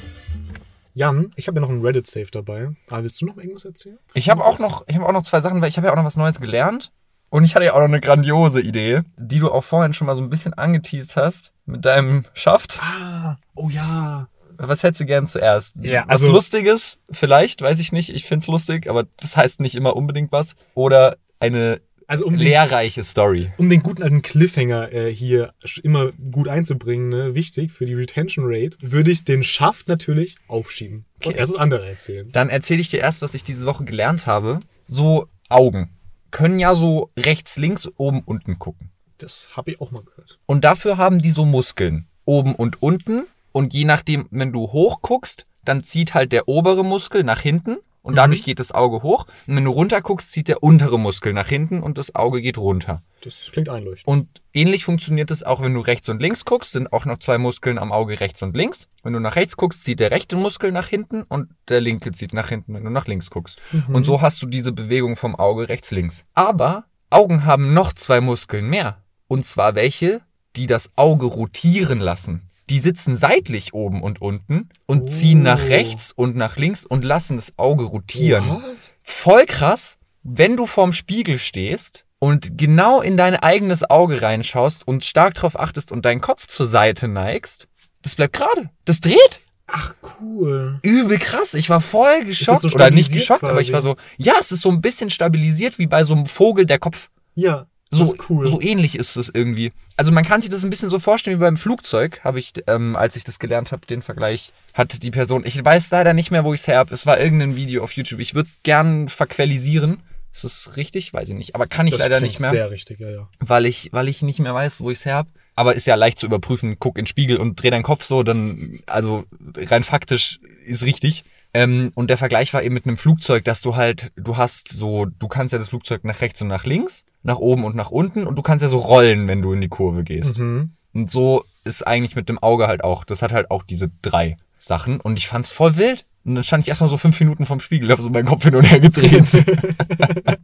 Jan, 0.93 1.31
ich 1.35 1.47
habe 1.47 1.57
ja 1.57 1.61
noch 1.61 1.69
einen 1.69 1.81
Reddit-Safe 1.81 2.29
dabei. 2.31 2.69
Aber 2.89 3.03
willst 3.03 3.21
du 3.21 3.25
noch 3.25 3.37
irgendwas 3.37 3.65
erzählen? 3.65 3.97
Ich 4.13 4.29
habe 4.29 4.45
auch 4.45 4.59
noch, 4.59 4.87
ich 4.87 4.95
habe 4.95 5.05
auch 5.07 5.11
noch 5.11 5.23
zwei 5.23 5.41
Sachen, 5.41 5.61
weil 5.61 5.69
ich 5.69 5.77
habe 5.77 5.87
ja 5.87 5.93
auch 5.93 5.97
noch 5.97 6.05
was 6.05 6.17
Neues 6.17 6.39
gelernt. 6.39 6.91
Und 7.29 7.43
ich 7.45 7.55
hatte 7.55 7.65
ja 7.65 7.73
auch 7.73 7.79
noch 7.79 7.85
eine 7.85 7.99
grandiose 7.99 8.61
Idee, 8.61 9.01
die 9.17 9.39
du 9.39 9.51
auch 9.51 9.63
vorhin 9.63 9.93
schon 9.93 10.05
mal 10.05 10.15
so 10.15 10.21
ein 10.21 10.29
bisschen 10.29 10.53
angeteased 10.53 11.15
hast 11.15 11.51
mit 11.65 11.83
deinem 11.83 12.25
Schaft. 12.35 12.79
Ah, 12.79 13.37
oh 13.55 13.69
ja. 13.69 14.27
Was 14.57 14.83
hättest 14.83 15.01
du 15.01 15.05
gern 15.05 15.25
zuerst? 15.25 15.75
Ja, 15.81 16.03
was 16.03 16.21
also- 16.21 16.31
Lustiges, 16.31 16.99
vielleicht, 17.11 17.63
weiß 17.63 17.79
ich 17.79 17.91
nicht. 17.91 18.09
Ich 18.13 18.25
find's 18.25 18.45
lustig, 18.45 18.87
aber 18.87 19.05
das 19.17 19.35
heißt 19.35 19.61
nicht 19.61 19.73
immer 19.73 19.95
unbedingt 19.95 20.31
was. 20.31 20.53
Oder 20.75 21.17
eine 21.39 21.81
Also 22.07 22.25
um 22.25 22.37
den, 22.37 22.47
lehrreiche 22.47 23.03
Story. 23.03 23.51
um 23.57 23.69
den 23.69 23.81
guten 23.83 24.03
alten 24.03 24.21
Cliffhanger 24.21 24.91
äh, 24.91 25.13
hier 25.13 25.53
immer 25.83 26.11
gut 26.31 26.47
einzubringen, 26.47 27.09
ne, 27.09 27.35
wichtig 27.35 27.71
für 27.71 27.85
die 27.85 27.93
Retention 27.93 28.45
Rate, 28.47 28.77
würde 28.81 29.11
ich 29.11 29.23
den 29.23 29.43
Schaft 29.43 29.87
natürlich 29.87 30.35
aufschieben. 30.47 31.05
Und 31.23 31.27
Okay. 31.27 31.37
erst 31.37 31.53
das 31.53 31.59
andere 31.59 31.87
erzählen. 31.89 32.29
Dann 32.31 32.49
erzähle 32.49 32.81
ich 32.81 32.89
dir 32.89 32.99
erst, 32.99 33.21
was 33.21 33.33
ich 33.33 33.43
diese 33.43 33.65
Woche 33.65 33.85
gelernt 33.85 34.27
habe. 34.27 34.59
So 34.85 35.27
Augen 35.49 35.89
können 36.31 36.59
ja 36.59 36.75
so 36.75 37.11
rechts, 37.17 37.57
links, 37.57 37.87
oben, 37.97 38.21
unten 38.25 38.59
gucken. 38.59 38.89
Das 39.19 39.49
habe 39.55 39.71
ich 39.71 39.79
auch 39.79 39.91
mal 39.91 40.01
gehört. 40.03 40.39
Und 40.47 40.63
dafür 40.65 40.97
haben 40.97 41.21
die 41.21 41.29
so 41.29 41.45
Muskeln. 41.45 42.07
Oben 42.25 42.55
und 42.55 42.81
unten. 42.81 43.25
Und 43.51 43.73
je 43.73 43.85
nachdem, 43.85 44.27
wenn 44.31 44.51
du 44.51 44.61
hoch 44.71 45.01
guckst, 45.01 45.45
dann 45.63 45.83
zieht 45.83 46.13
halt 46.13 46.31
der 46.31 46.47
obere 46.49 46.83
Muskel 46.83 47.23
nach 47.23 47.39
hinten. 47.39 47.77
Und 48.03 48.15
dadurch 48.15 48.43
geht 48.43 48.59
das 48.59 48.73
Auge 48.73 49.01
hoch. 49.01 49.27
Und 49.47 49.55
wenn 49.55 49.63
du 49.63 49.71
runter 49.71 50.01
guckst, 50.01 50.33
zieht 50.33 50.49
der 50.49 50.61
untere 50.61 50.99
Muskel 50.99 51.31
nach 51.31 51.47
hinten 51.47 51.81
und 51.81 51.97
das 51.97 52.13
Auge 52.15 52.41
geht 52.41 52.57
runter. 52.57 53.01
Das 53.21 53.49
klingt 53.49 53.69
einleuchtend. 53.69 54.05
Und 54.05 54.41
ähnlich 54.51 54.83
funktioniert 54.83 55.31
es 55.31 55.41
auch, 55.41 55.61
wenn 55.61 55.73
du 55.73 55.79
rechts 55.79 56.09
und 56.09 56.21
links 56.21 56.43
guckst, 56.43 56.73
sind 56.73 56.91
auch 56.91 57.05
noch 57.05 57.19
zwei 57.19 57.37
Muskeln 57.37 57.77
am 57.77 57.93
Auge 57.93 58.19
rechts 58.19 58.43
und 58.43 58.57
links. 58.57 58.89
Wenn 59.03 59.13
du 59.13 59.19
nach 59.21 59.37
rechts 59.37 59.55
guckst, 59.55 59.85
zieht 59.85 60.01
der 60.01 60.11
rechte 60.11 60.35
Muskel 60.35 60.73
nach 60.73 60.87
hinten 60.87 61.23
und 61.23 61.49
der 61.69 61.79
linke 61.79 62.11
zieht 62.11 62.33
nach 62.33 62.49
hinten, 62.49 62.73
wenn 62.73 62.83
du 62.83 62.89
nach 62.89 63.07
links 63.07 63.29
guckst. 63.29 63.61
Und 63.87 64.03
so 64.05 64.21
hast 64.21 64.41
du 64.41 64.47
diese 64.47 64.73
Bewegung 64.73 65.15
vom 65.15 65.35
Auge 65.37 65.69
rechts-links. 65.69 66.25
Aber 66.33 66.83
Augen 67.09 67.45
haben 67.45 67.73
noch 67.73 67.93
zwei 67.93 68.19
Muskeln 68.19 68.69
mehr. 68.69 68.97
Und 69.29 69.45
zwar 69.45 69.75
welche, 69.75 70.21
die 70.57 70.67
das 70.67 70.91
Auge 70.97 71.25
rotieren 71.25 71.99
lassen. 71.99 72.49
Die 72.73 72.79
sitzen 72.79 73.15
seitlich 73.15 73.75
oben 73.75 74.01
und 74.01 74.19
unten 74.19 74.67
und 74.87 75.07
ziehen 75.11 75.41
Oh. 75.41 75.43
nach 75.43 75.69
rechts 75.69 76.11
und 76.11 76.35
nach 76.35 76.57
links 76.57 76.87
und 76.87 77.03
lassen 77.03 77.37
das 77.37 77.53
Auge 77.59 77.83
rotieren. 77.83 78.47
What? 78.49 78.63
Voll 79.03 79.45
krass, 79.45 79.99
wenn 80.23 80.57
du 80.57 80.65
vorm 80.65 80.91
Spiegel 80.91 81.37
stehst 81.37 82.05
und 82.17 82.57
genau 82.57 83.01
in 83.01 83.15
dein 83.15 83.35
eigenes 83.35 83.87
Auge 83.87 84.23
reinschaust 84.23 84.87
und 84.87 85.03
stark 85.03 85.35
drauf 85.35 85.59
achtest 85.59 85.91
und 85.91 86.03
deinen 86.03 86.19
Kopf 86.19 86.47
zur 86.47 86.65
Seite 86.65 87.07
neigst, 87.07 87.67
das 88.01 88.15
bleibt 88.15 88.33
gerade. 88.35 88.71
Das 88.85 88.99
dreht. 89.01 89.41
Ach, 89.67 89.93
cool. 90.19 90.79
Übel 90.81 91.19
krass. 91.19 91.53
Ich 91.53 91.69
war 91.69 91.79
voll 91.79 92.25
geschockt. 92.25 92.61
so 92.61 92.69
Oder 92.69 92.89
nicht 92.89 93.11
geschockt, 93.11 93.43
aber 93.43 93.61
ich 93.61 93.67
quasi? 93.69 93.73
war 93.73 93.81
so, 93.81 93.95
ja, 94.17 94.33
es 94.39 94.51
ist 94.51 94.61
so 94.61 94.69
ein 94.71 94.81
bisschen 94.81 95.11
stabilisiert 95.11 95.77
wie 95.77 95.85
bei 95.85 96.03
so 96.03 96.13
einem 96.15 96.25
Vogel 96.25 96.65
der 96.65 96.79
Kopf. 96.79 97.11
Ja, 97.35 97.67
So, 97.93 98.13
cool. 98.29 98.47
so 98.47 98.61
ähnlich 98.61 98.97
ist 98.97 99.15
es 99.15 99.29
irgendwie. 99.33 99.71
Also 99.97 100.11
man 100.11 100.25
kann 100.25 100.41
sich 100.41 100.49
das 100.49 100.63
ein 100.63 100.69
bisschen 100.69 100.89
so 100.89 100.99
vorstellen 100.99 101.37
wie 101.37 101.41
beim 101.41 101.57
Flugzeug, 101.57 102.21
habe 102.23 102.39
ich, 102.39 102.53
ähm, 102.67 102.95
als 102.95 103.15
ich 103.15 103.23
das 103.23 103.39
gelernt 103.39 103.71
habe, 103.71 103.85
den 103.85 104.01
Vergleich, 104.01 104.51
hat 104.73 105.03
die 105.03 105.11
Person, 105.11 105.43
ich 105.45 105.63
weiß 105.63 105.91
leider 105.91 106.13
nicht 106.13 106.31
mehr, 106.31 106.43
wo 106.43 106.53
ich 106.53 106.61
es 106.61 106.67
her 106.67 106.77
habe. 106.77 106.93
Es 106.93 107.05
war 107.05 107.19
irgendein 107.19 107.55
Video 107.55 107.83
auf 107.83 107.91
YouTube. 107.93 108.19
Ich 108.19 108.33
würde 108.33 108.49
es 108.49 108.59
gern 108.63 109.09
verquellisieren. 109.09 110.01
Ist 110.33 110.43
das 110.43 110.77
richtig? 110.77 111.13
Weiß 111.13 111.29
ich 111.29 111.35
nicht. 111.35 111.53
Aber 111.55 111.67
kann 111.67 111.85
ich 111.85 111.93
das 111.93 112.01
leider 112.01 112.19
nicht 112.19 112.39
mehr, 112.39 112.49
sehr 112.49 112.71
richtig, 112.71 112.99
ja, 112.99 113.09
ja. 113.09 113.29
weil 113.39 113.67
ich, 113.67 113.89
weil 113.91 114.07
ich 114.07 114.23
nicht 114.23 114.39
mehr 114.39 114.53
weiß, 114.53 114.81
wo 114.81 114.89
ich 114.89 114.99
es 114.99 115.05
her 115.05 115.15
habe. 115.15 115.29
Aber 115.55 115.75
ist 115.75 115.85
ja 115.85 115.93
leicht 115.93 116.17
zu 116.17 116.25
überprüfen. 116.25 116.77
Guck 116.79 116.97
in 116.97 117.03
den 117.03 117.07
Spiegel 117.07 117.37
und 117.37 117.61
dreh 117.61 117.69
deinen 117.69 117.83
Kopf 117.83 118.03
so, 118.03 118.23
dann, 118.23 118.79
also 118.87 119.25
rein 119.55 119.83
faktisch 119.83 120.39
ist 120.65 120.83
richtig. 120.83 121.23
Ähm, 121.53 121.91
und 121.95 122.09
der 122.09 122.17
Vergleich 122.17 122.53
war 122.53 122.63
eben 122.63 122.73
mit 122.73 122.85
einem 122.87 122.97
Flugzeug, 122.97 123.43
dass 123.45 123.61
du 123.61 123.75
halt, 123.75 124.11
du 124.15 124.37
hast 124.37 124.69
so, 124.69 125.05
du 125.05 125.27
kannst 125.27 125.53
ja 125.53 125.59
das 125.59 125.69
Flugzeug 125.69 126.03
nach 126.03 126.21
rechts 126.21 126.41
und 126.41 126.47
nach 126.47 126.65
links, 126.65 127.05
nach 127.21 127.37
oben 127.37 127.63
und 127.63 127.75
nach 127.75 127.91
unten 127.91 128.25
und 128.25 128.35
du 128.37 128.41
kannst 128.41 128.63
ja 128.63 128.69
so 128.69 128.77
rollen, 128.77 129.27
wenn 129.27 129.41
du 129.41 129.53
in 129.53 129.61
die 129.61 129.69
Kurve 129.69 130.03
gehst. 130.03 130.37
Mhm. 130.39 130.71
Und 130.93 131.11
so 131.11 131.45
ist 131.63 131.85
eigentlich 131.85 132.15
mit 132.15 132.27
dem 132.29 132.39
Auge 132.39 132.67
halt 132.67 132.83
auch. 132.83 133.03
Das 133.03 133.21
hat 133.21 133.31
halt 133.33 133.51
auch 133.51 133.63
diese 133.63 133.91
drei 134.01 134.37
Sachen 134.57 134.99
und 134.99 135.17
ich 135.17 135.27
fand's 135.27 135.51
voll 135.51 135.77
wild. 135.77 136.05
Und 136.25 136.35
dann 136.35 136.43
stand 136.43 136.63
ich 136.63 136.69
erstmal 136.69 136.89
so 136.89 136.97
fünf 136.97 137.19
Minuten 137.19 137.45
vorm 137.45 137.59
Spiegel, 137.59 137.91
hab 137.91 137.99
so 137.99 138.09
meinen 138.09 138.25
Kopf 138.27 138.43
hin 138.45 138.55
und 138.55 138.63
her 138.63 138.79
gedreht. 138.79 139.25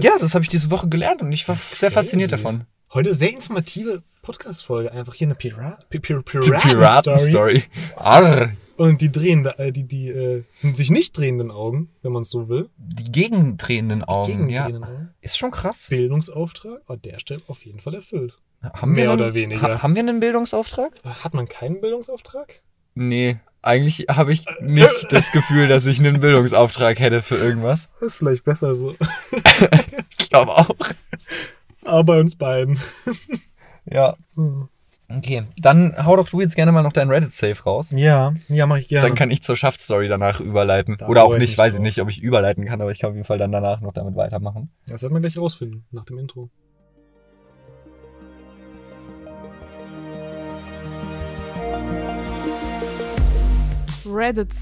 Ja, 0.00 0.18
das 0.20 0.34
habe 0.34 0.42
ich 0.42 0.50
diese 0.50 0.70
Woche 0.70 0.88
gelernt 0.88 1.22
und 1.22 1.32
ich 1.32 1.48
war 1.48 1.56
sehr 1.56 1.90
fasziniert 1.90 2.28
Crazy. 2.30 2.42
davon. 2.42 2.66
Heute 2.92 3.14
sehr 3.14 3.30
informative 3.30 4.02
Podcast-Folge. 4.20 4.92
Einfach 4.92 5.14
hier 5.14 5.28
eine 5.28 5.34
Pira 5.34 5.78
Pi- 5.88 5.98
Pi- 5.98 6.14
Die 6.14 6.20
Piraten-Story. 6.22 6.74
Piraten-Story. 6.74 7.64
Arr. 7.96 8.50
Und 8.78 9.00
die 9.02 9.10
drehende, 9.10 9.58
äh, 9.58 9.72
die, 9.72 9.82
die 9.88 10.08
äh, 10.08 10.44
sich 10.72 10.92
nicht 10.92 11.18
drehenden 11.18 11.50
Augen, 11.50 11.90
wenn 12.02 12.12
man 12.12 12.22
es 12.22 12.30
so 12.30 12.48
will. 12.48 12.70
Die 12.76 13.10
gegendrehenden 13.10 14.04
Augen, 14.04 14.48
ja. 14.48 14.66
Gegendrehenden 14.66 14.84
Augen. 14.84 15.14
Ist 15.20 15.36
schon 15.36 15.50
krass. 15.50 15.88
Bildungsauftrag 15.90 16.82
an 16.86 17.02
der 17.02 17.18
Stelle 17.18 17.42
auf 17.48 17.66
jeden 17.66 17.80
Fall 17.80 17.96
erfüllt. 17.96 18.38
Haben 18.62 18.92
Mehr 18.92 19.06
wir 19.06 19.10
einen, 19.10 19.20
oder 19.20 19.34
weniger. 19.34 19.62
Ha 19.62 19.82
haben 19.82 19.96
wir 19.96 20.00
einen 20.02 20.20
Bildungsauftrag? 20.20 20.92
Äh, 21.04 21.08
Hat 21.08 21.34
man 21.34 21.48
keinen 21.48 21.80
Bildungsauftrag? 21.80 22.62
Nee, 22.94 23.40
eigentlich 23.62 24.06
habe 24.08 24.32
ich 24.32 24.44
nicht 24.60 25.06
das 25.10 25.32
Gefühl, 25.32 25.66
dass 25.66 25.84
ich 25.84 25.98
einen 25.98 26.20
Bildungsauftrag 26.20 27.00
hätte 27.00 27.20
für 27.20 27.34
irgendwas. 27.34 27.88
Ist 28.00 28.16
vielleicht 28.16 28.44
besser 28.44 28.76
so. 28.76 28.94
Ich 30.20 30.30
glaube 30.30 30.52
auch. 30.52 30.76
Aber 31.84 32.04
bei 32.04 32.20
uns 32.20 32.36
beiden. 32.36 32.78
Ja. 33.90 34.16
Hm. 34.34 34.68
Okay, 35.10 35.44
dann 35.56 35.94
hau 36.04 36.16
doch 36.16 36.28
du 36.28 36.42
jetzt 36.42 36.54
gerne 36.54 36.70
mal 36.70 36.82
noch 36.82 36.92
deinen 36.92 37.10
Reddit-Safe 37.10 37.62
raus. 37.62 37.92
Ja, 37.96 38.34
ja, 38.48 38.66
mache 38.66 38.80
ich 38.80 38.88
gerne. 38.88 39.08
Dann 39.08 39.16
kann 39.16 39.30
ich 39.30 39.42
zur 39.42 39.56
Schaftstory 39.56 40.06
danach 40.06 40.38
überleiten. 40.38 40.96
Da 40.98 41.08
Oder 41.08 41.24
auch 41.24 41.38
nicht, 41.38 41.56
weiß 41.56 41.74
ich 41.74 41.80
nicht, 41.80 42.02
ob 42.02 42.10
ich 42.10 42.22
überleiten 42.22 42.66
kann, 42.66 42.82
aber 42.82 42.90
ich 42.90 42.98
kann 42.98 43.10
auf 43.10 43.16
jeden 43.16 43.26
Fall 43.26 43.38
dann 43.38 43.50
danach 43.50 43.80
noch 43.80 43.94
damit 43.94 44.16
weitermachen. 44.16 44.70
das 44.86 45.02
werden 45.02 45.14
wir 45.14 45.20
gleich 45.20 45.38
rausfinden, 45.38 45.86
nach 45.92 46.04
dem 46.04 46.18
Intro. 46.18 46.50
Reddit 54.04 54.52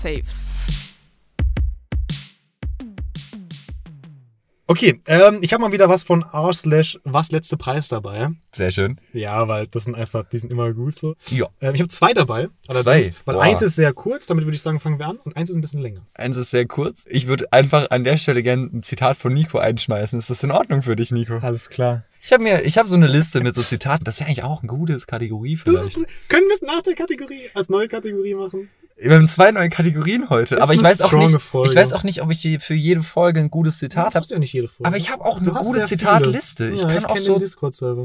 Okay, 4.68 5.00
ähm, 5.06 5.38
ich 5.42 5.52
habe 5.52 5.62
mal 5.62 5.70
wieder 5.70 5.88
was 5.88 6.02
von 6.02 6.24
r 6.32 6.52
slash 6.52 6.98
was 7.04 7.30
letzte 7.30 7.56
Preis 7.56 7.88
dabei. 7.88 8.30
Sehr 8.52 8.72
schön. 8.72 8.98
Ja, 9.12 9.46
weil 9.46 9.68
das 9.68 9.84
sind 9.84 9.94
einfach, 9.94 10.28
die 10.28 10.38
sind 10.38 10.52
immer 10.52 10.72
gut 10.72 10.96
so. 10.96 11.14
Ja. 11.28 11.46
Ähm, 11.60 11.76
ich 11.76 11.80
habe 11.80 11.88
zwei 11.88 12.12
dabei. 12.12 12.48
Zwei? 12.68 13.08
Weil 13.24 13.36
Boah. 13.36 13.42
eins 13.42 13.62
ist 13.62 13.76
sehr 13.76 13.92
kurz, 13.92 14.26
damit 14.26 14.44
würde 14.44 14.56
ich 14.56 14.62
sagen, 14.62 14.80
fangen 14.80 14.98
wir 14.98 15.06
an. 15.06 15.18
Und 15.18 15.36
eins 15.36 15.50
ist 15.50 15.56
ein 15.56 15.60
bisschen 15.60 15.82
länger. 15.82 16.04
Eins 16.14 16.36
ist 16.36 16.50
sehr 16.50 16.66
kurz. 16.66 17.04
Ich 17.08 17.28
würde 17.28 17.52
einfach 17.52 17.90
an 17.90 18.02
der 18.02 18.16
Stelle 18.16 18.42
gerne 18.42 18.64
ein 18.72 18.82
Zitat 18.82 19.16
von 19.16 19.32
Nico 19.32 19.58
einschmeißen. 19.58 20.18
Ist 20.18 20.30
das 20.30 20.42
in 20.42 20.50
Ordnung 20.50 20.82
für 20.82 20.96
dich, 20.96 21.12
Nico? 21.12 21.38
Alles 21.38 21.70
klar. 21.70 22.02
Ich 22.20 22.32
habe 22.32 22.42
mir, 22.42 22.64
ich 22.64 22.76
habe 22.76 22.88
so 22.88 22.96
eine 22.96 23.06
Liste 23.06 23.40
mit 23.40 23.54
so 23.54 23.62
Zitaten. 23.62 24.04
Das 24.04 24.18
wäre 24.18 24.28
eigentlich 24.28 24.42
auch 24.42 24.64
ein 24.64 24.66
gutes 24.66 25.06
Kategorie 25.06 25.54
ist, 25.54 25.94
können 26.28 26.48
wir 26.48 26.54
es 26.54 26.62
nach 26.62 26.82
der 26.82 26.94
Kategorie 26.94 27.50
als 27.54 27.68
neue 27.68 27.86
Kategorie 27.86 28.34
machen? 28.34 28.68
Wir 28.99 29.14
haben 29.14 29.28
zwei 29.28 29.51
neue 29.51 29.68
Kategorien 29.68 30.30
heute. 30.30 30.55
Das 30.55 30.64
aber 30.64 30.72
ich 30.72 30.78
eine 30.78 30.88
weiß 30.88 31.03
auch 31.03 31.12
nicht, 31.12 31.38
Folge. 31.42 31.70
ich 31.70 31.76
weiß 31.76 31.92
auch 31.92 32.03
nicht, 32.03 32.22
ob 32.22 32.30
ich 32.30 32.59
für 32.61 32.72
jede 32.74 33.03
Folge 33.03 33.40
ein 33.40 33.51
gutes 33.51 33.78
Zitat 33.78 34.14
habe. 34.14 34.26
ja 34.26 34.38
nicht 34.38 34.55
jede 34.55 34.68
Folge. 34.68 34.88
Aber 34.88 34.97
ich 34.97 35.11
habe 35.11 35.22
auch 35.22 35.36
eine 35.36 35.44
Du 35.44 35.55
hast 35.55 35.66
gute. 35.66 35.82
Zitatliste. 35.82 36.70
Ich 36.70 36.80
ja, 36.80 36.88
kann 36.88 36.99
ich 36.99 37.07
auch 37.07 37.18
so 37.18 37.38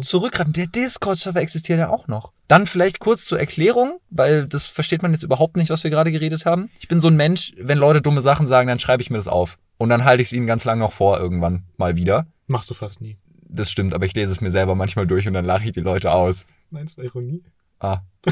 zurückgreifen. 0.02 0.52
Der 0.52 0.68
Discord-Server 0.68 1.39
existiert 1.39 1.80
ja 1.80 1.89
auch 1.89 2.10
noch. 2.10 2.34
Dann 2.50 2.68
vielleicht 2.68 3.00
kurz 3.00 3.24
zur 3.24 3.39
Erklärung, 3.39 4.00
weil 4.10 4.48
das 4.48 4.66
versteht 4.66 5.02
man 5.02 5.14
jetzt 5.14 5.24
überhaupt 5.24 5.56
nicht, 5.56 5.70
was 5.70 5.86
wir 5.86 5.92
gerade 5.92 6.12
geredet 6.12 6.46
haben. 6.46 6.70
Ich 6.82 6.89
bin 6.89 7.00
so 7.00 7.08
ein 7.08 7.16
Mensch, 7.16 7.54
wenn 7.58 7.78
Leute 7.78 8.02
dumme 8.02 8.22
Sachen 8.22 8.46
sagen, 8.46 8.68
dann 8.68 8.80
schreibe 8.80 9.02
ich 9.02 9.10
mir 9.10 9.18
das 9.18 9.30
auf. 9.30 9.58
Und 9.78 9.88
dann 9.88 10.04
halte 10.04 10.22
ich 10.22 10.28
es 10.28 10.34
ihnen 10.34 10.46
ganz 10.46 10.66
lang 10.66 10.80
noch 10.80 10.92
vor, 10.92 11.20
irgendwann 11.20 11.64
mal 11.78 11.96
wieder. 11.96 12.28
Machst 12.48 12.70
du 12.70 12.74
fast 12.74 13.00
nie. 13.00 13.18
Das 13.48 13.72
stimmt, 13.72 13.94
aber 13.94 14.06
ich 14.06 14.14
lese 14.14 14.34
es 14.34 14.42
mir 14.42 14.52
selber 14.52 14.76
manchmal 14.76 15.08
durch 15.08 15.26
und 15.26 15.34
dann 15.34 15.46
lache 15.46 15.64
ich 15.66 15.72
die 15.72 15.80
Leute 15.80 16.12
aus. 16.12 16.46
Meinst 16.70 16.98
du 16.98 17.02
Ironie? 17.02 17.44
Ah. 17.80 18.00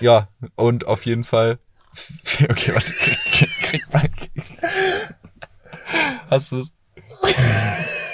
ja, 0.00 0.28
und 0.54 0.86
auf 0.86 1.06
jeden 1.06 1.24
Fall. 1.24 1.58
Okay, 2.48 2.74
warte. 2.74 2.90
Krieg, 2.90 3.48
krieg 3.62 3.92
mal. 3.92 4.10
Hast 6.28 6.50
du 6.50 6.60
es? 6.60 6.72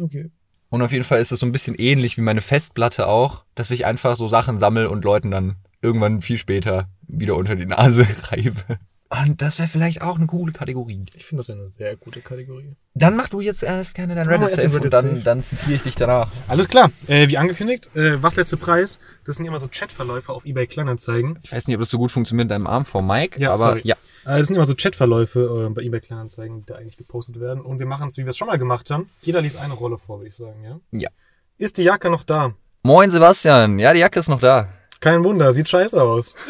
Okay. 0.00 0.30
Und 0.70 0.82
auf 0.82 0.92
jeden 0.92 1.04
Fall 1.04 1.20
ist 1.20 1.32
es 1.32 1.40
so 1.40 1.46
ein 1.46 1.52
bisschen 1.52 1.74
ähnlich 1.76 2.16
wie 2.16 2.22
meine 2.22 2.40
Festplatte 2.40 3.06
auch, 3.06 3.44
dass 3.54 3.70
ich 3.70 3.86
einfach 3.86 4.16
so 4.16 4.28
Sachen 4.28 4.58
sammle 4.58 4.90
und 4.90 5.04
Leuten 5.04 5.30
dann 5.30 5.56
irgendwann 5.80 6.20
viel 6.20 6.38
später 6.38 6.88
wieder 7.06 7.36
unter 7.36 7.56
die 7.56 7.66
Nase 7.66 8.06
reibe. 8.24 8.78
Und 9.10 9.40
das 9.40 9.58
wäre 9.58 9.68
vielleicht 9.68 10.02
auch 10.02 10.16
eine 10.16 10.26
coole 10.26 10.52
Kategorie. 10.52 11.06
Ich 11.16 11.24
finde, 11.24 11.40
das 11.40 11.48
wäre 11.48 11.58
eine 11.58 11.70
sehr 11.70 11.96
gute 11.96 12.20
Kategorie. 12.20 12.76
Dann 12.92 13.16
mach 13.16 13.30
du 13.30 13.40
jetzt 13.40 13.62
erst 13.62 13.94
gerne 13.94 14.14
dein 14.14 14.26
mal 14.26 14.34
Reddit 14.36 14.60
Safe 14.60 14.66
und 14.68 14.74
Reddit 14.76 14.92
dann, 14.92 15.08
Safe. 15.10 15.20
dann 15.24 15.42
zitiere 15.42 15.72
ich 15.76 15.82
dich 15.82 15.94
danach. 15.94 16.30
Alles 16.46 16.68
klar. 16.68 16.90
Äh, 17.06 17.28
wie 17.28 17.38
angekündigt, 17.38 17.88
äh, 17.96 18.22
was 18.22 18.36
letzte 18.36 18.58
Preis? 18.58 18.98
Das 19.24 19.36
sind 19.36 19.46
immer 19.46 19.58
so 19.58 19.66
Chatverläufe 19.70 20.30
auf 20.30 20.44
eBay 20.44 20.66
Kleinanzeigen. 20.66 21.38
Ich 21.42 21.52
weiß 21.52 21.66
nicht, 21.68 21.76
ob 21.76 21.80
das 21.80 21.88
so 21.88 21.96
gut 21.96 22.12
funktioniert 22.12 22.44
mit 22.46 22.50
deinem 22.50 22.66
Arm 22.66 22.84
vor 22.84 23.02
Mike, 23.02 23.40
Ja, 23.40 23.50
aber 23.50 23.58
sorry. 23.58 23.80
ja. 23.84 23.94
Äh, 24.26 24.36
das 24.38 24.48
sind 24.48 24.56
immer 24.56 24.66
so 24.66 24.74
Chatverläufe 24.74 25.66
äh, 25.68 25.72
bei 25.72 25.82
eBay 25.82 26.00
Kleinanzeigen, 26.00 26.60
die 26.60 26.66
da 26.66 26.74
eigentlich 26.74 26.98
gepostet 26.98 27.40
werden. 27.40 27.62
Und 27.62 27.78
wir 27.78 27.86
machen 27.86 28.08
es, 28.08 28.18
wie 28.18 28.24
wir 28.24 28.30
es 28.30 28.36
schon 28.36 28.48
mal 28.48 28.58
gemacht 28.58 28.90
haben. 28.90 29.08
Jeder 29.22 29.40
liest 29.40 29.56
eine 29.56 29.72
Rolle 29.72 29.96
vor, 29.96 30.18
würde 30.18 30.28
ich 30.28 30.36
sagen, 30.36 30.62
ja? 30.62 30.80
Ja. 30.92 31.08
Ist 31.56 31.78
die 31.78 31.84
Jacke 31.84 32.10
noch 32.10 32.24
da? 32.24 32.52
Moin 32.82 33.10
Sebastian, 33.10 33.78
ja, 33.78 33.94
die 33.94 34.00
Jacke 34.00 34.18
ist 34.18 34.28
noch 34.28 34.40
da. 34.40 34.68
Kein 35.00 35.24
Wunder, 35.24 35.52
sieht 35.52 35.68
scheiße 35.68 36.00
aus. 36.02 36.34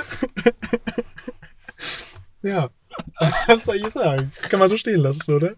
ja. 2.42 2.68
Was 3.46 3.64
soll 3.64 3.76
ich 3.76 3.88
sagen? 3.88 4.32
Kann 4.48 4.58
man 4.58 4.68
so 4.68 4.76
stehen 4.76 5.00
lassen, 5.00 5.32
oder? 5.34 5.52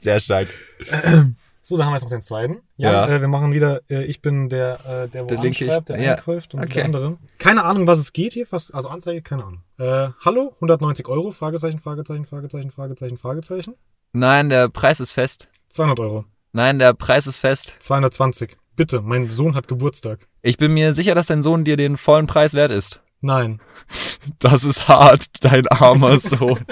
Sehr 0.00 0.18
stark. 0.20 0.48
So, 1.64 1.76
dann 1.76 1.86
haben 1.86 1.92
wir 1.92 1.96
jetzt 1.98 2.02
noch 2.02 2.10
den 2.10 2.20
zweiten. 2.20 2.60
Ja, 2.76 3.06
Ja. 3.06 3.08
Äh, 3.16 3.20
wir 3.20 3.28
machen 3.28 3.52
wieder, 3.52 3.82
äh, 3.88 4.02
ich 4.06 4.20
bin 4.20 4.48
der, 4.48 4.80
äh, 4.84 5.08
der 5.08 5.22
wo 5.22 5.26
Der 5.28 5.38
linke 5.38 5.64
anschreibt, 5.64 5.90
ich- 5.90 5.94
der 5.96 6.04
ja. 6.04 6.14
einkauft 6.16 6.54
und 6.54 6.60
Okay. 6.64 6.74
der 6.74 6.84
andere. 6.86 7.18
Keine 7.38 7.62
Ahnung, 7.62 7.86
was 7.86 7.98
es 8.00 8.12
geht 8.12 8.32
hier, 8.32 8.46
fast, 8.48 8.74
also 8.74 8.88
Anzeige, 8.88 9.22
keine 9.22 9.44
Ahnung. 9.44 9.62
Äh, 9.78 10.08
hallo, 10.24 10.56
190 10.56 11.06
Euro, 11.06 11.30
Fragezeichen, 11.30 11.78
Fragezeichen, 11.78 12.26
Fragezeichen, 12.26 12.72
Fragezeichen, 12.72 13.16
Fragezeichen. 13.16 13.76
Nein, 14.12 14.48
der 14.48 14.70
Preis 14.70 14.98
ist 14.98 15.12
fest. 15.12 15.46
200 15.68 16.00
Euro. 16.00 16.24
Nein, 16.50 16.80
der 16.80 16.94
Preis 16.94 17.28
ist 17.28 17.38
fest. 17.38 17.76
220. 17.78 18.56
Bitte, 18.74 19.00
mein 19.00 19.28
Sohn 19.28 19.54
hat 19.54 19.68
Geburtstag. 19.68 20.26
Ich 20.42 20.56
bin 20.56 20.74
mir 20.74 20.94
sicher, 20.94 21.14
dass 21.14 21.26
dein 21.28 21.44
Sohn 21.44 21.62
dir 21.62 21.76
den 21.76 21.96
vollen 21.96 22.26
Preis 22.26 22.54
wert 22.54 22.72
ist. 22.72 22.98
Nein. 23.22 23.60
Das 24.38 24.64
ist 24.64 24.88
hart, 24.88 25.24
dein 25.40 25.66
armer 25.68 26.20
Sohn. 26.20 26.64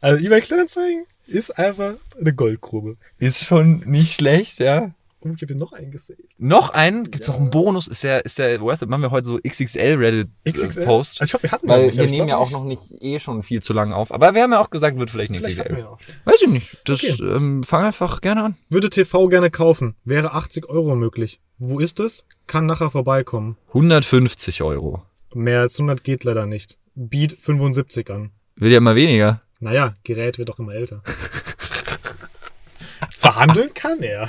Also 0.00 0.24
eBay 0.24 0.40
Kleinanzeigen 0.40 1.06
ist 1.26 1.58
einfach 1.58 1.94
eine 2.20 2.32
Goldgrube. 2.32 2.96
ist 3.18 3.44
schon 3.44 3.78
nicht 3.86 4.14
schlecht, 4.14 4.60
ja. 4.60 4.92
Und 5.30 5.36
ich 5.36 5.42
habe 5.42 5.54
hier 5.54 5.56
noch 5.60 5.72
einen 5.72 5.90
gesaved. 5.90 6.24
Noch 6.38 6.70
einen? 6.70 7.10
Gibt's 7.10 7.28
noch 7.28 7.36
einen 7.36 7.50
Bonus? 7.50 7.86
Ist 7.88 8.02
der, 8.04 8.24
ist 8.24 8.38
der 8.38 8.60
worth 8.60 8.82
it? 8.82 8.88
Machen 8.88 9.02
wir 9.02 9.10
heute 9.10 9.26
so 9.26 9.38
XXL 9.38 9.94
Reddit 9.96 10.28
äh, 10.44 10.52
XXL? 10.52 10.84
Post. 10.84 11.20
Also 11.20 11.30
ich 11.30 11.34
hoffe, 11.34 11.42
wir 11.44 11.50
hatten 11.52 11.68
Weil 11.68 11.78
noch 11.80 11.86
nicht, 11.86 11.98
wir 11.98 12.06
nehmen 12.08 12.28
ja 12.28 12.36
auch 12.36 12.50
noch 12.50 12.64
nicht 12.64 12.82
eh 13.00 13.18
schon 13.18 13.42
viel 13.42 13.62
zu 13.62 13.72
lang 13.72 13.92
auf. 13.92 14.12
Aber 14.12 14.34
wir 14.34 14.42
haben 14.42 14.52
ja 14.52 14.60
auch 14.60 14.70
gesagt, 14.70 14.98
wird 14.98 15.10
vielleicht 15.10 15.30
nicht 15.30 15.44
Vielleicht 15.44 15.58
XXL. 15.58 15.76
wir 15.76 15.82
ja. 15.84 15.96
Weiß 16.24 16.42
ich 16.42 16.48
nicht. 16.48 16.88
Das 16.88 17.02
Okay. 17.02 17.16
ähm, 17.22 17.62
fang 17.62 17.84
einfach 17.84 18.20
gerne 18.20 18.42
an. 18.44 18.56
Würde 18.70 18.90
TV 18.90 19.28
gerne 19.28 19.50
kaufen. 19.50 19.96
Wäre 20.04 20.32
80 20.34 20.68
Euro 20.68 20.94
möglich. 20.96 21.40
Wo 21.58 21.78
ist 21.78 22.00
es? 22.00 22.24
Kann 22.46 22.66
nachher 22.66 22.90
vorbeikommen. 22.90 23.56
150 23.68 24.62
Euro. 24.62 25.02
Mehr 25.34 25.60
als 25.60 25.78
100 25.78 26.04
geht 26.04 26.24
leider 26.24 26.46
nicht. 26.46 26.78
Beat 26.94 27.36
75 27.40 28.10
an. 28.10 28.30
Will 28.56 28.72
ja 28.72 28.80
mal 28.80 28.94
weniger. 28.96 29.42
Naja, 29.60 29.94
Gerät 30.04 30.38
wird 30.38 30.48
doch 30.48 30.58
immer 30.58 30.74
älter. 30.74 31.02
Verhandeln 33.16 33.72
kann 33.74 34.00
er. 34.02 34.28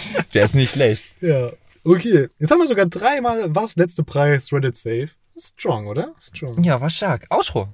Der 0.34 0.44
ist 0.44 0.54
nicht 0.54 0.72
schlecht. 0.72 1.04
Ja. 1.20 1.52
Okay. 1.84 2.28
Jetzt 2.38 2.50
haben 2.50 2.58
wir 2.58 2.66
sogar 2.66 2.86
dreimal 2.86 3.54
was 3.54 3.76
letzte 3.76 4.04
Preis 4.04 4.52
Reddit 4.52 4.76
Safe. 4.76 5.08
Strong, 5.38 5.86
oder? 5.86 6.14
Strong. 6.20 6.62
Ja, 6.62 6.80
war 6.80 6.90
stark. 6.90 7.26
Ausruh. 7.30 7.66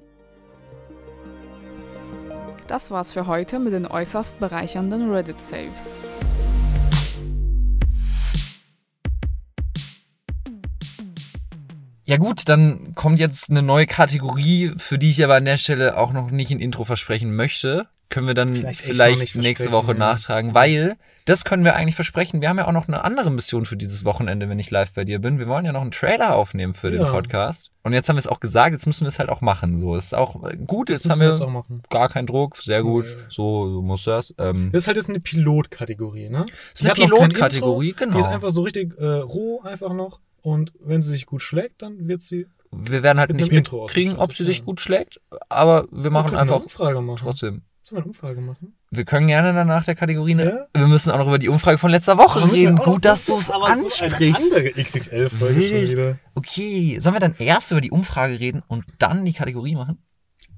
Das 2.68 2.90
war's 2.90 3.12
für 3.12 3.26
heute 3.26 3.58
mit 3.58 3.72
den 3.72 3.86
äußerst 3.86 4.38
bereichernden 4.40 5.10
Reddit 5.10 5.40
Saves. 5.40 5.96
Ja 12.04 12.16
gut, 12.16 12.48
dann 12.48 12.94
kommt 12.94 13.20
jetzt 13.20 13.50
eine 13.50 13.62
neue 13.62 13.86
Kategorie, 13.86 14.72
für 14.78 14.98
die 14.98 15.10
ich 15.10 15.22
aber 15.22 15.34
an 15.34 15.44
der 15.44 15.58
Stelle 15.58 15.98
auch 15.98 16.12
noch 16.12 16.30
nicht 16.30 16.50
ein 16.50 16.58
Intro 16.58 16.84
versprechen 16.84 17.36
möchte. 17.36 17.86
Können 18.10 18.26
wir 18.26 18.32
dann 18.34 18.54
Vielleicht 18.54 18.80
vielleicht, 18.80 19.36
nächste 19.36 19.70
Woche 19.70 19.92
ja. 19.92 19.98
nachtragen, 19.98 20.54
weil 20.54 20.96
das 21.26 21.44
können 21.44 21.62
wir 21.62 21.74
eigentlich 21.76 21.94
versprechen. 21.94 22.40
Wir 22.40 22.48
haben 22.48 22.56
ja 22.56 22.66
auch 22.66 22.72
noch 22.72 22.88
eine 22.88 23.04
andere 23.04 23.30
Mission 23.30 23.66
für 23.66 23.76
dieses 23.76 24.06
Wochenende, 24.06 24.48
wenn 24.48 24.58
ich 24.58 24.70
live 24.70 24.92
bei 24.94 25.04
dir 25.04 25.18
bin. 25.18 25.38
Wir 25.38 25.46
wollen 25.46 25.66
ja 25.66 25.72
noch 25.72 25.82
einen 25.82 25.90
Trailer 25.90 26.34
aufnehmen 26.34 26.72
für 26.72 26.90
den 26.90 27.02
Ja. 27.02 27.10
Podcast. 27.10 27.70
Und 27.82 27.92
jetzt 27.92 28.08
haben 28.08 28.16
wir 28.16 28.20
es 28.20 28.26
auch 28.26 28.40
gesagt, 28.40 28.72
jetzt 28.72 28.86
müssen 28.86 29.04
wir 29.04 29.08
es 29.10 29.18
halt 29.18 29.28
auch 29.28 29.42
machen. 29.42 29.76
So 29.76 29.94
ist 29.94 30.14
auch 30.14 30.42
äh, 30.48 30.56
gut, 30.56 30.88
Das 30.88 31.02
jetzt 31.02 31.10
haben 31.12 31.20
wir 31.20 31.26
wir 31.26 31.32
jetzt 31.34 31.42
auch 31.42 31.50
machen. 31.50 31.82
gar 31.90 32.08
keinen 32.08 32.26
Druck, 32.26 32.56
sehr 32.56 32.82
gut. 32.82 33.04
Nee. 33.04 33.24
So, 33.28 33.70
so 33.74 33.82
muss 33.82 34.04
das. 34.04 34.34
Ähm, 34.38 34.70
Das 34.72 34.84
ist 34.84 34.86
halt 34.86 34.96
jetzt 34.96 35.10
eine 35.10 35.20
Pilotkategorie, 35.20 36.30
ne? 36.30 36.46
ist 36.72 36.82
Die 36.82 36.86
eine 36.86 36.94
Pilotkategorie, 36.94 37.92
genau. 37.92 38.12
Die 38.12 38.18
ist 38.20 38.24
einfach 38.26 38.50
so 38.50 38.62
richtig 38.62 38.96
äh, 38.98 39.04
roh 39.04 39.60
einfach 39.62 39.92
noch. 39.92 40.20
Und 40.40 40.72
wenn 40.80 41.02
sie 41.02 41.10
sich 41.10 41.26
gut 41.26 41.42
schlägt, 41.42 41.82
dann 41.82 42.08
wird 42.08 42.22
sie. 42.22 42.46
wir 42.70 43.02
werden 43.02 43.18
halt 43.18 43.30
mit 43.32 43.40
nicht 43.40 43.52
mitkriegen, 43.52 44.16
ob 44.16 44.34
sie 44.34 44.44
sich 44.44 44.64
gut 44.64 44.80
schlägt, 44.80 45.20
aber 45.50 45.86
wir 45.90 46.10
machen 46.10 46.30
eine 46.30 46.40
einfach 46.40 46.62
Umfrage 46.62 47.02
machen. 47.02 47.18
trotzdem. 47.18 47.62
Sollen 47.88 48.00
wir 48.00 48.02
eine 48.02 48.08
Umfrage 48.08 48.40
machen? 48.42 48.74
Wir 48.90 49.06
können 49.06 49.28
gerne 49.28 49.54
danach 49.54 49.82
der 49.82 49.94
Kategorie. 49.94 50.34
Ne? 50.34 50.44
Ja? 50.44 50.66
Wir 50.78 50.88
müssen 50.88 51.10
auch 51.10 51.16
noch 51.16 51.28
über 51.28 51.38
die 51.38 51.48
Umfrage 51.48 51.78
von 51.78 51.90
letzter 51.90 52.18
Woche 52.18 52.42
wir 52.42 52.52
reden. 52.52 52.76
Gut, 52.76 53.06
dass 53.06 53.24
du 53.24 53.38
es 53.38 53.50
aber 53.50 53.68
so 53.68 53.84
ansprichst. 53.84 54.42
andere 54.42 54.72
XXL-Folge 54.72 55.62
schon 55.62 55.90
wieder. 55.90 56.18
Okay, 56.34 56.98
sollen 57.00 57.14
wir 57.14 57.20
dann 57.20 57.34
erst 57.38 57.70
über 57.70 57.80
die 57.80 57.90
Umfrage 57.90 58.38
reden 58.40 58.62
und 58.68 58.84
dann 58.98 59.24
die 59.24 59.32
Kategorie 59.32 59.74
machen? 59.74 60.02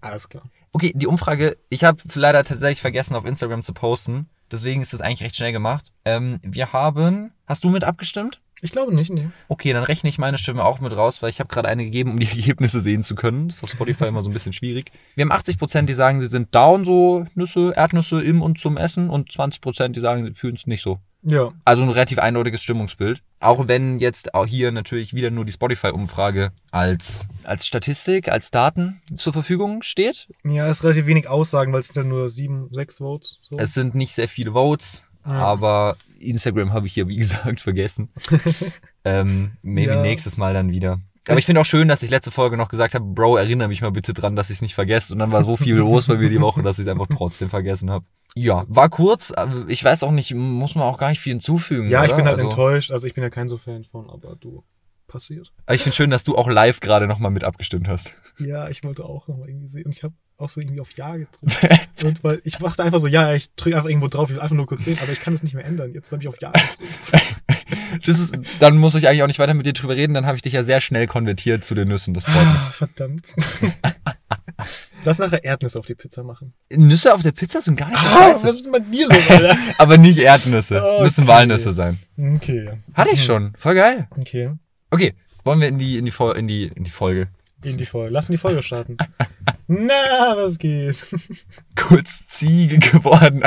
Alles 0.01 0.29
klar. 0.29 0.43
Okay, 0.73 0.93
die 0.93 1.07
Umfrage, 1.07 1.57
ich 1.69 1.85
habe 1.85 1.99
leider 2.15 2.43
tatsächlich 2.43 2.81
vergessen, 2.81 3.15
auf 3.15 3.25
Instagram 3.25 3.63
zu 3.63 3.75
posten. 3.75 4.29
Deswegen 4.51 4.83
ist 4.83 4.93
das 4.93 5.01
eigentlich 5.01 5.23
recht 5.23 5.37
schnell 5.37 5.53
gemacht. 5.53 5.93
Ähm, 6.05 6.41
wir 6.43 6.73
haben. 6.73 7.33
Hast 7.47 7.65
du 7.65 7.71
mit 7.71 7.85
abgestimmt? 7.85 8.41
Ich 8.63 8.73
glaube 8.73 8.95
nicht, 8.95 9.11
nee. 9.11 9.29
Okay, 9.49 9.73
dann 9.73 9.85
rechne 9.85 10.11
ich 10.11 10.19
meine 10.19 10.37
Stimme 10.37 10.65
auch 10.65 10.81
mit 10.81 10.95
raus, 10.95 11.23
weil 11.23 11.31
ich 11.31 11.41
habe 11.41 11.49
gerade 11.49 11.69
eine 11.69 11.85
gegeben, 11.85 12.11
um 12.11 12.21
die 12.21 12.27
Ergebnisse 12.39 12.81
sehen 12.81 13.03
zu 13.03 13.15
können. 13.15 13.49
Das 13.49 13.59
ist 13.59 13.65
auf 13.65 13.71
Spotify 13.71 14.07
immer 14.07 14.23
so 14.23 14.29
ein 14.29 14.35
bisschen 14.35 14.53
schwierig. 14.53 14.93
Wir 15.15 15.25
haben 15.25 15.33
80%, 15.33 15.83
die 15.83 15.95
sagen, 15.95 16.21
sie 16.21 16.27
sind 16.27 16.55
down, 16.55 16.85
so 16.85 17.27
Nüsse, 17.35 17.73
Erdnüsse 17.75 18.23
im 18.23 18.43
und 18.43 18.59
zum 18.59 18.77
Essen 18.77 19.09
und 19.09 19.31
20%, 19.31 19.89
die 19.89 20.01
sagen, 20.01 20.25
sie 20.25 20.35
fühlen 20.35 20.57
es 20.57 20.67
nicht 20.67 20.83
so. 20.83 20.99
Ja. 21.23 21.53
Also 21.65 21.83
ein 21.83 21.91
relativ 21.91 22.19
eindeutiges 22.19 22.63
Stimmungsbild. 22.63 23.23
Auch 23.41 23.69
wenn 23.69 23.99
jetzt 23.99 24.35
auch 24.35 24.47
hier 24.47 24.73
natürlich 24.73 25.15
wieder 25.15 25.31
nur 25.31 25.45
die 25.45 25.53
Spotify-Umfrage 25.53 26.53
als, 26.71 27.27
als 27.45 27.67
Statistik, 27.67 28.29
als 28.29 28.51
Daten 28.51 29.01
zur 29.17 29.33
Verfügung 29.33 29.83
steht. 29.83 30.29
Ja, 30.45 30.69
ist 30.69 30.83
relativ 30.85 31.07
wenig 31.07 31.29
Aussagen, 31.29 31.73
weil 31.73 31.81
es 31.81 31.89
sind 31.89 31.97
ja 31.97 32.03
nur 32.09 32.29
sieben, 32.29 32.69
sechs 32.71 32.99
Votes. 32.99 33.39
So. 33.43 33.59
Es 33.59 33.75
sind 33.75 33.95
nicht 33.95 34.15
sehr 34.15 34.29
viele 34.29 34.53
Votes, 34.53 35.05
Ja. 35.27 35.33
aber 35.33 35.97
Instagram 36.19 36.73
habe 36.73 36.87
ich 36.87 36.95
hier, 36.95 37.09
wie 37.09 37.17
gesagt, 37.19 37.61
vergessen. 37.61 38.09
ähm, 39.05 39.53
maybe 39.63 39.93
Ja. 39.93 40.03
nächstes 40.03 40.37
Mal 40.37 40.55
dann 40.55 40.71
wieder. 40.71 41.01
Aber 41.31 41.39
ich 41.39 41.47
finde 41.47 41.61
auch 41.61 41.67
schön, 41.67 41.89
dass 41.89 42.03
ich 42.03 42.11
letzte 42.11 42.31
Folge 42.31 42.57
noch 42.57 42.69
gesagt 42.69 42.95
habe, 42.95 43.05
Bro, 43.05 43.37
erinnere 43.37 43.69
mich 43.69 43.83
mal 43.83 43.91
bitte 43.93 44.13
dran, 44.13 44.37
dass 44.37 44.51
ich 44.51 44.57
es 44.57 44.63
nicht 44.63 44.75
vergesse. 44.75 45.13
Und 45.13 45.21
dann 45.21 45.33
war 45.33 45.43
so 45.43 45.57
viel 45.57 45.77
los 45.77 46.07
bei 46.07 46.17
mir 46.17 46.29
die 46.29 46.41
Woche, 46.41 46.63
dass 46.63 46.79
ich 46.79 46.87
es 46.87 46.91
einfach 46.91 47.09
trotzdem 47.09 47.51
vergessen 47.51 47.91
habe. 47.91 48.05
Ja, 48.35 48.65
war 48.69 48.89
kurz. 48.89 49.33
aber 49.33 49.69
Ich 49.69 49.83
weiß 49.83 50.03
auch 50.03 50.13
nicht, 50.13 50.35
muss 50.35 50.75
man 50.75 50.85
auch 50.85 50.99
gar 50.99 51.11
nicht 51.11 51.21
viel 51.21 51.33
hinzufügen. 51.33 51.89
ja, 51.89 52.05
ich 52.05 52.11
oder? 52.11 52.17
bin 52.17 52.27
halt 52.27 52.37
also, 52.37 52.49
enttäuscht. 52.49 52.91
Also 52.93 53.07
ich 53.07 53.15
bin 53.15 53.25
ja 53.25 53.31
kein 53.31 53.49
so 53.49 53.59
Fan 53.59 53.85
von, 53.85 54.09
aber 54.11 54.37
du, 54.37 54.65
passiert. 55.11 55.53
Aber 55.67 55.75
ich 55.75 55.83
finde 55.83 55.97
schön, 55.97 56.11
dass 56.11 56.25
du 56.25 56.37
auch 56.37 56.49
live 56.49 56.81
gerade 56.81 57.07
nochmal 57.07 57.31
mit 57.31 57.45
abgestimmt 57.45 57.89
hast. 57.89 58.15
Ja, 58.39 58.69
ich 58.71 58.83
wollte 58.85 59.05
auch 59.05 59.29
noch 59.29 59.37
mal 59.37 59.49
irgendwie 59.49 59.69
sehen. 59.69 59.85
Und 59.85 59.95
ich 59.95 60.03
habe 60.03 60.15
auch 60.39 60.49
so 60.49 60.61
irgendwie 60.61 60.81
auf 60.81 60.97
Ja 60.97 61.17
gedrückt. 61.17 61.79
und 62.05 62.25
weil 62.25 62.41
ich 62.45 62.57
dachte 62.57 62.83
einfach 62.83 63.01
so, 63.01 63.07
ja, 63.07 63.35
ich 63.35 63.55
drücke 63.55 63.77
einfach 63.77 63.91
irgendwo 63.91 64.09
drauf, 64.09 64.31
ich 64.31 64.37
will 64.37 64.43
einfach 64.43 64.57
nur 64.57 64.67
kurz 64.67 64.85
sehen, 64.85 64.99
aber 65.03 65.13
ich 65.13 65.21
kann 65.21 65.35
das 65.35 65.43
nicht 65.43 65.55
mehr 65.55 65.65
ändern. 65.65 65.93
Jetzt 65.93 66.11
habe 66.13 66.23
ich 66.23 66.29
auf 66.29 66.41
Ja 66.41 66.53
gedrückt. 66.53 67.13
Das 68.07 68.19
ist, 68.19 68.35
dann 68.61 68.77
muss 68.77 68.95
ich 68.95 69.09
eigentlich 69.09 69.23
auch 69.23 69.27
nicht 69.27 69.39
weiter 69.39 69.55
mit 69.55 69.67
dir 69.67 69.73
drüber 69.73 69.97
reden. 69.97 70.15
Dann 70.15 70.27
habe 70.27 70.37
ich 70.37 70.43
dich 70.43 70.53
ja 70.53 70.63
sehr 70.63 70.81
schnell 70.81 71.07
konvertiert 71.07 71.65
zu 71.65 71.75
den 71.75 71.89
Nüssen. 71.89 72.15
Das 72.15 72.25
freut 72.25 72.47
mich. 72.47 72.57
Ah, 72.57 72.71
verdammt. 72.71 73.35
Lass 75.05 75.19
nachher 75.19 75.43
Erdnüsse 75.43 75.79
auf 75.79 75.87
die 75.87 75.95
Pizza 75.95 76.23
machen. 76.23 76.53
Nüsse 76.75 77.15
auf 77.15 77.23
der 77.23 77.33
Pizza 77.33 77.63
sind 77.63 77.77
gar 77.77 77.89
nicht 77.89 77.99
so 77.99 78.07
Ah, 78.07 78.31
was 78.33 78.45
ist 78.45 78.71
mit 78.71 78.93
dir 78.93 79.09
los, 79.09 79.31
Alter? 79.31 79.57
Aber 79.79 79.97
nicht 79.99 80.19
Erdnüsse. 80.19 80.81
Okay. 80.91 81.03
Müssen 81.03 81.27
Walnüsse 81.27 81.73
sein. 81.73 81.99
Okay. 82.19 82.71
Hatte 82.95 83.11
ich 83.13 83.25
schon. 83.25 83.55
Voll 83.59 83.75
geil. 83.75 84.09
Okay. 84.19 84.51
Okay, 84.91 85.15
wollen 85.45 85.61
wir 85.61 85.69
in 85.69 85.79
die, 85.79 85.99
in 85.99 86.05
die, 86.05 86.13
in 86.37 86.49
die, 86.49 86.65
in 86.65 86.85
die 86.85 86.91
Folge. 86.91 87.29
In 87.63 87.77
die 87.77 87.87
Folge. 87.87 88.13
Lass 88.13 88.29
in 88.29 88.33
die 88.35 88.39
Folge 88.39 88.63
starten. 88.63 88.97
Na, 89.69 90.35
was 90.37 90.59
geht? 90.59 91.07
Kurz 91.77 92.27
Ziege 92.29 92.79
geworden. 92.79 93.43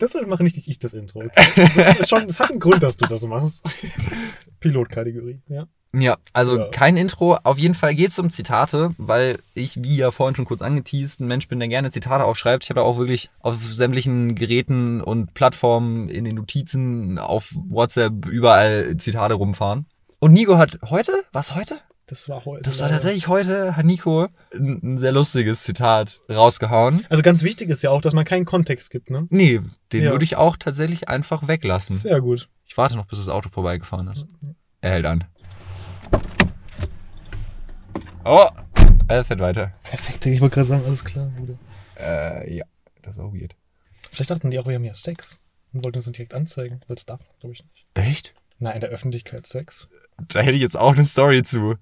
Das 0.00 0.14
mache 0.26 0.42
nicht 0.42 0.66
ich 0.66 0.78
das 0.78 0.94
Intro. 0.94 1.20
Okay? 1.20 1.68
Das, 1.76 2.00
ist 2.00 2.08
schon, 2.08 2.26
das 2.26 2.40
hat 2.40 2.50
einen 2.50 2.58
Grund, 2.58 2.82
dass 2.82 2.96
du 2.96 3.06
das 3.06 3.26
machst. 3.26 3.64
Pilotkategorie, 4.60 5.40
ja. 5.48 5.66
Ja, 5.92 6.18
also 6.32 6.56
Ja. 6.56 6.68
kein 6.68 6.96
Intro. 6.96 7.36
Auf 7.42 7.58
jeden 7.58 7.74
Fall 7.74 7.94
geht's 7.94 8.18
um 8.18 8.30
Zitate, 8.30 8.94
weil 8.96 9.40
ich, 9.54 9.82
wie 9.82 9.96
ja 9.96 10.10
vorhin 10.12 10.36
schon 10.36 10.44
kurz 10.44 10.62
angeteased, 10.62 11.20
ein 11.20 11.26
Mensch 11.26 11.48
bin, 11.48 11.58
der 11.58 11.68
gerne 11.68 11.90
Zitate 11.90 12.24
aufschreibt. 12.24 12.62
Ich 12.64 12.70
habe 12.70 12.80
ja 12.80 12.86
auch 12.86 12.96
wirklich 12.96 13.30
auf 13.40 13.62
sämtlichen 13.64 14.34
Geräten 14.36 15.00
und 15.00 15.34
Plattformen, 15.34 16.08
in 16.08 16.24
den 16.24 16.36
Notizen, 16.36 17.18
auf 17.18 17.52
WhatsApp, 17.68 18.26
überall 18.26 18.96
Zitate 18.98 19.34
rumfahren. 19.34 19.86
Und 20.20 20.32
Nico 20.32 20.58
hat 20.58 20.78
heute, 20.90 21.12
was 21.32 21.54
heute? 21.54 21.76
Das 22.10 22.28
war 22.28 22.44
heute. 22.44 22.64
Das 22.64 22.80
war 22.80 22.88
tatsächlich 22.88 23.28
heute, 23.28 23.76
hat 23.76 23.86
Nico 23.86 24.26
ein, 24.52 24.80
ein 24.94 24.98
sehr 24.98 25.12
lustiges 25.12 25.62
Zitat 25.62 26.20
rausgehauen. 26.28 27.06
Also 27.08 27.22
ganz 27.22 27.44
wichtig 27.44 27.70
ist 27.70 27.82
ja 27.82 27.90
auch, 27.90 28.00
dass 28.00 28.14
man 28.14 28.24
keinen 28.24 28.44
Kontext 28.44 28.90
gibt, 28.90 29.10
ne? 29.10 29.28
Nee, 29.30 29.60
den 29.92 30.02
Ja. 30.02 30.10
würde 30.10 30.24
ich 30.24 30.34
auch 30.34 30.56
tatsächlich 30.56 31.08
einfach 31.08 31.46
weglassen. 31.46 31.94
Sehr 31.94 32.20
gut. 32.20 32.48
Ich 32.66 32.76
warte 32.76 32.96
noch, 32.96 33.06
bis 33.06 33.20
das 33.20 33.28
Auto 33.28 33.48
vorbeigefahren 33.48 34.08
ist. 34.08 34.26
Er 34.80 34.90
hält 34.90 35.06
an. 35.06 35.24
Oh, 38.24 38.48
er 39.06 39.24
fährt 39.24 39.38
weiter. 39.40 39.72
Perfekt, 39.84 40.26
ich 40.26 40.40
wollte 40.40 40.54
gerade 40.54 40.66
sagen, 40.68 40.84
alles 40.84 41.04
klar, 41.04 41.30
Bruder. 41.36 41.54
Äh, 41.96 42.56
ja, 42.56 42.64
das 43.02 43.16
ist 43.16 43.22
auch 43.22 43.32
weird. 43.32 43.54
Vielleicht 44.10 44.30
dachten 44.30 44.50
die 44.50 44.58
auch, 44.58 44.66
wir 44.66 44.74
haben 44.74 44.84
ja 44.84 44.94
Sex 44.94 45.38
und 45.72 45.84
wollten 45.84 45.98
uns 45.98 46.06
dann 46.06 46.12
direkt 46.14 46.34
anzeigen, 46.34 46.80
weil 46.88 46.96
das 46.96 47.06
darf 47.06 47.20
glaube 47.38 47.54
ich, 47.54 47.62
nicht. 47.64 47.86
Echt? 47.94 48.34
Nein, 48.58 48.74
in 48.74 48.80
der 48.80 48.90
Öffentlichkeit 48.90 49.46
Sex. 49.46 49.88
Da 50.28 50.40
hätte 50.40 50.52
ich 50.56 50.60
jetzt 50.60 50.76
auch 50.76 50.94
eine 50.94 51.04
Story 51.04 51.42
zu. 51.44 51.76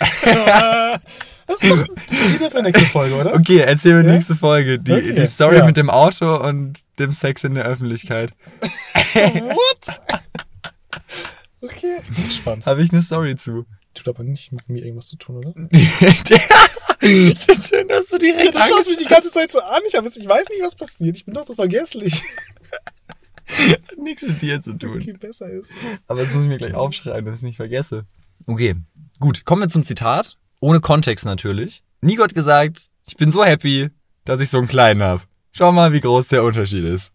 Das 1.48 1.62
ist 1.62 1.70
doch 1.70 1.86
die 2.10 2.16
Teaser 2.16 2.50
für 2.50 2.60
nächste 2.60 2.86
Folge, 2.86 3.14
oder? 3.14 3.32
Okay, 3.34 3.58
erzähl 3.58 3.94
mir 3.94 4.08
Ja? 4.08 4.14
nächste 4.14 4.34
Folge. 4.34 4.80
Die, 4.80 4.92
Okay, 4.92 5.14
die 5.14 5.26
Story 5.26 5.58
ja. 5.58 5.64
mit 5.64 5.76
dem 5.76 5.90
Auto 5.90 6.34
und 6.42 6.80
dem 6.98 7.12
Sex 7.12 7.44
in 7.44 7.54
der 7.54 7.64
Öffentlichkeit. 7.66 8.32
What? 9.14 10.00
Okay, 11.60 11.98
bin 12.16 12.26
gespannt. 12.26 12.66
Habe 12.66 12.82
ich 12.82 12.92
eine 12.92 13.00
Story 13.00 13.36
zu. 13.36 13.64
Tut 13.94 14.08
aber 14.08 14.24
nicht 14.24 14.50
mit 14.50 14.68
mir 14.68 14.82
irgendwas 14.82 15.06
zu 15.06 15.16
tun, 15.16 15.36
oder? 15.36 15.52
Schön, 17.00 17.88
dass 17.88 18.06
du 18.08 18.18
direkt 18.18 18.54
Du 18.56 18.60
schaust 18.60 18.88
mich 18.88 18.98
die 18.98 19.04
ganze 19.06 19.30
Zeit 19.30 19.50
so 19.50 19.60
an. 19.60 19.80
Ich, 19.88 19.94
hab 19.94 20.04
ich 20.04 20.28
weiß 20.28 20.48
nicht, 20.48 20.62
was 20.62 20.74
passiert. 20.74 21.16
Ich 21.16 21.24
bin 21.24 21.34
doch 21.34 21.44
so 21.44 21.54
vergesslich. 21.54 22.22
Hat 23.46 23.80
nichts 23.98 24.26
mit 24.26 24.42
dir 24.42 24.60
zu 24.60 24.76
tun. 24.76 24.96
Okay, 24.96 25.12
besser 25.12 25.48
ist. 25.48 25.70
Aber 26.08 26.22
das 26.24 26.34
muss 26.34 26.42
ich 26.42 26.48
mir 26.48 26.58
gleich 26.58 26.74
aufschreiben, 26.74 27.24
dass 27.24 27.36
ich 27.36 27.40
es 27.40 27.44
nicht 27.44 27.56
vergesse. 27.56 28.04
Okay, 28.46 28.76
gut. 29.18 29.44
Kommen 29.44 29.62
wir 29.62 29.68
zum 29.68 29.82
Zitat. 29.82 30.38
Ohne 30.60 30.80
Kontext 30.80 31.24
natürlich. 31.24 31.82
Nico 32.00 32.22
hat 32.22 32.34
gesagt, 32.34 32.86
ich 33.06 33.16
bin 33.16 33.32
so 33.32 33.44
happy, 33.44 33.90
dass 34.24 34.40
ich 34.40 34.50
so 34.50 34.58
einen 34.58 34.68
kleinen 34.68 35.02
habe. 35.02 35.22
Schau 35.52 35.72
mal, 35.72 35.92
wie 35.92 36.00
groß 36.00 36.28
der 36.28 36.44
Unterschied 36.44 36.84
ist. 36.84 37.12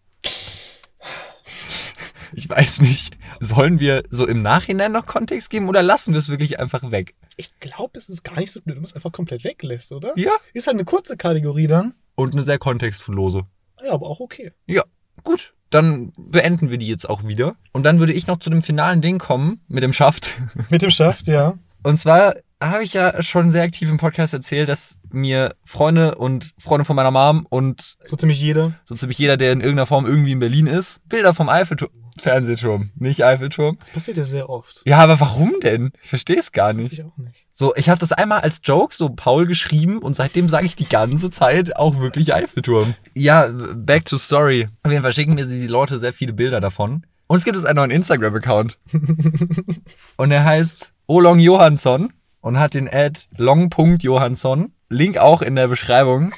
Ich 2.34 2.48
weiß 2.48 2.80
nicht, 2.80 3.16
sollen 3.40 3.80
wir 3.80 4.04
so 4.10 4.26
im 4.26 4.42
Nachhinein 4.42 4.92
noch 4.92 5.06
Kontext 5.06 5.50
geben 5.50 5.68
oder 5.68 5.82
lassen 5.82 6.12
wir 6.12 6.18
es 6.18 6.28
wirklich 6.28 6.58
einfach 6.60 6.90
weg? 6.90 7.14
Ich 7.36 7.58
glaube, 7.60 7.98
es 7.98 8.08
ist 8.08 8.24
gar 8.24 8.38
nicht 8.38 8.52
so 8.52 8.60
blöd, 8.60 8.76
wenn 8.76 8.82
man 8.82 8.88
es 8.88 8.94
einfach 8.94 9.12
komplett 9.12 9.44
weglässt, 9.44 9.92
oder? 9.92 10.12
Ja. 10.16 10.32
Ist 10.52 10.66
halt 10.66 10.76
eine 10.76 10.84
kurze 10.84 11.16
Kategorie 11.16 11.66
dann. 11.66 11.94
Und 12.14 12.32
eine 12.32 12.42
sehr 12.42 12.58
kontextlose. 12.58 13.46
Ja, 13.84 13.92
aber 13.92 14.06
auch 14.06 14.20
okay. 14.20 14.52
Ja, 14.66 14.84
gut. 15.24 15.54
Dann 15.72 16.12
beenden 16.16 16.70
wir 16.70 16.78
die 16.78 16.86
jetzt 16.86 17.08
auch 17.08 17.24
wieder. 17.24 17.56
Und 17.72 17.82
dann 17.84 17.98
würde 17.98 18.12
ich 18.12 18.26
noch 18.26 18.38
zu 18.38 18.50
dem 18.50 18.62
finalen 18.62 19.00
Ding 19.00 19.18
kommen 19.18 19.60
mit 19.68 19.82
dem 19.82 19.92
Schaft. 19.92 20.34
Mit 20.70 20.82
dem 20.82 20.90
Schaft, 20.90 21.26
ja. 21.26 21.54
Und 21.82 21.96
zwar 21.98 22.34
habe 22.62 22.84
ich 22.84 22.92
ja 22.92 23.20
schon 23.22 23.50
sehr 23.50 23.64
aktiv 23.64 23.90
im 23.90 23.96
Podcast 23.96 24.32
erzählt, 24.32 24.68
dass 24.68 24.96
mir 25.10 25.54
Freunde 25.64 26.14
und 26.14 26.54
Freunde 26.58 26.84
von 26.84 26.94
meiner 26.94 27.10
Mom 27.10 27.46
und 27.48 27.96
So 28.04 28.14
ziemlich 28.16 28.40
jeder. 28.40 28.74
so 28.84 28.94
ziemlich 28.94 29.18
jeder, 29.18 29.36
der 29.36 29.52
in 29.52 29.60
irgendeiner 29.60 29.86
Form 29.86 30.06
irgendwie 30.06 30.32
in 30.32 30.38
Berlin 30.38 30.68
ist, 30.68 31.00
Bilder 31.08 31.34
vom 31.34 31.48
Eiffelturm, 31.48 31.90
Fernsehturm, 32.18 32.90
nicht 32.96 33.24
Eiffelturm. 33.24 33.76
Das 33.78 33.90
passiert 33.90 34.16
ja 34.16 34.24
sehr 34.24 34.50
oft. 34.50 34.82
Ja, 34.84 34.98
aber 34.98 35.18
warum 35.20 35.54
denn? 35.62 35.92
Ich 36.02 36.10
verstehe 36.10 36.38
es 36.38 36.52
gar 36.52 36.72
nicht. 36.72 36.94
ich 36.94 37.04
auch 37.04 37.16
nicht. 37.16 37.46
So, 37.52 37.74
ich 37.74 37.88
habe 37.88 38.00
das 38.00 38.12
einmal 38.12 38.40
als 38.40 38.60
Joke 38.62 38.94
so 38.94 39.08
Paul 39.08 39.46
geschrieben 39.46 39.98
und 39.98 40.14
seitdem 40.14 40.48
sage 40.48 40.66
ich 40.66 40.76
die 40.76 40.88
ganze 40.88 41.30
Zeit 41.30 41.76
auch 41.76 41.98
wirklich 41.98 42.34
Eiffelturm. 42.34 42.94
Ja, 43.14 43.48
back 43.74 44.04
to 44.04 44.18
story. 44.18 44.68
Auf 44.82 44.90
jeden 44.90 45.02
Fall 45.02 45.12
schicken 45.12 45.34
mir 45.34 45.46
die 45.46 45.66
Leute 45.66 45.98
sehr 45.98 46.12
viele 46.12 46.32
Bilder 46.32 46.60
davon. 46.60 47.06
Und 47.26 47.38
es 47.38 47.44
gibt 47.44 47.56
jetzt 47.56 47.66
einen 47.66 47.76
neuen 47.76 47.90
Instagram-Account. 47.90 48.78
und 50.16 50.30
er 50.30 50.44
heißt 50.44 50.92
Olong 51.06 51.38
Johansson 51.38 52.12
und 52.42 52.58
hat 52.58 52.74
den 52.74 52.92
Ad 52.92 53.20
long.johansson. 53.36 54.72
Link 54.90 55.16
auch 55.16 55.40
in 55.40 55.56
der 55.56 55.68
Beschreibung. 55.68 56.34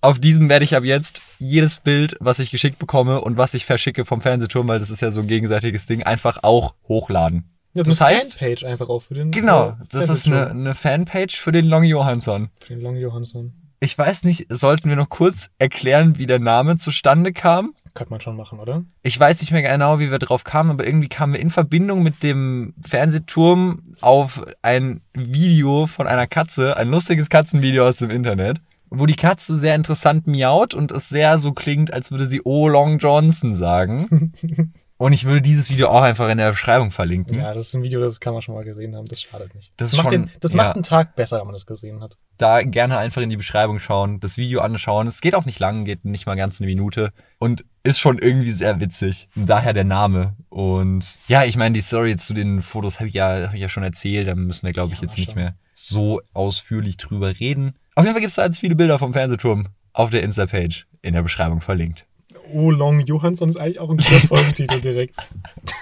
Auf 0.00 0.18
diesem 0.18 0.48
werde 0.48 0.64
ich 0.64 0.74
ab 0.74 0.84
jetzt 0.84 1.20
jedes 1.42 1.80
Bild, 1.80 2.16
was 2.20 2.38
ich 2.38 2.50
geschickt 2.50 2.78
bekomme 2.78 3.20
und 3.20 3.36
was 3.36 3.54
ich 3.54 3.66
verschicke 3.66 4.04
vom 4.04 4.20
Fernsehturm, 4.20 4.68
weil 4.68 4.78
das 4.78 4.90
ist 4.90 5.02
ja 5.02 5.10
so 5.12 5.20
ein 5.20 5.26
gegenseitiges 5.26 5.86
Ding, 5.86 6.02
einfach 6.02 6.42
auch 6.42 6.74
hochladen. 6.88 7.44
Ja, 7.74 7.82
Das 7.82 7.96
das 7.98 8.06
heißt. 8.08 8.38
Fanpage 8.38 8.64
einfach 8.64 8.88
auch 8.88 9.00
für 9.00 9.14
den. 9.14 9.30
Genau, 9.30 9.70
äh, 9.70 9.74
das 9.90 10.08
ist 10.08 10.26
eine, 10.26 10.50
eine 10.50 10.74
Fanpage 10.74 11.36
für 11.40 11.52
den 11.52 11.66
Long 11.66 11.84
Johansson. 11.84 12.50
Für 12.60 12.74
den 12.74 12.82
Long 12.82 12.96
Johansson. 12.96 13.54
Ich 13.80 13.98
weiß 13.98 14.22
nicht, 14.22 14.46
sollten 14.48 14.88
wir 14.90 14.94
noch 14.96 15.08
kurz 15.08 15.48
erklären, 15.58 16.16
wie 16.16 16.26
der 16.28 16.38
Name 16.38 16.76
zustande 16.76 17.32
kam? 17.32 17.72
Könnte 17.94 18.12
man 18.12 18.20
schon 18.20 18.36
machen, 18.36 18.60
oder? 18.60 18.84
Ich 19.02 19.18
weiß 19.18 19.40
nicht 19.40 19.50
mehr 19.50 19.62
genau, 19.62 19.98
wie 19.98 20.10
wir 20.10 20.20
drauf 20.20 20.44
kamen, 20.44 20.70
aber 20.70 20.86
irgendwie 20.86 21.08
kamen 21.08 21.32
wir 21.32 21.40
in 21.40 21.50
Verbindung 21.50 22.02
mit 22.04 22.22
dem 22.22 22.74
Fernsehturm 22.86 23.94
auf 24.00 24.44
ein 24.62 25.00
Video 25.14 25.88
von 25.88 26.06
einer 26.06 26.28
Katze, 26.28 26.76
ein 26.76 26.90
lustiges 26.90 27.28
Katzenvideo 27.28 27.86
aus 27.88 27.96
dem 27.96 28.10
Internet, 28.10 28.60
wo 28.92 29.06
die 29.06 29.16
Katze 29.16 29.56
sehr 29.56 29.74
interessant 29.74 30.26
miaut 30.26 30.74
und 30.74 30.92
es 30.92 31.08
sehr 31.08 31.38
so 31.38 31.52
klingt, 31.52 31.92
als 31.92 32.10
würde 32.10 32.26
sie 32.26 32.42
Oh 32.44 32.68
Long 32.68 32.98
Johnson 32.98 33.54
sagen. 33.54 34.32
Und 35.02 35.12
ich 35.12 35.24
würde 35.24 35.42
dieses 35.42 35.68
Video 35.68 35.88
auch 35.88 36.02
einfach 36.02 36.28
in 36.28 36.38
der 36.38 36.52
Beschreibung 36.52 36.92
verlinken. 36.92 37.36
Ja, 37.36 37.52
das 37.52 37.66
ist 37.66 37.74
ein 37.74 37.82
Video, 37.82 38.00
das 38.00 38.20
kann 38.20 38.34
man 38.34 38.40
schon 38.40 38.54
mal 38.54 38.62
gesehen 38.62 38.94
haben. 38.94 39.08
Das 39.08 39.20
schadet 39.20 39.52
nicht. 39.52 39.72
Das 39.76 39.92
ist 39.92 39.96
macht, 39.96 40.12
schon- 40.12 40.26
den, 40.26 40.30
das 40.38 40.52
ja. 40.52 40.58
macht 40.58 40.74
einen 40.74 40.84
Tag 40.84 41.16
besser, 41.16 41.38
wenn 41.38 41.46
man 41.46 41.54
das 41.54 41.66
gesehen 41.66 42.00
hat. 42.00 42.18
Da 42.38 42.62
gerne 42.62 42.98
einfach 42.98 43.20
in 43.20 43.28
die 43.28 43.36
Beschreibung 43.36 43.80
schauen, 43.80 44.20
das 44.20 44.36
Video 44.36 44.60
anschauen. 44.60 45.08
Es 45.08 45.20
geht 45.20 45.34
auch 45.34 45.44
nicht 45.44 45.58
lang, 45.58 45.84
geht 45.84 46.04
nicht 46.04 46.26
mal 46.26 46.36
ganz 46.36 46.60
eine 46.60 46.68
Minute 46.68 47.12
und 47.40 47.64
ist 47.82 47.98
schon 47.98 48.18
irgendwie 48.18 48.52
sehr 48.52 48.78
witzig. 48.78 49.28
Und 49.34 49.46
daher 49.46 49.72
der 49.72 49.82
Name. 49.82 50.36
Und 50.50 51.16
ja, 51.26 51.42
ich 51.42 51.56
meine, 51.56 51.72
die 51.72 51.80
Story 51.80 52.16
zu 52.16 52.32
den 52.32 52.62
Fotos 52.62 53.00
habe 53.00 53.08
ich, 53.08 53.14
ja, 53.14 53.48
hab 53.48 53.54
ich 53.54 53.60
ja 53.60 53.68
schon 53.68 53.82
erzählt. 53.82 54.28
Da 54.28 54.36
müssen 54.36 54.64
wir, 54.64 54.72
glaube 54.72 54.94
ich, 54.94 55.00
jetzt 55.00 55.18
nicht 55.18 55.34
mehr 55.34 55.56
so 55.74 56.20
ausführlich 56.32 56.96
drüber 56.96 57.40
reden. 57.40 57.74
Auf 57.94 58.04
jeden 58.04 58.14
Fall 58.14 58.22
gibt 58.22 58.30
es 58.30 58.36
da 58.36 58.44
jetzt 58.44 58.58
viele 58.58 58.74
Bilder 58.74 58.98
vom 58.98 59.12
Fernsehturm 59.12 59.68
auf 59.92 60.10
der 60.10 60.22
Insta-Page 60.22 60.86
in 61.02 61.12
der 61.12 61.22
Beschreibung 61.22 61.60
verlinkt. 61.60 62.06
Oh, 62.52 62.70
Long 62.70 63.00
Johansson 63.00 63.50
ist 63.50 63.56
eigentlich 63.56 63.80
auch 63.80 63.90
ein 63.90 63.98
guter 63.98 64.26
Folgentitel 64.26 64.80
direkt. 64.80 65.16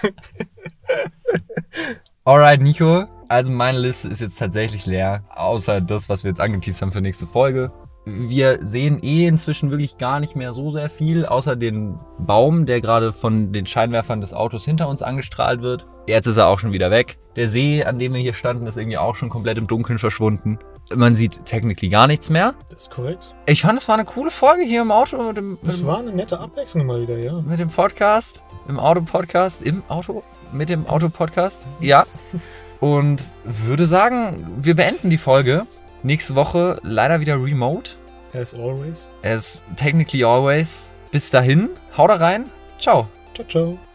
Alright, 2.25 2.61
Nico. 2.61 3.05
Also 3.29 3.49
meine 3.49 3.79
Liste 3.79 4.09
ist 4.09 4.19
jetzt 4.19 4.37
tatsächlich 4.37 4.85
leer, 4.85 5.23
außer 5.33 5.79
das, 5.79 6.09
was 6.09 6.25
wir 6.25 6.31
jetzt 6.31 6.41
angeteased 6.41 6.81
haben 6.81 6.91
für 6.91 6.99
nächste 6.99 7.27
Folge. 7.27 7.71
Wir 8.05 8.59
sehen 8.65 9.01
eh 9.03 9.27
inzwischen 9.27 9.71
wirklich 9.71 9.97
gar 9.97 10.19
nicht 10.19 10.35
mehr 10.35 10.51
so 10.51 10.71
sehr 10.71 10.89
viel, 10.89 11.25
außer 11.25 11.55
den 11.55 11.97
Baum, 12.19 12.65
der 12.65 12.81
gerade 12.81 13.13
von 13.13 13.53
den 13.53 13.65
Scheinwerfern 13.65 14.19
des 14.19 14.33
Autos 14.33 14.65
hinter 14.65 14.89
uns 14.89 15.01
angestrahlt 15.01 15.61
wird. 15.61 15.87
Jetzt 16.07 16.27
ist 16.27 16.37
er 16.37 16.47
auch 16.47 16.59
schon 16.59 16.73
wieder 16.73 16.91
weg. 16.91 17.19
Der 17.37 17.47
See, 17.47 17.85
an 17.85 17.99
dem 17.99 18.13
wir 18.13 18.19
hier 18.19 18.33
standen, 18.33 18.67
ist 18.67 18.77
irgendwie 18.77 18.97
auch 18.97 19.15
schon 19.15 19.29
komplett 19.29 19.57
im 19.57 19.67
Dunkeln 19.67 19.99
verschwunden. 19.99 20.59
Man 20.95 21.15
sieht 21.15 21.45
technically 21.45 21.89
gar 21.89 22.07
nichts 22.07 22.29
mehr. 22.29 22.55
Das 22.69 22.83
ist 22.83 22.91
korrekt. 22.91 23.35
Ich 23.45 23.61
fand, 23.61 23.77
es 23.79 23.87
war 23.87 23.95
eine 23.95 24.05
coole 24.05 24.31
Folge 24.31 24.63
hier 24.63 24.81
im 24.81 24.91
Auto 24.91 25.21
mit 25.23 25.37
dem, 25.37 25.57
Das 25.63 25.77
mit 25.79 25.87
war 25.87 25.99
eine 25.99 26.11
nette 26.11 26.39
Abwechslung 26.39 26.85
mal 26.85 27.01
wieder, 27.01 27.17
ja. 27.17 27.33
mit 27.41 27.59
dem 27.59 27.69
Podcast. 27.69 28.43
Im 28.67 28.79
Auto-Podcast. 28.79 29.63
Im 29.63 29.83
Auto? 29.87 30.23
Mit 30.51 30.69
dem 30.69 30.87
Auto-Podcast. 30.87 31.67
Ja. 31.79 32.05
Und 32.79 33.21
würde 33.43 33.85
sagen, 33.87 34.47
wir 34.57 34.75
beenden 34.75 35.09
die 35.09 35.17
Folge. 35.17 35.65
Nächste 36.03 36.35
Woche 36.35 36.79
leider 36.83 37.19
wieder 37.19 37.35
remote. 37.35 37.91
As 38.33 38.53
always. 38.53 39.09
As 39.23 39.63
technically 39.75 40.23
always. 40.23 40.89
Bis 41.11 41.29
dahin, 41.29 41.69
haut 41.97 42.09
da 42.09 42.15
rein. 42.15 42.49
Ciao. 42.79 43.07
Ciao, 43.35 43.47
ciao. 43.47 43.90